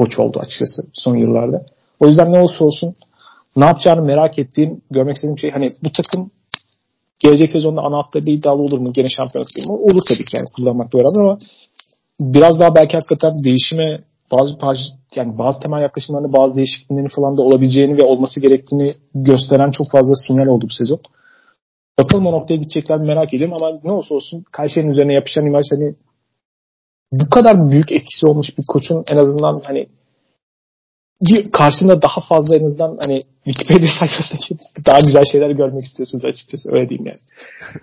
koç 0.00 0.18
oldu 0.18 0.38
açıkçası 0.38 0.82
son 0.94 1.16
yıllarda. 1.16 1.66
O 2.00 2.06
yüzden 2.06 2.32
ne 2.32 2.38
olursa 2.40 2.64
olsun 2.64 2.94
ne 3.56 3.64
yapacağını 3.64 4.02
merak 4.02 4.38
ettiğim, 4.38 4.80
görmek 4.90 5.16
istediğim 5.16 5.38
şey 5.38 5.50
hani 5.50 5.68
bu 5.84 5.92
takım 5.92 6.30
gelecek 7.18 7.50
sezonda 7.50 7.80
ana 7.80 7.98
hatlarıyla 7.98 8.32
iddialı 8.32 8.62
olur 8.62 8.78
mu? 8.78 8.92
Gene 8.92 9.08
şampiyonluk 9.08 9.56
değil 9.56 9.68
mi? 9.68 9.74
Olur 9.74 10.02
tabii 10.08 10.24
ki 10.24 10.36
yani 10.36 10.48
kullanmakla 10.56 10.98
beraber 10.98 11.20
ama 11.20 11.38
biraz 12.20 12.60
daha 12.60 12.74
belki 12.74 12.92
hakikaten 12.96 13.44
değişime 13.44 13.98
bazı 14.32 14.52
yani 15.16 15.38
bazı 15.38 15.60
temel 15.60 15.82
yaklaşımlarında 15.82 16.32
bazı 16.32 16.56
değişikliklerin 16.56 17.08
falan 17.16 17.36
da 17.36 17.42
olabileceğini 17.42 17.98
ve 17.98 18.02
olması 18.02 18.40
gerektiğini 18.40 18.94
gösteren 19.14 19.70
çok 19.70 19.90
fazla 19.92 20.14
sinyal 20.26 20.46
oldu 20.46 20.64
bu 20.70 20.74
sezon. 20.74 20.98
Bakalım 21.98 22.26
o 22.26 22.32
noktaya 22.32 22.56
gidecekler 22.56 22.98
merak 22.98 23.34
ediyorum 23.34 23.56
ama 23.60 23.80
ne 23.84 23.92
olursa 23.92 24.14
olsun 24.14 24.44
Kayseri'nin 24.52 24.92
üzerine 24.92 25.14
yapışan 25.14 25.46
imaj 25.46 25.66
hani 25.70 25.94
bu 27.12 27.30
kadar 27.30 27.70
büyük 27.70 27.92
etkisi 27.92 28.26
olmuş 28.26 28.48
bir 28.58 28.64
koçun 28.68 29.04
en 29.12 29.16
azından 29.16 29.60
hani 29.66 29.86
bir 31.28 31.52
karşında 31.52 32.02
daha 32.02 32.20
fazla 32.28 32.56
en 32.56 32.64
azından 32.64 32.98
hani 33.06 33.20
Wikipedia 33.44 33.88
sayfasındaki 33.98 34.56
daha 34.86 35.00
güzel 35.00 35.24
şeyler 35.32 35.50
görmek 35.50 35.82
istiyorsunuz 35.82 36.24
açıkçası 36.24 36.72
öyle 36.72 36.88
diyeyim 36.88 37.06
yani. 37.06 37.18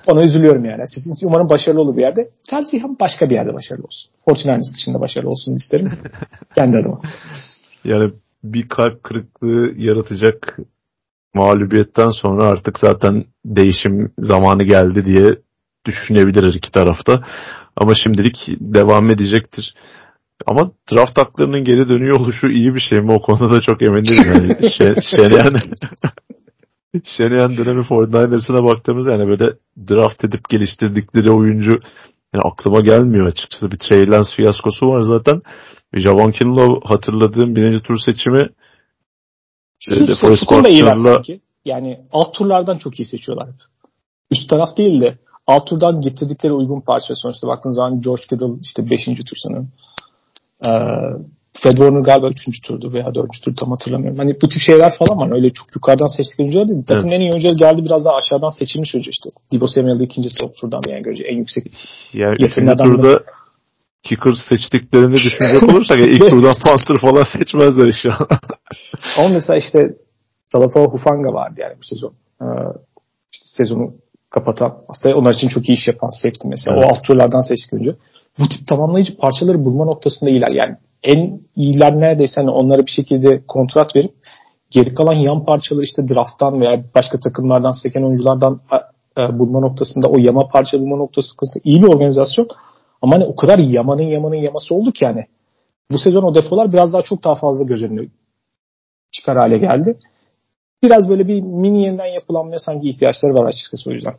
Ona 0.07 0.23
üzülüyorum 0.23 0.65
yani 0.65 0.81
açıkçası. 0.83 1.27
Umarım 1.27 1.49
başarılı 1.49 1.81
olur 1.81 1.97
bir 1.97 2.01
yerde. 2.01 2.25
Tercihim 2.49 2.99
başka 2.99 3.29
bir 3.29 3.35
yerde 3.35 3.53
başarılı 3.53 3.83
olsun. 3.83 4.11
Fortinanes 4.25 4.73
dışında 4.77 5.01
başarılı 5.01 5.29
olsun 5.29 5.55
isterim. 5.55 5.91
Kendi 6.55 6.77
adıma. 6.77 7.01
Yani 7.83 8.13
bir 8.43 8.69
kalp 8.69 9.03
kırıklığı 9.03 9.73
yaratacak 9.77 10.57
mağlubiyetten 11.33 12.09
sonra 12.09 12.45
artık 12.45 12.79
zaten 12.79 13.25
değişim 13.45 14.11
zamanı 14.19 14.63
geldi 14.63 15.05
diye 15.05 15.35
düşünebilir 15.85 16.53
iki 16.53 16.71
tarafta. 16.71 17.23
Ama 17.77 17.95
şimdilik 17.95 18.47
devam 18.59 19.09
edecektir. 19.09 19.73
Ama 20.45 20.71
draft 20.91 21.17
haklarının 21.17 21.63
geri 21.63 21.89
dönüyor 21.89 22.19
oluşu 22.19 22.47
iyi 22.47 22.75
bir 22.75 22.79
şey 22.79 22.97
mi? 22.97 23.11
O 23.11 23.21
konuda 23.21 23.53
da 23.53 23.61
çok 23.61 23.81
emin 23.81 24.03
değilim. 24.03 24.33
Yani 24.35 24.71
Şeneyen, 25.17 25.49
Şeneyen 27.03 27.57
dönemi 27.57 27.81
49ers'ına 27.81 28.63
baktığımız 28.63 29.05
yani 29.05 29.27
böyle 29.27 29.53
draft 29.89 30.23
edip 30.23 30.49
geliştirdikleri 30.49 31.31
oyuncu 31.31 31.71
yani 32.33 32.41
aklıma 32.43 32.79
gelmiyor 32.79 33.27
açıkçası. 33.27 33.71
Bir 33.71 33.77
Trey 33.77 34.07
Lance 34.07 34.29
fiyaskosu 34.35 34.85
var 34.85 35.01
zaten. 35.01 35.41
Javon 35.93 36.31
Kinlaw 36.31 36.89
hatırladığım 36.93 37.55
birinci 37.55 37.83
tur 37.83 37.97
seçimi 38.05 38.41
şu, 39.79 40.35
şu 40.37 40.45
konuda 40.45 40.69
iyiler 40.69 40.95
sanki. 40.95 41.41
Yani 41.65 41.99
alt 42.11 42.33
turlardan 42.33 42.77
çok 42.77 42.99
iyi 42.99 43.05
seçiyorlar. 43.05 43.49
Üst 44.31 44.49
taraf 44.49 44.77
değil 44.77 45.01
de 45.01 45.17
alt 45.47 45.67
turdan 45.67 46.01
getirdikleri 46.01 46.53
uygun 46.53 46.81
parça 46.81 47.15
sonuçta 47.15 47.47
baktığınız 47.47 47.75
zaman 47.75 48.01
George 48.01 48.21
Kittle 48.21 48.45
işte 48.61 48.89
5. 48.89 49.05
tur 49.05 49.37
sanırım. 49.43 49.69
Ee, 50.67 50.71
Fred 51.61 51.71
Warner 51.71 52.01
galiba 52.01 52.29
3. 52.47 52.61
turdu 52.61 52.93
veya 52.93 53.15
4. 53.15 53.43
tur 53.43 53.55
tam 53.55 53.71
hatırlamıyorum. 53.71 54.17
Hani 54.17 54.35
bu 54.41 54.47
tip 54.47 54.61
şeyler 54.61 54.93
falan 54.99 55.21
var. 55.21 55.35
Öyle 55.35 55.49
çok 55.49 55.75
yukarıdan 55.75 56.17
seçtikleri 56.17 56.45
oyuncular 56.45 56.67
değil. 56.67 56.83
Takımın 56.85 57.07
evet. 57.07 57.19
en 57.19 57.21
iyi 57.21 57.31
oyuncuları 57.33 57.55
geldi 57.55 57.85
biraz 57.85 58.05
daha 58.05 58.15
aşağıdan 58.15 58.49
seçilmiş 58.49 58.95
oyuncu 58.95 59.09
işte. 59.09 59.29
Divo 59.51 59.67
Samuel'de 59.67 60.03
ikinci 60.03 60.29
top 60.39 60.57
turdan 60.57 60.81
yani 60.89 61.03
görece 61.03 61.23
en 61.23 61.37
yüksek. 61.37 61.65
Yani 62.13 62.35
üçüncü 62.39 62.77
turda 62.77 63.23
kicker 64.03 64.33
seçtiklerini 64.49 65.13
düşünecek 65.13 65.63
olursak 65.69 65.97
ilk 65.99 66.29
turdan 66.29 66.53
Panther 66.65 66.97
falan 67.01 67.23
seçmezler 67.23 67.87
inşallah. 67.87 68.39
Ama 69.17 69.27
mesela 69.27 69.57
işte 69.57 69.79
Talafao 70.51 70.91
Hufanga 70.91 71.33
vardı 71.33 71.55
yani 71.57 71.73
bu 71.77 71.83
sezon. 71.83 72.13
Ee, 72.41 72.45
işte 73.31 73.45
sezonu 73.57 73.93
kapatan 74.29 74.73
aslında 74.87 75.17
onlar 75.17 75.33
için 75.33 75.47
çok 75.47 75.69
iyi 75.69 75.73
iş 75.73 75.87
yapan 75.87 76.09
safety 76.09 76.47
mesela. 76.47 76.77
Evet. 76.77 76.85
O 76.85 76.87
alt 76.89 77.03
turlardan 77.03 77.41
seçtik 77.41 77.73
önce. 77.73 77.95
Bu 78.39 78.49
tip 78.49 78.67
tamamlayıcı 78.67 79.17
parçaları 79.17 79.65
bulma 79.65 79.85
noktasında 79.85 80.29
iyiler. 80.29 80.51
Yani 80.51 80.77
en 81.03 81.39
iyiler 81.55 81.99
neredeyse 81.99 82.41
hani 82.41 82.49
onlara 82.49 82.79
bir 82.79 82.91
şekilde 82.91 83.41
kontrat 83.47 83.95
verip 83.95 84.11
geri 84.71 84.95
kalan 84.95 85.13
yan 85.13 85.45
parçaları 85.45 85.83
işte 85.83 86.07
drafttan 86.07 86.61
veya 86.61 86.83
başka 86.95 87.19
takımlardan 87.19 87.71
seken 87.71 88.03
oyunculardan 88.03 88.61
e, 89.17 89.39
bulma 89.39 89.59
noktasında 89.59 90.07
o 90.07 90.17
yama 90.17 90.47
parça 90.47 90.79
bulma 90.79 90.95
noktası 90.95 91.35
iyi 91.63 91.83
bir 91.83 91.87
organizasyon. 91.87 92.47
Ama 93.01 93.15
hani 93.15 93.25
o 93.25 93.35
kadar 93.35 93.59
yamanın 93.59 94.03
yamanın 94.03 94.35
yaması 94.35 94.75
oldu 94.75 94.91
ki 94.91 95.05
yani. 95.05 95.25
Bu 95.91 95.97
sezon 95.97 96.23
o 96.23 96.35
defolar 96.35 96.73
biraz 96.73 96.93
daha 96.93 97.01
çok 97.01 97.23
daha 97.23 97.35
fazla 97.35 97.63
göz 97.63 97.83
önüne 97.83 98.07
çıkar 99.11 99.37
hale 99.37 99.57
geldi. 99.57 99.97
Biraz 100.83 101.09
böyle 101.09 101.27
bir 101.27 101.41
mini 101.41 101.83
yeniden 101.83 102.05
yapılanmaya 102.05 102.59
sanki 102.59 102.89
ihtiyaçları 102.89 103.33
var 103.33 103.45
açıkçası 103.45 103.89
o 103.89 103.93
yüzden. 103.93 104.13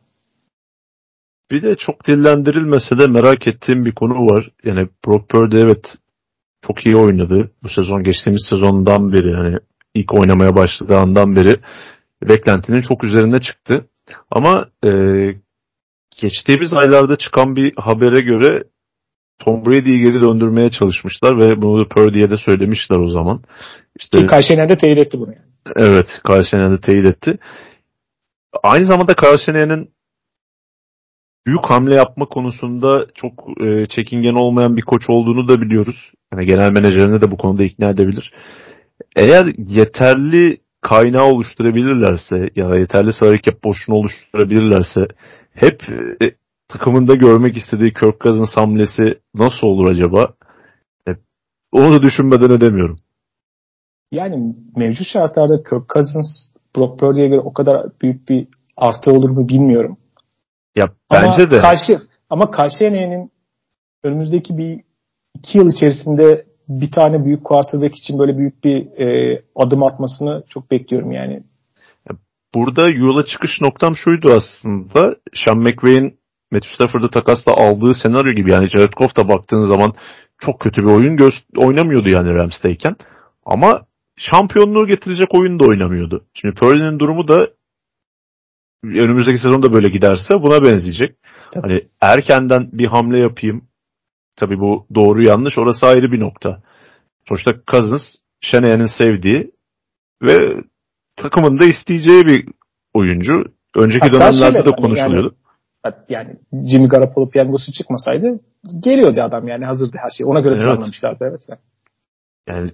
Bir 1.51 1.63
de 1.63 1.75
çok 1.75 2.07
dillendirilmese 2.07 2.99
de 2.99 3.07
merak 3.07 3.47
ettiğim 3.47 3.85
bir 3.85 3.95
konu 3.95 4.15
var. 4.15 4.51
Yani 4.65 4.89
Brock 5.07 5.29
Purdy 5.29 5.61
evet 5.61 5.95
çok 6.67 6.87
iyi 6.87 6.97
oynadı. 6.97 7.51
Bu 7.63 7.69
sezon 7.69 8.03
geçtiğimiz 8.03 8.47
sezondan 8.51 9.13
beri 9.13 9.35
hani 9.35 9.59
ilk 9.95 10.15
oynamaya 10.15 10.57
başladığı 10.57 10.99
andan 10.99 11.37
beri 11.37 11.53
beklentinin 12.23 12.81
çok 12.81 13.05
üzerinde 13.05 13.41
çıktı. 13.41 13.89
Ama 14.31 14.69
e, 14.85 14.91
geçtiğimiz 16.21 16.73
aylarda 16.73 17.19
çıkan 17.19 17.57
bir 17.57 17.73
habere 17.77 18.21
göre 18.21 18.65
Tom 19.39 19.67
Brady'yi 19.67 19.99
geri 19.99 20.21
döndürmeye 20.21 20.71
çalışmışlar 20.71 21.39
ve 21.39 21.63
bunu 21.63 21.89
Purdy'ye 21.89 22.31
de 22.31 22.37
söylemişler 22.37 22.97
o 22.97 23.09
zaman. 23.09 23.43
İşte, 24.01 24.19
Shanahan 24.43 24.77
teyit 24.77 24.99
etti 24.99 25.19
bunu. 25.21 25.33
Yani. 25.33 25.48
Evet, 25.77 26.07
Kyle 26.27 26.45
Shanahan 26.45 26.81
teyit 26.81 27.07
etti. 27.07 27.39
Aynı 28.63 28.87
zamanda 28.87 29.15
Kyle 29.15 29.87
büyük 31.49 31.71
hamle 31.71 31.95
yapma 31.95 32.27
konusunda 32.27 33.07
çok 33.15 33.33
e, 33.63 33.87
çekingen 33.87 34.35
olmayan 34.35 34.77
bir 34.77 34.83
koç 34.83 35.03
olduğunu 35.09 35.49
da 35.49 35.61
biliyoruz. 35.61 36.13
Yani 36.33 36.47
genel 36.47 36.73
menajerini 36.73 37.21
de 37.21 37.31
bu 37.31 37.37
konuda 37.37 37.65
ikna 37.65 37.91
edebilir. 37.91 38.33
Eğer 39.17 39.55
yeterli 39.59 40.57
kaynağı 40.83 41.25
oluşturabilirlerse 41.25 42.51
ya 42.57 42.71
da 42.71 42.79
yeterli 42.79 43.13
salary 43.13 43.41
cap 43.43 43.65
boşluğunu 43.65 43.99
oluşturabilirlerse 43.99 45.09
hep 45.55 45.83
e, 46.23 46.35
takımında 46.69 47.15
görmek 47.15 47.57
istediği 47.57 47.93
Kirk 47.93 48.21
Cousins 48.21 48.57
hamlesi 48.57 49.19
nasıl 49.35 49.67
olur 49.67 49.91
acaba? 49.91 50.35
E, 51.09 51.11
onu 51.73 51.93
da 51.93 52.03
düşünmeden 52.03 52.51
edemiyorum. 52.51 52.99
Yani 54.13 54.55
mevcut 54.77 55.07
şartlarda 55.07 55.63
Kirk 55.63 55.89
Cousins 55.89 56.53
Brock 56.77 57.01
Purdy'ye 57.01 57.29
göre 57.29 57.41
o 57.41 57.53
kadar 57.53 57.87
büyük 58.03 58.29
bir 58.29 58.47
artı 58.77 59.13
olur 59.13 59.31
mu 59.31 59.49
bilmiyorum. 59.49 59.97
Ya 60.77 60.87
bence 61.13 61.43
ama 61.43 61.51
de. 61.51 61.59
Karşı, 61.59 61.99
ama 62.31 62.51
karşı 62.51 62.85
yeneğinin 62.85 63.31
önümüzdeki 64.03 64.59
bir 64.59 64.81
iki 65.35 65.59
yıl 65.59 65.73
içerisinde 65.73 66.45
bir 66.69 66.91
tane 66.91 67.25
büyük 67.25 67.45
quarterback 67.45 67.95
için 67.97 68.19
böyle 68.19 68.39
büyük 68.39 68.65
bir 68.65 69.01
e, 69.01 69.41
adım 69.57 69.83
atmasını 69.83 70.43
çok 70.49 70.71
bekliyorum 70.71 71.13
yani. 71.13 71.43
Burada 72.55 72.89
yola 72.91 73.27
çıkış 73.27 73.61
noktam 73.61 73.97
şuydu 73.97 74.33
aslında. 74.33 75.17
Sean 75.35 75.59
McVay'in 75.59 76.19
Matthew 76.53 76.75
Stafford'ı 76.75 77.11
takasla 77.11 77.53
aldığı 77.53 77.95
senaryo 77.95 78.31
gibi 78.37 78.53
yani 78.53 78.69
Jared 78.69 78.93
Goff 78.97 79.17
da 79.17 79.29
baktığın 79.29 79.67
zaman 79.67 79.93
çok 80.39 80.61
kötü 80.61 80.83
bir 80.83 80.91
oyun 80.91 81.33
oynamıyordu 81.57 82.11
yani 82.11 82.35
Rams'teyken. 82.35 82.97
Ama 83.47 83.83
şampiyonluğu 84.19 84.87
getirecek 84.87 85.35
oyun 85.35 85.61
da 85.61 85.65
oynamıyordu. 85.65 86.25
Şimdi 86.35 86.55
Purdy'nin 86.55 86.99
durumu 86.99 87.29
da 87.29 87.51
önümüzdeki 88.85 89.39
sezonda 89.39 89.73
böyle 89.73 89.89
giderse 89.89 90.43
buna 90.43 90.63
benzeyecek. 90.63 91.17
Tabii. 91.53 91.69
Hani 91.69 91.89
erkenden 92.01 92.69
bir 92.73 92.87
hamle 92.87 93.21
yapayım. 93.21 93.69
Tabii 94.37 94.61
bu 94.61 94.87
doğru 94.95 95.23
yanlış 95.23 95.59
orası 95.59 95.87
ayrı 95.87 96.13
bir 96.13 96.21
nokta. 96.21 96.63
Sonuçta 97.29 97.53
Cousins 97.71 98.03
Shanahan'ın 98.41 98.91
sevdiği 98.99 99.51
ve 100.23 100.55
takımın 101.17 101.59
da 101.59 101.65
isteyeceği 101.65 102.27
bir 102.27 102.49
oyuncu. 102.95 103.45
Önceki 103.77 104.09
Hatta 104.09 104.19
dönemlerde 104.19 104.65
de 104.65 104.71
konuşuluyordu. 104.71 105.35
Yani, 105.85 105.95
yani 106.09 106.37
Jimmy 106.71 106.89
Garoppolo 106.89 107.31
piyangosu 107.31 107.73
çıkmasaydı 107.73 108.41
geliyordu 108.81 109.21
adam 109.23 109.49
yani 109.49 109.65
hazırdı 109.65 109.97
her 110.03 110.11
şey. 110.11 110.27
Ona 110.27 110.41
göre 110.41 110.55
evet. 110.55 110.65
planlamışlardı 110.65 111.25
evet. 111.25 111.61
Yani. 112.49 112.71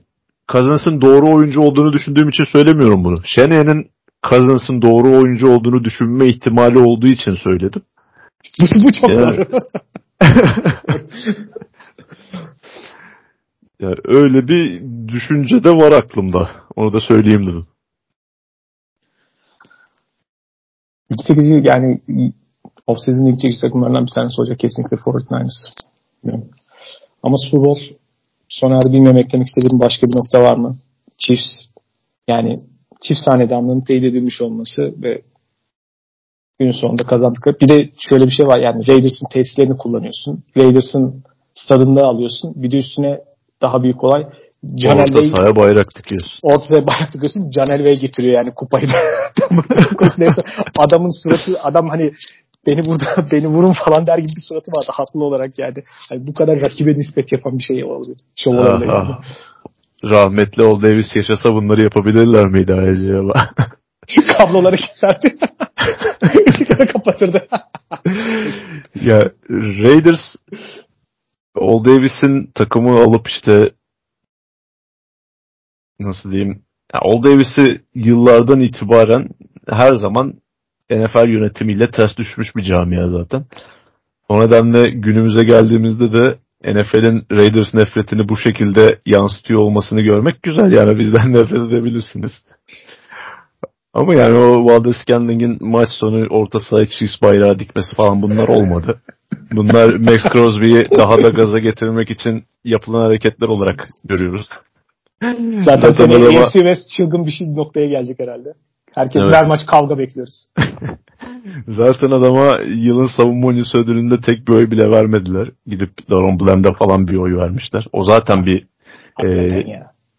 Cousins'ın 0.52 1.00
doğru 1.00 1.34
oyuncu 1.34 1.60
olduğunu 1.60 1.92
düşündüğüm 1.92 2.28
için 2.28 2.44
söylemiyorum 2.44 3.04
bunu. 3.04 3.16
Shanahan'ın 3.24 3.86
Cousins'ın 4.30 4.82
doğru 4.82 5.08
oyuncu 5.08 5.48
olduğunu 5.48 5.84
düşünme 5.84 6.26
ihtimali 6.26 6.78
olduğu 6.78 7.06
için 7.06 7.32
söyledim. 7.32 7.82
Bu 8.60 8.66
çok 9.00 9.10
yani... 9.10 9.46
yani 13.80 13.96
öyle 14.04 14.48
bir 14.48 14.82
düşünce 15.08 15.64
de 15.64 15.70
var 15.70 15.92
aklımda. 15.92 16.50
Onu 16.76 16.92
da 16.92 17.00
söyleyeyim 17.00 17.46
dedim. 17.46 17.66
İlk 21.10 21.24
çekici 21.26 21.60
yani 21.64 22.00
off-season 22.86 23.28
ilk 23.28 23.60
takımlarından 23.60 24.06
bir 24.06 24.12
tanesi 24.14 24.40
olacak 24.40 24.58
kesinlikle 24.58 24.96
49ers. 24.96 25.84
Ama 27.22 27.36
Super 27.38 27.64
Bowl 27.64 27.94
Soner 28.60 28.92
bilmem 28.92 29.16
eklemek 29.16 29.46
istediğim 29.46 29.78
başka 29.80 30.06
bir 30.06 30.16
nokta 30.16 30.42
var 30.42 30.56
mı? 30.56 30.76
Chiefs 31.18 31.50
yani 32.28 32.56
çift 33.00 33.20
hanedanlığın 33.30 33.80
teyit 33.80 34.04
edilmiş 34.04 34.40
olması 34.40 34.94
ve 35.02 35.22
gün 36.58 36.72
sonunda 36.72 37.02
kazandıkları. 37.06 37.60
Bir 37.60 37.68
de 37.68 37.88
şöyle 38.08 38.26
bir 38.26 38.30
şey 38.30 38.46
var 38.46 38.58
yani 38.58 38.86
Raiders'ın 38.88 39.26
tesislerini 39.32 39.76
kullanıyorsun. 39.76 40.44
Raiders'ın 40.56 41.24
stadında 41.54 42.04
alıyorsun. 42.06 42.52
Bir 42.56 42.70
de 42.70 42.78
üstüne 42.78 43.20
daha 43.62 43.82
büyük 43.82 44.04
olay 44.04 44.26
Caner 44.74 45.02
Orta 45.02 45.14
Bey, 45.14 45.32
sahaya 45.36 45.56
bayrak 45.56 45.94
tıkıyorsun. 45.94 46.38
Orta 46.42 46.62
sahaya 46.62 46.86
bayrak 46.86 47.12
tıkıyorsun. 47.12 47.50
Caner 47.50 47.84
Bey 47.84 48.00
getiriyor 48.00 48.34
yani 48.34 48.50
kupayı 48.56 48.88
da. 48.88 48.94
Adamın 50.78 51.22
suratı 51.22 51.62
adam 51.62 51.88
hani 51.88 52.12
beni 52.70 52.86
burada 52.86 53.26
beni 53.32 53.46
vurun 53.46 53.74
falan 53.84 54.06
der 54.06 54.18
gibi 54.18 54.32
bir 54.36 54.44
suratı 54.48 54.70
vardı 54.70 54.90
haklı 54.92 55.24
olarak 55.24 55.58
yani. 55.58 55.82
yani 56.10 56.26
bu 56.26 56.34
kadar 56.34 56.60
rakibe 56.60 56.94
nispet 56.94 57.32
yapan 57.32 57.58
bir 57.58 57.62
şey 57.62 57.84
olabilir. 57.84 58.18
Şov 58.36 58.52
olabilir 58.52 58.88
yani. 58.88 59.14
Rahmetli 60.04 60.62
Ol 60.62 60.82
Davis 60.82 61.16
yaşasa 61.16 61.54
bunları 61.54 61.82
yapabilirler 61.82 62.46
miydi 62.46 62.74
acaba? 62.74 63.50
Kabloları 64.38 64.76
keserdi. 64.76 65.36
Işıkları 66.46 66.92
kapatırdı. 66.92 67.48
ya 68.94 69.22
Raiders 69.50 70.36
Ol 71.54 71.84
Davis'in 71.84 72.50
takımı 72.54 72.98
alıp 72.98 73.28
işte 73.28 73.72
nasıl 76.00 76.30
diyeyim 76.30 76.62
ya 76.94 77.00
Ol 77.00 77.22
Davis'i 77.22 77.84
yıllardan 77.94 78.60
itibaren 78.60 79.28
her 79.68 79.94
zaman 79.94 80.34
NFL 80.90 81.28
yönetimiyle 81.28 81.90
ters 81.90 82.16
düşmüş 82.16 82.56
bir 82.56 82.62
camia 82.62 83.08
zaten. 83.08 83.44
O 84.28 84.40
nedenle 84.40 84.90
günümüze 84.90 85.44
geldiğimizde 85.44 86.12
de 86.12 86.38
NFL'in 86.64 87.26
Raiders 87.32 87.74
nefretini 87.74 88.28
bu 88.28 88.36
şekilde 88.36 88.98
yansıtıyor 89.06 89.60
olmasını 89.60 90.00
görmek 90.00 90.42
güzel 90.42 90.72
yani 90.72 90.98
bizden 90.98 91.32
nefret 91.32 91.60
edebilirsiniz. 91.72 92.32
Ama 93.94 94.14
yani 94.14 94.38
o 94.38 94.64
Valdez 94.64 94.96
Scandling'in 94.96 95.58
maç 95.60 95.88
sonu 95.90 96.26
orta 96.30 96.60
sahaya 96.60 96.86
Chiefs 96.86 97.22
bayrağı 97.22 97.58
dikmesi 97.58 97.96
falan 97.96 98.22
bunlar 98.22 98.48
olmadı. 98.48 99.00
Bunlar 99.52 99.94
Max 99.94 100.22
Crosby'yi 100.32 100.82
daha 100.96 101.22
da 101.22 101.28
gaza 101.28 101.58
getirmek 101.58 102.10
için 102.10 102.44
yapılan 102.64 103.00
hareketler 103.00 103.48
olarak 103.48 103.86
görüyoruz. 104.04 104.48
Zaten 105.60 105.92
adama... 105.92 106.40
AFC 106.40 106.52
West 106.52 106.90
çılgın 106.96 107.26
bir 107.26 107.30
şey 107.30 107.54
noktaya 107.54 107.86
gelecek 107.86 108.18
herhalde. 108.18 108.54
Herkes 108.94 109.22
evet. 109.22 109.34
her 109.34 109.46
maç 109.46 109.60
kavga 109.66 109.98
bekliyoruz. 109.98 110.46
Zaten 111.68 112.10
adama 112.10 112.58
yılın 112.66 113.06
savunma 113.16 113.46
oyuncusu 113.46 113.78
ödülünde 113.78 114.20
tek 114.20 114.48
bir 114.48 114.52
oy 114.52 114.70
bile 114.70 114.90
vermediler. 114.90 115.50
Gidip 115.66 116.10
Daron 116.10 116.40
Bland'a 116.40 116.72
falan 116.72 117.08
bir 117.08 117.16
oy 117.16 117.36
vermişler. 117.36 117.84
O 117.92 118.04
zaten 118.04 118.46
bir 118.46 118.66
e, 119.24 119.48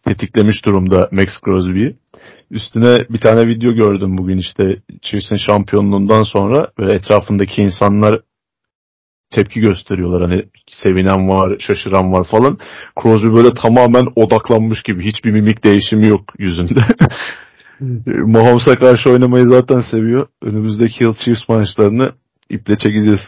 tetiklemiş 0.04 0.64
durumda 0.64 1.08
Max 1.12 1.28
Crosby'yi. 1.44 1.96
Üstüne 2.50 2.98
bir 3.10 3.20
tane 3.20 3.46
video 3.46 3.72
gördüm 3.72 4.18
bugün 4.18 4.38
işte 4.38 4.76
Chiefs'in 5.02 5.36
şampiyonluğundan 5.36 6.22
sonra 6.22 6.70
ve 6.78 6.94
etrafındaki 6.94 7.62
insanlar 7.62 8.20
tepki 9.30 9.60
gösteriyorlar. 9.60 10.30
Hani 10.30 10.44
sevinen 10.68 11.28
var, 11.28 11.58
şaşıran 11.58 12.12
var 12.12 12.24
falan. 12.24 12.58
Crosby 13.02 13.28
böyle 13.28 13.54
tamamen 13.54 14.06
odaklanmış 14.16 14.82
gibi. 14.82 15.04
Hiçbir 15.04 15.30
mimik 15.30 15.64
değişimi 15.64 16.06
yok 16.06 16.20
yüzünde. 16.38 16.80
Mahomes'a 18.06 18.74
karşı 18.74 19.10
oynamayı 19.10 19.46
zaten 19.46 19.80
seviyor. 19.80 20.28
Önümüzdeki 20.42 21.04
yıl 21.04 21.14
Chiefs 21.14 21.48
maçlarını 21.48 22.12
iple 22.50 22.78
çekeceğiz. 22.78 23.20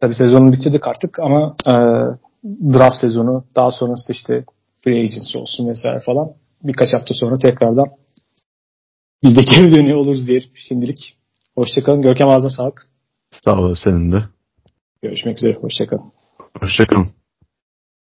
Tabi 0.00 0.14
sezonu 0.14 0.52
bitirdik 0.52 0.86
artık 0.86 1.18
ama 1.18 1.54
e, 1.66 1.74
draft 2.44 2.96
sezonu 2.96 3.44
daha 3.56 3.70
sonrasında 3.70 4.12
işte 4.12 4.44
free 4.84 5.00
agency 5.00 5.38
olsun 5.38 5.68
vesaire 5.68 5.98
falan 6.06 6.32
birkaç 6.64 6.94
hafta 6.94 7.14
sonra 7.14 7.38
tekrardan 7.38 7.86
biz 9.22 9.36
de 9.36 9.40
geri 9.40 9.74
dönüyor 9.74 9.98
oluruz 9.98 10.26
diye 10.26 10.40
şimdilik. 10.54 11.18
Hoşçakalın. 11.54 12.02
Görkem 12.02 12.28
ağzına 12.28 12.50
sağlık. 12.50 12.88
Sağ 13.30 13.60
ol 13.60 13.74
senin 13.84 14.12
de. 14.12 14.24
Görüşmek 15.02 15.38
üzere. 15.38 15.54
Hoşçakalın. 15.54 16.12
Hoşçakalın. 16.60 17.08